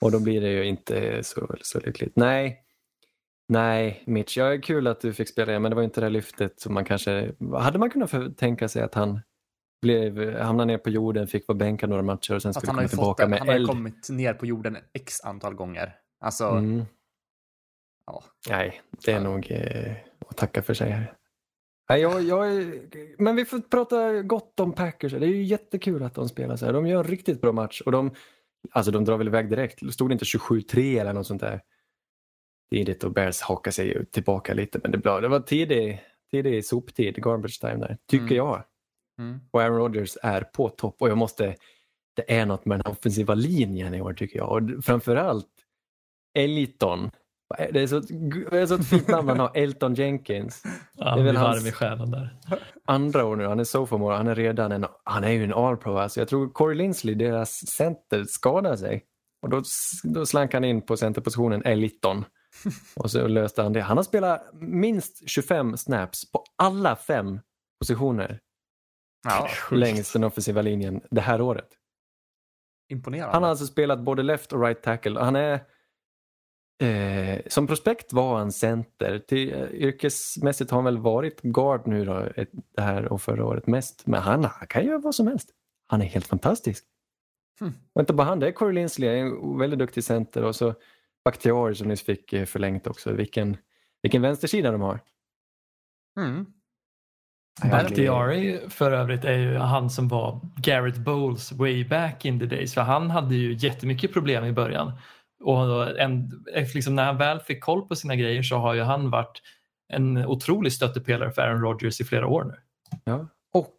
Och 0.00 0.12
då 0.12 0.20
blir 0.20 0.40
det 0.40 0.50
ju 0.52 0.64
inte 0.64 1.22
så, 1.24 1.56
så 1.62 1.80
lyckligt. 1.80 2.16
Nej, 2.16 2.62
nej 3.48 4.02
Mitch, 4.06 4.36
jag 4.36 4.54
är 4.54 4.62
kul 4.62 4.86
att 4.86 5.00
du 5.00 5.12
fick 5.12 5.28
spela 5.28 5.52
igen, 5.52 5.62
men 5.62 5.70
det 5.70 5.76
var 5.76 5.82
inte 5.82 6.00
det 6.00 6.08
lyftet 6.08 6.60
som 6.60 6.74
man 6.74 6.84
kanske... 6.84 7.32
Hade 7.58 7.78
man 7.78 7.90
kunnat 7.90 8.38
tänka 8.38 8.68
sig 8.68 8.82
att 8.82 8.94
han 8.94 9.20
blev, 9.82 10.34
hamnade 10.38 10.66
ner 10.66 10.78
på 10.78 10.90
jorden, 10.90 11.26
fick 11.26 11.48
vara 11.48 11.58
bänkad 11.58 11.90
några 11.90 12.02
matcher 12.02 12.34
och 12.34 12.42
sen 12.42 12.54
skulle 12.54 12.70
komma 12.70 12.82
fått 12.82 12.90
tillbaka 12.90 13.26
med 13.28 13.38
han 13.38 13.48
har 13.48 13.54
eld? 13.54 13.66
kommit 13.68 14.08
ner 14.10 14.34
på 14.34 14.46
jorden 14.46 14.76
x 14.92 15.20
antal 15.20 15.54
gånger. 15.54 15.94
Alltså, 16.20 16.44
Mm. 16.48 16.84
ja. 18.06 18.24
Nej, 18.48 18.80
det 19.04 19.10
är 19.12 19.16
Ja. 19.16 19.22
nog 19.22 19.46
eh, 19.50 19.92
att 20.28 20.36
tacka 20.36 20.62
för 20.62 20.74
sig 20.74 20.90
här. 20.90 21.12
Nej, 21.88 22.00
jag, 22.00 22.22
jag, 22.22 22.52
är- 22.54 23.22
men 23.22 23.36
vi 23.36 23.44
får 23.44 23.58
prata 23.60 24.22
gott 24.22 24.60
om 24.60 24.72
Packers. 24.72 25.12
Det 25.12 25.18
är 25.26 25.28
ju 25.28 25.42
jättekul 25.42 26.02
att 26.02 26.14
de 26.14 26.28
spelar 26.28 26.56
så 26.56 26.66
här. 26.66 26.72
De 26.72 26.86
gör 26.86 26.98
en 27.04 27.10
riktigt 27.10 27.40
bra 27.40 27.52
match 27.52 27.80
och 27.80 27.92
de, 27.92 28.10
alltså 28.70 28.92
de 28.92 29.04
drar 29.04 29.16
väl 29.16 29.26
iväg 29.28 29.50
direkt. 29.50 29.92
Stod 29.92 30.10
det 30.10 30.12
inte 30.12 30.24
27-3 30.24 31.00
eller 31.00 31.12
något 31.12 31.26
sånt 31.26 31.40
där? 31.40 31.60
Tidigt 32.72 33.04
och 33.04 33.12
Bears 33.12 33.40
hakar 33.40 33.70
sig 33.70 34.06
tillbaka 34.06 34.54
lite, 34.54 34.80
men 34.82 34.90
det, 34.92 34.98
blev, 34.98 35.22
det 35.22 35.28
var 35.28 35.40
tidig, 35.40 36.02
tidig 36.30 36.64
soptid, 36.64 37.14
garbage 37.22 37.60
time 37.60 37.76
där, 37.76 37.96
tycker 38.06 38.24
Mm. 38.24 38.36
jag. 38.36 38.64
Mm. 39.18 39.40
Och 39.50 39.62
Aaron 39.62 39.76
Rodgers 39.78 40.16
är 40.22 40.42
på 40.42 40.68
topp 40.68 40.96
och 41.02 41.08
jag 41.08 41.18
måste, 41.18 41.56
det 42.16 42.32
är 42.34 42.46
något 42.46 42.64
med 42.64 42.78
den 42.78 42.92
offensiva 42.92 43.34
linjen 43.34 43.94
i 43.94 44.00
år 44.00 44.12
tycker 44.12 44.38
jag. 44.38 44.48
Och 44.52 44.84
framförallt 44.84 45.48
Elton. 46.38 47.10
Det 47.58 47.80
är 47.80 47.86
så, 47.86 48.00
det 48.50 48.58
är 48.60 48.66
så 48.66 48.74
ett 48.74 48.86
fint 48.88 49.08
namn 49.08 49.28
han 49.28 49.40
har, 49.40 49.50
Elton 49.54 49.94
Jenkins. 49.94 50.62
Ja, 50.96 51.04
Det 51.04 51.10
är 51.10 51.16
han 51.16 51.24
väl 51.24 51.36
hans- 51.36 51.56
varm 51.58 51.66
i 51.66 51.72
själen 51.72 52.10
där. 52.10 52.36
Andra 52.84 53.24
år 53.24 53.36
nu, 53.36 53.46
han 53.46 53.60
är 53.60 53.64
sophomore, 53.64 54.16
han 54.16 54.26
är 54.28 54.34
redan 54.34 54.72
en, 54.72 54.86
han 55.04 55.24
är 55.24 55.30
ju 55.30 55.44
en 55.44 55.52
all-pro. 55.54 55.96
Alltså 55.98 56.20
jag 56.20 56.28
tror 56.28 56.50
Corey 56.50 56.76
Linsley, 56.76 57.14
deras 57.14 57.52
center, 57.66 58.24
skadade 58.24 58.76
sig. 58.78 59.04
Och 59.42 59.48
då, 59.50 59.62
då 60.04 60.26
slank 60.26 60.54
han 60.54 60.64
in 60.64 60.82
på 60.82 60.96
centerpositionen 60.96 61.62
Elton. 61.64 62.24
Och 62.96 63.10
så 63.10 63.26
löste 63.28 63.62
han 63.62 63.72
det. 63.72 63.80
Han 63.80 63.96
har 63.96 64.04
spelat 64.04 64.42
minst 64.54 65.28
25 65.28 65.76
snaps 65.76 66.32
på 66.32 66.44
alla 66.56 66.96
fem 66.96 67.40
positioner 67.80 68.40
ja, 69.24 69.48
längs 69.70 70.12
den 70.12 70.24
offensiva 70.24 70.62
linjen 70.62 71.00
det 71.10 71.20
här 71.20 71.40
året. 71.40 71.68
imponerande. 72.92 73.32
Han 73.32 73.42
har 73.42 73.50
alltså 73.50 73.66
spelat 73.66 74.00
både 74.00 74.22
left 74.22 74.52
och 74.52 74.62
right 74.62 74.82
tackle. 74.82 75.20
Han 75.20 75.36
är 75.36 75.60
eh, 76.80 77.40
som 77.46 77.66
prospekt 77.66 78.12
var 78.12 78.38
han 78.38 78.52
center. 78.52 79.18
Till, 79.18 79.54
eh, 79.54 79.70
yrkesmässigt 79.72 80.70
har 80.70 80.78
han 80.78 80.84
väl 80.84 80.98
varit 80.98 81.42
guard 81.42 81.86
nu 81.86 82.04
då, 82.04 82.28
ett, 82.36 82.50
det 82.76 82.82
här 82.82 83.12
och 83.12 83.22
förra 83.22 83.44
året 83.44 83.66
mest. 83.66 84.06
Men 84.06 84.22
han, 84.22 84.44
han 84.44 84.66
kan 84.66 84.84
göra 84.84 84.98
vad 84.98 85.14
som 85.14 85.26
helst. 85.26 85.50
Han 85.86 86.02
är 86.02 86.06
helt 86.06 86.26
fantastisk. 86.26 86.84
Hmm. 87.60 87.72
Och 87.92 88.00
inte 88.00 88.12
bara 88.12 88.26
han, 88.26 88.40
det 88.40 88.46
är 88.46 88.52
Corey 88.52 88.74
Linsley, 88.74 89.18
en 89.18 89.58
väldigt 89.58 89.78
duktig 89.78 90.04
center 90.04 90.44
och 90.44 90.56
så 90.56 90.74
Bakhtiari 91.24 91.74
som 91.74 91.88
nyss 91.88 92.02
fick 92.02 92.32
eh, 92.32 92.44
förlängt 92.44 92.86
också. 92.86 93.12
Vilken, 93.12 93.56
vilken 94.02 94.22
vänstersida 94.22 94.70
de 94.70 94.80
har. 94.80 95.00
Mm. 96.20 96.46
Bakhtiari 97.70 98.60
för 98.68 98.92
övrigt 98.92 99.24
är 99.24 99.38
ju 99.38 99.56
han 99.56 99.90
som 99.90 100.08
var 100.08 100.40
Garrett 100.56 100.96
Bowles 100.96 101.52
way 101.52 101.84
back 101.84 102.24
in 102.24 102.40
the 102.40 102.46
days. 102.46 102.74
För 102.74 102.80
han 102.80 103.10
hade 103.10 103.34
ju 103.34 103.54
jättemycket 103.54 104.12
problem 104.12 104.44
i 104.44 104.52
början. 104.52 104.92
Och 105.40 105.98
en, 106.00 106.44
liksom 106.74 106.94
när 106.94 107.04
han 107.04 107.16
väl 107.16 107.40
fick 107.40 107.64
koll 107.64 107.88
på 107.88 107.96
sina 107.96 108.16
grejer 108.16 108.42
så 108.42 108.56
har 108.56 108.74
ju 108.74 108.82
han 108.82 109.10
varit 109.10 109.42
en 109.92 110.26
otrolig 110.26 110.72
stöttepelare 110.72 111.30
för 111.32 111.42
Aaron 111.42 111.62
Rodgers 111.62 112.00
i 112.00 112.04
flera 112.04 112.26
år 112.26 112.44
nu. 112.44 112.54
Ja. 113.04 113.28
Och 113.52 113.76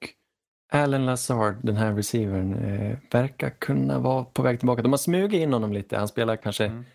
Alan 0.74 1.06
Lazard, 1.06 1.56
den 1.64 1.76
här 1.76 1.94
receivern, 1.94 2.54
eh, 2.54 2.98
verkar 3.12 3.50
kunna 3.50 4.00
vara 4.00 4.24
på 4.24 4.42
väg 4.42 4.60
tillbaka. 4.60 4.82
De 4.82 4.92
har 4.92 4.98
smugit 4.98 5.42
in 5.42 5.54
honom 5.54 5.74
lite. 5.74 5.98
Han 5.98 6.08
spelar 6.08 6.36
kanske 6.36 6.66
Mm. 6.66 6.86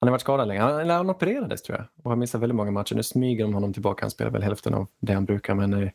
Han 0.00 0.08
har 0.08 0.12
varit 0.12 0.20
skadad 0.20 0.48
länge. 0.48 0.60
Han, 0.60 0.80
eller 0.80 0.94
han 0.94 1.10
opererades 1.10 1.62
tror 1.62 1.78
jag 1.78 1.86
och 2.04 2.10
har 2.10 2.16
missat 2.16 2.42
väldigt 2.42 2.56
många 2.56 2.70
matcher. 2.70 2.94
Nu 2.94 3.02
smyger 3.02 3.44
de 3.44 3.54
honom 3.54 3.72
tillbaka. 3.72 4.04
Han 4.04 4.10
spelar 4.10 4.30
väl 4.30 4.42
hälften 4.42 4.74
av 4.74 4.86
det 5.00 5.12
han 5.12 5.24
brukar 5.24 5.54
men 5.54 5.74
eh, 5.74 5.90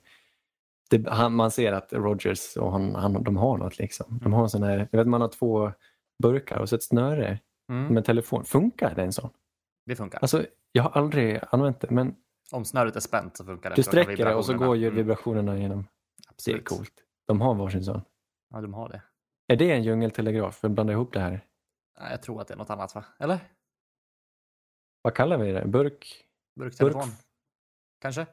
det, 0.90 1.10
han, 1.10 1.34
man 1.34 1.52
ser 1.52 1.74
att 1.74 1.94
Rogers 1.94 2.58
och 2.58 2.72
han, 2.72 2.96
han, 2.96 3.24
de 3.24 3.38
har 3.38 3.58
något 3.58 3.78
liksom. 3.78 4.20
De 4.24 4.34
har 4.34 4.44
en 4.44 4.50
sån 4.50 4.64
här, 4.64 4.88
jag 4.92 5.00
vet 5.00 5.08
man 5.08 5.22
har 5.22 5.28
två 5.28 5.72
burkar 6.24 6.58
och 6.58 6.70
så 6.70 6.76
ett 6.76 6.84
snöre 6.84 7.40
Mm. 7.72 7.94
med 7.94 8.06
telefon. 8.06 8.46
Funkar 8.46 8.96
det 8.96 9.04
en 9.04 9.14
sån? 9.14 9.30
Det 9.86 9.96
funkar. 9.96 10.20
Alltså, 10.22 10.46
jag 10.72 10.84
har 10.84 10.90
aldrig 10.92 11.40
använt 11.52 11.80
det 11.82 11.90
men 11.90 12.16
Om 12.52 12.66
snöret 12.66 12.96
är 12.96 13.00
spänt 13.00 13.38
så 13.38 13.46
funkar 13.46 13.70
det. 13.70 13.76
du 13.76 13.84
sträcker 13.84 14.26
det 14.26 14.36
och 14.36 14.46
så 14.46 14.58
går 14.58 14.76
ju 14.78 14.86
Mm, 14.88 14.96
vibrationerna 14.98 15.58
igenom. 15.58 15.78
Det 16.18 16.28
är 16.28 16.32
absolut. 16.32 16.66
coolt. 16.70 16.94
De 17.28 17.42
har 17.42 17.56
varsin 17.56 17.84
sån. 17.84 18.02
Ja, 18.50 18.62
de 18.62 18.74
har 18.74 18.90
det. 18.90 19.02
Är 19.48 19.56
det 19.56 19.72
en 19.72 19.84
djungeltelegraf? 19.84 20.56
För 20.58 20.68
att 20.68 20.72
blanda 20.74 20.94
ihop 20.94 21.14
det 21.14 21.20
här. 21.20 21.46
Ja, 22.00 22.10
Jag 22.10 22.22
tror 22.22 22.42
att 22.42 22.48
det 22.48 22.54
är 22.54 22.58
något 22.58 22.70
annat 22.70 22.96
va? 22.96 23.06
Eller? 23.20 23.40
Vad 25.02 25.16
kallar 25.16 25.38
vi 25.38 25.52
det? 25.52 25.66
Burk? 25.68 26.26
Burktelefon? 26.56 27.04
Kanske? 28.02 28.26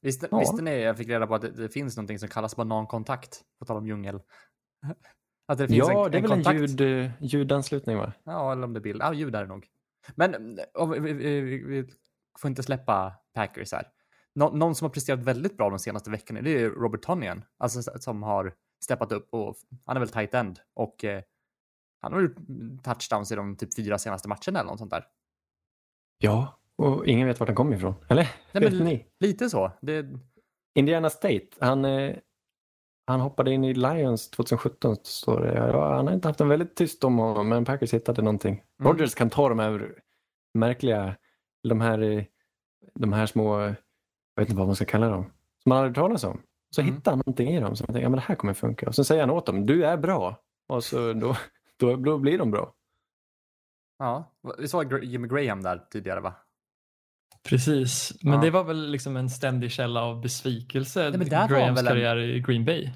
Visste, 0.00 0.28
Ja. 0.30 0.38
visste 0.38 0.62
ni, 0.62 0.82
jag 0.82 0.96
fick 0.96 1.08
reda 1.08 1.26
på 1.26 1.34
att 1.34 1.42
det, 1.42 1.50
det 1.50 1.68
finns 1.68 1.96
någonting 1.96 2.18
som 2.18 2.28
kallas 2.28 2.56
banankontakt, 2.56 3.44
på 3.58 3.64
tal 3.64 3.76
om 3.76 3.86
djungel. 3.86 4.20
Att 5.46 5.58
det 5.58 5.68
finns 5.68 5.78
Ja, 5.78 6.04
en, 6.04 6.10
det 6.10 6.18
är 6.18 6.22
en 6.22 6.28
väl 6.28 6.32
en 6.32 6.44
kontakt. 6.44 6.60
ljud, 6.60 6.80
eh, 7.04 7.10
ljudanslutning 7.20 7.96
va? 7.96 8.12
Ja, 8.24 8.52
eller 8.52 8.64
om 8.64 8.72
det 8.72 8.78
är 8.78 8.82
bild. 8.82 9.02
Ja, 9.02 9.12
ljud 9.12 9.34
är 9.34 9.40
det 9.42 9.48
nog. 9.48 9.66
Men 10.14 10.58
om 10.74 10.90
vi, 10.90 11.12
vi, 11.12 11.40
vi, 11.58 11.88
får 12.38 12.48
inte 12.48 12.62
släppa 12.62 13.12
Packers 13.34 13.72
här. 13.72 13.88
Nå, 14.34 14.50
någon 14.50 14.74
som 14.74 14.84
har 14.84 14.90
presterat 14.90 15.20
väldigt 15.20 15.56
bra 15.56 15.70
de 15.70 15.78
senaste 15.78 16.10
veckorna, 16.10 16.40
det 16.42 16.50
är 16.62 16.70
Robert 16.70 17.02
Tonyan. 17.02 17.44
Alltså 17.58 17.82
som 18.00 18.22
har 18.22 18.54
steppat 18.84 19.12
upp 19.12 19.28
och 19.34 19.56
han 19.84 19.96
är 19.96 20.00
väl 20.00 20.08
tight 20.08 20.34
end 20.34 20.60
och 20.74 21.04
eh, 21.04 21.22
han 22.00 22.12
har 22.12 22.20
gjort 22.20 22.36
touchdowns 22.82 23.32
i 23.32 23.34
de 23.34 23.56
typ 23.56 23.76
fyra 23.76 23.98
senaste 23.98 24.28
matcherna 24.28 24.60
eller 24.60 24.70
något 24.70 24.78
sånt 24.78 24.90
där. 24.90 25.04
Ja, 26.18 26.58
och 26.76 27.06
ingen 27.06 27.28
vet 27.28 27.40
vart 27.40 27.48
han 27.48 27.56
kommer 27.56 27.76
ifrån. 27.76 27.94
Eller? 28.08 28.30
Nej, 28.52 28.70
men 28.72 29.00
lite 29.20 29.50
så. 29.50 29.72
Det, 29.82 30.06
Indiana 30.74 31.10
State, 31.10 31.48
han, 31.60 31.84
eh, 31.84 32.16
han 33.06 33.20
hoppade 33.20 33.52
in 33.52 33.64
i 33.64 33.74
Lions 33.74 34.30
2017 34.30 34.96
står 35.02 35.40
det. 35.40 35.54
Ja, 35.54 35.94
han 35.96 36.06
har 36.06 36.14
inte 36.14 36.28
haft 36.28 36.40
en 36.40 36.48
väldigt 36.48 36.74
tyst 36.76 37.04
om 37.04 37.18
honom 37.18 37.48
men 37.48 37.64
Packers 37.64 37.94
hittade 37.94 38.22
någonting. 38.22 38.52
Mm. 38.80 38.92
Rodgers 38.92 39.14
kan 39.14 39.30
ta 39.30 39.48
de 39.48 39.58
här 39.58 39.94
märkliga, 40.54 41.16
de 41.68 41.80
här, 41.80 42.26
de 42.94 43.12
här 43.12 43.26
små, 43.26 43.60
jag 43.60 43.74
vet 44.36 44.48
inte 44.48 44.58
vad 44.58 44.66
man 44.66 44.76
ska 44.76 44.84
kalla 44.84 45.08
dem, 45.08 45.24
som 45.62 45.68
man 45.70 45.78
aldrig 45.78 45.94
talas 45.94 46.24
om. 46.24 46.42
Så 46.74 46.80
Mm. 46.80 46.94
hittar 46.94 47.12
han 47.12 47.18
någonting 47.18 47.48
i 47.48 47.60
dem 47.60 47.76
som 47.76 47.84
man 47.88 47.94
tänker, 47.94 48.02
ja 48.04 48.08
men 48.10 48.16
det 48.18 48.24
här 48.26 48.34
kommer 48.34 48.54
funka. 48.54 48.86
Och 48.88 48.94
så 48.94 49.04
säger 49.04 49.20
han 49.22 49.30
åt 49.30 49.46
dem, 49.46 49.66
du 49.66 49.84
är 49.84 49.96
bra. 49.96 50.36
Och 50.68 50.84
så 50.84 51.12
då, 51.12 51.36
då, 51.76 51.96
då 51.96 52.18
blir 52.18 52.38
de 52.38 52.50
bra. 52.50 52.74
ja, 53.98 54.32
vi 54.58 54.64
Gra- 54.66 55.02
Jimmy 55.04 55.28
Graham 55.28 55.62
där 55.62 55.78
tidigare 55.90 56.20
va? 56.20 56.34
Precis, 57.48 58.12
men 58.22 58.32
Ja. 58.34 58.40
det 58.40 58.50
var 58.50 58.64
väl 58.64 58.90
liksom 58.90 59.16
en 59.16 59.30
ständig 59.30 59.70
källa 59.70 60.02
av 60.02 60.20
besvikelse. 60.20 61.00
Nej, 61.10 61.18
men 61.18 61.28
där 61.28 61.40
var 61.40 61.48
Grahams 61.48 61.80
en- 61.80 61.86
karriär 61.86 62.16
i 62.18 62.40
Green 62.40 62.64
Bay. 62.64 62.90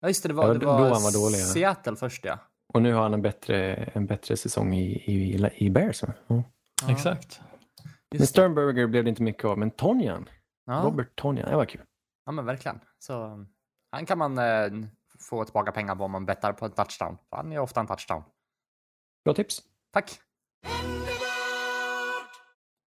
Ja, 0.00 0.08
just 0.08 0.22
det, 0.22 0.28
det 0.28 0.32
Ja, 0.34 0.36
var, 0.46 0.54
det 0.54 0.60
då 0.60 0.66
var, 0.66 0.74
han 0.90 1.02
var 1.02 1.12
dålig, 1.12 1.38
ja. 1.38 1.44
Seattle 1.44 1.96
först 1.96 2.24
ja. 2.24 2.38
Och 2.74 2.82
nu 2.82 2.92
har 2.92 3.02
han 3.02 3.14
en 3.14 3.22
bättre, 3.22 3.74
en 3.74 4.06
bättre 4.06 4.36
säsong 4.36 4.74
i, 4.74 4.92
i, 4.92 5.48
i 5.56 5.70
Bears. 5.70 6.02
va? 6.02 6.12
Ja. 6.26 6.42
ja 6.82 6.90
Exakt. 6.92 7.40
Men 7.82 7.92
just 8.12 8.20
det. 8.20 8.26
Sternberger 8.26 8.86
blev 8.86 9.04
det 9.04 9.10
inte 9.10 9.22
mycket 9.22 9.44
av, 9.44 9.58
men 9.58 9.70
Tonjan, 9.70 10.28
Ja. 10.66 10.82
Robert 10.84 11.16
Tonjan, 11.16 11.50
det 11.50 11.56
var 11.56 11.64
kul. 11.64 11.82
Ja, 12.26 12.32
men 12.32 12.44
verkligen. 12.44 12.80
Så 12.98 13.46
han 13.92 14.06
kan 14.06 14.18
man 14.18 14.38
eh, 14.38 14.88
få 15.28 15.44
tillbaka 15.44 15.72
pengar 15.72 15.96
på 15.96 16.04
om 16.04 16.10
man 16.12 16.26
bettar 16.26 16.52
på 16.52 16.64
en 16.64 16.72
touchdown. 16.72 17.16
Han 17.30 17.52
är 17.52 17.58
ofta 17.58 17.80
en 17.80 17.86
touchdown. 17.86 18.22
Bra 19.24 19.34
tips. 19.34 19.62
Tack! 19.92 20.20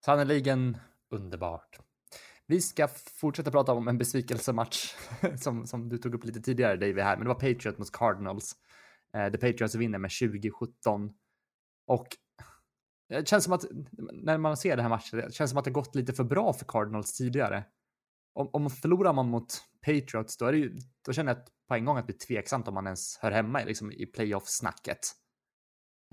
Sannerligen 0.07 0.77
underbart. 1.09 1.79
Vi 2.45 2.61
ska 2.61 2.87
fortsätta 3.19 3.51
prata 3.51 3.73
om 3.73 3.87
en 3.87 3.97
besvikelsematch 3.97 4.95
som, 5.37 5.65
som 5.67 5.89
du 5.89 5.97
tog 5.97 6.15
upp 6.15 6.25
lite 6.25 6.41
tidigare, 6.41 6.75
David, 6.75 6.99
här. 7.03 7.17
Men 7.17 7.23
det 7.25 7.33
var 7.33 7.53
Patriots 7.53 7.77
mot 7.77 7.91
Cardinals. 7.91 8.55
Eh, 9.17 9.31
The 9.31 9.37
Patriots 9.37 9.75
vinner 9.75 9.99
med 9.99 10.11
2017. 10.11 11.13
Och 11.87 12.07
det 13.09 13.27
känns 13.27 13.43
som 13.43 13.53
att 13.53 13.65
när 14.13 14.37
man 14.37 14.57
ser 14.57 14.75
det 14.75 14.81
här 14.81 14.89
matchen, 14.89 15.19
det 15.19 15.33
känns 15.33 15.49
som 15.51 15.59
att 15.59 15.65
det 15.65 15.71
gått 15.71 15.95
lite 15.95 16.13
för 16.13 16.23
bra 16.23 16.53
för 16.53 16.65
Cardinals 16.65 17.13
tidigare. 17.13 17.65
Om, 18.33 18.49
om 18.53 18.69
förlorar 18.69 19.13
man 19.13 19.29
mot 19.29 19.61
Patriots, 19.85 20.37
då, 20.37 20.45
är 20.45 20.51
det 20.51 20.57
ju, 20.57 20.77
då 21.05 21.13
känner 21.13 21.35
jag 21.35 21.45
på 21.67 21.75
en 21.75 21.85
gång 21.85 21.97
att 21.97 22.07
det 22.07 22.13
blir 22.13 22.27
tveksamt 22.27 22.67
om 22.67 22.73
man 22.73 22.85
ens 22.85 23.17
hör 23.17 23.31
hemma 23.31 23.61
i, 23.61 23.65
liksom, 23.65 23.91
i 23.91 24.05
playoff-snacket. 24.05 24.99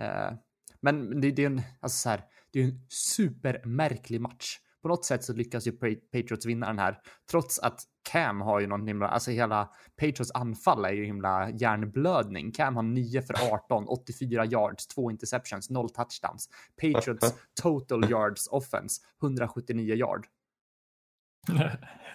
Eh, 0.01 0.33
men 0.81 1.21
det, 1.21 1.31
det 1.31 1.43
är 1.43 1.47
en, 1.47 1.63
alltså 1.81 1.97
så 1.99 2.09
här, 2.09 2.25
det 2.55 2.61
är 2.61 2.65
en 2.65 2.81
supermärklig 2.89 4.21
match. 4.21 4.59
På 4.83 4.89
något 4.89 5.05
sätt 5.05 5.25
så 5.25 5.33
lyckas 5.33 5.67
ju 5.67 5.73
Pa- 5.73 6.01
Patriots 6.13 6.47
vinna 6.47 6.67
den 6.67 6.79
här, 6.79 6.99
trots 7.31 7.59
att 7.59 7.81
Cam 8.11 8.41
har 8.41 8.61
ju 8.61 8.67
någon 8.67 8.87
himla, 8.87 9.09
alltså 9.09 9.31
hela 9.31 9.69
Patriots 10.01 10.31
anfall 10.35 10.85
är 10.85 10.93
ju 10.93 11.05
himla 11.05 11.51
hjärnblödning. 11.51 12.53
Cam 12.53 12.77
har 12.77 12.83
9 12.83 13.23
för 13.23 13.35
18, 13.53 13.85
84 13.89 14.45
yards, 14.47 14.87
2 14.87 15.11
interceptions, 15.11 15.71
0 15.71 15.91
touchdowns. 15.91 16.49
Patriots 16.83 17.35
total 17.63 18.11
yards 18.11 18.49
offense, 18.51 19.01
179 19.23 19.95
yard. 19.95 20.27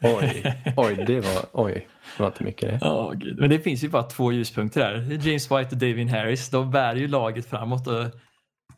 Oj, 0.01 0.63
oj, 0.77 1.03
det 1.07 1.19
var, 1.19 1.45
oj, 1.53 1.87
det 2.17 2.23
var 2.23 2.27
inte 2.29 2.43
mycket 2.43 2.69
det. 2.69 2.77
Ja, 2.81 3.13
gud. 3.15 3.39
Men 3.39 3.49
det 3.49 3.59
finns 3.59 3.83
ju 3.83 3.89
bara 3.89 4.03
två 4.03 4.31
ljuspunkter 4.31 4.79
där. 4.79 4.97
Det 4.97 5.15
är 5.15 5.27
James 5.27 5.51
White 5.51 5.69
och 5.71 5.77
David 5.77 6.09
Harris. 6.09 6.49
De 6.49 6.71
bär 6.71 6.95
ju 6.95 7.07
laget 7.07 7.45
framåt. 7.49 7.87
Och 7.87 8.05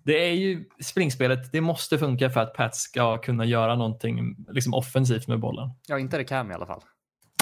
det 0.04 0.30
är 0.30 0.34
ju 0.34 0.66
springspelet. 0.84 1.52
Det 1.52 1.62
måste 1.62 1.98
funka 1.98 2.30
för 2.30 2.40
att 2.40 2.54
Pat 2.54 2.76
ska 2.76 3.18
kunna 3.18 3.46
göra 3.46 3.76
någonting 3.76 4.36
liksom 4.50 4.74
offensivt 4.74 5.28
med 5.28 5.40
bollen. 5.40 5.70
Ja, 5.88 6.00
inte 6.00 6.18
det 6.18 6.24
Cam 6.24 6.52
i 6.52 6.54
alla 6.54 6.66
fall. 6.66 6.82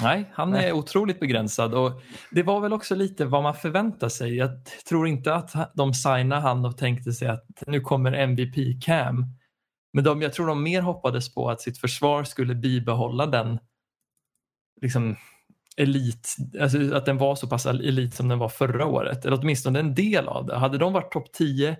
Nej, 0.02 0.30
han 0.32 0.50
Nej. 0.50 0.68
är 0.68 0.72
otroligt 0.72 1.20
begränsad 1.20 1.74
och 1.74 2.02
det 2.30 2.42
var 2.42 2.60
väl 2.60 2.72
också 2.72 2.94
lite 2.94 3.24
vad 3.24 3.42
man 3.42 3.54
förväntar 3.54 4.08
sig. 4.08 4.36
Jag 4.36 4.50
tror 4.88 5.08
inte 5.08 5.34
att 5.34 5.74
de 5.74 5.94
signade 5.94 6.42
han 6.42 6.64
och 6.64 6.78
tänkte 6.78 7.12
sig 7.12 7.28
att 7.28 7.46
nu 7.66 7.80
kommer 7.80 8.12
MVP 8.12 8.84
Cam. 8.84 9.26
Men 9.92 10.04
de, 10.04 10.22
jag 10.22 10.32
tror 10.32 10.46
de 10.46 10.62
mer 10.62 10.82
hoppades 10.82 11.34
på 11.34 11.50
att 11.50 11.60
sitt 11.60 11.78
försvar 11.78 12.24
skulle 12.24 12.54
bibehålla 12.54 13.26
den 13.26 13.58
liksom, 14.82 15.16
elit, 15.76 16.36
alltså 16.60 16.94
att 16.94 17.06
den 17.06 17.18
var 17.18 17.34
så 17.34 17.48
pass 17.48 17.66
elit 17.66 18.14
som 18.14 18.28
den 18.28 18.38
var 18.38 18.48
förra 18.48 18.86
året. 18.86 19.24
Eller 19.24 19.38
åtminstone 19.40 19.80
en 19.80 19.94
del 19.94 20.28
av 20.28 20.46
det. 20.46 20.56
Hade 20.56 20.78
de 20.78 20.92
varit 20.92 21.12
topp 21.12 21.32
10 21.32 21.76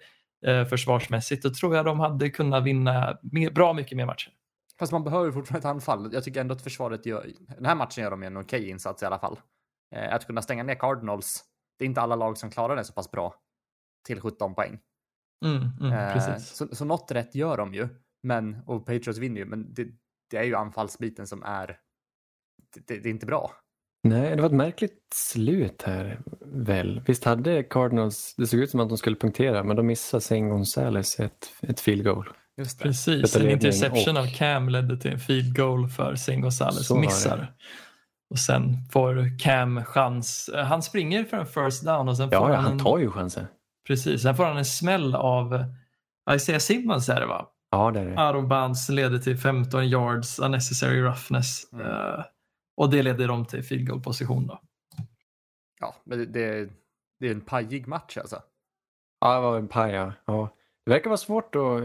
eh, 0.47 0.64
försvarsmässigt 0.64 1.43
då 1.43 1.51
tror 1.51 1.76
jag 1.76 1.84
de 1.84 2.01
hade 2.01 2.30
kunnat 2.30 2.64
vinna 2.64 3.18
mer, 3.22 3.51
bra 3.51 3.72
mycket 3.72 3.97
mer 3.97 4.07
matcher. 4.07 4.32
Fast 4.78 4.93
man 4.93 5.05
behöver 5.05 5.32
fortfarande 5.32 5.68
ett 5.68 5.74
anfall. 5.74 6.11
Jag 6.12 6.24
tycker 6.24 6.41
ändå 6.41 6.55
att 6.55 6.62
försvaret 6.62 7.07
gör, 7.07 7.26
den 7.38 7.66
här 7.66 7.74
matchen 7.74 8.05
gör 8.05 8.11
de 8.11 8.22
en 8.22 8.36
okej 8.36 8.68
insats 8.68 9.03
i 9.03 9.07
alla 9.07 9.18
fall. 9.18 9.41
Eh, 9.95 10.14
att 10.14 10.26
kunna 10.26 10.43
stänga 10.43 10.62
ner 10.62 10.74
Cardinals, 10.74 11.45
det 11.78 11.84
är 11.84 11.86
inte 11.86 12.01
alla 12.01 12.16
lag 12.16 12.38
som 12.38 12.51
klarar 12.51 12.76
det 12.76 12.84
så 12.84 12.93
pass 12.93 13.11
bra. 13.11 13.34
Till 14.07 14.20
17 14.20 14.55
poäng. 14.55 14.78
Mm, 15.45 15.68
mm, 15.80 15.93
Eh, 15.93 16.38
så, 16.38 16.68
så 16.72 16.84
något 16.84 17.11
rätt 17.11 17.34
gör 17.34 17.57
de 17.57 17.74
ju. 17.74 17.88
Men, 18.22 18.62
och 18.66 18.86
Patriots 18.86 19.18
vinner 19.18 19.41
ju, 19.41 19.47
men 19.47 19.74
det, 19.74 19.88
det 20.30 20.36
är 20.36 20.45
ju 20.45 20.55
anfallsbiten 20.55 21.26
som 21.26 21.43
är, 21.43 21.66
det, 22.74 22.86
det, 22.86 22.99
det 23.01 23.09
är 23.09 23.11
inte 23.11 23.26
bra. 23.26 23.53
Nej, 24.03 24.37
det 24.37 24.43
var 24.43 24.47
ett 24.49 24.55
märkligt 24.55 24.99
slut 25.15 25.83
här 25.87 26.21
väl. 26.47 27.03
Visst 27.07 27.25
hade 27.25 27.63
Cardinals, 27.63 28.35
det 28.37 28.47
såg 28.47 28.61
ut 28.61 28.71
som 28.71 28.81
att 28.81 28.89
de 28.89 28.99
skulle 28.99 29.17
punktera, 29.17 29.65
men 29.65 29.77
de 29.77 29.87
missade 29.87 30.21
Sen 30.21 30.49
Gonzales 30.49 31.21
ett, 31.21 31.49
ett 31.63 31.81
field 31.81 32.05
goal. 32.05 32.29
Just 32.57 32.79
det. 32.79 32.83
Precis, 32.85 33.37
en 33.37 33.51
interception 33.51 34.17
och- 34.17 34.23
av 34.23 34.27
Cam 34.27 34.69
ledde 34.69 34.97
till 34.99 35.11
en 35.11 35.19
field 35.19 35.57
goal 35.57 35.89
för 35.89 36.15
Sen 36.15 36.41
Gonzales 36.41 36.91
missar. 36.91 37.53
Och 38.31 38.39
sen 38.39 38.77
får 38.93 39.39
Cam 39.39 39.85
chans, 39.85 40.51
han 40.55 40.83
springer 40.83 41.25
för 41.25 41.37
en 41.37 41.47
first 41.47 41.85
down 41.85 42.09
och 42.09 42.17
sen 42.17 42.29
får 42.31 42.39
Ja, 42.39 42.51
ja 42.55 42.61
han, 42.61 42.79
tar 42.79 42.99
ju 42.99 43.11
chansen. 43.11 43.47
precis, 43.87 44.23
sen 44.23 44.37
får 44.37 44.45
han 44.45 44.57
en 44.57 44.65
smäll 44.65 45.15
av 45.15 45.65
Isaiah 46.35 46.59
Simmons 46.61 47.09
är 47.09 47.21
det 47.21 47.27
va? 47.27 47.47
Ja, 47.71 47.91
det 47.91 48.01
är 48.01 48.05
det. 48.05 48.27
Out 48.27 48.45
of 48.45 48.49
bounds 48.49 48.89
leder 48.89 49.19
till 49.19 49.39
15 49.39 49.89
yards 49.89 50.39
unnecessary 50.39 51.01
roughness. 51.01 51.73
Mm. 51.73 51.87
Eh, 51.87 52.25
och 52.81 52.91
det 52.91 53.03
leder 53.03 53.28
dem 53.28 53.47
till 53.47 53.62
field 53.62 53.89
goal 53.89 54.01
position 54.01 54.47
då. 54.47 54.61
Ja, 55.81 55.95
men 56.05 56.18
det, 56.18 56.26
det, 56.26 56.70
det 57.20 57.26
är 57.26 57.31
en 57.31 57.41
pajig 57.41 57.87
match 57.87 58.16
alltså. 58.16 58.43
Ja, 59.20 59.35
det 59.35 59.41
var 59.41 59.59
en 59.59 59.68
paja. 59.68 60.14
Ja. 60.24 60.57
Det 60.85 60.91
verkar 60.91 61.11
vara 61.11 61.16
svårt 61.16 61.55
och 61.55 61.81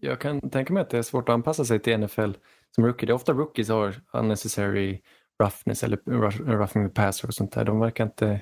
jag 0.00 0.20
kan 0.20 0.50
tänka 0.50 0.72
mig 0.72 0.80
att 0.80 0.90
det 0.90 0.98
är 0.98 1.02
svårt 1.02 1.28
att 1.28 1.32
anpassa 1.32 1.64
sig 1.64 1.78
till 1.78 1.98
NFL 1.98 2.30
som 2.74 2.86
rookie. 2.86 3.06
Det 3.06 3.12
är 3.12 3.14
ofta 3.14 3.32
rookies 3.32 3.68
har 3.68 3.94
unnecessary 4.12 5.00
roughness 5.42 5.82
eller 5.82 5.96
rough- 5.96 6.50
roughing 6.50 6.88
the 6.88 6.94
passer 6.94 7.28
och 7.28 7.34
sånt 7.34 7.52
där. 7.52 7.64
De 7.64 7.80
verkar 7.80 8.04
inte... 8.04 8.40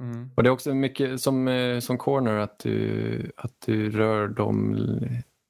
Mm. 0.00 0.30
Och 0.36 0.42
det 0.42 0.48
är 0.48 0.52
också 0.52 0.74
mycket 0.74 1.20
som, 1.20 1.48
eh, 1.48 1.80
som 1.80 1.98
corner 1.98 2.38
att 2.38 2.58
du, 2.58 3.32
att 3.36 3.60
du 3.66 3.90
rör 3.90 4.28
dem. 4.28 4.76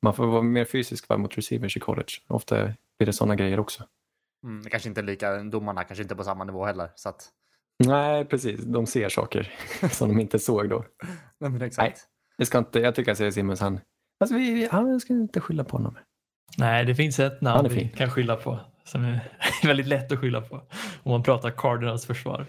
Man 0.02 0.14
får 0.14 0.26
vara 0.26 0.42
mer 0.42 0.64
fysisk 0.64 1.08
va, 1.08 1.16
mot 1.16 1.38
receivers 1.38 1.76
i 1.76 1.80
college. 1.80 2.12
Ofta 2.28 2.64
blir 2.98 3.06
det 3.06 3.12
sådana 3.12 3.36
grejer 3.36 3.60
också. 3.60 3.84
Mm, 4.44 4.62
det 4.62 4.70
kanske 4.70 4.88
inte 4.88 5.00
är 5.00 5.04
lika, 5.04 5.42
domarna 5.42 5.84
kanske 5.84 6.02
inte 6.02 6.14
är 6.14 6.16
på 6.16 6.24
samma 6.24 6.44
nivå 6.44 6.64
heller. 6.64 6.90
Så 6.94 7.08
att, 7.08 7.30
Nej, 7.78 8.24
precis. 8.24 8.64
De 8.64 8.86
ser 8.86 9.08
saker 9.08 9.52
som 9.90 10.08
de 10.08 10.20
inte 10.20 10.38
såg 10.38 10.70
då. 10.70 10.84
nej, 11.40 11.50
men 11.50 11.62
exakt. 11.62 12.04
Det 12.38 12.46
ska 12.46 12.58
inte, 12.58 12.80
jag 12.80 12.94
tycker 12.94 13.26
att 13.26 13.34
Simmons 13.34 13.60
han, 13.60 13.80
Alltså, 14.20 14.36
vi, 14.36 14.54
vi, 14.54 14.68
han 14.70 15.00
ska 15.00 15.12
inte 15.12 15.40
skylla 15.40 15.64
på 15.64 15.76
honom. 15.76 15.98
Nej, 16.58 16.84
det 16.84 16.94
finns 16.94 17.18
ett 17.18 17.40
namn 17.40 17.68
vi 17.68 17.88
kan 17.88 18.10
skylla 18.10 18.36
på 18.36 18.60
som 18.84 19.04
är 19.04 19.32
väldigt 19.66 19.86
lätt 19.86 20.12
att 20.12 20.18
skylla 20.18 20.40
på 20.40 20.56
om 21.02 21.10
man 21.12 21.22
pratar 21.22 21.50
Cardinals 21.50 22.06
försvar. 22.06 22.46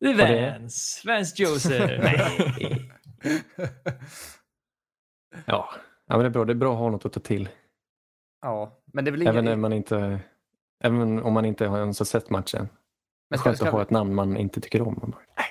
Det 0.00 0.06
är 0.06 0.10
Och 0.10 0.16
det? 0.16 0.56
Vance. 0.58 1.08
Vance 1.08 1.42
Joseph. 1.42 2.02
Nej. 2.02 2.90
Ja. 5.44 5.70
ja, 6.06 6.16
men 6.16 6.18
det 6.18 6.26
är 6.26 6.30
bra. 6.30 6.44
Det 6.44 6.52
är 6.52 6.54
bra 6.54 6.72
att 6.72 6.78
ha 6.78 6.90
något 6.90 7.04
att 7.04 7.12
ta 7.12 7.20
till. 7.20 7.48
Ja, 8.42 8.82
men 8.92 9.04
det 9.04 9.08
är 9.08 9.12
väl 9.12 9.22
Även, 9.22 9.34
när 9.34 9.42
ingen... 9.42 9.60
man 9.60 9.72
inte, 9.72 10.20
även 10.84 11.22
om 11.22 11.32
man 11.32 11.44
inte 11.44 11.66
har 11.66 11.78
ens 11.78 11.98
har 11.98 12.06
sett 12.06 12.30
matchen. 12.30 12.68
Men 13.30 13.38
ska, 13.38 13.50
skönt 13.50 13.62
att 13.62 13.68
ha 13.68 13.82
ett 13.82 13.90
namn 13.90 14.14
man 14.14 14.36
inte 14.36 14.60
tycker 14.60 14.82
om. 14.82 14.98
Man 15.00 15.10
bara, 15.10 15.22
nej. 15.36 15.46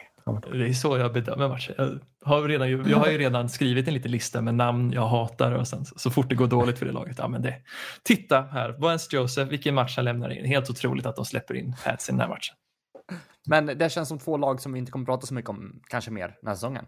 Det 0.52 0.70
är 0.70 0.74
så 0.74 0.98
jag 0.98 1.14
bedömer 1.14 1.48
matcher. 1.48 1.76
Jag 1.78 2.00
har, 2.28 2.48
redan, 2.48 2.70
jag 2.90 2.98
har 2.98 3.08
ju 3.08 3.18
redan 3.18 3.50
skrivit 3.50 3.88
en 3.88 3.94
liten 3.94 4.12
lista 4.12 4.42
med 4.42 4.56
namn 4.56 4.92
jag 4.92 5.08
hatar 5.08 5.52
och 5.52 5.68
sen 5.68 5.86
så 5.86 6.12
fort 6.12 6.30
det 6.30 6.36
går 6.36 6.48
dåligt 6.48 6.80
för 6.80 6.86
det 6.86 6.92
laget, 6.92 7.18
ja 7.18 7.28
men 7.28 7.42
det. 7.42 7.56
Titta 8.04 8.42
här, 8.42 8.76
Vance 8.80 9.16
Joseph, 9.16 9.50
vilken 9.50 9.76
match 9.76 9.96
han 9.96 10.06
lämnar 10.06 10.30
in. 10.30 10.46
Helt 10.46 10.70
otroligt 10.70 11.06
att 11.06 11.16
de 11.16 11.26
släpper 11.26 11.54
in 11.54 11.76
Pats 11.84 12.10
i 12.10 12.12
den 12.12 12.22
här 12.22 12.28
matchen. 12.28 12.56
men 13.48 13.66
det 13.66 13.92
känns 13.92 14.10
som 14.10 14.20
två 14.20 14.38
lag 14.38 14.62
som 14.62 14.74
vi 14.74 14.80
inte 14.80 14.92
kommer 14.92 15.06
prata 15.06 15.28
så 15.28 15.34
mycket 15.34 15.50
om, 15.50 15.82
kanske 15.90 16.12
mer, 16.12 16.28
den 16.42 16.48
här 16.48 16.56
säsongen. 16.56 16.86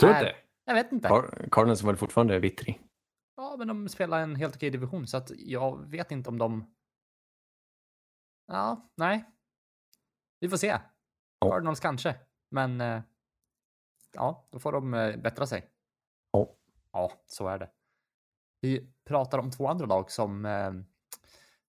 Tror 0.00 0.10
du 0.10 0.18
inte? 0.18 0.32
Jag 0.66 0.74
vet 0.74 0.92
inte. 0.92 1.08
Car- 1.08 1.48
Cardinals 1.50 1.82
var 1.82 1.94
fortfarande 1.94 2.38
vittring. 2.38 2.78
Ja, 3.42 3.56
men 3.58 3.68
de 3.68 3.88
spelar 3.88 4.20
en 4.22 4.36
helt 4.36 4.56
okej 4.56 4.70
division, 4.70 5.06
så 5.06 5.16
att 5.16 5.30
jag 5.36 5.90
vet 5.90 6.10
inte 6.10 6.28
om 6.30 6.38
de... 6.38 6.74
Ja, 8.46 8.90
nej. 8.96 9.24
Vi 10.40 10.48
får 10.48 10.56
se. 10.56 10.66
Ja. 11.38 11.50
Cardinals 11.50 11.80
kanske, 11.80 12.16
men... 12.50 12.80
eh, 12.80 13.02
Ja, 14.14 14.48
då 14.50 14.58
får 14.58 14.72
de 14.72 14.94
eh, 14.94 15.16
bättra 15.16 15.46
sig. 15.46 15.70
Ja. 16.32 16.48
Ja, 16.92 17.12
så 17.26 17.48
är 17.48 17.58
det. 17.58 17.70
Vi 18.60 18.92
pratar 19.04 19.38
om 19.38 19.50
två 19.50 19.66
andra 19.68 19.86
lag 19.86 20.10
som, 20.10 20.44
eh, 20.44 20.72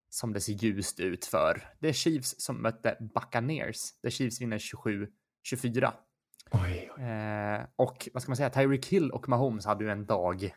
som 0.09 0.33
det 0.33 0.41
ser 0.41 0.53
ljust 0.53 0.99
ut 0.99 1.25
för. 1.25 1.73
Det 1.79 1.89
är 1.89 1.93
Chiefs 1.93 2.35
som 2.41 2.61
mötte 2.61 2.97
Buccaneers. 2.99 4.01
Där 4.01 4.09
Chiefs 4.09 4.41
vinner 4.41 4.57
27-24. 4.57 5.93
Oj, 6.51 6.91
oj. 6.97 7.67
Och 7.75 8.09
vad 8.13 8.21
ska 8.23 8.29
man 8.29 8.37
säga, 8.37 8.49
Tyreek 8.49 8.85
Hill 8.85 9.11
och 9.11 9.29
Mahomes 9.29 9.65
hade 9.65 9.83
ju 9.83 9.89
en 9.91 10.05
dag 10.05 10.55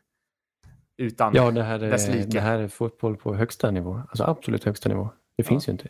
utan 0.97 1.35
Ja, 1.35 1.51
det 1.51 1.63
här, 1.63 1.79
dess 1.79 2.09
är, 2.09 2.13
like. 2.13 2.29
det 2.29 2.41
här 2.41 2.59
är 2.59 2.69
fotboll 2.69 3.17
på 3.17 3.35
högsta 3.35 3.71
nivå. 3.71 3.95
Alltså 4.09 4.25
absolut 4.25 4.65
högsta 4.65 4.89
nivå. 4.89 5.05
Det 5.37 5.43
Ja. 5.43 5.49
finns 5.49 5.69
ju 5.69 5.73
inte. 5.73 5.89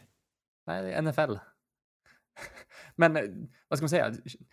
Nej, 0.66 0.82
det 0.82 0.92
är 0.92 1.02
NFL. 1.02 1.34
Men 2.96 3.16
eh, 3.16 3.22
vad 3.68 3.78
ska 3.78 3.82
man 3.84 3.88
säga? 3.88 4.12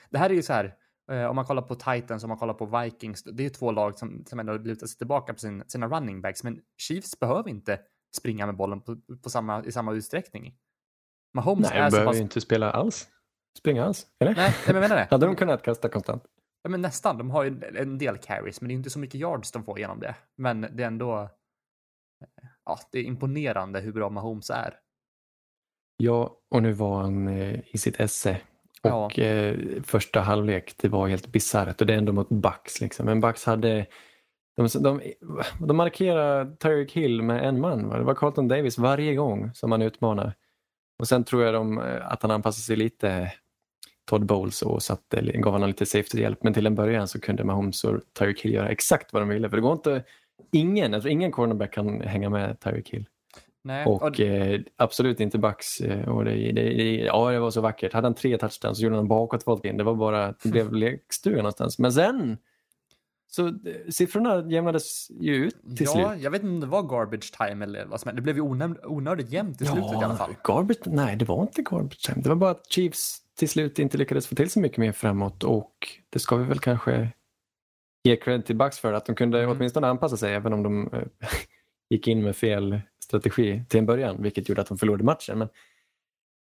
Det 0.10 0.18
här 0.18 0.30
är 0.30 0.34
ju 0.34 0.44
så 0.44 0.54
här. 0.54 0.76
eh, 1.12 1.26
Om 1.26 1.36
man 1.36 1.46
kollar 1.46 1.62
på 1.62 1.76
Titans, 1.76 2.24
om 2.24 2.28
man 2.30 2.38
kollar 2.38 2.54
på 2.54 2.66
Vikings, 2.80 3.24
det 3.24 3.42
är 3.42 3.46
ju 3.46 3.50
två 3.50 3.72
lag 3.72 3.98
som, 3.98 4.24
som 4.28 4.40
ändå 4.40 4.58
lutar 4.58 4.88
sig 4.88 4.98
tillbaka 4.98 5.34
på 5.34 5.40
sin, 5.40 5.64
sina 5.68 5.88
running 5.88 6.22
backs, 6.22 6.44
men 6.44 6.62
Chiefs 6.78 7.20
behöver 7.20 7.50
inte 7.50 7.80
springa 8.18 8.46
med 8.46 8.56
bollen 8.56 8.82
på, 8.82 8.98
på 9.24 9.30
samma, 9.30 9.64
i 9.66 9.72
samma 9.72 9.94
utsträckning. 9.94 10.56
Mahomes 11.34 11.70
Nej, 11.70 11.80
är 11.80 11.84
de 11.84 11.90
så 11.92 11.96
behöver 11.96 12.12
pass... 12.12 12.18
ju 12.18 12.22
inte 12.22 12.42
spela 12.42 12.72
alls. 12.72 13.08
Springa 13.60 13.86
alls, 13.86 14.08
eller? 14.20 14.36
Nej, 14.36 14.56
jag 14.68 14.74
menar 14.74 14.96
det. 14.96 15.08
Hade 15.12 15.26
de 15.26 15.36
kunnat 15.36 15.64
kasta 15.64 15.90
konstant? 15.90 16.24
Ja, 16.64 16.70
men 16.70 16.82
nästan. 16.82 17.18
De 17.18 17.32
har 17.32 17.44
ju 17.44 17.62
en 17.76 17.98
del 17.98 18.18
carries, 18.18 18.62
men 18.62 18.68
det 18.68 18.74
är 18.74 18.76
inte 18.76 18.90
så 18.90 19.00
mycket 19.00 19.22
yards 19.22 19.52
de 19.52 19.64
får 19.64 19.80
genom 19.80 20.00
det. 20.00 20.16
Men 20.38 20.62
det 20.62 20.84
är 20.84 20.88
ändå... 20.88 21.30
Ja, 22.66 22.80
det 22.92 23.00
är 23.00 23.04
imponerande 23.04 23.80
hur 23.80 23.92
bra 23.92 24.10
Mahomes 24.10 24.50
är. 24.50 24.74
Ja, 25.98 26.38
och 26.50 26.64
nu 26.64 26.74
var 26.74 27.02
han 27.02 27.28
eh, 27.28 27.60
i 27.68 27.78
sitt 27.78 28.00
esse. 28.00 28.38
Ja. 28.82 29.06
Och 29.06 29.20
eh, 29.20 29.58
första 29.84 30.22
halvlek, 30.22 30.76
det 30.78 30.88
var 30.88 31.08
helt 31.08 31.28
bisarrt. 31.28 31.82
Och 31.82 31.88
det 31.88 31.94
är 31.94 31.98
ändå 31.98 32.14
mot 32.14 32.30
Bucks. 32.30 32.82
Liksom. 32.82 33.06
Men 33.06 33.22
Bucks 33.22 33.46
hade... 33.46 33.86
De, 34.56 34.68
de, 34.84 35.02
de 35.68 35.78
markerar 35.78 36.56
Tyreek 36.56 36.92
Hill 36.92 37.22
med 37.22 37.48
en 37.48 37.62
man. 37.62 37.90
Va? 37.90 37.98
Det 37.98 38.04
var 38.04 38.16
Carlton 38.16 38.48
Davis 38.48 38.78
varje 38.78 39.16
gång 39.16 39.54
som 39.54 39.72
han 39.72 39.82
utmanar. 39.82 40.34
Och 41.00 41.08
sen 41.08 41.24
tror 41.24 41.44
jag 41.44 41.54
de, 41.54 41.78
eh, 41.78 42.12
att 42.12 42.22
han 42.22 42.32
anpassade 42.32 42.62
sig 42.62 42.76
lite 42.76 43.34
Todd 44.06 44.26
Bowles 44.26 44.62
och 44.62 44.84
satte, 44.84 45.22
gav 45.22 45.54
honom 45.54 45.68
lite 45.68 45.86
safety-hjälp. 45.86 46.44
Men 46.44 46.54
till 46.54 46.66
en 46.66 46.76
början 46.76 47.08
så 47.08 47.20
kunde 47.20 47.44
Mahomes 47.44 47.84
och 47.84 48.02
Tyreek 48.20 48.42
Hill 48.42 48.54
göra 48.54 48.70
exakt 48.70 49.14
vad 49.14 49.22
de 49.22 49.30
ville. 49.30 49.50
För 49.50 49.58
det 49.58 49.62
går 49.62 49.74
inte... 49.74 50.04
Ingen, 50.52 50.92
tror 50.92 51.08
ingen 51.08 51.32
cornerback 51.32 51.74
kan 51.74 52.02
hänga 52.02 52.30
med 52.30 52.60
Tyreek 52.60 52.90
Hill. 52.90 53.06
Nej, 53.64 53.86
Och 53.86 54.20
eh, 54.20 54.62
absolut 54.76 55.20
inte 55.20 55.38
Bucks. 55.38 55.80
eh, 55.82 56.10
Och 56.10 56.26
det, 56.26 56.32
det, 56.32 56.52
det, 56.52 56.96
ja, 56.96 57.32
det 57.32 57.40
var 57.40 57.52
så 57.52 57.62
vackert. 57.62 57.94
Hade 57.94 58.06
han 58.08 58.16
tre 58.16 58.38
touchdowns 58.38 58.78
så 58.78 58.84
gjorde 58.84 58.96
han 58.96 59.08
bakåtvolt 59.08 59.66
in. 59.66 59.78
Det 59.78 59.84
var 59.84 59.96
bara, 59.96 60.34
det 60.44 60.50
blev 60.50 60.74
lekstuga 60.74 61.38
någonstans. 61.38 61.80
Men 61.80 61.94
sen, 61.94 62.38
så 63.32 63.48
eh, 63.48 63.54
siffrorna 63.90 64.52
jämnades 64.52 65.12
ju 65.20 65.36
ut 65.36 65.56
till 65.78 65.86
ja, 65.86 65.92
slut. 65.92 66.24
jag 66.24 66.32
vet 66.32 66.42
inte 66.44 66.54
om 66.54 66.60
det 66.60 66.68
var 66.68 66.84
garbage 66.84 67.34
time 67.38 67.66
eller 67.66 67.86
vad 67.86 68.00
som 68.02 68.08
hände. 68.10 68.20
Det 68.22 68.24
blev 68.24 68.36
ju 68.36 68.42
onöd, 68.42 68.78
onödigt 68.84 69.30
jämnt 69.30 69.62
i 69.62 69.66
slutet 69.66 69.92
i 69.92 69.96
alla 69.96 70.16
fall. 70.16 70.36
Garbage, 70.44 70.78
nej, 70.86 71.16
det 71.16 71.26
var 71.26 71.42
inte 71.42 71.62
garbage 71.62 72.06
time. 72.06 72.22
Det 72.22 72.30
var 72.30 72.36
bara 72.36 72.52
att 72.52 72.72
Chiefs 72.72 73.20
till 73.38 73.50
slut 73.50 73.80
inte 73.80 73.98
lyckades 73.98 74.28
få 74.28 74.36
till 74.36 74.50
så 74.50 74.60
mycket 74.60 74.78
mer 74.78 74.92
framåt 74.92 75.44
och 75.44 75.74
det 76.10 76.20
ska 76.20 76.36
vi 76.36 76.44
väl 76.46 76.60
kanske 76.60 77.10
ge 78.04 78.16
cred 78.16 78.46
till 78.46 78.56
Bucks 78.56 78.80
för 78.80 78.94
att 78.94 79.06
de 79.06 79.16
kunde 79.16 79.44
Mm. 79.44 79.52
åtminstone 79.58 79.88
anpassa 79.88 80.18
sig 80.18 80.34
även 80.34 80.54
om 80.54 80.64
de 80.64 80.94
eh, 80.94 81.04
gick 81.90 82.08
in 82.08 82.24
med 82.24 82.36
fel 82.36 82.82
strategi 83.04 83.64
till 83.70 83.80
en 83.80 83.86
början, 83.86 84.22
vilket 84.24 84.50
gjorde 84.50 84.62
att 84.62 84.68
de 84.68 84.78
förlorade 84.78 85.04
matchen. 85.04 85.38
Men 85.38 85.48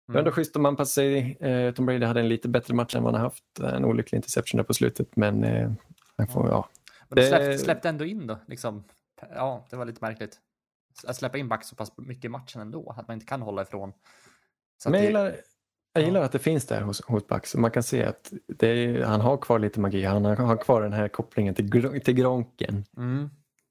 det 0.06 0.12
var 0.12 0.18
ändå 0.18 0.28
Mm. 0.28 0.32
schysst 0.32 0.54
de 0.54 0.66
anpassade 0.66 0.94
sig. 0.94 1.36
Eh, 1.40 1.74
Tom 1.74 1.86
Brady 1.86 2.04
hade 2.06 2.20
en 2.20 2.28
lite 2.28 2.48
bättre 2.48 2.74
match 2.74 2.94
än 2.94 3.02
vad 3.02 3.12
han 3.14 3.22
haft. 3.22 3.44
En 3.60 3.84
olycklig 3.84 4.16
interception 4.16 4.56
där 4.58 4.64
på 4.64 4.74
slutet, 4.74 5.16
men 5.16 5.44
eh, 5.44 5.72
han 6.16 6.28
får, 6.28 6.48
ja. 6.48 6.68
Men 7.08 7.16
de 7.16 7.28
släppte, 7.28 7.58
släppte 7.58 7.88
ändå 7.88 8.04
in 8.04 8.26
då, 8.26 8.38
liksom. 8.46 8.84
Ja, 9.34 9.66
det 9.70 9.76
var 9.76 9.84
lite 9.84 9.98
märkligt. 10.00 10.38
Att 11.06 11.16
släppa 11.16 11.38
in 11.38 11.48
back 11.48 11.64
så 11.64 11.76
pass 11.76 11.92
mycket 11.96 12.24
i 12.24 12.28
matchen 12.28 12.60
ändå, 12.60 12.94
att 12.98 13.08
man 13.08 13.14
inte 13.14 13.26
kan 13.26 13.42
hålla 13.42 13.62
ifrån. 13.62 13.92
Så 14.82 14.90
Men 14.90 15.00
jag 15.00 15.02
det, 15.02 15.06
gillar, 15.06 15.36
jag 15.94 16.04
gillar 16.04 16.22
att 16.22 16.32
det 16.32 16.38
finns 16.38 16.66
där 16.66 16.80
hos, 16.80 17.02
hos 17.04 17.26
Bucks. 17.26 17.54
Man 17.54 17.70
kan 17.70 17.82
se 17.82 18.04
att 18.04 18.32
är, 18.60 19.02
han 19.02 19.20
har 19.20 19.36
kvar 19.36 19.58
lite 19.58 19.80
magi. 19.80 20.04
Han 20.04 20.24
har, 20.24 20.36
har 20.36 20.56
kvar 20.56 20.82
den 20.82 20.92
här 20.92 21.08
kopplingen 21.08 21.54
till, 21.54 22.00
till 22.04 22.14
Gronken. 22.14 22.84
mm, 22.96 23.30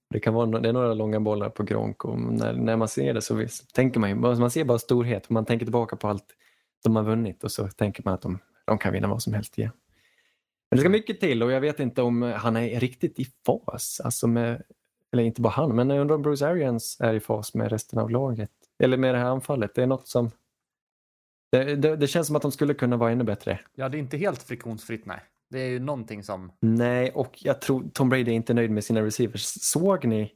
Det, 0.09 0.19
kan 0.19 0.33
vara, 0.33 0.59
det 0.59 0.69
är 0.69 0.73
några 0.73 0.93
långa 0.93 1.19
bollar 1.19 1.49
på 1.49 1.63
Gronk 1.63 2.05
och 2.05 2.19
när, 2.19 2.53
när 2.53 2.77
man 2.77 2.87
ser 2.87 3.13
det 3.13 3.21
så 3.21 3.35
visst, 3.35 3.73
tänker 3.75 3.99
man 3.99 4.09
ju, 4.09 4.15
man 4.15 4.51
ser 4.51 4.63
bara 4.63 4.79
storhet. 4.79 5.29
Man 5.29 5.45
tänker 5.45 5.65
tillbaka 5.65 5.95
på 5.95 6.07
allt 6.07 6.25
de 6.83 6.95
har 6.95 7.03
vunnit 7.03 7.43
och 7.43 7.51
så 7.51 7.67
tänker 7.67 8.03
man 8.05 8.13
att 8.13 8.21
de, 8.21 8.39
de 8.65 8.77
kan 8.77 8.93
vinna 8.93 9.07
vad 9.07 9.21
som 9.23 9.33
helst 9.33 9.57
igen. 9.57 9.71
Men 10.69 10.77
det 10.77 10.81
ska 10.81 10.89
mycket 10.89 11.19
till 11.19 11.43
och 11.43 11.51
jag 11.51 11.61
vet 11.61 11.79
inte 11.79 12.01
om 12.01 12.21
han 12.21 12.57
är 12.57 12.79
riktigt 12.79 13.19
i 13.19 13.27
fas. 13.45 14.01
Alltså 14.03 14.27
med, 14.27 14.61
eller 15.11 15.23
inte 15.23 15.41
bara 15.41 15.53
han, 15.53 15.75
men 15.75 15.89
jag 15.89 16.01
undrar 16.01 16.15
om 16.15 16.21
Bruce 16.21 16.47
Arians 16.47 16.97
är 16.99 17.13
i 17.13 17.19
fas 17.19 17.53
med 17.53 17.71
resten 17.71 17.99
av 17.99 18.09
laget. 18.09 18.51
Eller 18.79 18.97
med 18.97 19.15
det 19.15 19.19
här 19.19 19.25
anfallet. 19.25 19.75
Det 19.75 19.83
är 19.83 19.87
något 19.87 20.07
som... 20.07 20.31
Det, 21.53 21.75
det, 21.75 21.95
det 21.95 22.07
känns 22.07 22.27
som 22.27 22.35
att 22.35 22.41
de 22.41 22.51
skulle 22.51 22.73
kunna 22.73 22.97
vara 22.97 23.11
ännu 23.11 23.23
bättre. 23.23 23.59
ja, 23.75 23.89
det 23.89 23.97
är 23.97 23.99
inte 23.99 24.17
helt 24.17 24.43
friktionsfritt, 24.43 25.05
nej. 25.05 25.19
Det 25.49 25.59
är 25.59 25.69
ju 25.69 25.79
någonting 25.79 26.23
som... 26.23 26.51
Nej, 26.59 27.11
och 27.11 27.37
jag 27.39 27.61
tror 27.61 27.83
Tom 27.93 28.09
Brady 28.09 28.31
är 28.31 28.35
inte 28.35 28.53
nöjd 28.53 28.71
med 28.71 28.83
sina 28.83 29.01
receivers. 29.01 29.41
Såg 29.45 30.05
ni 30.05 30.31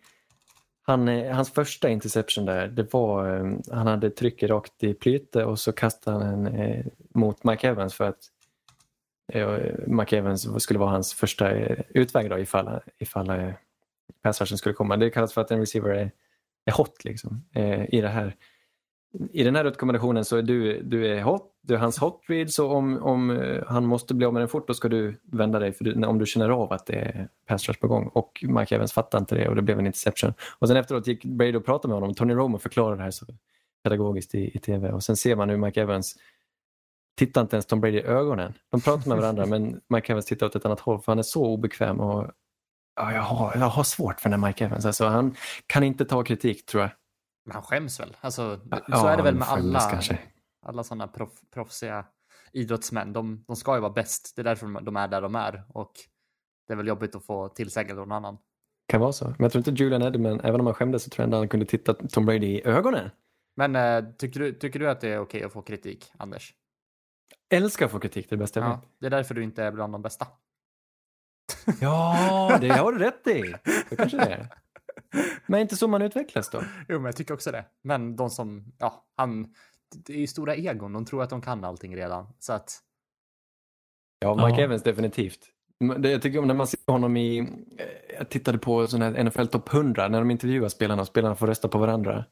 han, 0.82 1.08
eh, 1.08 1.36
hans 1.36 1.52
första 1.52 1.90
interception 1.90 2.46
där? 2.46 2.68
Det 2.68 2.94
var, 2.94 3.36
eh, 3.36 3.54
han 3.72 3.88
hade 3.88 4.10
trycket 4.10 4.50
rakt 4.50 4.84
i 4.84 4.94
plyte 4.94 5.46
och 5.46 5.60
så 5.60 5.72
kastade 5.72 6.26
han 6.26 6.46
en 6.46 6.56
eh, 6.56 6.86
mot 7.14 7.44
Mike 7.44 7.68
Evans 7.68 7.94
för 7.94 8.04
att 8.04 8.20
eh, 9.34 9.58
Mike 9.88 10.18
Evans 10.18 10.64
skulle 10.64 10.80
vara 10.80 10.90
hans 10.90 11.14
första 11.14 11.52
eh, 11.52 11.84
utväg 11.90 12.30
då 12.30 12.40
ifall, 12.40 12.80
ifall 13.00 13.30
eh, 13.30 14.32
skulle 14.32 14.76
komma. 14.76 14.98
Det 14.98 15.10
kallas 15.10 15.34
för 15.34 15.42
att 15.42 15.52
en 15.52 15.60
receiver 15.60 15.90
är, 15.90 16.12
är 16.66 16.72
hot 16.72 17.04
liksom. 17.04 17.46
Eh, 17.54 17.94
i, 17.96 18.02
det 18.02 18.10
här, 18.10 18.36
i 19.32 19.44
den 19.44 19.56
här 19.56 19.64
rekommendationen 19.64 20.26
så 20.26 20.38
är 20.38 20.42
du, 20.42 20.82
du 20.84 21.08
är 21.08 21.22
hot, 21.22 21.54
du 21.62 21.74
är 21.74 21.78
hans 21.78 21.98
hot 21.98 22.22
read 22.28 22.52
så 22.52 22.72
om, 22.72 23.04
om 23.04 23.30
eh, 23.30 23.64
han 23.68 23.86
måste 23.86 24.14
bli 24.14 24.26
av 24.26 24.34
med 24.34 24.42
den 24.42 24.50
fort 24.50 24.68
då 24.68 24.74
ska 24.74 24.90
du 24.90 25.20
vända 25.32 25.60
dig 25.60 25.74
för 25.74 25.84
du, 25.84 26.06
om 26.06 26.20
du 26.20 26.26
känner 26.26 26.50
av 26.50 26.74
att 26.74 26.86
det 26.86 26.94
är 26.94 27.30
pass 27.48 27.68
rush 27.68 27.80
på 27.80 27.88
gång. 27.88 28.08
Och 28.14 28.44
Mike 28.48 28.76
Evans 28.76 28.94
fattade 28.94 29.22
inte 29.22 29.36
det 29.36 29.48
och 29.48 29.56
det 29.56 29.62
blev 29.62 29.80
en 29.80 29.86
interception. 29.86 30.34
Och 30.60 30.68
sen 30.68 30.78
efteråt 30.78 31.08
gick 31.08 31.26
Brady 31.26 31.56
och 31.56 31.66
pratade 31.66 31.88
med 31.88 32.02
honom. 32.02 32.16
Tony 32.16 32.34
Romo 32.34 32.58
förklarade 32.58 32.98
det 32.98 33.04
här 33.04 33.12
så 33.12 33.26
pedagogiskt 33.84 34.36
i, 34.36 34.52
i 34.58 34.60
tv 34.60 34.92
och 34.92 35.04
sen 35.04 35.18
ser 35.18 35.36
man 35.36 35.50
hur 35.50 35.58
Mike 35.58 35.82
Evans 35.82 36.16
tittar 37.18 37.42
inte 37.42 37.56
ens 37.56 37.66
Tom 37.66 37.82
Brady 37.82 37.98
i 37.98 38.04
ögonen. 38.04 38.54
De 38.72 38.82
pratar 38.82 39.10
med 39.10 39.18
varandra 39.18 39.46
men 39.46 39.82
Mike 39.90 40.14
Evans 40.14 40.26
tittar 40.26 40.46
åt 40.46 40.56
ett 40.56 40.66
annat 40.66 40.80
håll 40.80 41.02
för 41.02 41.12
han 41.12 41.20
är 41.20 41.24
så 41.24 41.46
obekväm 41.46 42.00
och 42.00 42.32
ja, 42.96 43.14
jag, 43.14 43.22
har, 43.22 43.56
jag 43.56 43.66
har 43.66 43.84
svårt 43.84 44.20
för 44.20 44.30
den 44.30 44.44
här 44.44 44.48
Mike 44.50 44.66
Evans. 44.66 44.86
Alltså, 44.86 45.06
han 45.06 45.36
kan 45.68 45.84
inte 45.84 46.06
ta 46.06 46.24
kritik 46.24 46.66
tror 46.66 46.84
jag. 46.84 46.92
Men 47.48 47.54
han 47.54 47.64
skäms 47.64 48.00
väl? 48.00 48.18
Alltså, 48.22 48.60
så 48.60 48.82
Ja, 48.88 49.10
är 49.10 49.18
det 49.18 49.24
väl 49.24 49.36
med 49.36 49.48
alla, 49.48 49.80
kanske. 49.80 50.20
alla 50.66 50.84
sådana 50.84 51.08
proff, 51.08 51.32
proffsiga 51.54 52.06
idrottsmän. 52.52 53.14
De, 53.14 53.44
de 53.48 53.56
ska 53.56 53.76
ju 53.76 53.82
vara 53.82 53.94
bäst. 53.94 54.34
Det 54.36 54.42
är 54.42 54.44
därför 54.44 54.82
de- 54.82 54.96
är 54.98 55.08
där 55.08 55.22
de 55.22 55.36
är. 55.36 55.64
Och 55.70 55.92
det 56.68 56.74
är 56.74 56.78
väl 56.78 56.88
jobbigt 56.88 57.16
att 57.16 57.26
få 57.26 57.48
tillsägelse 57.50 58.02
av 58.02 58.08
någon 58.08 58.16
annan. 58.18 58.38
Kan 58.88 59.02
vara 59.02 59.12
så. 59.12 59.26
Men 59.26 59.36
jag 59.40 59.52
tror 59.52 59.68
inte 59.70 59.84
Julian 59.84 60.02
Edelman, 60.02 60.40
även 60.40 60.60
om 60.60 60.66
han 60.66 60.76
skämdes 60.76 61.04
så 61.04 61.10
tror 61.10 61.24
jag 61.24 61.28
ändå 61.28 61.38
han 61.38 61.50
kunde 61.50 61.66
titta 61.66 61.94
Tom 61.94 62.26
Brady 62.26 62.48
i 62.48 62.66
ögonen. 62.68 63.10
Men 63.56 63.76
eh, 63.76 64.12
tycker, 64.18 64.40
du, 64.40 64.54
tycker 64.54 64.80
du 64.80 64.90
att 64.90 65.02
det 65.02 65.10
är 65.10 65.20
okej 65.20 65.44
att 65.44 65.54
få 65.54 65.62
kritik, 65.62 66.12
Anders? 66.18 66.54
Älskar 67.50 67.86
att 67.86 67.92
få 67.92 68.00
kritik, 68.00 68.30
det 68.30 68.36
är 68.36 68.38
det 68.38 68.44
bästa 68.44 68.60
jag 68.60 68.70
Ja, 68.70 68.76
vet. 68.76 68.90
det 69.00 69.06
är 69.06 69.10
därför 69.10 69.36
du 69.36 69.44
inte 69.44 69.64
är 69.64 69.72
bland 69.72 69.94
de 69.94 70.02
bästa. 70.02 70.28
Ja, 71.82 72.58
det 72.62 72.68
har 72.70 72.92
du 72.92 73.00
rätt 73.00 73.28
i. 73.28 73.56
Det 73.90 73.96
kanske 73.96 74.18
det 74.18 74.24
är. 74.34 74.48
Men 75.46 75.60
inte 75.62 75.76
så 75.78 75.88
man 75.88 76.02
utvecklas 76.02 76.50
då? 76.50 76.62
Jo, 76.90 76.96
men 76.96 77.06
jag 77.06 77.16
tycker 77.16 77.34
också 77.34 77.52
det. 77.52 77.66
Men 77.84 78.16
de 78.16 78.30
som, 78.30 78.74
ja, 78.78 79.06
han, 79.18 79.54
det 80.06 80.14
är 80.14 80.18
ju 80.20 80.28
stora 80.28 80.56
egon. 80.56 80.94
De 80.94 81.06
tror 81.06 81.24
att 81.24 81.30
de 81.30 81.42
kan 81.42 81.64
allting 81.64 81.96
redan. 81.96 82.28
Så 82.40 82.54
att, 82.54 82.80
Ja, 84.20 84.36
Mike 84.48 84.60
Ja. 84.62 84.66
Evans 84.66 84.84
definitivt. 84.84 85.40
Det- 85.98 86.12
Jag 86.12 86.22
tycker 86.22 86.40
om 86.40 86.48
när 86.48 86.54
man 86.54 86.68
ser 86.68 86.80
honom 86.92 87.18
i, 87.18 87.38
eh, 87.40 87.46
jag 88.18 88.30
tittade 88.30 88.58
på 88.58 88.88
sån 88.88 89.02
här 89.02 89.12
NFL 89.24 89.46
Top 89.48 89.70
100 89.74 90.08
när 90.08 90.20
de 90.20 90.32
intervjuar 90.32 90.70
spelarna 90.70 91.02
och 91.02 91.08
spelarna 91.08 91.36
får 91.36 91.48
rösta 91.48 91.68
på 91.68 91.78
varandra. 91.78 92.26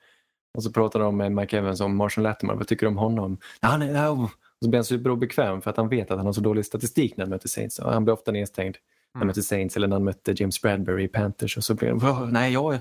Och 0.58 0.64
så 0.64 0.72
pratar 0.72 1.00
de 1.00 1.18
med 1.18 1.32
Mike 1.32 1.58
Evans 1.58 1.82
om 1.82 1.96
Marshall 1.96 2.24
Latimer, 2.24 2.54
vad 2.54 2.68
tycker 2.68 2.86
du 2.86 2.90
om 2.90 2.98
honom? 2.98 3.38
"Ja, 3.62 3.68
Han 3.68 3.82
är, 3.82 3.94
ja, 3.94 4.10
och 4.10 4.30
så 4.64 4.70
blir 4.70 4.78
han 4.78 4.86
superobekväm 4.86 5.62
för 5.62 5.70
att 5.72 5.78
han 5.78 5.90
vet 5.90 6.12
att 6.12 6.18
han 6.18 6.26
har 6.26 6.34
så 6.34 6.42
dålig 6.42 6.66
statistik 6.66 7.18
när 7.18 7.26
han 7.26 7.30
möter 7.30 7.48
Saints. 7.50 7.80
Och 7.80 7.92
han 7.94 8.04
blir 8.04 8.14
ofta 8.14 8.32
nedstängd 8.32 8.78
han 9.16 9.22
Mm. 9.22 9.28
möter 9.28 9.42
Saints 9.42 9.76
eller 9.76 9.88
när 9.88 9.96
han 9.96 10.04
mötte 10.04 10.34
James 10.38 10.62
Bradbury 10.62 11.04
i 11.04 11.08
Panthers. 11.08 11.58
Och 11.58 11.64
så 11.64 11.74
blir 11.76 11.90
han, 11.90 12.00
"Åh, 12.04 12.28
nej, 12.32 12.54
jag, 12.54 12.72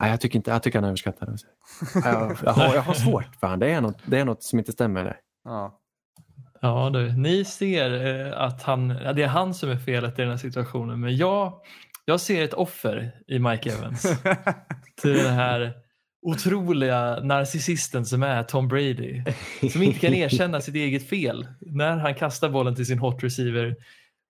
nej, 0.00 0.10
jag 0.10 0.20
tycker 0.20 0.36
inte, 0.36 0.50
jag 0.50 0.62
tycker 0.62 0.78
han 0.78 0.84
är 0.84 0.88
överskattad. 0.88 1.38
Jag, 2.04 2.36
jag, 2.44 2.52
har, 2.52 2.74
jag 2.74 2.82
har 2.82 2.94
svårt 2.94 3.36
för 3.40 3.46
han. 3.46 3.58
Det 3.58 3.70
är 3.72 3.80
något, 3.80 3.98
det 4.06 4.18
är 4.18 4.24
något 4.24 4.42
som 4.42 4.58
inte 4.58 4.72
stämmer 4.72 5.04
där. 5.04 5.16
ja. 5.44 5.78
Ja, 6.64 6.90
du, 6.92 7.12
ni 7.12 7.44
ser 7.44 8.06
eh, 8.26 8.40
att 8.42 8.62
han, 8.62 8.88
det 8.88 9.22
är 9.22 9.26
han 9.26 9.54
som 9.54 9.70
är 9.70 9.76
felet 9.76 10.18
i 10.18 10.22
den 10.22 10.30
här 10.30 10.36
situationen, 10.38 11.00
men 11.00 11.16
jag, 11.16 11.52
jag 12.04 12.20
ser 12.20 12.44
ett 12.44 12.54
offer 12.54 13.12
i 13.26 13.38
Mike 13.38 13.70
Evans. 13.72 14.02
till 15.02 15.12
den 15.16 15.34
här 15.34 15.72
otroliga 16.26 17.20
narcissisten 17.22 18.06
som 18.06 18.22
är 18.22 18.42
Tom 18.42 18.68
Brady. 18.68 19.22
Som 19.72 19.82
inte 19.82 19.98
kan 19.98 20.14
erkänna 20.14 20.60
sitt 20.60 20.74
eget 20.74 21.08
fel 21.08 21.46
när 21.60 21.96
han 21.96 22.14
kastar 22.14 22.48
bollen 22.50 22.74
till 22.74 22.86
sin 22.86 22.98
hot 22.98 23.22
receiver 23.24 23.76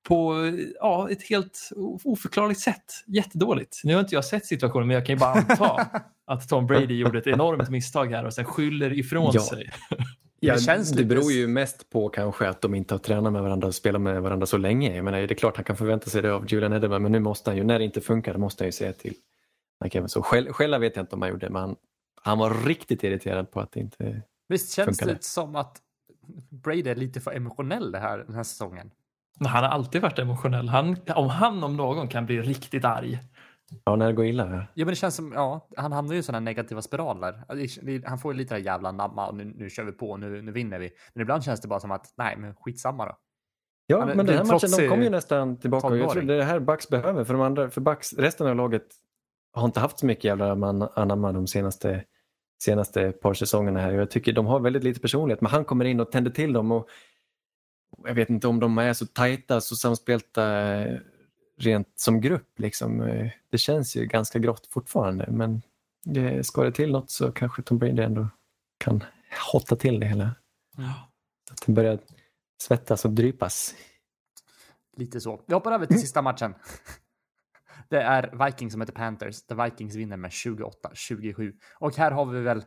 på 0.08 0.34
ja, 0.80 1.10
ett 1.10 1.22
helt 1.22 1.70
oförklarligt 2.04 2.60
sätt. 2.60 2.84
Jättedåligt. 3.06 3.80
Nu 3.84 3.94
har 3.94 4.00
inte 4.00 4.14
jag 4.14 4.24
sett 4.24 4.46
situationen 4.46 4.86
men 4.86 4.94
jag 4.94 5.06
kan 5.06 5.14
ju 5.16 5.20
bara 5.20 5.32
anta 5.32 5.86
att 6.26 6.48
Tom 6.48 6.66
Brady 6.66 6.94
gjorde 6.94 7.18
ett 7.18 7.26
enormt 7.26 7.70
misstag 7.70 8.06
här 8.06 8.24
och 8.24 8.34
sen 8.34 8.44
skyller 8.44 8.98
ifrån 8.98 9.30
Ja. 9.34 9.42
sig. 9.42 9.70
Ja, 10.40 10.54
Det 10.54 10.60
känns 10.60 10.90
det 10.90 11.04
beror 11.04 11.32
ju 11.32 11.46
mest 11.46 11.90
på 11.90 12.08
kanske 12.08 12.48
att 12.48 12.60
de 12.60 12.74
inte 12.74 12.94
har 12.94 12.98
tränat 12.98 13.32
med 13.32 13.42
varandra 13.42 13.68
och 13.68 13.74
spelat 13.74 14.00
med 14.00 14.22
varandra 14.22 14.46
så 14.46 14.56
länge. 14.56 14.96
Jag 14.96 15.04
menar, 15.04 15.18
det 15.18 15.30
är 15.30 15.34
klart 15.34 15.56
han 15.56 15.64
kan 15.64 15.76
förvänta 15.76 16.10
sig 16.10 16.22
det 16.22 16.34
av 16.34 16.46
Julian 16.48 16.72
Edelman, 16.72 17.02
men 17.02 17.12
nu 17.12 17.20
måste 17.20 17.50
han 17.50 17.56
ju, 17.56 17.64
när 17.64 17.78
det 17.78 17.84
inte 17.84 18.00
funkar, 18.00 18.36
måste 18.36 18.64
han 18.64 18.68
ju 18.68 18.72
säga 18.72 18.92
till. 18.92 19.14
Och 20.16 20.26
Skäll, 20.26 20.52
skälla 20.52 20.78
vet 20.78 20.96
jag 20.96 21.02
inte 21.02 21.14
om 21.14 21.22
han 21.22 21.30
gjorde, 21.30 21.50
men 21.50 21.62
han, 21.62 21.76
han 22.22 22.38
var 22.38 22.64
riktigt 22.66 23.04
irriterad 23.04 23.50
på 23.50 23.60
att 23.60 23.72
det 23.72 23.80
inte... 23.80 24.22
Visst 24.48 24.72
känns 24.72 24.86
Funkar 24.98 25.06
det? 25.06 25.12
det 25.12 25.24
som 25.24 25.56
att 25.56 25.78
Brady 26.50 26.90
är 26.90 26.94
lite 26.94 27.20
för 27.20 27.32
emotionell 27.32 27.92
det 27.92 27.98
här, 27.98 28.18
den 28.18 28.34
här 28.34 28.42
säsongen? 28.42 28.90
Men 29.42 29.50
han 29.50 29.64
har 29.64 29.70
alltid 29.70 30.02
varit 30.02 30.18
emotionell. 30.18 30.68
Han, 30.68 30.96
om 31.14 31.28
han 31.28 31.64
om 31.64 31.76
någon 31.76 32.08
kan 32.08 32.26
bli 32.26 32.42
riktigt 32.42 32.84
arg. 32.84 33.18
Ja, 33.84 33.96
när 33.96 34.06
det 34.06 34.12
går 34.12 34.24
illa. 34.24 34.66
Ja, 34.74 34.84
men 34.84 34.86
det 34.86 34.94
känns 34.94 35.16
som, 35.16 35.32
ja, 35.32 35.68
han 35.76 35.92
hamnar 35.92 36.12
ju 36.12 36.18
i 36.18 36.22
sådana 36.22 36.40
negativa 36.40 36.82
spiraler. 36.82 37.44
Han 38.06 38.18
får 38.18 38.32
ju 38.32 38.38
lite 38.38 38.54
det 38.54 38.58
här 38.58 38.66
jävla 38.66 38.92
namma, 38.92 39.26
och 39.26 39.34
nu, 39.34 39.44
nu 39.44 39.70
kör 39.70 39.84
vi 39.84 39.92
på, 39.92 40.16
nu, 40.16 40.42
nu 40.42 40.52
vinner 40.52 40.78
vi. 40.78 40.90
Men 41.14 41.22
ibland 41.22 41.44
känns 41.44 41.60
det 41.60 41.68
bara 41.68 41.80
som 41.80 41.90
att, 41.90 42.14
nej, 42.16 42.36
men 42.36 42.54
skitsamma 42.54 43.06
då. 43.06 43.16
Ja, 43.86 43.98
Han 43.98 44.08
men 44.08 44.16
den 44.16 44.28
är 44.28 44.32
här 44.32 44.44
matchen, 44.44 44.58
de 44.60 44.68
trotsig 44.68 44.90
kom 44.90 45.02
ju 45.02 45.10
nästan 45.10 45.56
tillbaka. 45.56 45.96
Jag 45.96 46.10
tror 46.10 46.22
det 46.22 46.34
är 46.34 46.38
det 46.38 46.44
här 46.44 46.60
Bucks 46.60 46.88
behöver, 46.88 47.24
för 47.24 47.34
de 47.34 47.42
andra, 47.42 47.70
för 47.70 47.80
Bucks, 47.80 48.12
resten 48.12 48.46
av 48.46 48.56
laget 48.56 48.86
har 49.52 49.64
inte 49.64 49.80
haft 49.80 49.98
så 49.98 50.06
mycket 50.06 50.24
jävla 50.24 50.54
man, 50.54 50.88
anamma 50.94 51.32
de 51.32 51.46
senaste, 51.46 52.04
senaste 52.64 53.12
par 53.12 53.34
säsongerna 53.34 53.80
här. 53.80 53.92
Jag 53.92 54.10
tycker 54.10 54.32
de 54.32 54.46
har 54.46 54.60
väldigt 54.60 54.84
lite 54.84 55.00
personlighet, 55.00 55.40
men 55.40 55.50
han 55.50 55.64
kommer 55.64 55.84
in 55.84 56.00
och 56.00 56.12
tänder 56.12 56.30
till 56.30 56.52
dem 56.52 56.72
och 56.72 56.88
jag 58.06 58.14
vet 58.14 58.30
inte 58.30 58.48
om 58.48 58.60
de 58.60 58.78
är 58.78 58.92
så 58.92 59.06
tajta, 59.06 59.60
så 59.60 59.76
samspelta 59.76 60.72
eh, 60.82 60.98
rent 61.58 61.88
som 61.94 62.20
grupp. 62.20 62.58
Liksom. 62.58 63.02
Eh, 63.02 63.30
Det 63.50 63.58
känns 63.58 63.96
ju 63.96 64.06
ganska 64.06 64.38
grått 64.38 64.66
fortfarande, 64.70 65.26
men 65.30 65.62
det, 66.04 66.46
ska 66.46 66.62
det 66.62 66.72
till 66.72 66.92
något 66.92 67.10
så 67.10 67.32
kanske 67.32 67.62
Tom 67.62 67.78
Brady 67.78 68.02
ändå 68.02 68.28
kan 68.78 69.04
hotta 69.52 69.76
till 69.76 70.00
det 70.00 70.06
hela. 70.06 70.34
Så 71.48 71.52
att 71.54 71.66
det 71.66 71.72
börjar 71.72 71.98
svettas 72.62 73.04
och 73.04 73.10
drypas. 73.10 73.74
Lite 74.96 75.20
så. 75.20 75.44
Vi 75.46 75.54
hoppar 75.54 75.72
över 75.72 75.86
till 75.86 76.00
sista 76.00 76.22
matchen. 76.22 76.54
Det 77.88 78.02
är 78.02 78.46
Vikings 78.46 78.72
som 78.72 78.80
heter 78.80 78.92
Panthers. 78.92 79.46
där 79.46 79.64
Vikings 79.64 79.94
vinner 79.94 80.16
med 80.16 80.30
28-27. 80.30 81.52
Och 81.78 81.96
här 81.96 82.10
har 82.10 82.24
vi 82.26 82.40
väl, 82.40 82.64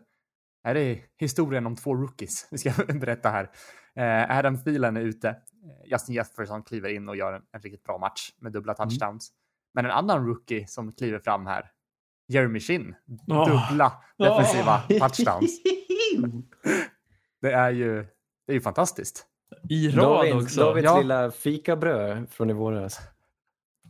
är 0.63 1.01
historien 1.17 1.65
om 1.65 1.75
två 1.75 1.95
rookies. 1.95 2.47
Vi 2.51 2.57
ska 2.57 2.73
berätta 2.93 3.29
här. 3.29 3.49
Eh, 3.95 4.37
Adam 4.37 4.57
Thielen 4.63 4.97
är 4.97 5.01
ute. 5.01 5.29
Eh, 5.29 5.35
Justin 5.91 6.15
Jefferson 6.15 6.63
kliver 6.63 6.89
in 6.89 7.09
och 7.09 7.15
gör 7.15 7.33
en, 7.33 7.41
en 7.51 7.61
riktigt 7.61 7.83
bra 7.83 7.97
match 7.97 8.29
med 8.37 8.51
dubbla 8.51 8.73
touchdowns. 8.73 9.31
Men 9.73 9.85
en 9.85 9.91
annan 9.91 10.27
rookie 10.27 10.67
som 10.67 10.91
kliver 10.93 11.19
fram 11.19 11.45
här, 11.45 11.71
Jeremy 12.27 12.59
Shin, 12.59 12.95
Åh. 13.27 13.47
dubbla 13.69 13.93
defensiva 14.17 14.77
touchdowns. 15.07 15.61
Det 17.41 17.51
är 17.51 17.69
ju, 17.71 17.93
det 18.47 18.51
är 18.51 18.53
ju 18.53 18.61
fantastiskt. 18.61 19.25
I 19.69 19.89
rad 19.89 20.03
David, 20.05 20.35
också. 20.35 20.61
Davids 20.61 20.85
Ja. 20.85 20.97
lilla 20.99 21.31
fikabröd 21.31 22.29
från 22.29 22.49
i 22.49 22.53
våras. 22.53 22.99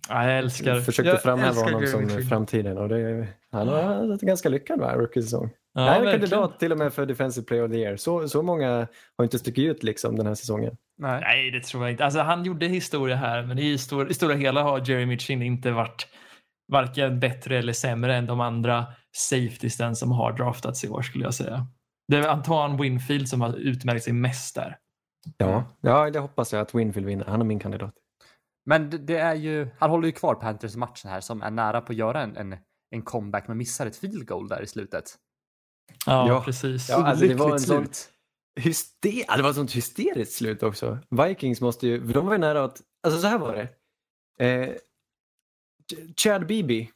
Ja, 0.09 0.27
jag 0.29 0.37
älskar. 0.37 0.79
Försökte 0.79 1.09
jag 1.09 1.21
framhäva 1.21 1.49
älskar 1.49 1.71
honom 1.93 2.09
som 2.09 2.21
framtiden 2.21 2.77
och 2.77 2.89
det, 2.89 3.27
han 3.51 3.67
har 3.67 3.93
en 4.11 4.17
ganska 4.17 4.49
lyckad 4.49 4.79
va, 4.79 4.95
rookie-säsong. 4.95 5.49
Ja, 5.77 5.81
han 5.81 5.89
är 5.89 5.93
verkligen. 5.93 6.19
kandidat 6.19 6.59
till 6.59 6.71
och 6.71 6.77
med 6.77 6.93
för 6.93 7.05
Defensive 7.05 7.45
Player 7.45 7.65
of 7.65 7.71
the 7.71 7.77
Year. 7.77 7.95
Så, 7.97 8.29
så 8.29 8.41
många 8.41 8.87
har 9.17 9.23
inte 9.23 9.39
stuckit 9.39 9.63
ut 9.63 9.83
liksom 9.83 10.15
den 10.15 10.27
här 10.27 10.35
säsongen. 10.35 10.77
Nej. 10.97 11.21
Nej, 11.21 11.51
det 11.51 11.63
tror 11.63 11.83
jag 11.83 11.91
inte. 11.91 12.05
Alltså, 12.05 12.19
han 12.19 12.45
gjorde 12.45 12.67
historia 12.67 13.15
här, 13.15 13.43
men 13.43 13.59
i 13.59 13.77
stor, 13.77 14.11
i 14.11 14.13
stora 14.13 14.33
hela 14.33 14.63
har 14.63 14.89
Jeremy 14.89 15.17
Chin 15.17 15.41
inte 15.41 15.71
varit 15.71 16.07
varken 16.71 17.19
bättre 17.19 17.57
eller 17.57 17.73
sämre 17.73 18.15
än 18.15 18.25
de 18.25 18.39
andra 18.41 18.85
safetiesen 19.17 19.95
som 19.95 20.11
har 20.11 20.33
draftats 20.33 20.83
i 20.83 20.89
år 20.89 21.01
skulle 21.01 21.23
jag 21.23 21.33
säga. 21.33 21.67
Det 22.07 22.17
är 22.17 22.27
Antoine 22.27 22.81
Winfield 22.81 23.29
som 23.29 23.41
har 23.41 23.55
utmärkt 23.55 24.03
sig 24.03 24.13
mest 24.13 24.55
där. 24.55 24.77
Ja, 25.37 25.63
ja 25.81 26.09
det 26.09 26.19
hoppas 26.19 26.53
jag 26.53 26.61
att 26.61 26.75
Winfield 26.75 27.07
vinner. 27.07 27.25
Han 27.25 27.41
är 27.41 27.45
min 27.45 27.59
kandidat. 27.59 27.93
Men 28.65 28.89
det, 28.89 28.97
det 28.97 29.17
är 29.17 29.35
ju, 29.35 29.67
han 29.79 29.89
håller 29.89 30.05
ju 30.05 30.11
kvar 30.11 30.35
Panthers 30.35 30.75
matchen 30.75 31.11
här 31.11 31.21
som 31.21 31.41
är 31.41 31.51
nära 31.51 31.81
på 31.81 31.91
att 31.91 31.97
göra 31.97 32.21
en, 32.21 32.37
en, 32.37 32.57
en 32.91 33.01
comeback 33.01 33.47
men 33.47 33.57
missar 33.57 33.85
ett 33.85 33.97
field 33.97 34.27
goal 34.27 34.47
där 34.47 34.61
i 34.61 34.67
slutet. 34.67 35.03
Ja, 36.05 36.27
Ja. 36.27 36.41
precis. 36.45 36.89
Ja, 36.89 37.05
alltså, 37.05 37.27
det 37.27 37.35
var 37.35 37.51
en 37.51 37.59
sån-. 37.59 37.87
Hyster... 38.59 39.11
Ja, 39.27 39.37
det 39.37 39.43
var 39.43 39.49
ett 39.49 39.55
sånt 39.55 39.71
hysteriskt 39.75 40.33
slut 40.33 40.63
också. 40.63 40.97
Vikings 41.09 41.61
måste 41.61 41.87
ju, 41.87 41.99
de 41.99 42.25
var 42.25 42.33
ju 42.33 42.39
nära 42.39 42.63
att, 42.63 42.81
alltså 43.03 43.21
så 43.21 43.27
här 43.27 43.37
var 43.37 43.55
det. 43.55 43.67
Eh, 44.45 44.73
Ch- 45.93 46.13
Chad 46.17 46.47
Beebe 46.47 46.87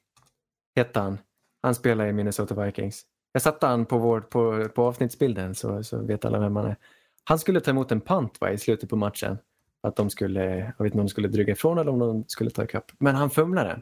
hette 0.75 0.99
han. 0.99 1.17
Han 1.63 1.75
spelar 1.75 2.07
i 2.07 2.13
Minnesota 2.13 2.65
Vikings. 2.65 3.05
Jag 3.31 3.41
satte 3.41 3.67
han 3.67 3.85
på, 3.85 3.97
vår, 3.97 4.21
på, 4.21 4.69
på 4.69 4.83
avsnittsbilden 4.83 5.55
så, 5.55 5.83
så 5.83 6.01
vet 6.05 6.25
alla 6.25 6.39
vem 6.39 6.55
han 6.55 6.65
är. 6.65 6.75
Han 7.23 7.39
skulle 7.39 7.59
ta 7.61 7.71
emot 7.71 7.91
en 7.91 8.01
punt 8.01 8.41
va, 8.41 8.51
i 8.51 8.57
slutet 8.57 8.89
på 8.89 8.95
matchen. 8.95 9.37
Att 9.83 9.95
de 9.95 10.09
skulle, 10.09 10.55
jag 10.55 10.83
vet 10.83 10.85
inte 10.85 10.97
om 10.97 11.05
de 11.05 11.09
skulle 11.09 11.27
dryga 11.27 11.53
ifrån 11.53 11.77
eller 11.77 11.91
om 11.91 11.99
de 11.99 12.23
skulle 12.27 12.49
ta 12.49 12.63
ikapp. 12.63 12.91
Men 12.99 13.15
han 13.15 13.29
fumlar 13.29 13.65
den. 13.65 13.81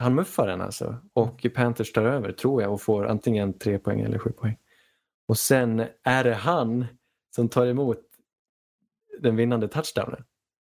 Han 0.00 0.14
muffar 0.14 0.46
den 0.46 0.60
alltså. 0.60 0.96
Och 1.12 1.46
Panthers 1.54 1.92
tar 1.92 2.02
över 2.02 2.32
tror 2.32 2.62
jag 2.62 2.72
och 2.72 2.82
får 2.82 3.06
antingen 3.06 3.58
tre 3.58 3.78
poäng 3.78 4.00
eller 4.00 4.18
sju 4.18 4.30
poäng. 4.32 4.56
Och 5.28 5.38
sen 5.38 5.84
är 6.04 6.24
det 6.24 6.34
han 6.34 6.86
som 7.34 7.48
tar 7.48 7.66
emot 7.66 7.98
den 9.20 9.36
vinnande 9.36 9.68
touchdownen. 9.68 10.24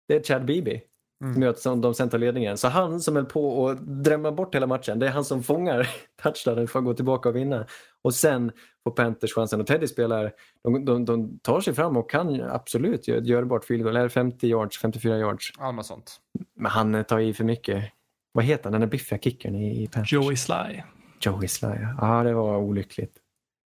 Det 0.07 0.15
är 0.15 0.23
Chad 0.23 0.45
Beebe 0.45 0.81
Mm. 1.23 1.33
som 1.33 1.43
gör 1.43 1.49
att 1.49 1.81
de 1.81 1.93
sen 1.93 2.09
tar 2.09 2.17
ledningen. 2.17 2.57
Så 2.57 2.67
han 2.67 3.01
som 3.01 3.15
höll 3.15 3.25
på 3.25 3.69
att 3.69 3.79
drämma 4.03 4.31
bort 4.31 4.55
hela 4.55 4.67
matchen, 4.67 4.99
det 4.99 5.07
är 5.07 5.11
han 5.11 5.25
som 5.25 5.43
fångar 5.43 5.87
touchdownen 6.23 6.67
för 6.67 6.79
att 6.79 6.85
gå 6.85 6.93
tillbaka 6.93 7.29
och 7.29 7.35
vinna. 7.35 7.65
Och 8.01 8.13
sen 8.13 8.51
får 8.83 8.91
Panthers 8.91 9.33
chansen. 9.33 9.61
Och 9.61 9.67
Teddy 9.67 9.87
spelar, 9.87 10.31
de, 10.63 10.85
de, 10.85 11.05
de 11.05 11.39
tar 11.39 11.61
sig 11.61 11.73
fram 11.73 11.97
och 11.97 12.09
kan 12.09 12.41
absolut 12.41 13.07
göra 13.07 13.19
ett 13.19 13.27
görbart 13.27 13.65
field 13.65 13.83
goal. 13.83 13.95
Eller 13.97 14.09
50 14.09 14.47
yards, 14.47 14.77
54 14.79 15.17
yards. 15.17 15.51
Ja, 15.59 15.71
något 15.71 15.85
sånt. 15.85 16.19
Men 16.55 16.71
han 16.71 17.03
tar 17.03 17.19
i 17.19 17.33
för 17.33 17.43
mycket. 17.43 17.83
Vad 18.33 18.45
heter 18.45 18.71
den 18.71 18.81
där 18.81 18.87
biffiga 18.87 19.19
kickern 19.19 19.55
i, 19.55 19.83
i 19.83 19.87
Panthers? 19.87 20.13
Joey 20.13 20.35
Sly. 20.35 20.81
Joey 21.19 21.47
Sly, 21.47 21.67
ja. 21.67 21.95
ja. 22.01 22.23
det 22.23 22.33
var 22.33 22.57
olyckligt. 22.57 23.17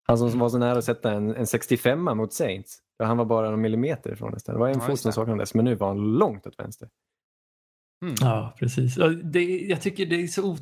Han 0.07 0.17
som 0.17 0.39
var 0.39 0.49
så 0.49 0.57
nära 0.57 0.77
att 0.77 0.85
sätta 0.85 1.11
en, 1.11 1.35
en 1.35 1.47
65 1.47 2.03
mot 2.03 2.33
Saints. 2.33 2.79
Där 2.99 3.05
han 3.05 3.17
var 3.17 3.25
bara 3.25 3.47
en 3.47 3.61
millimeter 3.61 4.13
ifrån 4.13 4.31
nästan. 4.31 4.55
Det 4.55 4.59
var 4.59 4.67
en 4.67 4.79
Ja, 4.79 4.87
fot 4.87 4.99
som 4.99 5.13
saknades, 5.13 5.53
men 5.53 5.65
nu 5.65 5.75
var 5.75 5.87
han 5.87 5.97
långt 5.97 6.47
åt 6.47 6.59
vänster. 6.59 6.89
Mm. 8.03 8.15
Ja, 8.21 8.55
precis. 8.59 8.95
Det, 9.23 9.43
jag 9.43 9.81
tycker 9.81 10.05
det 10.05 10.23
är 10.23 10.27
så 10.27 10.57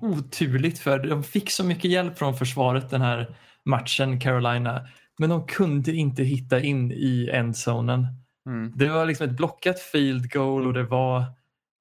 oturligt 0.00 0.78
för 0.78 0.98
de 0.98 1.22
fick 1.22 1.50
så 1.50 1.64
mycket 1.64 1.90
hjälp 1.90 2.18
från 2.18 2.34
försvaret 2.34 2.90
den 2.90 3.00
här 3.00 3.36
matchen, 3.64 4.20
Carolina. 4.20 4.88
Men 5.18 5.30
de 5.30 5.46
kunde 5.46 5.92
inte 5.92 6.22
hitta 6.22 6.60
in 6.60 6.92
i 6.92 7.30
endzonen. 7.32 8.06
Mm. 8.46 8.72
Det 8.76 8.88
var 8.88 9.06
liksom 9.06 9.26
ett 9.26 9.36
blockat 9.36 9.80
field 9.80 10.32
goal 10.32 10.66
och 10.66 10.72
det 10.72 10.82
var 10.82 11.24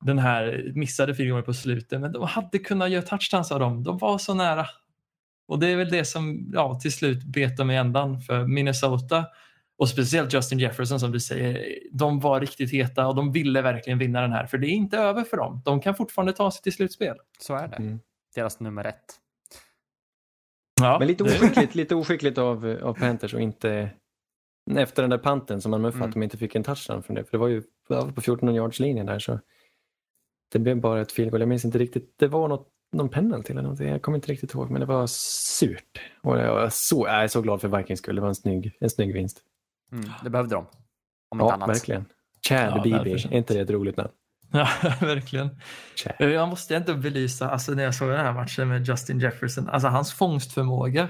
den 0.06 0.20
här 0.20 0.72
missade 0.76 1.14
goalen 1.26 1.44
på 1.44 1.54
slutet. 1.54 2.02
Men 2.02 2.12
de 2.12 2.24
hade 2.24 2.60
kunnat 2.60 2.90
göra 2.90 3.02
touchdowns 3.02 3.52
av 3.52 3.60
dem. 3.60 3.84
De 3.84 3.98
var 3.98 4.18
så 4.18 4.34
nära. 4.34 4.66
Och 5.48 5.60
det 5.60 5.68
är 5.68 5.76
väl 5.76 5.90
det 5.90 6.06
som 6.06 6.52
ja, 6.54 6.80
till 6.80 6.92
slut 6.94 7.24
bet 7.24 7.58
dem 7.58 7.72
i 7.72 7.76
ändan 7.76 8.22
för 8.22 8.48
Minnesota 8.48 9.26
Och 9.78 9.90
speciellt 9.90 10.34
Justin 10.34 10.60
Jefferson 10.60 11.00
som 11.00 11.12
du 11.12 11.20
säger, 11.20 11.76
de 11.92 12.20
var 12.20 12.40
riktigt 12.42 12.72
heta 12.72 13.08
och 13.08 13.16
de 13.16 13.32
ville 13.32 13.62
verkligen 13.62 14.00
vinna 14.00 14.22
den 14.22 14.32
här. 14.32 14.46
För 14.46 14.58
det 14.58 14.68
är 14.68 14.72
inte 14.72 14.98
över 14.98 15.24
för 15.24 15.38
dem. 15.38 15.62
De 15.66 15.82
kan 15.82 15.96
fortfarande 15.96 16.34
ta 16.34 16.52
sig 16.52 16.62
till 16.62 16.74
slutspel. 16.74 17.16
Så 17.40 17.56
är 17.56 17.68
det. 17.68 17.76
Mm. 17.76 18.00
Deras 18.36 18.60
nummer 18.60 18.86
ett. 18.86 19.06
Ja, 20.82 21.00
Men 21.00 21.08
lite 21.08 21.24
oskickligt, 21.24 21.76
lite 21.76 21.96
oskickligt 21.96 22.38
av, 22.38 22.80
av 22.84 22.94
Panthers 22.94 23.34
och 23.34 23.42
inte 23.42 23.90
efter 24.76 25.04
den 25.04 25.10
där 25.10 25.18
panten 25.18 25.62
som 25.62 25.72
man 25.72 25.82
muffade 25.82 25.98
Mm. 25.98 26.10
att 26.10 26.14
de 26.14 26.24
inte 26.24 26.38
fick 26.38 26.56
en 26.56 26.64
touchdown 26.64 27.04
från 27.04 27.16
det. 27.16 27.24
För 27.24 27.32
det 27.32 27.38
var 27.38 27.48
ju 27.48 27.64
på 28.16 28.22
14 28.22 28.56
yards 28.56 28.80
linjen 28.80 29.06
där 29.06 29.20
så 29.20 29.40
det 30.56 30.60
blev 30.60 30.82
bara 30.82 31.02
ett 31.02 31.12
field 31.12 31.32
goal. 31.32 31.42
Jag 31.42 31.50
minns 31.50 31.66
inte 31.66 31.78
riktigt. 31.78 32.16
Det 32.20 32.28
var 32.28 32.48
något, 32.48 32.68
någon 32.94 33.10
penalty 33.10 33.52
eller 33.54 33.62
någonting. 33.62 33.88
Jag 33.88 34.02
kommer 34.02 34.16
inte 34.18 34.32
riktigt 34.32 34.54
ihåg 34.54 34.72
men 34.72 34.80
det 34.80 34.86
var 34.86 35.08
surt. 35.08 36.02
Och 36.24 36.38
jag, 36.38 36.54
var 36.54 36.70
så, 36.70 37.08
jag 37.08 37.24
är 37.24 37.28
så 37.28 37.42
glad 37.42 37.62
för 37.62 37.78
Vikings 37.78 38.00
skull. 38.00 38.16
Det 38.16 38.22
var 38.22 38.28
en 38.28 38.36
snygg, 38.36 38.78
en 38.80 38.90
snygg 38.90 39.14
vinst. 39.14 39.42
Mm, 39.92 40.10
det 40.24 40.30
behövde 40.30 40.56
de. 40.56 40.66
Om 41.30 41.40
inte 41.42 41.46
Ja, 41.46 41.54
annat. 41.54 41.70
verkligen. 41.70 42.06
Chad 42.50 42.74
Ja, 42.76 42.82
Bibi, 42.84 43.12
är 43.14 43.34
inte 43.34 43.54
det 43.54 43.60
ett 43.60 43.70
roligt 43.70 43.98
namn? 43.98 44.10
Ja, 44.52 44.68
verkligen. 45.02 45.50
Chad. 45.96 46.32
Jag 46.32 46.50
måste 46.50 46.76
ändå 46.76 46.94
belysa, 46.96 47.50
alltså 47.50 47.72
när 47.72 47.84
jag 47.84 47.96
såg 47.96 48.10
den 48.10 48.18
här 48.18 48.34
matchen 48.34 48.68
med 48.68 48.88
Justin 48.88 49.20
Jefferson, 49.20 49.70
alltså 49.70 49.88
hans 49.88 50.14
fångstförmåga. 50.14 51.10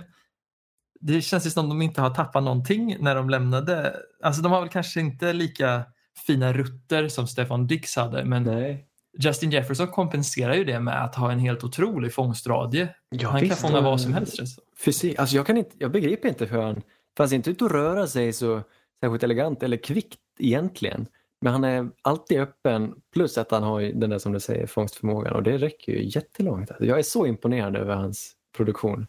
Det 0.99 1.21
känns 1.21 1.45
ju 1.45 1.49
som 1.49 1.69
de 1.69 1.81
inte 1.81 2.01
har 2.01 2.09
tappat 2.09 2.43
någonting 2.43 2.97
när 2.99 3.15
de 3.15 3.29
lämnade. 3.29 3.95
Alltså 4.23 4.41
de 4.41 4.51
har 4.51 4.61
väl 4.61 4.69
kanske 4.69 4.99
inte 4.99 5.33
lika 5.33 5.85
fina 6.27 6.53
rutter 6.53 7.07
som 7.07 7.27
Stefan 7.27 7.67
Dix 7.67 7.95
hade, 7.95 8.25
men 8.25 8.43
Nej. 8.43 8.87
Justin 9.20 9.51
Jefferson 9.51 9.88
kompenserar 9.88 10.53
ju 10.53 10.63
det 10.63 10.80
med 10.80 11.03
att 11.03 11.16
ha 11.16 11.32
en 11.32 11.39
helt 11.39 11.63
otrolig 11.63 12.13
fångstradie. 12.13 12.88
Ja, 13.09 13.30
Han 13.30 13.41
visst, 13.41 13.61
kan 13.61 13.70
fånga 13.72 13.82
vad 13.82 14.01
som 14.01 14.13
helst. 14.13 14.36
som. 14.38 14.45
Fysik, 14.78 15.20
alltså 15.20 15.36
jag, 15.36 15.47
kan 15.47 15.57
inte, 15.57 15.72
jag 15.80 15.91
begriper 15.91 16.30
inte 16.30 16.45
hur 16.45 16.61
han, 16.61 16.76
för 17.18 17.24
han 17.24 17.30
ser 17.30 17.36
inte 17.36 17.49
ut 17.51 17.61
att 17.61 17.72
röra 17.72 18.07
sig 18.07 18.34
så 18.34 18.61
särskilt 19.01 19.24
elegant 19.24 19.63
eller 19.63 19.78
kvickt 19.78 20.20
egentligen. 20.39 21.07
Men 21.41 21.53
han 21.53 21.63
är 21.63 21.89
alltid 22.01 22.39
öppen 22.39 22.93
plus 23.13 23.38
att 23.38 23.51
han 23.51 23.63
har 23.63 23.82
den 23.82 24.09
där 24.09 24.20
som 24.20 24.32
du 24.32 24.39
säger 24.39 24.68
fångstförmågan 24.68 25.34
och 25.34 25.43
det 25.43 25.57
räcker 25.57 25.91
ju 25.91 26.03
jättelångt. 26.09 26.72
Alltså 26.72 26.86
jag 26.86 26.99
är 26.99 27.03
så 27.03 27.26
imponerad 27.26 27.76
över 27.76 27.95
hans 27.95 28.34
produktion. 28.57 29.07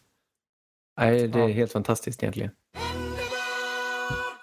Nej, 0.99 1.27
det 1.27 1.39
är 1.39 1.47
Ja. 1.47 1.53
helt 1.53 1.71
fantastiskt 1.71 2.23
egentligen. 2.23 2.51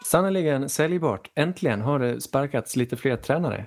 Sannerligen 0.05 0.69
säljbart. 0.69 1.31
Äntligen 1.35 1.81
har 1.81 1.99
det 1.99 2.21
sparkats 2.21 2.77
lite 2.77 2.97
fler 2.97 3.17
tränare. 3.17 3.67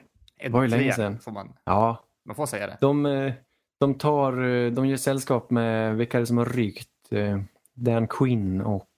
Var 0.50 0.62
ju 0.64 0.68
länge 0.68 0.94
sedan. 0.94 1.20
Får 1.20 1.32
man, 1.32 1.54
Ja, 1.64 2.04
man 2.26 2.36
får 2.36 2.46
säga 2.46 2.68
det. 2.68 2.78
de, 2.82 3.06
eh, 3.06 3.34
de 3.80 3.94
tar, 3.96 4.42
eh, 4.44 4.72
de 4.72 4.86
gör 4.88 4.98
sällskap 4.98 5.50
med 5.52 5.96
vilka 5.96 6.18
är 6.18 6.22
det 6.22 6.28
som 6.28 6.38
har 6.38 6.46
rykt? 6.46 6.90
Eh, 7.12 7.40
Dan 7.74 8.08
Quinn 8.08 8.62
och, 8.62 8.90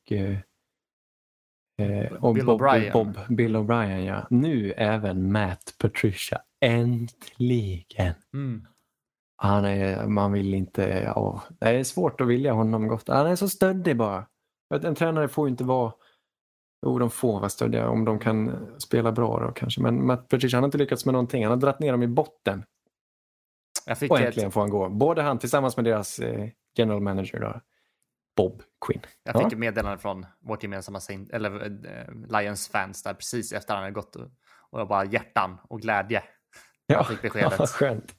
och 2.19 2.33
Bill 2.33 2.45
Bob. 2.45 2.61
Bob, 2.93 3.17
Bill 3.29 3.55
O'Brien. 3.55 3.99
Ja. 4.05 4.27
Nu 4.29 4.71
även 4.71 5.31
Matt 5.31 5.75
Patricia. 5.81 6.41
Äntligen! 6.61 8.13
Mm. 8.33 8.67
Han 9.35 9.65
är, 9.65 10.07
man 10.07 10.31
vill 10.31 10.53
inte, 10.53 10.81
ja, 11.05 11.43
det 11.59 11.69
är 11.69 11.83
svårt 11.83 12.21
att 12.21 12.27
vilja 12.27 12.53
honom 12.53 12.87
gott. 12.87 13.07
Han 13.07 13.27
är 13.27 13.35
så 13.35 13.49
stöddig 13.49 13.97
bara. 13.97 14.25
En 14.83 14.95
tränare 14.95 15.27
får 15.27 15.47
ju 15.47 15.51
inte 15.51 15.63
vara, 15.63 15.93
jo 16.85 16.99
de 16.99 17.09
får 17.09 17.39
vara 17.39 17.49
stöddiga 17.49 17.89
om 17.89 18.05
de 18.05 18.19
kan 18.19 18.67
spela 18.79 19.11
bra 19.11 19.39
då 19.39 19.51
kanske. 19.51 19.81
Men 19.81 20.05
Matt 20.05 20.27
Patricia 20.29 20.57
han 20.57 20.63
har 20.63 20.67
inte 20.67 20.77
lyckats 20.77 21.05
med 21.05 21.13
någonting. 21.13 21.43
Han 21.43 21.51
har 21.51 21.57
dragit 21.57 21.79
ner 21.79 21.91
dem 21.91 22.03
i 22.03 22.07
botten. 22.07 22.63
Och 24.09 24.19
ett, 24.19 24.25
äntligen 24.25 24.51
får 24.51 24.61
han 24.61 24.69
gå. 24.69 24.89
Både 24.89 25.21
han 25.21 25.39
tillsammans 25.39 25.75
med 25.77 25.85
deras 25.85 26.19
eh, 26.19 26.49
general 26.77 27.01
manager 27.01 27.39
då, 27.39 27.61
Bob 28.37 28.61
Quinn. 28.85 29.01
jag 29.23 29.33
fick 29.35 29.43
Ja. 29.43 29.47
ett 29.47 29.57
meddelande 29.57 29.97
från 29.97 30.25
vårt 30.39 30.63
gemensamma 30.63 30.99
Saint, 30.99 31.29
eller, 31.31 31.65
eh, 31.65 32.39
Lions-fans 32.41 33.03
där 33.03 33.13
precis 33.13 33.53
efter 33.53 33.73
han 33.73 33.83
hade 33.83 33.93
gått. 33.93 34.15
Och, 34.15 34.27
och 34.69 34.79
jag 34.79 34.87
bara 34.87 35.05
hjärtan 35.05 35.57
och 35.63 35.81
glädje. 35.81 36.23
Jag 36.85 37.07
fick 37.07 37.21
beskedet. 37.21 37.53
Ja, 37.59 37.65
skönt. 37.67 38.15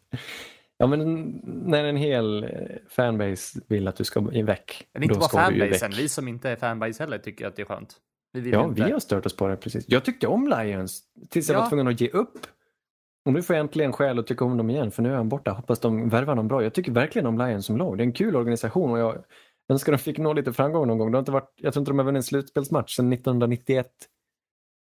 Ja, 0.77 0.87
men 0.87 1.25
när 1.45 1.85
en 1.85 1.97
hel 1.97 2.45
eh, 2.45 2.51
fanbase 2.89 3.61
vill 3.69 3.89
att 3.89 3.97
du 3.97 4.05
ska 4.05 4.33
iväck, 4.33 4.89
Men 4.93 5.03
inte 5.03 5.15
då 5.15 5.21
bara 5.21 5.29
fanbasen, 5.29 5.91
väck. 5.91 5.99
vi 6.01 6.09
som 6.09 6.29
inte 6.29 6.51
är 6.51 6.57
fanbase 6.57 7.03
heller 7.03 7.19
tycker 7.19 7.47
att 7.47 7.57
det 7.57 7.63
är 7.63 7.67
skönt. 7.67 7.97
Vi 8.33 8.51
Ja, 8.51 8.65
inte. 8.65 8.85
vi 8.85 8.91
har 8.93 8.99
stört 9.01 9.27
oss 9.27 9.37
på 9.37 9.49
det 9.49 9.57
precis. 9.57 9.85
Jag 9.89 10.05
tyckte 10.05 10.27
om 10.27 10.49
Lions 10.49 11.03
tills 11.29 11.49
jag 11.49 11.57
Ja. 11.57 11.61
var 11.63 11.69
tvungen 11.69 11.89
att 11.89 12.01
ge 12.01 12.09
upp. 12.09 12.39
Och 13.25 13.33
nu 13.33 13.43
får 13.43 13.57
jag 13.57 13.61
äntligen 13.61 13.93
skäl 13.93 14.19
att 14.19 14.27
tycka 14.27 14.45
om 14.45 14.57
dem 14.57 14.71
igen 14.71 14.91
för 14.91 15.03
nu 15.03 15.13
är 15.13 15.17
han 15.17 15.29
borta. 15.29 15.51
Hoppas 15.51 15.81
de 15.81 16.09
värvar 16.09 16.35
någon 16.35 16.49
bra. 16.49 16.63
Jag 16.63 16.75
tycker 16.75 16.93
verkligen 16.93 17.27
om 17.27 17.39
Lions 17.39 17.67
som 17.67 17.77
lag. 17.77 17.99
Det 17.99 18.03
är 18.03 18.07
en 18.07 18.13
kul 18.13 18.37
organisation 18.37 18.91
och 18.91 18.99
jag 18.99 19.25
önskar 19.73 19.93
de 19.93 19.99
fick 19.99 20.19
nå 20.19 20.33
lite 20.33 20.53
framgång 20.53 20.87
någon 20.87 20.99
gång. 20.99 21.11
Det 21.11 21.17
har 21.17 21.21
inte 21.21 21.33
varit, 21.33 21.53
jag 21.57 21.73
tror 21.73 21.81
inte 21.83 21.91
de 21.91 21.99
har 21.99 22.05
vunnit 22.07 22.19
en 22.19 22.23
slutspelsmatch 22.23 22.97
sedan 22.97 23.13
1991. 23.13 23.87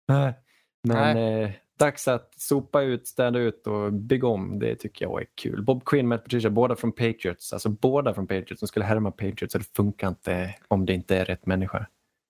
Nej. 0.09 0.35
Men 0.83 1.17
eh, 1.17 1.51
dags 1.79 2.09
att 2.09 2.35
sopa 2.41 2.83
ut, 2.83 3.07
städa 3.09 3.39
ut 3.39 3.67
och 3.67 3.93
bygga 3.93 4.29
om. 4.29 4.59
Det 4.59 4.75
tycker 4.75 5.05
jag 5.05 5.21
är 5.21 5.27
kul. 5.35 5.65
Bob 5.65 5.85
Quinn, 5.85 6.09
Matt 6.09 6.25
Patricia, 6.25 6.51
båda 6.51 6.77
från 6.77 6.93
Patriots. 6.93 7.53
Alltså 7.53 7.69
båda 7.69 8.15
från 8.15 8.27
Patriots. 8.27 8.61
De 8.61 8.67
skulle 8.67 8.85
härma 8.85 9.11
Patriots 9.11 9.55
och 9.55 9.61
det 9.61 9.77
funkar 9.77 10.09
inte 10.09 10.55
om 10.69 10.87
det 10.87 10.93
inte 10.95 11.17
är 11.17 11.25
rätt 11.25 11.47
människa. 11.47 11.87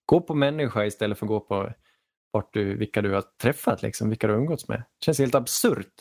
Gå 0.08 0.20
på 0.20 0.34
människa 0.34 0.84
istället 0.84 1.18
för 1.18 1.26
att 1.26 1.28
gå 1.28 1.40
på 1.40 1.72
vart 2.30 2.54
du, 2.54 2.76
vilka 2.76 3.02
du 3.02 3.12
har 3.14 3.24
träffat, 3.42 3.82
liksom, 3.82 4.08
vilka 4.08 4.26
du 4.26 4.32
har 4.32 4.40
umgåtts 4.40 4.68
med. 4.68 4.78
Det 4.78 5.04
känns 5.04 5.18
helt 5.18 5.34
absurt 5.34 5.94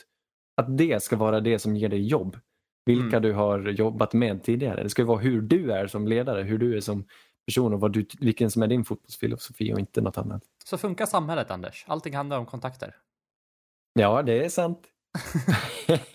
att 0.61 0.77
det 0.77 1.03
ska 1.03 1.15
vara 1.15 1.39
det 1.39 1.59
som 1.59 1.75
ger 1.75 1.89
dig 1.89 2.07
jobb. 2.07 2.39
Vilka 2.85 3.17
Mm. 3.17 3.21
du 3.21 3.33
har 3.33 3.59
jobbat 3.59 4.13
med 4.13 4.43
tidigare. 4.43 4.83
Det 4.83 4.89
ska 4.89 5.01
ju 5.01 5.05
vara 5.05 5.19
hur 5.19 5.41
du 5.41 5.71
är 5.71 5.87
som 5.87 6.07
ledare, 6.07 6.41
hur 6.43 6.57
du 6.57 6.77
är 6.77 6.81
som 6.81 7.07
person 7.45 7.73
och 7.73 7.79
vad 7.79 7.93
du, 7.93 8.05
vilken 8.19 8.51
som 8.51 8.63
är 8.63 8.67
din 8.67 8.85
fotbollsfilosofi 8.85 9.73
och 9.73 9.79
inte 9.79 10.01
något 10.01 10.17
annat. 10.17 10.43
Så 10.65 10.77
funkar 10.77 11.05
samhället, 11.05 11.51
Anders. 11.51 11.85
Allting 11.87 12.15
handlar 12.15 12.39
om 12.39 12.45
kontakter. 12.45 12.95
Ja, 13.93 14.21
det 14.21 14.45
är 14.45 14.49
sant. 14.49 14.79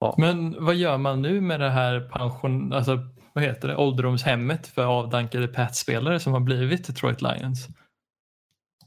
Men 0.18 0.64
vad 0.64 0.74
gör 0.74 0.98
man 0.98 1.22
nu 1.22 1.40
med 1.40 1.60
det 1.60 1.70
här 1.70 2.00
pension, 2.00 2.72
alltså, 2.72 2.98
vad 3.32 3.44
heter 3.44 3.68
det, 3.68 3.76
ålderdomshemmet 3.76 4.66
för 4.66 4.84
avdankade 4.84 5.48
Pats-spelare 5.48 6.20
som 6.20 6.32
har 6.32 6.40
blivit 6.40 6.86
Detroit 6.86 7.22
Lions? 7.22 7.68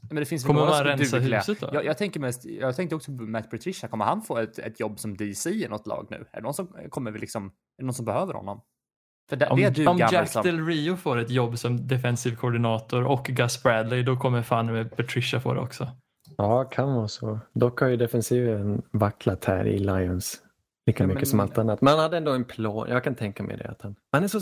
Men 0.08 0.16
det 0.16 0.24
finns 0.24 0.44
Kommer 0.44 0.60
några 0.60 0.72
man 0.72 0.84
rensa 0.84 1.18
huset 1.18 1.60
då? 1.60 1.70
Jag, 1.72 1.84
jag, 1.84 1.98
tänker 1.98 2.20
mest, 2.20 2.44
jag 2.44 2.76
tänkte 2.76 2.96
också 2.96 3.16
på 3.16 3.22
Matt 3.22 3.50
Patricia. 3.50 3.88
Kommer 3.88 4.04
han 4.04 4.22
få 4.22 4.38
ett, 4.38 4.58
ett 4.58 4.80
jobb 4.80 4.98
som 4.98 5.16
DC 5.16 5.50
i 5.50 5.68
något 5.68 5.86
lag 5.86 6.06
nu? 6.10 6.16
Är 6.16 6.36
det 6.36 6.42
någon 6.42 6.54
som, 6.54 6.68
kommer 6.88 7.10
vi 7.10 7.18
liksom, 7.18 7.46
är 7.46 7.50
det 7.78 7.84
någon 7.84 7.94
som 7.94 8.04
behöver 8.04 8.34
honom? 8.34 8.60
För 9.28 9.36
det, 9.36 9.46
Om, 9.46 9.60
det 9.60 9.70
duger 9.70 9.90
om 9.90 9.98
Jack 9.98 10.28
som... 10.28 10.42
Del 10.42 10.66
Rio 10.66 10.96
får 10.96 11.18
ett 11.18 11.30
jobb 11.30 11.58
som 11.58 11.86
defensiv 11.86 12.36
koordinator 12.36 13.04
och 13.04 13.24
Gus 13.24 13.62
Bradley, 13.62 14.02
då 14.02 14.16
kommer 14.16 14.42
fan 14.42 14.66
med 14.66 14.96
Patricia 14.96 15.40
få 15.40 15.54
det 15.54 15.60
också. 15.60 15.88
Ja, 16.36 16.64
kan 16.64 16.94
vara 16.94 17.08
så. 17.08 17.38
Dock 17.52 17.80
har 17.80 17.88
ju 17.88 17.96
defensiven 17.96 18.82
vacklat 18.90 19.44
här 19.44 19.66
i 19.66 19.78
Lions 19.78 20.42
lika 20.86 21.02
Ja, 21.02 21.06
mycket 21.06 21.20
men- 21.20 21.26
som 21.26 21.40
allt 21.40 21.58
annat. 21.58 21.80
Men 21.80 21.90
han 21.90 21.98
hade 22.02 22.16
ändå 22.16 22.32
en 22.32 22.44
plan. 22.44 22.88
Jag 22.90 23.04
kan 23.04 23.14
tänka 23.14 23.42
mig 23.42 23.56
det. 23.56 23.68
Att 23.68 23.82
han, 23.82 23.96
han 24.12 24.24
är 24.24 24.28
så... 24.28 24.38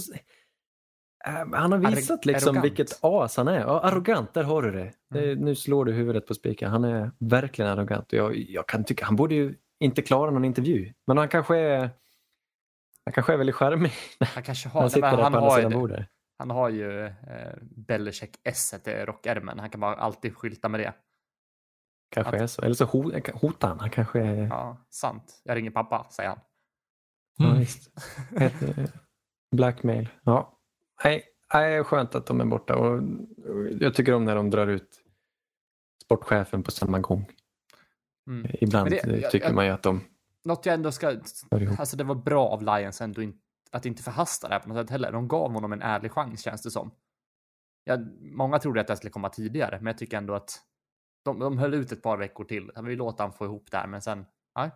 Äh, 1.26 1.32
Han 1.53 1.72
har 1.72 1.78
visat 1.78 2.24
liksom 2.26 2.61
vilket 2.62 2.99
as 3.01 3.36
han 3.36 3.49
är. 3.49 3.61
Ja, 3.61 3.80
arrogant, 3.80 4.34
där 4.34 4.43
har 4.45 4.62
du 4.62 4.71
det. 4.72 4.92
det. 5.11 5.34
Nu 5.34 5.54
slår 5.54 5.84
du 5.84 5.92
huvudet 5.92 6.26
på 6.26 6.34
spiken. 6.34 6.71
Han 6.71 6.84
är 6.84 7.11
verkligen 7.18 7.71
arrogant. 7.71 8.12
Jag, 8.12 8.37
jag 8.37 8.68
kan 8.68 8.84
tycka, 8.84 9.04
han 9.04 9.16
borde 9.16 9.34
ju 9.34 9.54
inte 9.80 10.03
klara 10.03 10.30
någon 10.30 10.45
intervju. 10.45 10.92
Men 11.07 11.16
han 11.16 11.29
kanske 11.29 11.57
är, 11.58 11.79
han 13.04 13.12
kanske 13.12 13.33
är 13.33 13.37
väldigt 13.37 13.57
charmig 13.57 13.92
Han 14.34 14.42
kanske 14.42 14.68
har... 14.68 14.80
han 14.80 14.91
sitter 14.91 15.00
nej, 15.08 15.16
där 15.16 15.22
han, 15.22 15.33
på 15.33 15.38
andra 15.38 15.50
sidan 15.57 15.71
det. 15.71 15.76
bordet. 15.76 16.07
han 16.38 16.50
har 16.50 16.68
ju 16.68 17.04
eh, 17.07 17.12
Belichick 17.61 18.37
S 18.45 18.75
i 18.87 18.91
rockärmen. 18.91 19.58
Han 19.58 19.71
kan 19.71 19.80
bara 19.80 19.95
alltid 19.95 20.37
skylta 20.37 20.68
med 20.68 20.80
det. 20.80 20.92
Kanske 22.13 22.37
Att- 22.37 22.43
är 22.43 22.47
så. 22.47 22.63
Eller 22.63 22.75
så 22.75 22.84
ho- 22.84 23.33
hotar 23.33 23.68
han. 23.68 23.80
Han 23.80 23.91
kanske 23.91 24.21
är... 24.21 24.47
Ja, 24.47 24.76
sant. 24.91 25.41
Jag 25.45 25.57
ringer 25.57 25.71
pappa, 25.71 26.07
säger 26.11 26.29
han. 26.29 26.39
Ja, 27.37 27.45
Mm. 27.47 27.59
visst. 27.59 27.91
Ett, 28.37 28.63
eh, 28.79 28.84
Blackmail. 29.57 30.09
Ja. 30.22 30.59
Nej, 31.05 31.25
nej, 31.55 31.84
skönt 31.84 32.14
att 32.14 32.26
de 32.26 32.41
är 32.41 32.45
borta. 32.45 32.76
Och, 32.76 33.03
jag 33.80 33.95
tycker 33.95 34.14
om 34.14 34.25
när 34.25 34.37
de 34.37 34.51
drar 34.51 34.67
ut 34.67 35.01
sportchefen 36.05 36.63
på 36.63 36.71
samma 36.71 36.99
gång. 36.99 37.26
Mm. 38.26 38.51
Ibland 38.61 38.91
det- 38.91 38.97
jag- 39.21 39.30
tycker 39.30 39.47
jag- 39.47 39.55
man 39.55 39.64
ju 39.67 39.71
att 39.71 39.83
de 39.83 40.01
Något 40.45 40.67
jag 40.67 40.75
ändå 40.75 40.93
ska... 40.93 41.17
Alltså 41.79 41.97
det 41.97 42.05
var 42.05 42.14
bra 42.14 42.49
av 42.49 42.63
Lions 42.63 43.01
ändå 43.01 43.22
att 43.71 43.87
inte 43.87 44.03
förhasta 44.03 44.49
det 44.49 44.55
här 44.55 44.61
på 44.61 44.68
något 44.68 44.76
sätt 44.79 44.91
heller. 44.91 45.13
De 45.13 45.29
gav 45.29 45.53
honom 45.53 45.72
en 45.72 45.83
ärlig 45.83 46.13
chans 46.13 46.43
känns 46.43 46.63
det 46.63 46.71
som. 46.71 46.91
Ja, 47.84 47.99
många 48.21 48.59
trodde 48.59 48.80
att 48.80 48.87
det 48.87 48.97
skulle 48.97 49.11
komma 49.11 49.29
tidigare, 49.29 49.76
men 49.76 49.87
jag 49.87 49.99
tycker 49.99 50.17
ändå 50.17 50.34
att 50.34 50.61
de, 51.22 51.38
de 51.38 51.58
höll 51.58 51.74
ut 51.74 51.92
ett 51.92 52.03
par 52.03 52.16
veckor 52.16 52.44
till. 52.44 52.70
Jag 52.74 52.82
vill 52.82 52.99
låta 52.99 53.22
han 53.22 53.32
få 53.32 53.44
ihop 53.44 53.70
det 53.70 53.76
här, 53.76 53.86
men 53.86 54.03
sen, 54.03 54.26
nej. 54.57 54.70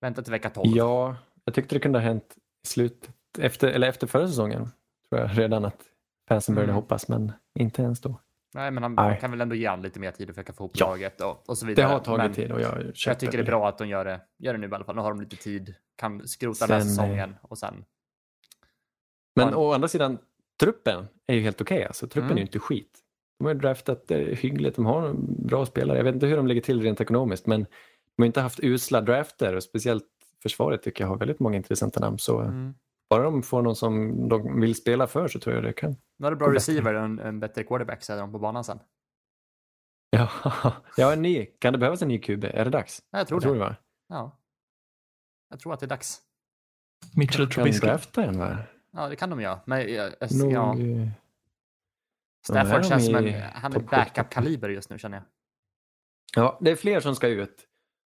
Vänta 0.00 0.22
till 0.22 0.30
vecka 0.30 0.50
12. 0.50 0.76
Ja, 0.76 1.16
jag 1.44 1.54
tyckte 1.54 1.74
det 1.74 1.80
kunde 1.80 1.98
ha 1.98 2.04
hänt 2.04 2.36
i 2.64 2.68
slutet, 2.68 3.10
efter, 3.38 3.68
eller 3.68 3.88
efter 3.88 4.06
förra 4.06 4.28
säsongen. 4.28 4.68
Tror 5.08 5.20
jag 5.20 5.38
redan 5.38 5.64
att 5.64 5.82
fansen 6.28 6.54
började 6.54 6.72
Mm. 6.72 6.82
hoppas, 6.82 7.08
men 7.08 7.32
inte 7.58 7.82
ens 7.82 8.00
då. 8.00 8.20
Nej, 8.54 8.70
men 8.70 8.82
han 8.82 8.94
Nej. 8.94 9.20
kan 9.20 9.30
väl 9.30 9.40
ändå 9.40 9.54
ge 9.54 9.66
han 9.68 9.82
lite 9.82 10.00
mer 10.00 10.10
tid 10.10 10.26
för 10.26 10.30
att 10.30 10.34
försöka 10.34 10.52
få 10.52 10.64
ihop 10.64 10.72
Ja. 10.74 10.86
laget 10.88 11.20
och, 11.20 11.48
och 11.48 11.58
så 11.58 11.64
Det 11.66 11.68
vidare. 11.72 11.86
har 11.86 11.98
tagit 12.00 12.18
men 12.24 12.32
tid 12.32 12.52
och 12.52 12.60
jag 12.60 12.92
Jag 13.06 13.18
tycker 13.20 13.38
det 13.38 13.42
är 13.42 13.46
bra 13.46 13.68
att 13.68 13.78
de 13.78 13.88
gör 13.88 14.04
det, 14.04 14.20
gör 14.38 14.52
det 14.52 14.58
nu 14.58 14.68
i 14.68 14.74
alla 14.74 14.84
fall. 14.84 14.94
Nu 14.96 15.00
har 15.02 15.10
de 15.10 15.20
lite 15.20 15.36
tid, 15.36 15.74
kan 15.96 16.28
skrota 16.28 16.66
den 16.66 16.74
här 16.74 16.80
eh, 16.86 16.88
säsongen 16.88 17.34
och 17.42 17.58
sen. 17.58 17.84
Men 19.36 19.54
å 19.54 19.72
andra 19.72 19.88
sidan, 19.88 20.18
truppen 20.60 21.08
är 21.26 21.34
ju 21.34 21.40
helt 21.40 21.60
okej. 21.60 21.84
alltså. 21.86 22.06
Truppen 22.06 22.22
Mm. 22.24 22.36
är 22.36 22.40
ju 22.40 22.46
inte 22.46 22.58
skit. 22.58 22.98
De 23.42 23.46
har 23.46 23.54
ju 23.54 23.60
draftat 23.60 24.10
eh, 24.10 24.18
hyggligt, 24.18 24.76
de 24.76 24.86
har 24.86 25.12
bra 25.48 25.66
spelare. 25.66 25.96
Jag 25.98 26.04
vet 26.04 26.14
inte 26.14 26.26
hur 26.26 26.36
de 26.36 26.46
ligger 26.46 26.60
till 26.62 26.82
rent 26.82 27.00
ekonomiskt 27.00 27.46
men 27.46 27.60
de 28.16 28.22
har 28.22 28.26
inte 28.26 28.40
haft 28.40 28.60
usla 28.62 29.00
drafter 29.00 29.56
och 29.56 29.62
speciellt 29.62 30.04
försvaret 30.42 30.82
tycker 30.82 31.04
jag 31.04 31.08
har 31.08 31.16
väldigt 31.18 31.40
många 31.40 31.56
intressanta 31.56 32.00
namn. 32.00 32.18
Så 32.18 32.38
Mm. 32.40 32.74
bara 33.10 33.22
de 33.22 33.42
får 33.42 33.62
någon 33.62 33.76
som 33.76 34.28
de 34.28 34.60
vill 34.60 34.74
spela 34.74 35.06
för 35.06 35.28
så 35.28 35.40
tror 35.40 35.54
jag 35.54 35.64
det 35.64 35.72
kan. 35.72 35.90
Nu 36.18 36.26
har 36.26 36.30
du 36.30 36.36
bra 36.36 36.52
receiver 36.52 36.94
och 36.94 37.02
en, 37.04 37.18
en 37.18 37.40
bättre 37.40 37.64
quarterback 37.64 38.02
så 38.02 38.12
är 38.12 38.16
de 38.18 38.32
på 38.32 38.38
banan 38.38 38.64
sen. 38.64 38.78
Ja, 40.10 40.30
ja 40.96 41.12
en 41.12 41.22
ny. 41.22 41.46
Kan 41.46 41.72
det 41.72 41.78
behövas 41.78 42.02
en 42.02 42.08
ny 42.08 42.18
QB? 42.18 42.44
Är 42.44 42.64
det 42.64 42.70
dags? 42.70 43.02
Ja, 43.10 43.18
jag 43.18 43.28
tror 43.28 43.36
jag 43.36 43.42
tror 43.42 43.52
det. 43.54 43.58
det 43.60 43.64
va? 43.64 43.76
Ja. 44.08 44.38
Jag 45.50 45.60
tror 45.60 45.72
att 45.74 45.80
det 45.80 45.86
är 45.86 45.88
dags. 45.88 46.20
Mitchell 47.16 47.46
Kan 47.46 47.50
Trubisky. 47.50 47.86
drafta 47.86 48.24
en 48.24 48.38
va? 48.38 48.56
Ja, 48.92 49.08
det 49.08 49.16
kan 49.16 49.30
de 49.30 49.40
göra. 49.40 49.60
Men 49.66 49.78
jag, 49.94 50.12
jag, 50.20 50.34
Nog, 50.38 50.52
ja, 50.52 50.78
eh, 50.78 51.08
Stafford 52.48 52.84
känns 52.84 53.06
som 53.06 53.14
en, 53.14 53.34
han 53.54 53.72
är 53.72 53.78
backup-kaliber 53.80 54.68
just 54.68 54.90
nu 54.90 54.98
känner 54.98 55.16
jag. 55.16 55.24
Ja, 56.36 56.58
det 56.60 56.70
är 56.70 56.76
fler 56.76 57.00
som 57.00 57.14
ska 57.16 57.28
ut. 57.28 57.68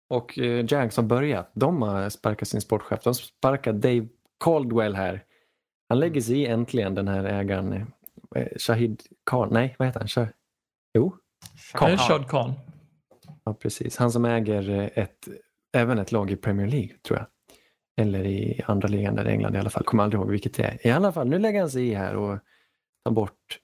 Och 0.09 0.39
eh, 0.39 0.65
Jags 0.69 0.97
har 0.97 1.05
börjat. 1.05 1.51
De 1.55 1.82
har 1.82 2.09
sparkat 2.09 2.48
sin 2.48 2.61
sportchef. 2.61 3.02
De 3.02 3.15
sparkar 3.15 3.73
Dave 3.73 4.09
Caldwell 4.44 4.94
här. 4.94 5.24
Han 5.89 6.01
lägger 6.01 6.20
sig 6.20 6.36
i 6.40 6.47
äntligen 6.47 6.94
den 6.94 7.09
här 7.09 7.24
ägaren. 7.24 7.93
eh, 8.36 8.47
Shahid 8.59 9.02
Khan. 9.31 9.48
Nej, 9.52 9.77
vad 9.78 9.89
heter 9.89 10.01
han? 10.01 10.09
Shah... 10.09 10.28
Jo, 10.94 11.16
är 11.74 11.97
Shad 11.97 12.28
Khan. 12.28 12.52
ja, 13.44 13.55
precis. 13.55 13.97
Han 13.97 14.12
som 14.12 14.24
äger 14.24 14.70
eh, 14.70 14.89
ett, 14.94 15.28
även 15.77 15.98
ett 15.98 16.12
lag 16.12 16.31
i 16.31 16.36
Premier 16.36 16.66
League, 16.66 16.97
tror 17.02 17.19
jag. 17.19 17.27
Eller 18.07 18.27
i 18.27 18.62
andra 18.66 18.89
ligan 18.89 19.15
där 19.15 19.28
i 19.28 19.31
England 19.31 19.57
i 19.57 19.59
alla 19.59 19.70
fall. 19.70 19.85
Kommer 19.85 20.02
aldrig 20.05 20.20
ihåg 20.20 20.31
vilket 20.31 20.55
det 20.55 20.62
är. 20.65 20.86
I 20.86 20.90
alla 20.90 21.12
fall, 21.12 21.28
nu 21.28 21.39
lägger 21.39 21.61
han 21.61 21.70
sig 21.70 21.89
i 21.89 21.94
här 21.94 22.16
och 22.16 22.39
tar 23.05 23.12
bort 23.12 23.59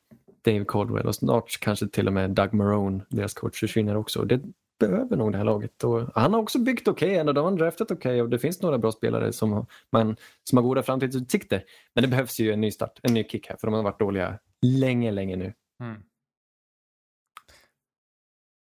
Dave 0.47 0.65
Caldwell 0.69 1.07
och 1.07 1.15
snart 1.15 1.61
kanske 1.61 1.89
till 1.89 2.07
och 2.07 2.13
med 2.13 2.31
Doug 2.31 2.53
Marone, 2.53 3.05
deras 3.09 3.35
coach, 3.35 3.61
försvinner 3.61 3.97
också. 3.97 4.25
Det 4.25 4.41
behöver 4.81 5.17
nog 5.17 5.33
det 5.33 5.39
här 5.39 5.45
laget. 5.45 5.85
Och 5.85 6.03
han 6.15 6.33
har 6.35 6.41
också 6.41 6.59
byggt 6.59 6.89
okej, 6.89 7.21
okay, 7.21 7.33
de 7.33 7.45
har 7.45 7.57
draftat 7.57 7.91
okej 7.91 8.23
och 8.23 8.31
det 8.31 8.39
finns 8.39 8.63
några 8.63 8.79
bra 8.79 8.93
spelare 8.93 9.33
som, 9.33 9.53
har- 9.53 9.67
man, 9.93 10.17
som 10.45 10.59
har 10.59 10.63
goda 10.63 10.83
framtidsutsikter. 10.83 11.65
Men 11.95 12.03
det 12.03 12.09
behövs 12.09 12.41
ju 12.41 12.53
en 12.53 12.61
ny 12.61 12.71
start, 12.71 13.01
en 13.03 13.15
ny 13.15 13.25
kick 13.25 13.49
här, 13.49 13.57
för 13.57 13.67
de 13.67 13.75
har 13.75 13.83
varit 13.83 13.99
dåliga 13.99 14.39
länge, 14.67 15.11
länge 15.11 15.37
nu. 15.37 15.53
Mm. 15.83 16.03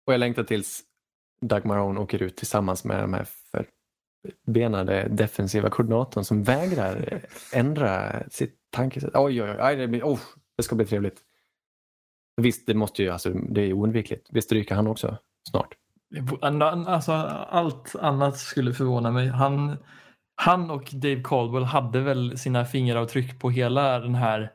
Och 0.07 0.12
jag 0.12 0.19
längtar 0.19 0.44
tills 0.44 0.82
Doug 1.47 1.65
Marone 1.66 2.01
åker 2.01 2.23
ut 2.23 2.36
tillsammans 2.36 2.85
med 2.85 3.02
de 3.02 3.15
här 3.15 3.27
förbenade 4.44 5.09
defensiva 5.11 5.70
koordinatorn 5.70 6.24
som 6.24 6.43
vägrar 6.43 7.24
ändra 7.52 8.23
sitt 8.31 8.57
tankesätt. 8.70 9.11
Oj, 9.15 9.43
oj, 9.43 9.57
oj, 9.61 9.77
det, 9.77 9.89
blir, 9.89 10.02
oh, 10.02 10.20
det 10.57 10.62
ska 10.62 10.74
bli 10.74 10.86
trevligt. 10.86 11.24
Visst, 12.41 12.67
det 12.67 12.75
måste 12.75 13.03
ju, 13.03 13.11
alltså, 13.11 13.31
det 13.31 13.61
är 13.61 13.73
oundvikligt. 13.73 14.29
Visst 14.31 14.53
ryker 14.53 14.75
han 14.75 14.87
också 14.87 15.17
snart. 15.51 15.75
Alltså, 16.87 17.12
allt 17.12 17.95
annat 18.01 18.39
skulle 18.39 18.73
förvåna 18.73 19.11
mig. 19.11 19.29
Han, 19.29 19.77
han 20.35 20.71
och 20.71 20.89
Dave 20.93 21.23
Caldwell 21.25 21.65
hade 21.65 22.01
väl 22.01 22.39
sina 22.39 22.65
fingeravtryck 22.65 23.41
på 23.41 23.51
hela 23.51 23.99
den 23.99 24.15
här 24.15 24.51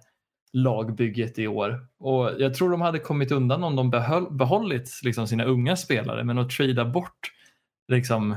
lagbygget 0.53 1.39
i 1.39 1.47
år. 1.47 1.87
Och 1.99 2.31
Jag 2.39 2.53
tror 2.53 2.71
de 2.71 2.81
hade 2.81 2.99
kommit 2.99 3.31
undan 3.31 3.63
om 3.63 3.75
de 3.75 3.89
behöll, 3.89 4.31
behållit 4.31 5.01
liksom 5.03 5.27
sina 5.27 5.43
unga 5.43 5.75
spelare 5.75 6.23
men 6.23 6.37
att 6.37 6.49
trada 6.49 6.85
bort 6.85 7.31
liksom, 7.87 8.35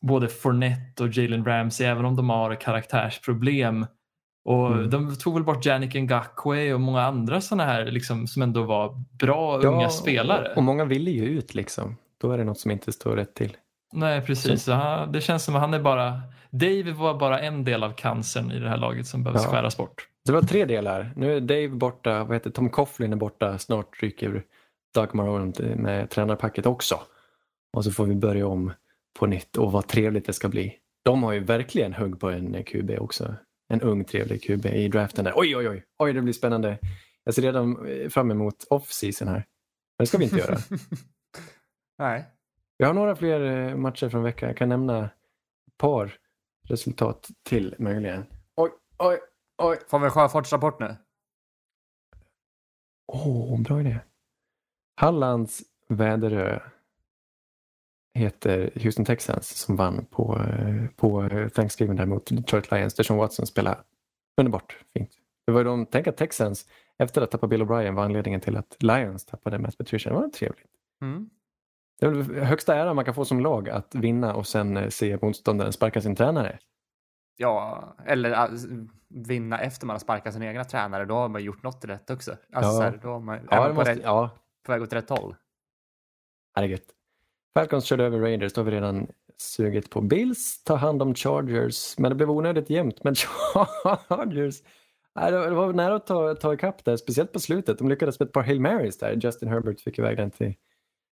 både 0.00 0.28
Fournette 0.28 1.02
och 1.02 1.16
Jalen 1.16 1.44
Ramsey 1.44 1.86
även 1.86 2.04
om 2.04 2.16
de 2.16 2.30
har 2.30 2.54
karaktärsproblem. 2.54 3.86
Och 4.48 4.66
Mm. 4.66 4.90
De 4.90 5.16
tog 5.16 5.34
väl 5.34 5.44
bort 5.44 5.66
Yannick 5.66 5.94
Ngakwe 5.94 6.74
och 6.74 6.80
många 6.80 7.02
andra 7.02 7.40
sådana 7.40 7.64
här 7.64 7.84
liksom, 7.84 8.26
som 8.26 8.42
ändå 8.42 8.62
var 8.62 8.94
bra 9.18 9.58
unga 9.58 9.88
spelare. 9.88 10.52
Och, 10.56 10.62
många 10.62 10.84
ville 10.84 11.10
ju 11.10 11.24
ut 11.24 11.54
liksom. 11.54 11.96
Då 12.20 12.32
är 12.32 12.38
det 12.38 12.44
något 12.44 12.58
som 12.58 12.70
inte 12.70 12.92
står 12.92 13.16
rätt 13.16 13.34
till. 13.34 13.56
Nej, 13.92 14.20
precis. 14.20 14.62
Så 14.62 14.72
han, 14.72 15.12
det 15.12 15.20
känns 15.20 15.44
som 15.44 15.54
att 15.54 15.60
han 15.60 15.74
är 15.74 15.80
bara... 15.80 16.22
Dave 16.50 16.92
var 16.92 17.14
bara 17.14 17.40
en 17.40 17.64
del 17.64 17.82
av 17.82 17.92
cancern 17.92 18.50
i 18.50 18.58
det 18.60 18.68
här 18.68 18.76
laget 18.76 19.06
som 19.06 19.22
behövs 19.24 19.42
Ja. 19.44 19.50
skäras 19.50 19.76
bort. 19.76 20.08
Det 20.24 20.32
var 20.32 20.42
tre 20.42 20.64
delar. 20.64 21.12
Nu 21.16 21.36
är 21.36 21.40
Dave 21.40 21.68
borta, 21.68 22.24
vad 22.24 22.36
heter 22.36 22.50
Tom 22.50 22.70
Coughlin 22.70 23.12
är 23.12 23.16
borta, 23.16 23.58
snart 23.58 24.02
ryker 24.02 24.42
Doug 24.94 25.14
Marone 25.14 25.52
med 25.76 26.10
tränarpacket 26.10 26.66
också. 26.66 27.00
Och 27.76 27.84
så 27.84 27.90
får 27.90 28.04
vi 28.06 28.14
börja 28.14 28.46
om 28.46 28.72
på 29.18 29.26
nytt 29.26 29.56
och 29.56 29.72
vad 29.72 29.86
trevligt 29.88 30.26
det 30.26 30.32
ska 30.32 30.48
bli. 30.48 30.74
De 31.04 31.22
har 31.22 31.32
ju 31.32 31.40
verkligen 31.44 31.94
hugg 31.94 32.20
på 32.20 32.30
en 32.30 32.64
QB 32.64 32.90
också. 32.98 33.34
En 33.68 33.80
ung 33.80 34.04
trevlig 34.04 34.42
QB 34.42 34.66
i 34.66 34.88
draften 34.88 35.24
där. 35.24 35.32
Oj, 35.36 35.56
oj, 35.56 35.68
oj, 35.68 35.84
oj, 35.98 36.12
det 36.12 36.22
blir 36.22 36.32
spännande. 36.32 36.78
Jag 37.24 37.34
ser 37.34 37.42
redan 37.42 37.86
eh, 37.86 38.08
fram 38.08 38.30
emot 38.30 38.66
off-season 38.70 39.28
här. 39.28 39.34
Men 39.36 39.44
det 39.98 40.06
ska 40.06 40.18
vi 40.18 40.24
inte 40.24 40.36
göra. 40.36 40.58
Nej. 41.98 42.24
Vi 42.78 42.84
har 42.84 42.94
några 42.94 43.16
fler 43.16 43.40
eh, 43.40 43.76
matcher 43.76 44.08
från 44.08 44.22
veckan. 44.22 44.48
Jag 44.48 44.56
kan 44.56 44.68
nämna 44.68 45.04
ett 45.04 45.76
par 45.78 46.14
resultat 46.68 47.28
till 47.42 47.74
möjligen. 47.78 48.26
Oj, 48.56 48.70
oj, 48.98 49.18
oj. 49.62 49.78
Får 49.88 49.98
vi 49.98 50.10
Sjöfarts 50.10 50.52
rapport 50.52 50.80
nu? 50.80 50.96
Åh, 53.12 53.60
bra 53.60 53.80
idé. 53.80 53.98
Hallands 54.96 55.62
Väderö 55.88 56.60
heter 58.18 58.70
Houston 58.74 59.04
Texans 59.04 59.48
som 59.48 59.76
vann 59.76 60.06
på, 60.10 60.38
eh, 60.38 60.86
på 60.96 61.22
eh, 61.22 61.48
Thanksgiving 61.48 61.96
där 61.96 62.06
mot 62.06 62.26
Detroit 62.30 62.70
Lions. 62.70 62.94
Deshaun 62.94 63.18
Watson 63.18 63.46
spelade 63.46 63.78
underbart 64.40 64.78
fint. 64.94 65.10
Det 65.46 65.52
var 65.52 65.64
de, 65.64 65.86
tänk 65.86 66.06
att 66.06 66.16
Texans 66.16 66.66
efter 66.98 67.22
att 67.22 67.30
tappa 67.30 67.46
Bill 67.46 67.62
O'Brien 67.62 67.94
var 67.94 68.04
anledningen 68.04 68.40
till 68.40 68.56
att 68.56 68.76
Lions 68.82 69.26
tappade 69.26 69.58
Matt 69.58 69.78
Patricia. 69.78 70.12
Det 70.12 70.18
var 70.18 70.28
trevligt. 70.28 70.70
Mm. 71.02 71.30
Det 72.00 72.06
är 72.06 72.10
väl 72.10 72.44
högsta 72.44 72.74
ära 72.76 72.94
man 72.94 73.04
kan 73.04 73.14
få 73.14 73.24
som 73.24 73.40
lag 73.40 73.68
att 73.68 73.94
vinna 73.94 74.34
och 74.34 74.46
sen 74.46 74.76
eh, 74.76 74.88
se 74.88 75.18
motståndaren 75.22 75.72
sparka 75.72 76.00
sin 76.00 76.16
tränare. 76.16 76.58
Ja, 77.36 77.84
eller 78.06 78.30
äh, 78.30 78.48
vinna 79.08 79.58
efter 79.60 79.86
man 79.86 79.94
har 79.94 79.98
sparkat 79.98 80.32
sin 80.34 80.42
egna 80.42 80.64
tränare. 80.64 81.04
Då 81.04 81.14
har 81.14 81.28
man 81.28 81.44
gjort 81.44 81.62
något 81.62 81.84
rätt 81.84 82.10
också. 82.10 82.36
Alltså, 82.52 82.72
Ja. 82.72 82.80
här, 82.80 82.98
då 83.02 83.08
har 83.08 83.20
man, 83.20 83.34
är 83.34 83.42
Ja, 83.50 83.56
man 83.56 83.68
det 83.68 83.68
på, 83.68 83.74
måste, 83.74 83.92
rätt, 83.94 84.00
ja, 84.04 84.30
på 84.66 84.72
väg 84.72 84.82
åt 84.82 84.92
rätt 84.92 85.10
håll. 85.10 85.36
Ja, 86.54 86.60
det 86.60 86.66
är 86.66 86.70
gött. 86.70 86.94
Falcons 87.54 87.84
körde 87.84 88.04
över 88.04 88.18
Raiders, 88.18 88.52
då 88.52 88.60
har 88.60 88.64
vi 88.64 88.70
redan 88.70 89.06
sugit 89.36 89.90
på 89.90 90.00
Bills, 90.00 90.62
ta 90.64 90.74
hand 90.76 91.02
om 91.02 91.14
Chargers, 91.14 91.98
men 91.98 92.08
det 92.10 92.14
blev 92.14 92.30
onödigt 92.30 92.70
jämnt 92.70 93.04
med 93.04 93.18
Chargers. 94.08 94.56
Det 95.14 95.50
var 95.50 95.72
nära 95.72 95.94
att 95.94 96.06
ta, 96.06 96.34
ta 96.34 96.54
ikapp 96.54 96.84
där, 96.84 96.96
speciellt 96.96 97.32
på 97.32 97.40
slutet. 97.40 97.78
De 97.78 97.88
lyckades 97.88 98.20
med 98.20 98.26
ett 98.26 98.32
par 98.32 98.42
Hail 98.42 98.60
Marys 98.60 98.98
där. 98.98 99.12
Justin 99.22 99.48
Herbert 99.48 99.80
fick 99.80 99.98
iväg 99.98 100.16
den 100.16 100.30
till, 100.30 100.54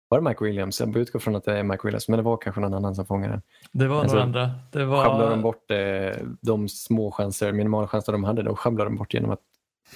var 0.10 0.22
det 0.22 0.30
Mike 0.30 0.44
Williams? 0.44 0.80
Jag 0.80 0.98
utgår 0.98 1.20
från 1.20 1.36
att 1.36 1.46
det 1.46 1.58
är 1.60 1.64
Mike 1.64 1.82
Williams, 1.84 2.08
men 2.10 2.18
det 2.18 2.24
var 2.24 2.38
kanske 2.38 2.62
någon 2.62 2.74
annan 2.74 2.96
som 2.96 3.06
fångade 3.06 3.34
den. 3.34 3.42
Det 3.72 3.88
var 3.88 4.00
Alltså, 4.02 4.16
några 4.16 4.26
andra. 4.26 4.52
Det 4.72 4.80
Sjabblade 4.86 5.30
de 5.30 5.42
var... 5.42 5.44
bort 5.44 5.72
eh, 5.72 6.28
de 6.42 6.70
små 6.70 7.12
chanser, 7.12 7.52
minimala 7.52 7.88
chanser 7.88 8.12
de 8.12 8.24
hade, 8.24 8.44
då 8.44 8.56
sjabblade 8.56 8.90
de 8.90 8.96
bort 8.98 9.14
genom 9.14 9.32
att 9.32 9.42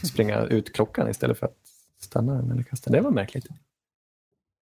springa 0.04 0.42
ut 0.42 0.74
klockan 0.74 1.10
istället 1.10 1.40
för 1.40 1.46
att 1.46 1.58
stanna 2.00 2.34
den 2.34 2.52
eller 2.52 2.64
kasta. 2.64 2.92
Det 2.92 3.02
var 3.02 3.12
märkligt. 3.12 3.46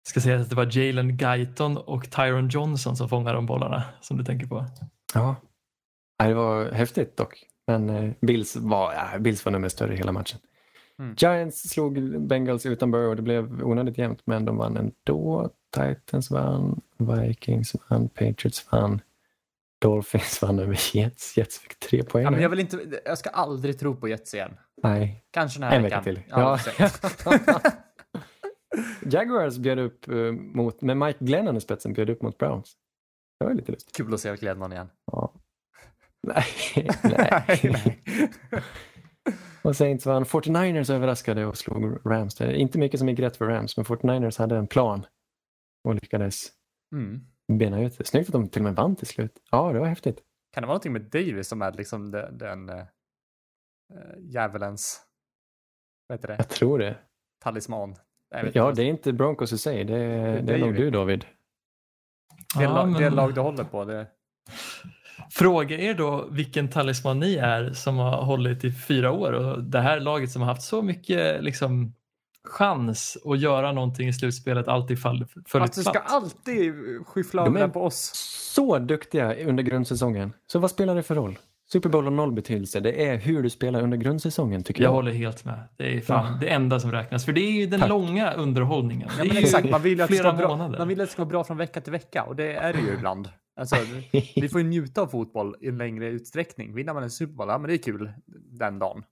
Ska 0.09 0.19
säga 0.19 0.39
att 0.39 0.49
det 0.49 0.55
var 0.55 0.77
Jalen 0.77 1.17
Guyton 1.17 1.77
och 1.77 2.11
Tyron 2.11 2.49
Johnson 2.49 2.95
som 2.95 3.09
fångade 3.09 3.35
de 3.35 3.45
bollarna 3.45 3.83
som 4.01 4.17
du 4.17 4.23
tänker 4.23 4.47
på. 4.47 4.65
Ja, 5.13 5.35
det 6.17 6.33
var 6.33 6.71
häftigt 6.71 7.17
dock. 7.17 7.43
Men 7.67 7.89
eh, 7.89 8.11
Bills 8.21 8.55
var, 8.55 8.93
ja, 8.93 9.19
Bills 9.19 9.45
var 9.45 9.51
nummer 9.51 9.69
större 9.69 9.93
i 9.93 9.97
hela 9.97 10.11
matchen. 10.11 10.39
Mm. 10.99 11.15
Giants 11.17 11.69
slog 11.69 12.21
Bengals 12.27 12.65
utan 12.65 12.91
Burrow. 12.91 13.15
Det 13.15 13.21
blev 13.21 13.63
onödigt 13.63 13.97
jämnt 13.97 14.21
men 14.25 14.45
de 14.45 14.57
vann 14.57 14.77
ändå. 14.77 15.49
Titans 15.75 16.31
vann, 16.31 16.81
Vikings 16.97 17.75
vann, 17.89 18.09
Patriots 18.09 18.71
vann, 18.71 19.01
Dolphins 19.81 20.41
vann 20.41 20.59
över 20.59 20.79
Jets. 20.93 21.37
Jets 21.37 21.59
fick 21.59 21.79
tre 21.79 22.03
poäng. 22.03 22.23
Ja, 22.23 22.31
men 22.31 22.41
jag, 22.41 22.49
vill 22.49 22.59
inte, 22.59 23.01
jag 23.05 23.17
ska 23.17 23.29
aldrig 23.29 23.79
tro 23.79 23.95
på 23.95 24.07
Jets 24.07 24.33
igen. 24.33 24.51
Nej, 24.83 25.23
Kanske 25.31 25.59
den 25.59 25.69
här 25.69 25.75
en 25.75 25.83
vecka 25.83 26.01
veckan. 26.01 26.03
till. 26.03 26.23
Ja. 26.29 26.59
Jaguars 29.05 29.57
bjöd 29.57 29.79
upp 29.79 30.07
eh, 30.07 30.31
mot, 30.31 30.81
med 30.81 30.97
Mike 30.97 31.25
Glennon 31.25 31.57
i 31.57 31.61
spetsen, 31.61 31.93
bjöd 31.93 32.09
upp 32.09 32.21
mot 32.21 32.37
Browns. 32.37 32.75
Det 33.39 33.45
var 33.45 33.53
lite 33.53 33.71
lustigt. 33.71 33.95
Kul 33.95 34.13
att 34.13 34.19
se 34.19 34.35
Glennon 34.35 34.71
igen. 34.71 34.89
Ja. 35.11 35.33
Nej, 36.27 36.45
nej. 37.03 37.43
nej. 37.63 38.03
Och 39.63 39.75
Saints 39.75 40.05
vann. 40.05 40.23
49ers 40.23 40.91
överraskade 40.93 41.45
och 41.45 41.57
slog 41.57 41.97
Rams. 42.05 42.35
Det 42.35 42.45
är 42.45 42.51
inte 42.53 42.77
mycket 42.79 42.99
som 42.99 43.09
gick 43.09 43.19
rätt 43.19 43.37
för 43.37 43.45
Rams, 43.45 43.77
men 43.77 43.85
49ers 43.85 44.39
hade 44.39 44.57
en 44.57 44.67
plan 44.67 45.05
och 45.83 45.93
lyckades 45.95 46.51
Mm. 46.95 47.19
bena 47.59 47.81
ut 47.81 47.97
det. 47.97 48.05
Snyggt 48.05 48.29
att 48.29 48.33
de 48.33 48.49
till 48.49 48.61
och 48.61 48.63
med 48.63 48.75
vann 48.75 48.95
till 48.95 49.07
slut. 49.07 49.41
Ja, 49.51 49.73
det 49.73 49.79
var 49.79 49.87
häftigt. 49.87 50.23
Kan 50.53 50.61
det 50.63 50.67
vara 50.67 50.73
någonting 50.73 50.93
med 50.93 51.01
Davis 51.01 51.47
som 51.47 51.61
är 51.61 51.71
liksom 51.71 52.11
den, 52.11 52.37
den 52.37 52.69
äh, 52.69 52.85
djävulens 54.19 55.01
vad 56.07 56.17
heter 56.17 56.27
det? 56.27 56.35
Jag 56.37 56.49
tror 56.49 56.79
det. 56.79 56.97
talisman? 57.43 57.95
Ja, 58.53 58.71
det 58.71 58.83
är 58.83 58.87
inte 58.87 59.13
Broncos 59.13 59.53
i 59.53 59.57
sig. 59.57 59.83
Det 59.83 59.95
är, 59.97 60.33
det 60.35 60.41
Det 60.41 60.53
är 60.53 60.57
nog 60.57 60.75
du 60.75 60.89
David. 60.91 61.25
det, 62.57 62.63
Ja, 62.63 62.73
lag, 62.73 62.93
det 62.93 62.99
men- 62.99 63.15
lag 63.15 63.33
du 63.35 63.41
håller 63.41 63.63
på. 63.63 63.85
Det, 63.85 64.07
Fråga 65.31 65.77
er 65.79 65.93
då 65.93 66.27
vilken 66.31 66.69
talisman 66.69 67.19
ni 67.19 67.35
är 67.35 67.73
som 67.73 67.97
har 67.97 68.23
hållit 68.25 68.63
i 68.63 68.71
fyra 68.71 69.11
år 69.11 69.31
och 69.33 69.63
det 69.63 69.79
här 69.79 69.99
laget 69.99 70.31
som 70.31 70.41
har 70.41 70.49
haft 70.49 70.61
så 70.61 70.81
mycket 70.81 71.43
liksom, 71.43 71.93
chans 72.43 73.17
att 73.25 73.39
göra 73.39 73.71
någonting 73.71 74.07
i 74.07 74.13
slutspelet 74.13 74.67
alltid 74.67 75.01
fall, 75.01 75.25
föll 75.47 75.61
Fast 75.61 75.73
du 75.73 75.83
ska 75.83 75.99
alltid 75.99 76.73
skyffla 77.05 77.49
den 77.49 77.71
på 77.71 77.83
oss. 77.83 78.11
Så 78.53 78.79
duktiga 78.79 79.35
under 79.45 79.63
grundsäsongen. 79.63 80.33
Så 80.47 80.59
vad 80.59 80.71
spelar 80.71 80.95
det 80.95 81.03
för 81.03 81.15
roll? 81.15 81.39
Super 81.71 81.89
Bowl 81.89 82.03
har 82.03 82.11
noll 82.11 82.31
betydelse. 82.31 82.79
Det 82.79 83.05
är 83.07 83.17
hur 83.17 83.43
du 83.43 83.49
spelar 83.49 83.81
under 83.81 83.97
grundsäsongen 83.97 84.63
tycker 84.63 84.83
jag. 84.83 84.89
Jag 84.89 84.93
håller 84.95 85.11
helt 85.11 85.45
med. 85.45 85.59
Det 85.77 85.97
är 85.97 86.01
fan 86.01 86.31
Ja. 86.33 86.37
det 86.41 86.49
enda 86.49 86.79
som 86.79 86.91
räknas. 86.91 87.25
För 87.25 87.33
det 87.33 87.41
är 87.41 87.51
ju 87.51 87.65
den 87.65 87.79
Tack. 87.79 87.89
långa 87.89 88.31
underhållningen. 88.33 89.09
Ja, 89.17 89.23
det 89.23 89.29
är 89.29 89.33
men 89.33 89.35
ju 89.35 89.41
exakt, 89.43 89.69
man 89.69 89.81
vill 89.81 89.97
ju 89.97 90.03
att 90.03 90.09
det 90.09 90.15
ska 90.15 90.23
flera 90.23 90.33
vara 90.35 90.47
bra, 90.47 90.57
månader. 90.57 90.77
man 90.79 90.87
vill 90.87 91.01
att 91.01 91.07
det 91.07 91.11
ska 91.13 91.21
vara 91.21 91.29
bra 91.29 91.43
från 91.43 91.57
vecka 91.57 91.81
till 91.81 91.91
vecka 91.91 92.23
och 92.23 92.35
det 92.35 92.53
är 92.53 92.73
det 92.73 92.79
ju 92.79 92.93
ibland. 92.93 93.29
Alltså, 93.59 93.75
vi 94.35 94.49
får 94.49 94.61
ju 94.61 94.67
njuta 94.67 95.01
av 95.01 95.07
fotboll 95.07 95.55
i 95.61 95.67
en 95.67 95.77
längre 95.77 96.07
utsträckning. 96.07 96.75
Vinner 96.75 96.93
man 96.93 97.03
en 97.03 97.09
Super 97.09 97.33
Bowl, 97.33 97.47
ja 97.49 97.57
men 97.57 97.67
det 97.67 97.75
är 97.75 97.77
kul 97.77 98.11
den 98.59 98.79
dagen. 98.79 99.03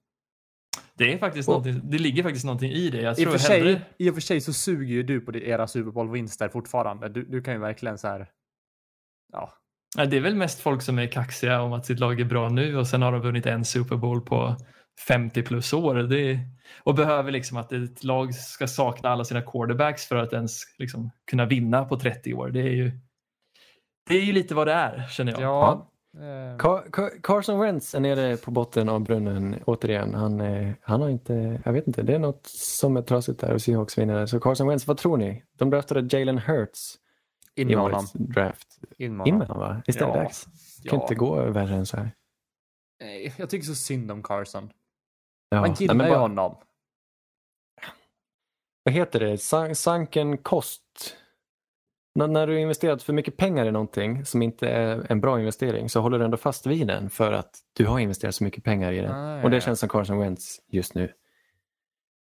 Det 0.98 1.14
är 1.14 1.18
faktiskt 1.18 1.50
Och- 1.50 1.64
det 1.84 1.98
ligger 1.98 2.24
faktiskt 2.24 2.46
någonting 2.46 2.72
i 2.72 2.90
det. 2.90 3.02
Jag 3.02 3.12
I 3.12 3.14
och, 3.14 3.18
tror 3.18 3.32
för 3.32 3.40
sig, 3.40 3.58
hellre, 3.60 3.82
I 3.98 4.10
och 4.10 4.14
för 4.14 4.22
sig 4.22 4.42
så 4.42 4.54
suger 4.54 4.94
ju 4.94 5.04
du 5.04 5.22
på 5.22 5.38
era 5.38 5.68
Super 5.68 5.92
Bowl-vinster 5.92 6.50
fortfarande. 6.50 7.10
Du, 7.10 7.24
du 7.26 7.42
kan 7.42 7.54
ju 7.54 7.60
verkligen 7.60 7.98
så 7.98 8.08
här. 8.08 8.30
Ja, 9.34 9.54
Ja, 9.99 10.06
det 10.06 10.18
är 10.18 10.22
väl 10.22 10.36
mest 10.36 10.60
folk 10.60 10.82
som 10.82 10.99
är 10.99 11.07
kaxiga 11.07 11.61
om 11.61 11.74
att 11.74 11.86
sitt 11.86 11.99
lag 11.99 12.19
är 12.19 12.26
bra 12.26 12.49
nu 12.49 12.78
och 12.78 12.88
sen 12.88 13.02
har 13.02 13.11
de 13.11 13.22
vunnit 13.22 13.45
en 13.45 13.65
Super 13.65 13.95
Bowl 13.95 14.22
på 14.22 14.56
50 15.07 15.44
plus 15.44 15.74
år. 15.74 15.95
Det 15.95 16.32
är, 16.32 16.40
och 16.84 16.95
behöver 16.95 17.32
liksom 17.32 17.57
att 17.57 17.72
ett 17.72 18.03
lag 18.03 18.36
ska 18.36 18.68
sakna 18.68 19.10
alla 19.10 19.24
sina 19.24 19.41
quarterbacks 19.41 20.06
för 20.06 20.15
att 20.15 20.34
ens 20.34 20.61
liksom 20.78 21.11
kunna 21.30 21.45
vinna 21.45 21.86
på 21.86 21.99
30 21.99 22.34
år. 22.34 22.49
Det 22.49 22.60
är 22.60 22.72
ju, 22.72 22.91
det 24.10 24.15
är 24.15 24.22
ju 24.22 24.34
lite 24.34 24.56
vad 24.56 24.68
det 24.68 24.74
är 24.74 25.07
känner 25.10 25.32
jag. 25.32 25.41
ja. 25.41 25.91
eh, 26.18 26.57
Car- 26.57 26.90
Car- 26.91 27.22
Carson 27.24 27.60
Wentz 27.60 27.95
är 27.95 27.99
nere 27.99 28.38
på 28.38 28.52
botten 28.52 28.90
av 28.90 29.03
brunnen 29.03 29.56
återigen. 29.65 30.14
Han, 30.14 30.41
han 30.82 31.02
har 31.02 31.10
inte, 31.10 31.61
jag 31.65 31.74
vet 31.74 31.88
inte, 31.88 32.02
det 32.02 32.15
är 32.15 32.19
något 32.19 32.45
som 32.48 32.98
är 32.98 33.02
trasigt 33.02 33.40
där 33.40 33.53
och 33.53 33.61
Seahawks 33.61 33.98
vinner. 33.98 34.26
Så 34.26 34.40
Carson 34.40 34.68
Wentz, 34.68 34.88
vad 34.88 34.98
tror 34.98 35.18
ni? 35.18 35.44
De 35.57 35.69
draftade 35.69 36.18
Jalen 36.18 36.38
Hurts 36.38 36.95
in 37.58 37.70
i 37.70 37.76
med 37.76 37.84
honom. 37.84 38.06
draft. 38.14 38.80
In 38.98 39.18
med 39.18 39.28
In 39.28 39.34
honom. 39.34 39.40
med 39.40 39.48
honom 39.48 39.76
va? 39.76 39.84
Istället 39.88 40.16
Ja. 40.16 40.24
dags. 40.24 40.46
Det 40.84 40.90
kan 40.90 41.00
Ja. 41.00 41.04
inte 41.04 41.16
gå 41.16 41.36
värre 41.52 41.76
än 41.76 41.86
så 41.86 41.98
här. 41.98 42.12
Nej, 43.04 43.34
Jag 43.38 43.50
tycker 43.50 43.66
så 43.66 43.76
synd 43.76 44.12
om 44.12 44.24
Carson. 44.24 44.70
Ja. 45.50 45.60
Man 45.62 45.70
nej, 45.70 45.78
gillar 45.80 45.96
men 45.96 46.06
ju 46.06 46.12
bara- 46.12 46.20
honom. 46.22 46.58
Vad 48.84 48.94
heter 48.94 49.20
det? 49.20 49.38
Sun- 49.38 49.76
Sunken 49.76 50.38
kost. 50.38 50.84
N- 52.20 52.34
när 52.34 52.48
du 52.48 52.54
har 52.54 52.60
investerat 52.60 53.04
för 53.04 53.14
mycket 53.14 53.38
pengar 53.38 53.66
i 53.66 53.72
någonting 53.72 54.26
som 54.26 54.42
inte 54.42 54.70
är 54.70 55.12
en 55.12 55.22
bra 55.22 55.40
investering 55.40 55.90
så 55.90 56.02
håller 56.02 56.20
du 56.20 56.26
ändå 56.26 56.38
fast 56.38 56.66
vid 56.66 56.88
den 56.88 57.10
för 57.10 57.32
att 57.32 57.60
du 57.74 57.86
har 57.86 58.00
investerat 58.00 58.36
så 58.36 58.44
mycket 58.44 58.64
pengar 58.64 58.92
i 58.92 59.00
den. 59.02 59.12
Ah, 59.12 59.38
ja, 59.38 59.44
Och 59.44 59.50
det 59.52 59.62
känns 59.62 59.80
som 59.80 59.90
Carson 59.90 60.20
Wentz 60.20 60.60
just 60.68 60.96
nu. 60.96 61.14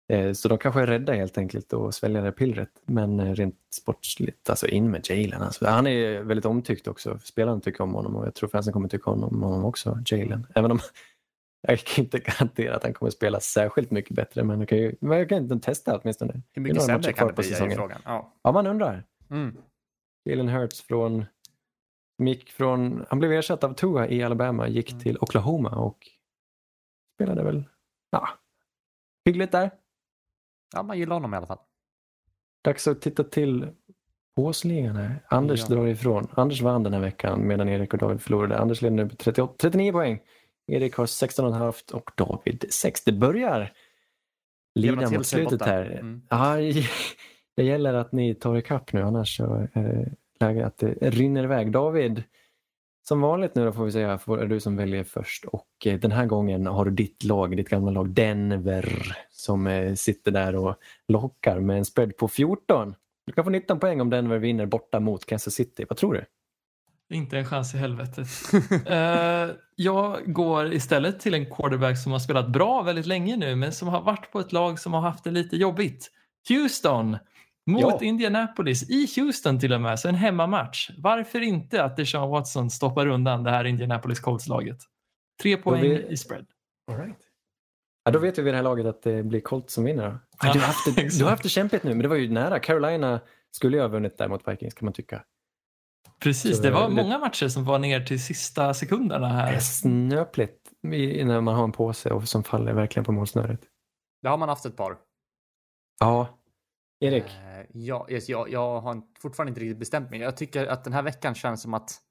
Eh, 0.08 0.34
Så 0.34 0.48
de 0.48 0.58
kanske 0.58 0.82
är 0.82 0.88
rädda 0.88 1.14
helt 1.14 1.38
enkelt 1.38 1.74
och 1.74 1.94
svälja 1.94 2.22
det 2.22 2.32
pillret. 2.32 2.70
Men 2.86 3.20
eh, 3.20 3.34
rent 3.36 3.56
sportsligt, 3.76 4.50
alltså 4.50 4.68
in 4.68 4.92
med 4.92 5.10
Jalen. 5.10 5.42
Alltså, 5.42 5.66
han 5.68 5.88
är 5.88 6.22
väldigt 6.22 6.46
omtyckt 6.46 6.88
också. 6.88 7.20
Spelarna 7.20 7.60
tycker 7.62 7.82
om 7.84 7.94
honom 7.94 8.16
och 8.16 8.26
jag 8.26 8.34
tror 8.36 8.50
fansen 8.50 8.74
kommer 8.74 8.90
tycka 8.90 9.12
om 9.12 9.22
honom 9.44 9.66
också, 9.66 10.00
Jalen. 10.06 10.48
Även 10.56 10.72
om 10.72 10.80
jag 11.68 11.80
kan 11.80 12.04
inte 12.06 12.20
garantera 12.20 12.76
att 12.76 12.84
han 12.84 12.94
kommer 12.94 13.10
spela 13.10 13.40
särskilt 13.40 13.92
mycket 13.92 14.16
bättre. 14.16 14.44
Men 14.44 14.60
jag 14.60 14.70
kan 14.70 14.78
ju 14.78 14.96
jag 15.00 15.30
kan 15.30 15.38
inte 15.38 15.60
testa 15.60 16.00
åtminstone. 16.00 16.42
Hur 16.54 16.62
mycket 16.62 16.82
sämre 16.84 17.14
kan 17.14 17.28
det 17.28 17.34
på 17.34 17.42
bli 17.42 17.50
säsongen. 17.50 17.78
frågan. 17.78 18.02
Ja. 18.06 18.34
Ja, 18.42 18.52
man 18.52 18.68
undrar. 18.68 19.04
Mm. 19.30 19.58
Jalen 20.30 20.50
Hurts 20.50 20.82
från, 20.82 21.26
gick 22.24 22.50
från, 22.52 23.06
han 23.10 23.20
blev 23.20 23.32
ersatt 23.32 23.64
av 23.64 23.74
Tua 23.74 24.08
i 24.08 24.24
Alabama, 24.24 24.68
gick 24.68 24.92
Mm. 24.92 25.04
till 25.04 25.18
Oklahoma 25.22 25.70
och 25.70 26.08
spelade 27.16 27.44
väl, 27.44 27.64
ja, 28.10 28.30
hyggligt 29.26 29.52
där. 29.52 29.72
Ja, 30.76 30.84
man 30.84 30.98
gillar 30.98 31.14
honom 31.16 31.34
i 31.34 31.38
alla 31.38 31.48
fall. 31.48 31.60
Dags 32.64 32.88
att 32.88 33.02
titta 33.02 33.24
till 33.24 33.68
påsligan 34.36 34.96
här. 34.96 35.22
Anders 35.28 35.60
Ja. 35.70 35.76
drar 35.76 35.88
ifrån. 35.88 36.28
Anders 36.32 36.62
vann 36.62 36.84
den 36.84 36.94
här 36.94 37.02
veckan 37.02 37.48
medan 37.48 37.70
Erik 37.70 37.94
och 37.94 38.00
David 38.00 38.22
förlorade. 38.22 38.58
Anders 38.60 38.82
leder 38.82 38.96
nu 38.96 39.10
på 39.10 39.16
38, 39.16 39.54
39 39.58 39.92
poäng. 39.92 40.20
Erik 40.68 40.96
har 40.96 41.06
16,5 41.06 41.94
och 41.94 42.12
David 42.16 42.66
6. 42.70 43.04
Det 43.04 43.12
börjar 43.12 43.72
lida 44.76 45.10
mot 45.10 45.26
slutet 45.26 45.62
här. 45.62 45.86
Mm. 46.00 46.22
Ja, 46.30 46.56
det 47.56 47.64
gäller 47.64 47.94
att 47.94 48.12
ni 48.12 48.36
tar 48.36 48.58
ikapp 48.58 48.94
nu 48.94 49.02
annars 49.02 49.38
så 49.38 49.68
är 49.74 49.84
det 49.84 50.12
läge 50.40 50.66
att 50.66 50.78
det 50.78 50.94
rinner 51.02 51.44
iväg. 51.44 51.72
David, 51.72 52.24
som 53.08 53.22
vanligt 53.22 53.56
nu 53.56 53.66
då 53.66 53.72
får 53.72 53.86
vi 53.86 53.92
säga, 53.92 54.18
får- 54.18 54.42
är 54.42 54.46
du 54.48 54.60
som 54.60 54.76
väljer 54.76 55.04
först 55.04 55.46
och 55.46 55.68
eh, 55.86 56.00
den 56.00 56.12
här 56.12 56.26
gången 56.26 56.66
har 56.66 56.86
du 56.86 56.92
ditt 56.92 57.24
lag, 57.24 57.58
ditt 57.58 57.70
gamla 57.70 57.92
lag 57.92 58.10
Denver 58.10 59.16
som 59.32 59.68
eh, 59.68 59.94
sitter 59.94 60.32
där 60.32 60.56
och 60.56 60.76
lockar 61.08 61.60
med 61.60 61.78
en 61.78 61.86
spread 61.86 62.18
på 62.18 62.28
14. 62.28 62.96
Du 63.26 63.34
kan 63.34 63.44
få 63.44 63.50
19 63.50 63.80
poäng 63.80 64.02
om 64.02 64.10
Denver 64.10 64.38
vinner 64.38 64.66
borta 64.66 65.00
mot 65.00 65.26
Kansas 65.26 65.54
City. 65.54 65.86
Vad 65.90 65.98
tror 65.98 66.14
du? 66.14 66.26
Inte 67.16 67.38
en 67.38 67.46
chans 67.46 67.76
i 67.76 67.78
helvetet. 67.78 68.28
uh, 68.54 68.88
eh, 68.94 69.50
jag 69.76 70.34
går 70.34 70.74
istället 70.74 71.20
till 71.20 71.34
en 71.34 71.46
quarterback 71.46 71.98
som 71.98 72.12
har 72.12 72.20
spelat 72.20 72.50
bra 72.50 72.82
väldigt 72.82 73.06
länge 73.06 73.38
nu 73.38 73.56
men 73.56 73.72
som 73.72 73.88
har 73.88 74.02
varit 74.02 74.32
på 74.32 74.40
ett 74.40 74.52
lag 74.52 74.80
som 74.80 74.94
har 74.94 75.02
haft 75.02 75.24
det 75.24 75.32
lite 75.32 75.58
jobbigt. 75.58 76.12
Houston 76.50 77.18
mot 77.68 77.82
Ja. 77.82 78.00
Indianapolis 78.02 78.90
i 78.90 79.08
Houston 79.22 79.60
till 79.60 79.74
och 79.74 79.82
med, 79.82 80.00
så 80.00 80.08
en 80.10 80.16
hemmamatch. 80.16 80.90
Varför 80.98 81.42
inte 81.42 81.84
att 81.84 81.98
Deshaun 81.98 82.30
Watson 82.30 82.70
stoppar 82.70 83.08
undan 83.08 83.44
det 83.44 83.52
här 83.52 83.66
Indianapolis 83.66 84.20
Colts-laget? 84.20 84.78
Tre 85.42 85.58
poäng 85.58 85.82
vi- 85.82 86.08
i 86.08 86.18
spread. 86.18 86.46
All 86.92 86.98
right. 86.98 87.18
Ja, 88.04 88.12
då 88.12 88.20
vet 88.20 88.38
vi 88.38 88.42
vid 88.44 88.54
det 88.54 88.58
här 88.58 88.64
laget 88.64 88.86
att 88.86 89.02
det 89.02 89.24
blir 89.24 89.42
Colts 89.42 89.74
som 89.74 89.84
vinner. 89.84 90.20
Ja, 90.44 90.54
du, 90.54 90.60
har 90.60 90.68
haft 90.68 90.96
det, 90.96 91.18
du 91.20 91.24
har 91.24 91.32
haft 91.32 91.44
det 91.44 91.50
kämpigt 91.50 91.84
nu, 91.84 91.90
men 91.90 92.00
det 92.00 92.08
var 92.08 92.16
ju 92.16 92.30
nära. 92.32 92.60
Carolina 92.60 93.20
skulle 93.52 93.78
ju 93.78 93.82
ha 93.82 93.88
vunnit 93.88 94.18
där 94.18 94.28
mot 94.28 94.48
Vikings 94.48 94.74
kan 94.74 94.86
man 94.86 94.94
tycka. 94.94 95.24
Precis, 96.20 96.58
Så 96.58 96.64
det 96.64 96.72
var 96.72 96.90
det- 96.90 96.96
många 96.96 97.18
matcher 97.20 97.48
som 97.48 97.66
var 97.66 97.80
ner 97.80 98.02
till 98.02 98.24
sista 98.24 98.74
sekunderna 98.74 99.28
Det 99.28 99.34
här. 99.34 99.54
är 99.54 99.60
snöpligt 99.60 100.70
när 100.82 101.42
man 101.42 101.56
har 101.56 101.64
en 101.64 101.72
påse 101.72 102.10
och 102.10 102.28
som 102.28 102.44
faller 102.44 102.74
verkligen 102.74 103.06
på 103.06 103.12
målsnöret. 103.12 103.60
Det 104.22 104.30
har 104.30 104.38
man 104.38 104.50
haft 104.50 104.66
ett 104.66 104.78
par. 104.78 104.98
Ja. 106.00 106.28
Erik? 107.06 107.24
Eh, 107.24 107.66
ja, 107.74 108.06
jag, 108.10 108.50
jag 108.50 108.82
har 108.82 109.02
fortfarande 109.20 109.50
inte 109.50 109.62
riktigt 109.62 109.80
bestämt 109.80 110.10
mig. 110.10 110.20
Jag 110.20 110.38
tycker 110.38 110.68
att 110.68 110.84
den 110.84 110.94
här 110.94 111.02
veckan 111.02 111.36
känns 111.36 111.62
som 111.62 111.74
att 111.74 112.02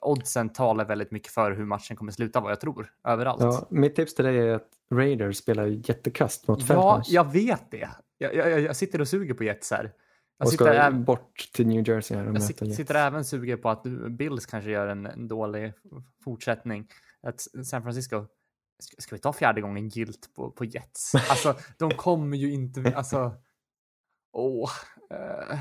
oddsen 0.00 0.48
talar 0.48 0.84
väldigt 0.84 1.10
mycket 1.10 1.32
för 1.32 1.52
hur 1.52 1.64
matchen 1.64 1.96
kommer 1.96 2.12
sluta 2.12 2.40
vad 2.40 2.50
jag 2.50 2.60
tror. 2.60 2.92
Överallt. 3.08 3.42
Ja, 3.42 3.66
mitt 3.70 3.96
tips 3.96 4.14
till 4.14 4.24
dig 4.24 4.38
är 4.38 4.54
att 4.54 4.68
Raiders 4.92 5.36
spelar 5.36 5.66
jättekast 5.66 6.48
mot 6.48 6.60
Ja, 6.60 6.66
Falcons. 6.66 7.10
jag 7.10 7.32
vet 7.32 7.70
det. 7.70 7.88
Jag, 8.18 8.34
jag, 8.34 8.60
jag 8.60 8.76
sitter 8.76 9.00
och 9.00 9.08
suger 9.08 9.34
på 9.34 9.44
Jets 9.44 9.70
här. 9.70 9.92
Jag 10.38 10.46
och 10.46 10.50
sitter, 10.50 10.64
ska 10.64 10.74
även, 10.74 11.04
bort 11.04 11.48
till 11.52 11.66
New 11.66 11.88
Jersey 11.88 12.16
här 12.16 12.28
och 12.28 12.34
jag 12.34 12.42
sitter, 12.42 12.66
Jets. 12.66 12.76
sitter 12.76 12.94
även 12.94 13.24
suger 13.24 13.56
på 13.56 13.70
att 13.70 13.82
Bills 14.18 14.46
kanske 14.46 14.70
gör 14.70 14.86
en, 14.86 15.06
en 15.06 15.28
dålig 15.28 15.72
fortsättning. 16.24 16.88
Att 17.22 17.40
San 17.40 17.82
Francisco, 17.82 18.26
ska, 18.78 19.02
ska 19.02 19.16
vi 19.16 19.20
ta 19.20 19.32
fjärde 19.32 19.60
gången 19.60 19.88
gilt 19.88 20.34
på, 20.36 20.50
på 20.50 20.64
Jets? 20.64 21.14
Alltså, 21.14 21.54
de 21.78 21.90
kommer 21.90 22.36
ju 22.36 22.52
inte, 22.52 22.92
alltså, 22.96 23.32
åh. 24.32 24.70
eh. 25.10 25.58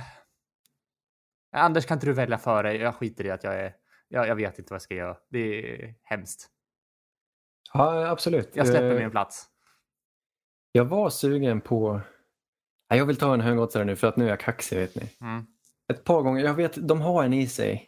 Anders, 1.52 1.86
kan 1.86 1.96
inte 1.96 2.06
du 2.08 2.14
välja 2.14 2.38
före? 2.38 2.78
Jag 2.78 2.96
skiter 2.96 3.26
i 3.26 3.32
att 3.32 3.44
jag 3.44 3.56
är, 3.56 3.76
jag, 4.08 4.28
jag 4.28 4.36
vet 4.36 4.60
inte 4.60 4.74
vad 4.74 4.76
jag 4.76 4.82
ska 4.82 4.96
göra. 4.96 5.18
Det 5.30 5.40
är 5.40 5.96
hemskt. 6.04 6.50
Ja, 7.74 8.08
absolut. 8.10 8.50
Jag 8.56 8.68
släpper 8.68 8.92
Eh, 8.92 9.00
min 9.00 9.12
plats. 9.12 9.46
Jag 10.72 10.86
var 10.86 11.10
sugen 11.10 11.62
på... 11.62 12.02
Ja, 12.90 12.96
Jag 12.96 13.06
vill 13.06 13.18
ta 13.18 13.34
en 13.34 13.42
högoddsare 13.42 13.84
nu 13.86 13.96
för 13.96 14.08
att 14.08 14.18
nu 14.18 14.26
är 14.26 14.30
jag 14.30 14.40
kaxig 14.40 14.78
vet 14.78 14.96
ni. 14.96 15.10
Mm. 15.22 15.46
Ett 15.94 16.04
par 16.04 16.22
gånger, 16.22 16.44
jag 16.44 16.54
vet, 16.54 16.88
de 16.88 17.02
har 17.02 17.24
en 17.24 17.34
i 17.34 17.48
sig. 17.48 17.88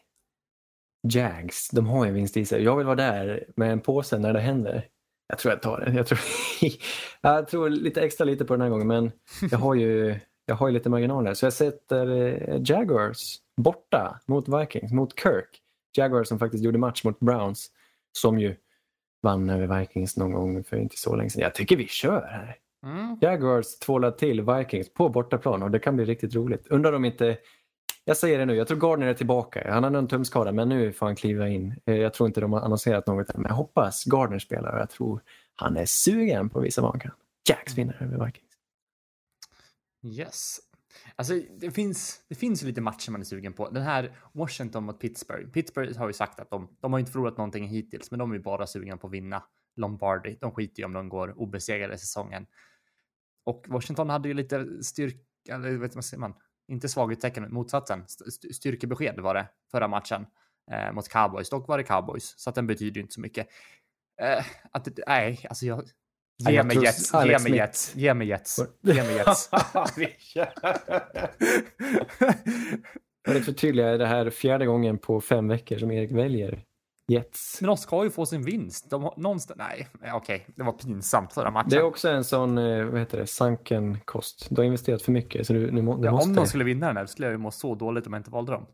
Jags, 1.08 1.70
de 1.70 1.88
har 1.88 2.06
en 2.06 2.14
vinst 2.14 2.38
i 2.38 2.46
sig. 2.46 2.64
Jag 2.64 2.76
vill 2.78 2.86
vara 2.86 2.96
där 2.96 3.46
med 3.56 3.72
en 3.72 3.80
påse 3.82 4.20
när 4.20 4.34
det 4.34 4.40
händer. 4.40 4.88
Jag 5.28 5.40
tror 5.40 5.52
jag 5.54 5.62
tar 5.62 5.80
det. 5.80 5.92
Jag 5.94 6.08
tror, 6.08 6.20
jag 7.22 7.48
tror 7.48 7.70
lite 7.70 8.02
extra 8.02 8.26
lite 8.26 8.46
på 8.46 8.54
den 8.54 8.62
här 8.62 8.70
gången 8.70 8.88
men 8.88 9.12
jag 9.52 9.60
har 9.60 9.76
ju, 9.76 10.20
jag 10.46 10.56
har 10.56 10.68
ju 10.68 10.74
lite 10.74 10.90
marginaler. 10.90 11.34
Så 11.34 11.46
jag 11.46 11.54
sätter 11.54 12.08
eh, 12.08 12.62
Jaguars 12.66 13.38
borta 13.58 14.20
mot 14.26 14.48
Vikings, 14.48 14.92
mot 14.92 15.20
Kirk. 15.20 15.60
Jaguars 15.98 16.28
som 16.28 16.40
faktiskt 16.40 16.64
gjorde 16.64 16.78
match 16.78 17.04
mot 17.04 17.20
Browns 17.20 17.72
som 18.18 18.40
ju 18.40 18.56
vann 19.24 19.50
över 19.50 19.80
Vikings 19.80 20.18
någon 20.18 20.32
gång 20.32 20.64
för 20.64 20.78
inte 20.78 20.98
så 20.98 21.16
länge 21.16 21.30
sedan. 21.30 21.42
Jag 21.42 21.56
tycker 21.56 21.78
vi 21.78 21.88
kör 21.88 22.22
här. 22.32 22.56
Mm. 22.86 23.18
Jaguars 23.22 23.80
tvålar 23.80 24.12
till 24.12 24.42
Vikings 24.42 24.94
på 24.94 25.10
bortaplan 25.10 25.64
och 25.64 25.72
det 25.72 25.80
kan 25.80 25.96
bli 25.96 26.06
riktigt 26.06 26.36
roligt. 26.36 26.68
Undrar 26.68 26.94
om 26.94 27.06
inte, 27.06 27.38
jag 28.06 28.18
säger 28.18 28.40
det 28.40 28.46
nu, 28.46 28.56
jag 28.56 28.68
tror 28.68 28.78
Gardner 28.78 29.08
är 29.08 29.14
tillbaka. 29.14 29.72
Han 29.72 29.84
har 29.84 29.92
en 29.92 30.08
tumskada 30.08 30.52
men 30.52 30.70
nu 30.70 30.92
får 30.94 31.06
han 31.06 31.16
kliva 31.16 31.48
in. 31.50 31.76
Eh, 31.86 31.96
Jag 31.96 32.14
tror 32.14 32.28
inte 32.28 32.42
de 32.42 32.54
har 32.54 32.62
annonserat 32.62 33.08
något 33.08 33.30
än, 33.30 33.42
men 33.42 33.50
jag 33.50 33.56
hoppas 33.56 34.04
Gardner 34.04 34.40
spelar 34.40 34.74
och 34.74 34.80
jag 34.80 34.90
tror 34.90 35.22
han 35.56 35.78
är 35.78 35.86
sugen 35.86 36.50
på 36.50 36.60
att 36.60 36.66
visa 36.66 36.82
vad 36.82 36.92
han 36.92 37.00
kan. 37.00 37.12
Jacks 37.50 37.78
vinner 37.78 37.98
över 38.02 38.26
Vikings. 38.26 38.43
Yes. 40.04 40.60
Alltså, 41.16 41.34
det 41.60 41.72
finns, 41.72 42.26
det 42.30 42.36
finns 42.36 42.64
ju 42.64 42.68
lite 42.68 42.82
matcher 42.82 43.12
man 43.12 43.22
är 43.22 43.26
sugen 43.26 43.54
på. 43.54 43.70
Den 43.70 43.84
här 43.84 44.18
Washington 44.34 44.84
mot 44.84 45.00
Pittsburgh. 45.00 45.50
Pittsburgh 45.52 45.98
har 46.00 46.08
ju 46.08 46.14
sagt 46.14 46.40
att 46.40 46.50
de, 46.50 46.78
de 46.82 46.94
har 46.94 47.00
inte 47.00 47.12
förlorat 47.12 47.38
någonting 47.38 47.68
hittills, 47.68 48.12
men 48.12 48.20
de 48.20 48.32
är 48.32 48.36
ju 48.36 48.42
bara 48.42 48.68
sugna 48.68 48.98
på 48.98 49.08
att 49.08 49.14
vinna 49.14 49.44
Lombardi. 49.76 50.38
De 50.42 50.52
skiter 50.52 50.80
ju 50.80 50.86
om 50.86 50.94
de 50.94 51.10
går 51.10 51.40
obesegrade 51.40 51.94
i 51.94 51.98
säsongen. 51.98 52.46
Och 53.46 53.66
Washington 53.68 54.10
hade 54.10 54.28
ju 54.28 54.34
lite 54.34 54.84
styrka, 54.84 55.20
eller 55.50 55.78
vet 55.78 55.96
vad 55.96 56.06
säger 56.06 56.22
man? 56.22 56.34
Inte 56.68 56.90
svaghetstecken, 56.90 57.54
motsatsen. 57.54 58.04
Styrkebesked 58.54 59.20
var 59.20 59.34
det 59.34 59.48
förra 59.72 59.88
matchen 59.88 60.26
eh, 60.72 60.92
mot 60.94 61.10
cowboys. 61.10 61.50
Dock 61.50 61.68
var 61.68 61.78
det 61.78 61.84
cowboys, 61.84 62.34
så 62.38 62.50
att 62.50 62.56
den 62.56 62.68
betyder 62.68 62.96
ju 62.96 63.02
inte 63.02 63.14
så 63.14 63.22
mycket. 63.22 63.48
Eh, 64.22 64.46
att, 64.72 64.86
det- 64.86 65.04
nej, 65.08 65.46
alltså 65.50 65.66
jag... 65.66 65.84
Ge 66.50 66.64
mig 66.64 66.84
Jets, 66.84 67.14
ge 67.14 67.40
mig 67.40 67.56
Jets, 67.56 67.96
ge 67.96 68.14
mig 68.14 68.28
Jets, 68.28 68.60
ge 68.82 69.04
mig 69.04 69.16
Jets. 69.16 69.50
Jag 73.26 73.34
vill 73.34 73.44
förtydliga, 73.44 73.90
är 73.90 73.98
det 73.98 74.06
här 74.06 74.30
fjärde 74.30 74.66
gången 74.66 74.98
på 74.98 75.22
fem 75.22 75.48
veckor 75.48 75.78
som 75.78 75.92
Erik 75.92 76.12
väljer 76.12 76.64
Jets. 77.08 77.62
Men 77.62 77.68
de 77.68 77.78
ska 77.78 78.04
ju 78.04 78.10
få 78.10 78.26
sin 78.26 78.44
vinst. 78.44 78.90
De 78.90 79.04
har 79.04 79.14
någonstans... 79.18 79.58
Nej, 79.58 79.88
okej, 80.14 80.46
det 80.56 80.64
var 80.64 80.72
pinsamt 80.72 81.34
förra 81.34 81.52
matchen. 81.52 81.70
Det 81.70 81.78
är 81.78 81.84
också 81.84 82.10
en 82.10 82.24
sån, 82.24 82.58
eh, 82.58 82.86
vad 82.86 83.00
heter 83.00 83.18
det, 83.18 83.28
sunken 83.28 84.00
kost. 84.06 84.48
Du 84.50 84.56
har 84.56 84.64
investerat 84.64 85.02
för 85.02 85.12
mycket 85.12 85.48
så 85.48 85.54
du, 85.54 85.72
nu, 85.72 85.82
må- 85.82 85.98
du 85.98 86.06
ja, 86.06 86.12
måste... 86.12 86.30
Om 86.30 86.36
de 86.36 86.48
skulle 86.48 86.64
vinna 86.64 86.88
den 86.88 86.98
här 86.98 87.06
skulle 87.06 87.28
jag 87.28 87.32
ju 87.32 87.38
må 87.38 87.52
så 87.52 87.76
dåligt 87.76 88.08
om 88.08 88.14
jag 88.14 88.20
inte 88.20 88.32
valde 88.32 88.52
dem. 88.52 88.66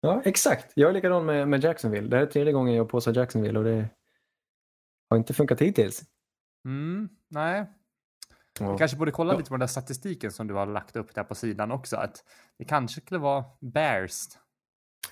Ja, 0.00 0.22
exakt. 0.24 0.72
Jag 0.74 0.88
är 0.88 0.92
likadan 0.92 1.26
med, 1.26 1.48
med 1.48 1.64
Jacksonville. 1.64 2.08
Det 2.08 2.16
här 2.16 2.22
är 2.22 2.26
tredje 2.26 2.52
gången 2.52 2.74
jag 2.74 2.88
påstår 2.88 3.16
Jacksonville 3.16 3.58
och 3.58 3.64
det 3.64 3.88
har 5.10 5.16
inte 5.16 5.34
funkat 5.34 5.60
hittills. 5.62 6.02
Mm, 6.68 7.08
nej. 7.28 7.66
Ja. 8.60 8.72
Vi 8.72 8.78
kanske 8.78 8.96
borde 8.96 9.10
kolla 9.10 9.32
Ja. 9.32 9.38
lite 9.38 9.48
på 9.48 9.54
den 9.54 9.60
där 9.60 9.66
statistiken 9.66 10.32
som 10.32 10.46
du 10.46 10.54
har 10.54 10.66
lagt 10.66 10.96
upp 10.96 11.14
där 11.14 11.24
på 11.24 11.34
sidan 11.34 11.72
också. 11.72 11.96
Att 11.96 12.24
det 12.58 12.64
kanske 12.64 13.00
skulle 13.00 13.20
vara 13.20 13.44
Bears. 13.60 14.28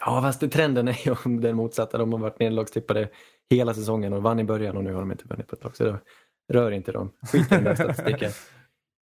Ja, 0.00 0.22
fast 0.22 0.40
det, 0.40 0.48
trenden 0.48 0.88
är 0.88 1.06
ju 1.06 1.38
den 1.40 1.56
motsatta. 1.56 1.98
De 1.98 2.12
har 2.12 2.20
varit 2.20 2.38
nederlagstippade 2.38 3.08
hela 3.50 3.74
säsongen 3.74 4.12
och 4.12 4.22
vann 4.22 4.38
i 4.40 4.44
början 4.44 4.76
och 4.76 4.84
nu 4.84 4.92
har 4.92 5.00
de 5.00 5.12
inte 5.12 5.24
vunnit 5.28 5.46
på 5.46 5.56
ett 5.56 5.62
tag. 5.62 5.76
Så 5.76 5.84
då, 5.84 5.98
rör 6.52 6.70
inte 6.70 6.92
dem. 6.92 7.12
Skit 7.32 7.52
i 7.52 7.54
den 7.54 7.64
där 7.64 7.74
statistiken. 7.74 8.30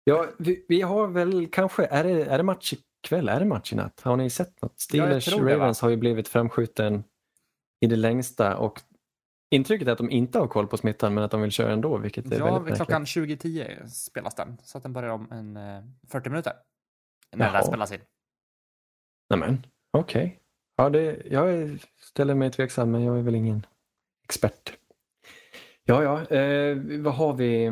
Ja, 0.04 0.26
vi, 0.38 0.64
vi 0.68 0.80
har 0.82 1.06
väl 1.06 1.48
kanske, 1.52 1.84
är 1.84 2.04
det, 2.04 2.24
är 2.24 2.38
det 2.38 2.44
match 2.44 2.72
ikväll? 2.72 3.28
Är 3.28 3.40
det 3.40 3.46
match 3.46 3.72
i 3.72 3.76
natt? 3.76 4.00
Har 4.00 4.16
ni 4.16 4.30
sett 4.30 4.62
något? 4.62 4.72
Ja, 4.72 4.82
Steelers 4.82 5.24
det, 5.24 5.42
va? 5.42 5.50
Ravens 5.50 5.80
har 5.80 5.90
ju 5.90 5.96
blivit 5.96 6.28
framskjuten 6.28 7.04
i 7.80 7.86
det 7.86 7.96
längsta 7.96 8.56
och 8.56 8.80
intrycket 9.50 9.88
är 9.88 9.92
att 9.92 9.98
de 9.98 10.10
inte 10.10 10.38
har 10.38 10.46
koll 10.48 10.66
på 10.66 10.76
smittan 10.76 11.14
men 11.14 11.24
att 11.24 11.30
de 11.30 11.42
vill 11.42 11.50
köra 11.50 11.72
ändå, 11.72 11.98
vilket 11.98 12.32
är 12.32 12.38
Ja, 12.38 12.44
väldigt 12.44 12.62
märkligt. 12.62 12.76
klockan 12.76 13.04
20.10 13.04 13.86
spelas 13.86 14.34
den. 14.34 14.56
Så 14.62 14.78
att 14.78 14.82
den 14.82 14.92
börjar 14.92 15.10
om 15.10 15.32
en 15.32 15.56
eh, 15.56 15.82
40 16.08 16.30
minuter. 16.30 16.52
När 17.32 17.46
den 17.46 17.54
Jaha. 17.54 17.62
spelas 17.64 17.92
in. 17.92 18.00
Nämen, 19.30 19.66
okej. 19.90 20.38
Ja, 20.76 20.90
det, 20.90 21.22
jag 21.30 21.78
ställer 22.00 22.34
mig 22.34 22.50
tveksam, 22.50 22.90
men 22.90 23.02
jag 23.04 23.18
är 23.18 23.22
väl 23.22 23.34
ingen 23.34 23.66
expert. 24.24 24.72
Ja, 25.84 26.02
ja, 26.02 26.36
eh, 26.36 26.76
vad 27.00 27.14
har 27.14 27.32
vi? 27.34 27.70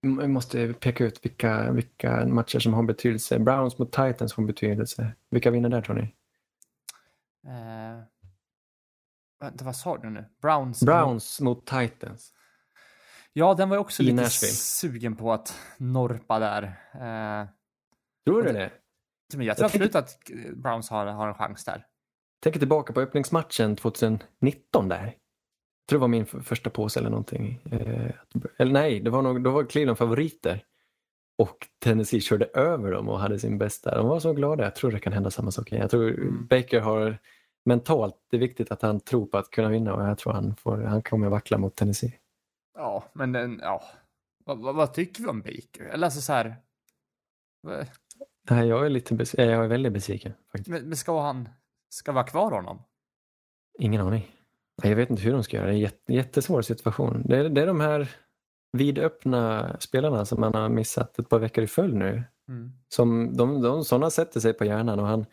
Vi 0.00 0.28
måste 0.28 0.72
peka 0.72 1.04
ut 1.04 1.24
vilka, 1.24 1.72
vilka 1.72 2.26
matcher 2.26 2.58
som 2.58 2.74
har 2.74 2.82
betydelse. 2.82 3.38
Browns 3.38 3.78
mot 3.78 3.92
Titans 3.92 4.32
har 4.34 4.44
betydelse. 4.44 5.12
Vilka 5.30 5.50
vinner 5.50 5.68
där 5.68 5.82
tror 5.82 5.94
ni? 5.96 6.02
Eh, 7.46 8.02
vänta, 9.44 9.64
vad 9.64 9.76
sa 9.76 9.96
du 9.98 10.10
nu? 10.10 10.24
Browns? 10.42 10.82
Browns 10.82 11.40
mot 11.40 11.66
Titans. 11.66 12.32
Ja, 13.32 13.54
den 13.54 13.68
var 13.68 13.76
jag 13.76 13.80
också 13.80 14.02
I 14.02 14.06
lite 14.06 14.22
Nashville. 14.22 14.52
sugen 14.52 15.16
på 15.16 15.32
att 15.32 15.58
norpa 15.78 16.38
där. 16.38 16.62
Eh, 16.94 17.46
Tror 18.26 18.42
du 18.42 18.52
det? 18.52 18.70
men 19.36 19.46
jag 19.46 19.56
tror 19.56 19.64
Jag 19.64 19.72
tänker- 19.72 19.86
absolut 19.86 19.94
att 19.94 20.30
eh, 20.30 20.52
Browns 20.56 20.90
har, 20.90 21.06
har 21.06 21.28
en 21.28 21.34
chans 21.34 21.64
där. 21.64 21.86
Tänker 22.42 22.58
tillbaka 22.58 22.92
på 22.92 23.00
öppningsmatchen 23.00 23.76
2019 23.76 24.88
där. 24.88 25.04
Jag 25.04 25.88
tror 25.88 25.98
det 25.98 26.00
var 26.00 26.08
min 26.08 26.26
första 26.26 26.70
påse 26.70 27.00
eller 27.00 27.10
någonting. 27.10 27.60
Eh, 27.72 28.10
eller 28.58 28.72
nej, 28.72 29.00
det 29.00 29.10
var 29.10 29.22
nog, 29.22 29.42
då 29.44 29.50
var 29.50 29.64
Cleveland 29.64 29.98
favoriter. 29.98 30.64
Och 31.38 31.56
Tennessee 31.84 32.20
körde 32.20 32.44
över 32.44 32.92
dem 32.92 33.08
och 33.08 33.20
hade 33.20 33.38
sin 33.38 33.58
bästa. 33.58 33.96
De 33.96 34.06
var 34.08 34.20
så 34.20 34.32
glada. 34.32 34.64
Jag 34.64 34.74
tror 34.74 34.90
det 34.92 35.00
kan 35.00 35.12
hända 35.12 35.30
samma 35.30 35.50
sak 35.50 35.72
igen. 35.72 35.80
Jag 35.80 35.90
tror 35.90 36.10
Mm. 36.10 36.46
Baker 36.46 36.80
har 36.80 37.18
mentalt, 37.64 38.16
det 38.30 38.36
är 38.36 38.40
viktigt 38.40 38.70
att 38.70 38.82
han 38.82 39.00
tror 39.00 39.26
på 39.26 39.38
att 39.38 39.50
kunna 39.50 39.68
vinna 39.68 39.94
och 39.94 40.02
jag 40.02 40.18
tror 40.18 40.32
han, 40.32 40.56
får, 40.56 40.78
han 40.78 41.02
kommer 41.02 41.28
vackla 41.28 41.58
mot 41.58 41.76
Tennessee. 41.76 42.18
Ja, 42.74 43.04
men 43.12 43.32
den, 43.32 43.58
ja. 43.62 43.82
Vad, 44.44 44.58
vad, 44.58 44.74
vad 44.74 44.94
tycker 44.94 45.22
vi 45.22 45.28
om 45.28 45.40
Baker? 45.40 45.84
Eller 45.92 46.06
alltså 46.06 46.20
så 46.20 46.32
här. 46.32 46.56
Nej, 48.50 48.66
jag 48.66 48.86
är 48.86 48.90
lite 48.90 49.14
bes- 49.14 49.40
eh, 49.40 49.50
jag 49.50 49.64
är 49.64 49.68
väldigt 49.68 49.92
besviken. 49.92 50.32
Faktiskt. 50.52 50.68
Men, 50.68 50.88
men 50.88 50.96
ska 50.96 51.20
han, 51.20 51.48
ska 51.88 52.12
vi 52.12 52.18
ha 52.18 52.26
kvar 52.26 52.50
honom? 52.50 52.82
Ingen 53.78 54.00
aning. 54.00 54.30
Jag 54.82 54.96
vet 54.96 55.10
inte 55.10 55.22
hur 55.22 55.32
de 55.32 55.42
ska 55.42 55.56
göra. 55.56 55.66
Det 55.66 55.72
är 55.72 55.74
en 55.74 55.80
jätte, 55.80 56.12
jättesvår 56.12 56.62
situation. 56.62 57.22
Det 57.24 57.36
är, 57.36 57.48
det 57.48 57.62
är 57.62 57.66
de 57.66 57.80
här 57.80 58.16
vidöppna 58.72 59.76
spelarna 59.80 60.24
som 60.24 60.40
man 60.40 60.54
har 60.54 60.68
missat 60.68 61.18
ett 61.18 61.28
par 61.28 61.38
veckor 61.38 61.64
i 61.64 61.66
följd 61.66 61.94
nu. 61.94 62.24
Mm. 62.48 62.72
Som 62.88 63.36
de, 63.36 63.62
de, 63.62 63.84
sådana 63.84 64.10
sätter 64.10 64.40
sig 64.40 64.52
på 64.52 64.64
hjärnan 64.64 65.00
och 65.00 65.06
han 65.06 65.26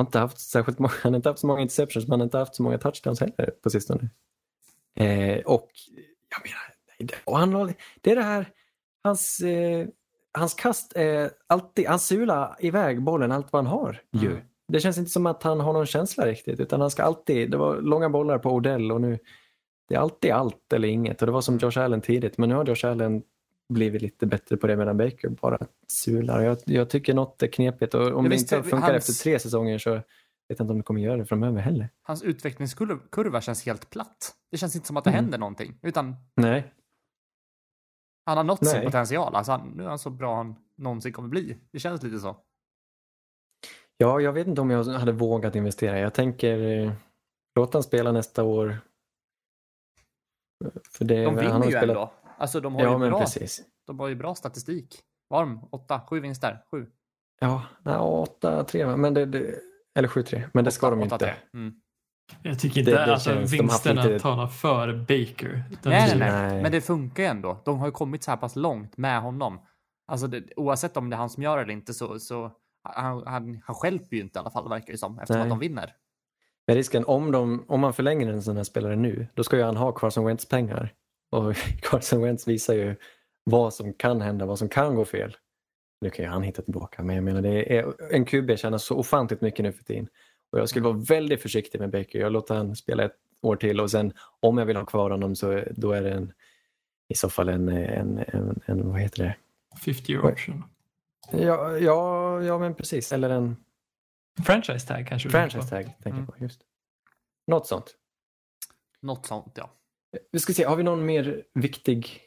har 0.00 0.06
inte 0.06 0.18
haft 0.18 0.40
särskilt 0.40 0.78
många, 0.78 0.92
han 1.02 1.12
har 1.12 1.16
inte 1.16 1.28
haft 1.28 1.40
så 1.40 1.46
många 1.46 1.60
interceptions 1.60 2.06
men 2.06 2.12
han 2.12 2.20
har 2.20 2.24
inte 2.24 2.38
haft 2.38 2.54
så 2.54 2.62
många 2.62 2.78
touchdowns 2.78 3.20
heller 3.20 3.50
på 3.62 3.70
sistone. 3.70 4.08
Eh, 4.96 5.38
och 5.38 5.70
jag 6.28 6.42
menar, 6.44 7.20
och 7.24 7.38
han 7.38 7.74
det 8.00 8.10
är 8.10 8.16
det 8.16 8.22
här, 8.22 8.48
hans, 9.04 9.40
eh, 9.40 9.86
hans 10.32 10.54
kast 10.54 10.92
är 10.96 11.30
alltid, 11.46 11.86
han 11.86 11.98
sular 11.98 12.56
iväg 12.58 13.02
bollen 13.02 13.32
allt 13.32 13.52
vad 13.52 13.64
han 13.64 13.72
har 13.72 14.02
ju. 14.10 14.30
Mm. 14.30 14.42
Det 14.68 14.80
känns 14.80 14.98
inte 14.98 15.10
som 15.10 15.26
att 15.26 15.42
han 15.42 15.60
har 15.60 15.72
någon 15.72 15.86
känsla 15.86 16.26
riktigt 16.26 16.60
utan 16.60 16.80
han 16.80 16.90
ska 16.90 17.02
alltid, 17.02 17.50
det 17.50 17.56
var 17.56 17.80
långa 17.80 18.08
bollar 18.08 18.38
på 18.38 18.50
Odell 18.50 18.92
och 18.92 19.00
nu 19.00 19.18
det 19.88 19.94
är 19.94 19.98
alltid 19.98 20.30
allt 20.30 20.72
eller 20.72 20.88
inget 20.88 21.22
och 21.22 21.26
det 21.26 21.32
var 21.32 21.40
som 21.40 21.58
Josh 21.58 21.78
Allen 21.78 22.00
tidigt 22.00 22.38
men 22.38 22.48
nu 22.48 22.54
har 22.54 22.64
Josh 22.64 22.86
Allen 22.90 23.22
blivit 23.70 24.02
lite 24.02 24.26
bättre 24.26 24.56
på 24.56 24.66
det 24.66 24.76
medan 24.76 24.96
Baker 24.96 25.28
bara 25.28 25.58
sular. 25.88 26.42
Jag, 26.42 26.58
jag 26.64 26.90
tycker 26.90 27.14
något 27.14 27.42
är 27.42 27.46
knepigt 27.46 27.94
och 27.94 28.12
om 28.12 28.24
Ja, 28.24 28.30
det 28.30 28.36
inte 28.36 28.62
funkar 28.62 28.92
hans- 28.92 29.08
efter 29.10 29.22
tre 29.24 29.38
säsonger 29.38 29.78
så 29.78 29.94
vet 29.94 30.04
jag 30.48 30.60
inte 30.60 30.72
om 30.72 30.78
det 30.78 30.82
kommer 30.84 31.00
göra 31.00 31.16
det 31.16 31.24
framöver 31.26 31.60
heller. 31.60 31.88
Hans 32.02 32.22
utvecklingskurva 32.22 33.40
känns 33.40 33.66
helt 33.66 33.90
platt. 33.90 34.34
Det 34.50 34.56
känns 34.56 34.74
inte 34.76 34.86
som 34.86 34.96
att 34.96 35.04
det 35.04 35.10
Mm. 35.10 35.24
händer 35.24 35.38
någonting. 35.38 35.78
Utan 35.82 36.16
Nej, 36.36 36.74
han 38.26 38.36
har 38.36 38.44
nått 38.44 38.66
sin 38.66 38.76
Nej. 38.76 38.84
potential. 38.86 39.34
Alltså 39.34 39.52
han, 39.52 39.68
nu 39.76 39.84
är 39.84 39.88
han 39.88 39.98
så 39.98 40.10
bra 40.10 40.36
han 40.36 40.54
någonsin 40.76 41.12
kommer 41.12 41.28
bli. 41.28 41.56
Det 41.72 41.78
känns 41.78 42.02
lite 42.02 42.18
så. 42.18 42.36
ja, 43.96 44.20
jag 44.20 44.32
vet 44.32 44.46
inte 44.46 44.60
om 44.60 44.70
jag 44.70 44.84
hade 44.84 45.12
vågat 45.12 45.56
investera. 45.56 45.98
Jag 45.98 46.14
tänker 46.14 46.58
eh, 46.60 46.92
låta 47.54 47.78
han 47.78 47.82
spela 47.82 48.12
nästa 48.12 48.42
år. 48.44 48.78
För 50.90 51.04
det, 51.04 51.14
De 51.14 51.24
han 51.26 51.36
vinner 51.36 51.50
har 51.50 51.64
ju 51.64 51.70
spelat- 51.70 51.88
ändå. 51.96 52.12
Alltså 52.40 52.60
de 52.60 52.74
har, 52.74 52.82
Ja, 52.82 52.92
ju 52.92 52.98
men 52.98 53.10
bra, 53.10 53.20
precis. 53.20 53.62
de 53.86 53.98
har 54.00 54.08
ju 54.08 54.14
bra 54.14 54.34
statistik. 54.34 55.00
De? 55.30 55.68
Åtta, 55.72 56.00
sju 56.10 56.20
vinster? 56.20 56.62
Sju? 56.70 56.86
Ja, 57.40 57.62
nej, 57.82 57.94
8-3 57.94 58.86
va? 58.86 58.96
men 58.96 59.14
det, 59.14 59.26
det, 59.26 59.54
eller 59.94 60.08
7-3, 60.08 60.42
men 60.52 60.64
det 60.64 60.70
ska 60.70 60.86
Åtta- 60.86 60.90
de 60.90 61.02
åtta, 61.02 61.14
inte. 61.14 61.24
tre. 61.24 61.34
Mm. 61.54 61.74
Jag 62.42 62.58
tycker 62.58 62.80
inte 62.80 62.90
Det- 62.92 62.96
det 62.96 63.12
alltså, 63.12 63.30
känns- 63.30 63.52
vinsterna 63.52 64.02
lite- 64.04 64.18
talar 64.18 64.46
för 64.46 64.92
Baker. 64.98 65.64
Nej, 65.82 66.08
nej, 66.08 66.18
nej, 66.18 66.30
Nej. 66.52 66.62
Men 66.62 66.72
det 66.72 66.80
funkar 66.80 67.22
ju 67.22 67.28
ändå. 67.28 67.62
De 67.64 67.78
har 67.78 67.86
ju 67.86 67.92
kommit 67.92 68.22
så 68.24 68.30
här 68.30 68.38
pass 68.38 68.56
långt 68.56 68.96
med 68.96 69.20
honom. 69.22 69.60
Alltså 70.06 70.26
det, 70.26 70.42
oavsett 70.56 70.96
om 70.96 71.10
det 71.10 71.16
är 71.16 71.18
han 71.18 71.30
som 71.30 71.42
gör 71.42 71.56
det 71.56 71.62
eller 71.62 71.72
inte 71.72 71.94
så, 71.94 72.18
så 72.18 72.50
han, 72.82 73.22
han, 73.26 73.62
han 73.64 73.74
stjälper 73.76 74.16
ju 74.16 74.22
inte 74.22 74.38
i 74.38 74.40
alla 74.40 74.50
fall 74.50 74.68
verkar 74.68 74.92
det 74.92 74.98
som 74.98 75.18
eftersom 75.18 75.36
Nej. 75.36 75.42
att 75.42 75.48
de 75.50 75.58
vinner. 75.58 75.94
Men 76.66 76.76
risken, 76.76 77.04
om, 77.04 77.32
de, 77.32 77.64
om 77.68 77.80
man 77.80 77.92
förlänger 77.92 78.32
en 78.32 78.42
sån 78.42 78.56
här 78.56 78.64
spelare 78.64 78.96
nu, 78.96 79.26
då 79.34 79.44
ska 79.44 79.56
ju 79.56 79.62
han 79.62 79.76
ha 79.76 79.92
Carson 79.92 80.24
Wentz 80.24 80.48
pengar. 80.48 80.94
Och 81.30 81.56
Carson 81.82 82.22
Wentz 82.22 82.48
visar 82.48 82.74
ju 82.74 82.96
vad 83.44 83.74
som 83.74 83.92
kan 83.92 84.20
hända, 84.20 84.46
vad 84.46 84.58
som 84.58 84.68
kan 84.68 84.94
gå 84.94 85.04
fel. 85.04 85.36
Nu 86.00 86.10
kan 86.10 86.24
ju 86.24 86.30
han 86.30 86.42
hitta 86.42 86.62
tillbaka, 86.62 87.02
men 87.02 87.16
jag 87.16 87.24
menar 87.24 87.42
det 87.42 87.76
är, 87.78 88.12
en 88.14 88.24
QB 88.24 88.58
tjänar 88.58 88.78
så 88.78 88.96
ofantligt 88.96 89.40
mycket 89.40 89.62
nu 89.62 89.72
för 89.72 89.84
tiden. 89.84 90.08
Och 90.52 90.58
jag 90.58 90.68
skulle 90.68 90.84
vara 90.84 90.96
väldigt 91.08 91.42
försiktig 91.42 91.80
med 91.80 91.90
Baker. 91.90 92.18
Jag 92.18 92.32
låter 92.32 92.54
han 92.54 92.76
spela 92.76 93.04
ett 93.04 93.16
år 93.42 93.56
till 93.56 93.80
och 93.80 93.90
sen 93.90 94.12
om 94.40 94.58
jag 94.58 94.66
vill 94.66 94.76
ha 94.76 94.86
kvar 94.86 95.10
honom 95.10 95.36
så 95.36 95.62
då 95.70 95.92
är 95.92 96.02
det 96.02 96.10
en, 96.10 96.32
i 97.08 97.14
så 97.14 97.30
fall 97.30 97.48
en, 97.48 97.68
en, 97.68 98.18
en, 98.18 98.60
en 98.66 98.88
vad 98.92 99.00
heter 99.00 99.22
det? 99.24 99.36
50 99.84 100.12
year 100.12 100.32
option. 100.32 100.64
Ja, 101.32 101.78
ja, 101.78 102.42
ja 102.42 102.58
men 102.58 102.74
precis. 102.74 103.12
Eller 103.12 103.30
en 103.30 103.56
Franchise 104.46 104.86
tag 104.86 105.06
kanske 105.08 105.28
franchise 105.30 105.68
tag. 105.68 105.84
Tänker 105.84 106.10
Mm. 106.10 106.26
på, 106.26 106.34
just. 106.38 106.60
Något 107.46 107.66
sånt. 107.66 107.96
Något 109.02 109.26
sånt 109.26 109.52
ja. 109.54 109.70
Vi 110.32 110.38
ska 110.38 110.52
se, 110.52 110.64
har 110.64 110.76
vi 110.76 110.82
någon 110.82 111.06
mer 111.06 111.44
viktig, 111.54 112.20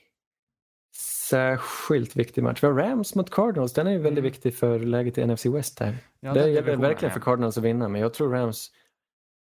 särskilt 1.29 2.15
viktig 2.15 2.43
match? 2.43 2.63
Vi 2.63 2.67
har 2.67 2.73
Rams 2.73 3.15
mot 3.15 3.29
Cardinals, 3.29 3.73
den 3.73 3.87
är 3.87 3.91
ju 3.91 3.97
väldigt 3.97 4.21
Mm. 4.21 4.31
viktig 4.31 4.55
för 4.55 4.79
läget 4.79 5.17
i 5.17 5.25
NFC 5.25 5.45
West 5.45 5.79
här. 5.79 5.95
ja 6.19 6.33
det 6.33 6.49
gäller 6.49 6.77
verkligen 6.77 7.09
ja. 7.09 7.13
för 7.13 7.19
Cardinals 7.19 7.57
att 7.57 7.63
vinna, 7.63 7.89
men 7.89 8.01
jag 8.01 8.13
tror 8.13 8.31
Rams, 8.31 8.71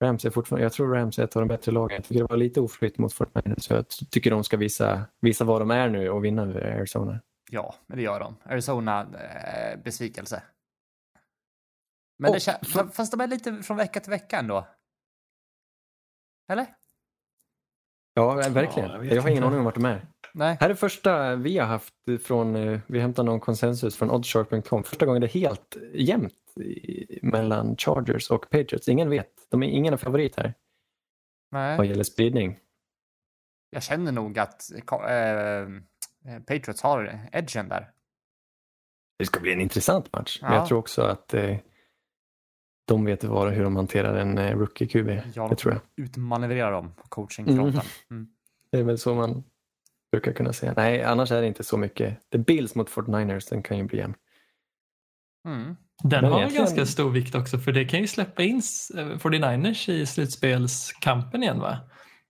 Rams 0.03 0.25
är 0.25 0.29
fortfarande, 0.29 0.63
jag 0.65 0.73
tror 0.73 0.93
Rams 0.95 1.19
är 1.19 1.23
ett 1.23 1.35
av 1.35 1.41
de 1.41 1.47
bättre 1.47 1.71
lagen. 1.71 1.95
Jag 1.95 2.03
tycker 2.05 2.21
det 2.21 2.27
var 2.29 2.37
lite 2.37 2.61
oflytt 2.61 2.97
mot 2.97 3.13
49 3.13 3.55
så 3.57 3.73
jag 3.73 3.85
tycker 3.89 4.31
de 4.31 4.43
ska 4.43 4.57
visa, 4.57 5.05
visa 5.21 5.43
vad 5.45 5.61
de 5.61 5.71
är 5.71 5.89
nu 5.89 6.09
och 6.09 6.25
vinna 6.25 6.41
över 6.41 6.61
Arizona. 6.61 7.19
Ja, 7.51 7.75
men 7.87 7.97
det 7.97 8.03
gör 8.03 8.19
de. 8.19 8.35
Arizona, 8.43 9.01
eh, 9.01 9.79
besvikelse. 9.83 10.43
Men 12.19 12.29
Och 12.31 12.35
det 12.35 12.93
Fast 12.93 13.11
de 13.11 13.21
är 13.21 13.27
lite 13.27 13.63
från 13.63 13.77
vecka 13.77 13.99
till 13.99 14.09
vecka 14.09 14.39
ändå. 14.39 14.67
Eller? 16.51 16.67
Ja, 18.13 18.33
verkligen. 18.35 18.89
Ja, 18.89 18.97
jag 18.97 19.05
jag, 19.05 19.21
har 19.21 19.29
ingen 19.29 19.43
aning 19.43 19.59
om 19.59 19.65
vart 19.65 19.75
de 19.75 19.85
är. 19.85 20.07
Nej. 20.33 20.57
Här 20.59 20.69
är 20.69 20.73
första 20.73 21.35
vi 21.35 21.57
har 21.57 21.67
haft 21.67 21.93
från, 22.23 22.55
eh, 22.55 22.79
vi 22.87 22.99
hämtar 22.99 23.23
någon 23.23 23.39
konsensus 23.39 23.95
från 23.95 24.11
oddsharp.com. 24.11 24.83
Första 24.83 25.05
gången 25.05 25.21
det 25.21 25.27
är 25.27 25.39
helt 25.39 25.77
jämnt 25.93 26.33
mellan 27.21 27.75
Chargers 27.77 28.31
och 28.31 28.49
Patriots. 28.49 28.87
Ingen 28.89 29.09
vet. 29.09 29.31
De 29.49 29.63
är 29.63 29.67
ingen 29.67 29.97
favorit 29.97 30.35
här 30.35 30.53
vad 31.51 31.77
Nej. 31.77 31.89
gäller 31.89 32.03
spridning. 32.03 32.59
Jag 33.69 33.83
känner 33.83 34.11
nog 34.11 34.39
att 34.39 34.71
eh, 34.71 36.39
Patriots 36.39 36.81
har 36.81 37.19
edgen 37.31 37.69
där. 37.69 37.91
Det 39.19 39.25
ska 39.25 39.39
bli 39.39 39.53
en 39.53 39.61
intressant 39.61 40.13
match. 40.13 40.39
Men 40.41 40.51
Ja. 40.51 40.57
jag 40.57 40.67
tror 40.67 40.77
också 40.79 41.01
att 41.01 41.33
eh, 41.33 41.57
de 42.91 43.05
vet 43.05 43.23
vad, 43.23 43.53
hur 43.53 43.63
de 43.63 43.75
hanterar 43.75 44.15
en 44.15 44.37
eh, 44.37 44.57
rookie-QB. 44.57 45.21
Ja, 45.35 45.47
Det 45.47 45.55
tror 45.55 45.73
jag. 45.73 46.05
Utmanövrerar 46.05 46.71
dem 46.71 46.93
på 46.95 47.07
coachingfronten. 47.07 47.81
Mm. 48.11 48.27
Det 48.71 48.77
är 48.79 48.83
väl 48.83 48.97
så 48.97 49.15
man 49.15 49.43
brukar 50.11 50.33
kunna 50.33 50.53
säga. 50.53 50.73
Nej, 50.77 51.03
annars 51.03 51.31
är 51.31 51.41
det 51.41 51.47
inte 51.47 51.63
så 51.63 51.77
mycket. 51.77 52.17
Det 52.29 52.37
är 52.37 52.41
Bills 52.41 52.75
mot 52.75 52.89
49ers, 52.89 53.49
den 53.49 53.63
kan 53.63 53.77
ju 53.77 53.83
bli 53.83 53.97
jämn. 53.97 54.13
Mm. 55.47 55.75
Den 56.03 56.21
Men 56.23 56.31
har 56.31 56.39
egentligen- 56.39 56.65
ganska 56.65 56.85
stor 56.85 57.09
vikt 57.09 57.35
också 57.35 57.57
för 57.57 57.71
det 57.71 57.85
kan 57.85 57.99
ju 57.99 58.07
släppa 58.07 58.43
in 58.43 58.61
eh, 58.97 59.05
49ers 59.17 59.89
i 59.89 60.05
slutspelskampen 60.05 61.43
igen 61.43 61.59
va? 61.59 61.77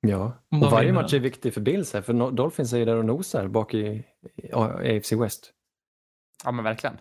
Ja, 0.02 0.34
och 0.52 0.72
varje 0.72 0.94
match 0.94 1.14
är 1.14 1.20
viktig 1.20 1.54
för 1.54 1.62
Bills 1.62 1.94
här, 1.94 2.02
för 2.02 2.32
Dolphins 2.32 2.74
är 2.74 2.78
ju 2.78 2.86
där 2.86 2.96
och 2.98 3.06
nosar 3.06 3.48
bak 3.48 3.74
i, 3.74 4.04
i 4.36 4.52
AFC 4.54 5.12
West. 5.14 5.52
Ja, 6.44 6.52
men 6.52 6.64
verkligen. 6.64 6.98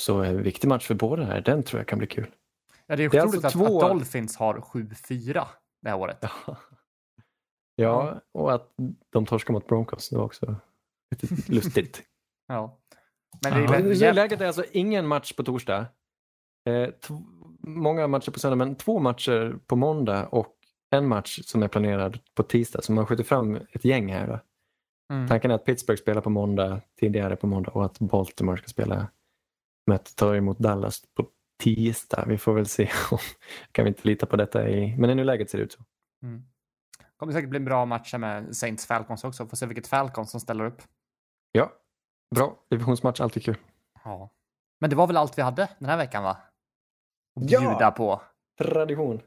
Så 0.00 0.22
en 0.22 0.42
viktig 0.42 0.68
match 0.68 0.86
för 0.86 0.94
båda 0.94 1.24
här, 1.24 1.40
den 1.40 1.62
tror 1.62 1.80
jag 1.80 1.86
kan 1.88 1.98
bli 1.98 2.06
kul. 2.08 2.26
Ja, 2.86 2.96
det 2.96 3.04
är 3.04 3.08
Det 3.10 3.18
är 3.18 3.22
otroligt 3.26 3.44
alltså 3.44 3.58
att, 3.62 3.66
två- 3.68 3.82
att 3.82 3.88
Dolphins 3.90 4.36
har 4.36 4.54
7-4 4.60 5.46
det 5.82 5.88
här 5.88 5.96
året. 5.98 6.18
Ja. 6.48 6.56
ja, 7.76 8.20
och 8.32 8.52
att 8.54 8.72
de 9.12 9.26
torskar 9.26 9.52
mot 9.52 9.66
Broncos, 9.66 10.08
det 10.08 10.16
var 10.16 10.24
också 10.24 10.56
lite 11.10 11.34
lustigt. 11.52 12.02
Ja. 12.46 12.78
Men 13.42 13.52
det 13.52 13.58
Ja. 13.64 13.74
är 13.74 13.82
jävligt- 13.82 14.14
läget 14.14 14.40
är 14.40 14.46
alltså 14.46 14.64
ingen 14.72 15.06
match 15.06 15.32
på 15.32 15.42
torsdag. 15.42 15.86
Eh, 16.68 16.88
många 17.60 18.06
matcher 18.06 18.30
på 18.30 18.38
söndag, 18.38 18.56
men 18.56 18.74
två 18.76 18.98
matcher 18.98 19.58
på 19.66 19.76
måndag 19.76 20.26
och 20.26 20.56
en 20.90 21.08
match 21.08 21.40
som 21.44 21.62
är 21.62 21.68
planerad 21.68 22.18
på 22.34 22.42
tisdag. 22.42 22.82
Så 22.82 22.92
man 22.92 23.06
skjuter 23.06 23.24
fram 23.24 23.54
ett 23.72 23.84
gäng 23.84 24.12
här. 24.12 24.26
Då. 24.26 24.40
Mm. 25.14 25.28
Tanken 25.28 25.50
är 25.50 25.54
att 25.54 25.64
Pittsburgh 25.64 26.00
spelar 26.02 26.20
på 26.20 26.30
måndag, 26.30 26.80
tidigare 27.00 27.36
på 27.36 27.46
måndag 27.46 27.70
och 27.70 27.84
att 27.84 27.98
Baltimore 27.98 28.56
ska 28.58 28.66
spela 28.68 29.08
mötet 29.90 30.16
tar 30.16 30.34
emot 30.34 30.58
Dallas 30.58 31.02
på 31.14 31.26
tisdag. 31.62 32.24
Vi 32.26 32.38
får 32.38 32.54
väl 32.54 32.66
se 32.66 32.90
om 33.10 33.18
kan 33.72 33.84
vi 33.84 33.88
inte 33.88 34.08
lita 34.08 34.26
på 34.26 34.36
detta 34.36 34.68
i, 34.68 34.96
men 34.98 35.10
i 35.10 35.14
nuläget 35.14 35.50
ser 35.50 35.58
det 35.58 35.64
ut 35.64 35.72
så. 35.72 35.80
Mm. 36.22 36.42
kommer 37.16 37.32
säkert 37.32 37.50
bli 37.50 37.56
en 37.56 37.64
bra 37.64 37.84
match 37.86 38.14
med 38.14 38.56
Saints 38.56 38.86
Falcons 38.86 39.24
också. 39.24 39.46
Får 39.46 39.56
se 39.56 39.66
vilket 39.66 39.86
Falcons 39.86 40.30
som 40.30 40.40
ställer 40.40 40.64
upp. 40.64 40.82
Ja, 41.52 41.72
bra. 42.34 42.56
Divisionsmatch, 42.70 43.20
alltid 43.20 43.42
kul. 43.44 43.56
Ja. 44.04 44.30
Men 44.80 44.90
det 44.90 44.96
var 44.96 45.06
väl 45.06 45.16
allt 45.16 45.38
vi 45.38 45.42
hade 45.42 45.68
den 45.78 45.88
här 45.88 45.96
veckan 45.96 46.22
va? 46.24 46.30
Att 47.40 47.50
Ja! 47.50 47.60
bjuda 47.60 47.90
på. 47.90 48.22
Tradition. 48.58 49.22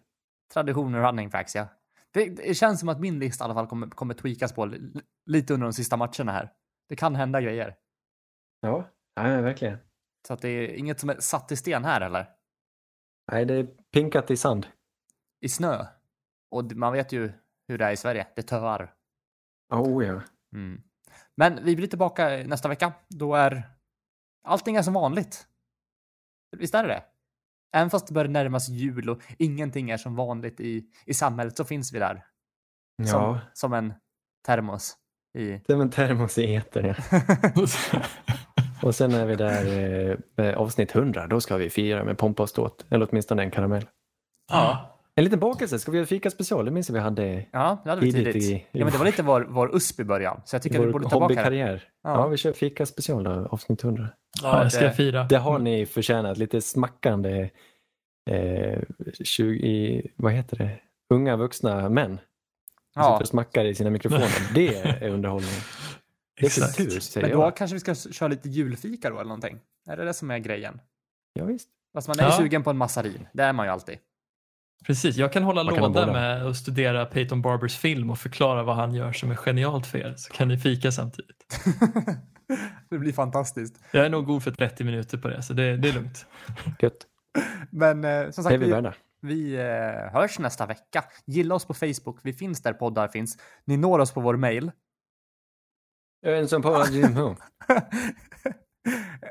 Traditioner 0.54 1.02
running 1.02 1.30
backs 1.30 1.56
ja. 1.56 1.68
Det, 2.12 2.30
det 2.30 2.54
känns 2.58 2.80
som 2.80 2.90
att 2.90 3.00
min 3.00 3.20
lista 3.20 3.44
i 3.44 3.46
alla 3.46 3.54
fall 3.54 3.68
kommer, 3.68 3.88
kommer 3.88 4.14
tweakas 4.14 4.54
på 4.54 4.66
li- 4.66 5.02
lite 5.26 5.54
under 5.54 5.68
de 5.68 5.74
sista 5.74 5.98
matcherna 5.98 6.32
här. 6.32 6.54
Det 6.90 6.96
kan 6.96 7.16
hända 7.16 7.42
grejer. 7.42 7.76
Ja, 8.62 8.90
ja 9.16 9.24
verkligen. 9.24 9.78
Så 10.30 10.34
att 10.34 10.42
det 10.42 10.50
är 10.50 10.76
inget 10.76 11.00
som 11.00 11.10
är 11.10 11.20
satt 11.20 11.52
i 11.52 11.56
sten 11.56 11.86
här 11.86 12.02
eller? 12.02 12.30
Nej, 13.32 13.46
det 13.46 13.54
är 13.54 13.68
pinkat 13.94 14.32
i 14.32 14.38
sand. 14.38 14.68
I 15.42 15.50
snö. 15.50 15.86
Och 16.52 16.72
man 16.76 16.94
vet 16.94 17.12
ju 17.12 17.32
hur 17.68 17.78
det 17.78 17.86
är 17.86 17.92
i 17.92 17.98
Sverige. 17.98 18.28
Det 18.36 18.42
töar. 18.42 18.94
Oh 19.74 20.06
ja. 20.06 20.22
Mm. 20.54 20.82
Men 21.38 21.64
vi 21.64 21.76
blir 21.76 21.88
tillbaka 21.88 22.44
nästa 22.46 22.70
vecka. 22.70 22.94
Då 23.08 23.36
är 23.36 23.64
allting 24.44 24.76
är 24.76 24.82
som 24.82 24.94
vanligt. 24.94 25.48
Visst 26.58 26.76
är 26.76 26.84
det 26.84 26.90
det? 26.90 27.04
Även 27.78 27.90
fast 27.90 28.08
det 28.08 28.14
börjar 28.14 28.30
närmas 28.32 28.70
jul 28.70 29.10
och 29.10 29.22
ingenting 29.38 29.90
är 29.90 29.98
som 29.98 30.16
vanligt 30.16 30.60
i, 30.60 30.92
i 31.06 31.14
samhället 31.14 31.58
så 31.58 31.66
finns 31.66 31.94
vi 31.94 32.00
där. 32.00 32.26
Som, 32.98 33.22
Ja, 33.22 33.40
som 33.54 33.74
en 33.74 33.94
termos 34.46 34.98
i... 35.38 35.46
det 35.50 35.74
är 35.74 35.82
en 35.82 35.90
termos 35.90 36.38
i 36.38 36.56
etern. 36.56 36.96
Ja. 37.12 38.02
Och 38.84 38.96
sen 38.96 39.14
är 39.14 39.26
vi 39.26 39.36
där 39.36 39.66
eh, 40.12 40.18
med 40.36 40.56
avsnitt 40.56 40.96
100. 40.96 41.28
Då 41.28 41.42
ska 41.42 41.58
vi 41.58 41.70
fira 41.70 42.04
med 42.04 42.18
pompa 42.18 42.44
och 42.44 42.50
ståt. 42.50 42.86
Eller 42.90 43.08
åtminstone 43.12 43.44
en 43.44 43.52
karamell. 43.52 43.86
Ja. 44.52 44.96
En 45.16 45.24
liten 45.24 45.40
bakelse. 45.40 45.80
Ska 45.80 45.92
vi 45.92 45.98
göra 45.98 46.08
fika 46.08 46.30
special? 46.30 46.66
Det 46.66 46.72
minns 46.72 46.90
jag 46.90 46.94
vi 46.94 47.00
hade 47.00 47.46
Ja, 47.52 47.78
det 47.84 47.90
hade 47.90 48.02
vi 48.02 48.12
Tidigt 48.12 48.34
tidigt. 48.34 48.50
i- 48.52 48.66
Ja, 48.72 48.86
men 48.86 48.92
det 48.92 48.98
var 49.00 49.06
lite 49.06 49.24
vår, 49.24 49.48
vår 49.50 49.76
USP 49.76 50.00
i 50.00 50.04
början. 50.04 50.42
Så 50.46 50.56
jag 50.56 50.64
tycker 50.64 50.76
i 50.76 50.80
att 50.80 50.82
vi 50.84 50.86
vår 50.88 50.92
borde 50.94 51.04
ta 51.04 51.10
tillbaka 51.10 51.34
det. 51.34 51.40
hobbykarriär. 51.42 51.84
Ja. 52.04 52.10
Ja. 52.10 52.28
vi 52.28 52.38
kör 52.38 52.52
fika 52.54 52.86
special 52.86 53.24
då, 53.24 53.32
avsnitt 53.52 53.84
100. 53.84 54.08
ja, 54.44 54.64
jag 54.64 54.72
ska 54.72 54.86
det- 54.86 54.94
fira. 54.94 55.24
Det 55.24 55.38
har 55.38 55.60
ni 55.60 55.86
förtjänat. 55.86 56.38
Lite 56.38 56.62
smackande 56.62 57.50
eh, 58.30 58.80
20, 59.24 60.12
vad 60.16 60.34
heter 60.34 60.58
det? 60.58 60.70
Unga 61.14 61.36
vuxna 61.36 61.90
män. 61.90 62.20
Som 62.94 63.02
Ja, 63.04 63.04
sitter 63.04 63.22
och 63.22 63.28
smackar 63.28 63.66
i 63.66 63.76
sina 63.76 63.90
mikrofoner. 63.90 64.30
Det 64.56 64.76
är 64.76 65.10
underhållning. 65.10 65.50
Det 66.40 66.46
är 66.46 66.48
Exakt. 66.48 66.78
kultur 66.78 67.00
säger 67.00 67.28
men 67.28 67.38
då 67.38 67.44
jag. 67.44 67.56
kanske 67.58 67.74
vi 67.76 67.80
ska 67.80 67.96
köra 67.96 68.28
lite 68.30 68.50
julfika 68.50 69.10
då 69.10 69.16
eller 69.16 69.24
någonting. 69.28 69.60
Är 69.90 69.98
det 69.98 70.06
det 70.06 70.14
som 70.14 70.32
är 70.32 70.38
grejen? 70.40 70.82
Ja, 71.34 71.46
visst. 71.46 71.70
Fast 71.94 72.08
man 72.08 72.20
är 72.20 72.24
ju 72.24 72.30
Ja. 72.30 72.38
sugen 72.38 72.64
på 72.64 72.70
en 72.70 72.78
massarin. 72.78 73.28
Det 73.34 73.44
är 73.44 73.54
man 73.54 73.66
ju 73.66 73.72
alltid. 73.72 73.98
Precis, 74.86 75.16
jag 75.16 75.34
kan 75.34 75.44
hålla 75.44 75.64
Man 75.64 75.74
kan 75.74 75.84
ha 75.84 75.88
låda 75.88 76.06
båda. 76.06 76.14
med 76.20 76.46
att 76.46 76.56
studera 76.58 77.06
Peyton 77.06 77.42
Barbers 77.42 77.78
film 77.78 78.10
och 78.10 78.20
förklara 78.20 78.64
vad 78.64 78.76
han 78.76 78.94
gör 78.94 79.14
som 79.14 79.32
är 79.32 79.36
genialt 79.36 79.88
för 79.88 79.98
er. 79.98 80.14
Så 80.18 80.34
kan 80.34 80.48
ni 80.48 80.58
fika 80.58 80.92
samtidigt. 80.92 81.46
det 82.90 82.98
blir 82.98 83.14
fantastiskt. 83.14 83.80
Jag 83.92 84.06
är 84.06 84.10
nog 84.10 84.26
god 84.26 84.44
för 84.44 84.52
30 84.52 84.84
minuter 84.84 85.18
på 85.18 85.28
det, 85.28 85.42
så 85.44 85.54
det, 85.54 85.78
det 85.78 85.90
är 85.90 85.94
lugnt. 85.94 86.26
Gött. 86.80 87.06
Men 87.70 88.04
eh, 88.06 88.12
som 88.12 88.14
Det 88.24 88.28
är 88.28 88.32
sagt, 88.44 88.54
vi 88.54 88.58
vi, 88.66 88.72
värda. 88.72 88.94
vi 89.22 89.56
eh, 89.56 90.14
hörs 90.14 90.40
nästa 90.40 90.66
vecka. 90.66 91.04
Gilla 91.26 91.56
oss 91.56 91.66
på 91.66 91.74
Facebook. 91.74 92.20
Vi 92.24 92.34
finns 92.34 92.62
där 92.62 92.74
poddar 92.74 93.08
finns. 93.08 93.38
Ni 93.66 93.78
når 93.78 94.00
oss 94.00 94.12
på 94.12 94.22
vår 94.22 94.36
mail. 94.38 94.72
En 96.22 96.48
sån 96.48 96.62
på 96.62 96.86
Jim 96.92 97.36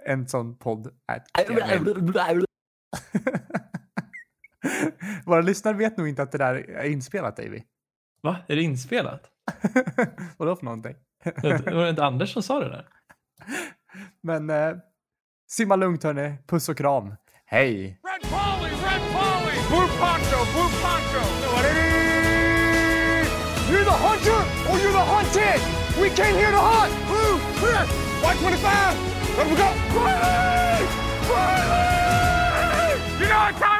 en 0.07 0.29
sån 0.29 0.57
podd. 0.57 0.89
at 1.07 1.49
gmail. 1.49 2.45
Våra 5.25 5.41
lyssnare 5.41 5.77
vet 5.77 5.97
nog 5.97 6.09
inte 6.09 6.23
att 6.23 6.33
det 6.33 6.39
där 6.39 6.55
är 6.55 6.85
inspelat, 6.85 7.37
Davy. 7.37 7.63
Va? 8.23 8.37
Är 8.49 8.57
det 8.57 8.63
inspelat? 8.63 9.31
Vadå 10.37 10.57
för 10.57 10.65
någonting? 10.65 10.95
Det 11.25 11.73
var 11.73 11.83
det 11.85 11.91
inte 11.91 12.05
Anders 12.05 12.33
som 12.33 12.43
sa 12.43 12.61
det 12.61 12.69
där? 12.69 12.89
Men 14.23 14.51
eh, 14.51 14.77
simma 15.51 15.77
lugnt 15.77 16.03
hörni. 16.05 16.35
Puss 16.47 16.69
och 16.69 16.77
kram. 16.77 17.15
Hej! 17.45 18.01
Red 18.03 18.31
Polly, 18.31 18.71
Red 18.71 19.01
Polly! 19.13 19.57
Blue 19.69 19.89
Poncho, 20.01 20.39
Blue 20.53 20.71
Poncho! 20.83 21.23
You're 23.71 23.85
the 23.85 23.91
hunter 23.91 24.41
or 24.71 24.79
you're 24.79 24.93
the 24.93 24.99
hunted! 24.99 25.78
We 26.01 26.11
came 26.11 26.37
here 26.37 26.53
to 26.53 26.59
hunt! 26.59 26.95
Blue, 27.09 27.39
clear! 27.59 27.83
White 28.23 28.39
25! 28.39 29.37
Let 29.37 29.47
we 29.51 29.57
go! 29.57 29.67
Riley! 29.99 30.87
Riley! 31.29 33.01
You 33.19 33.27
know 33.27 33.39
what 33.39 33.57
time 33.57 33.78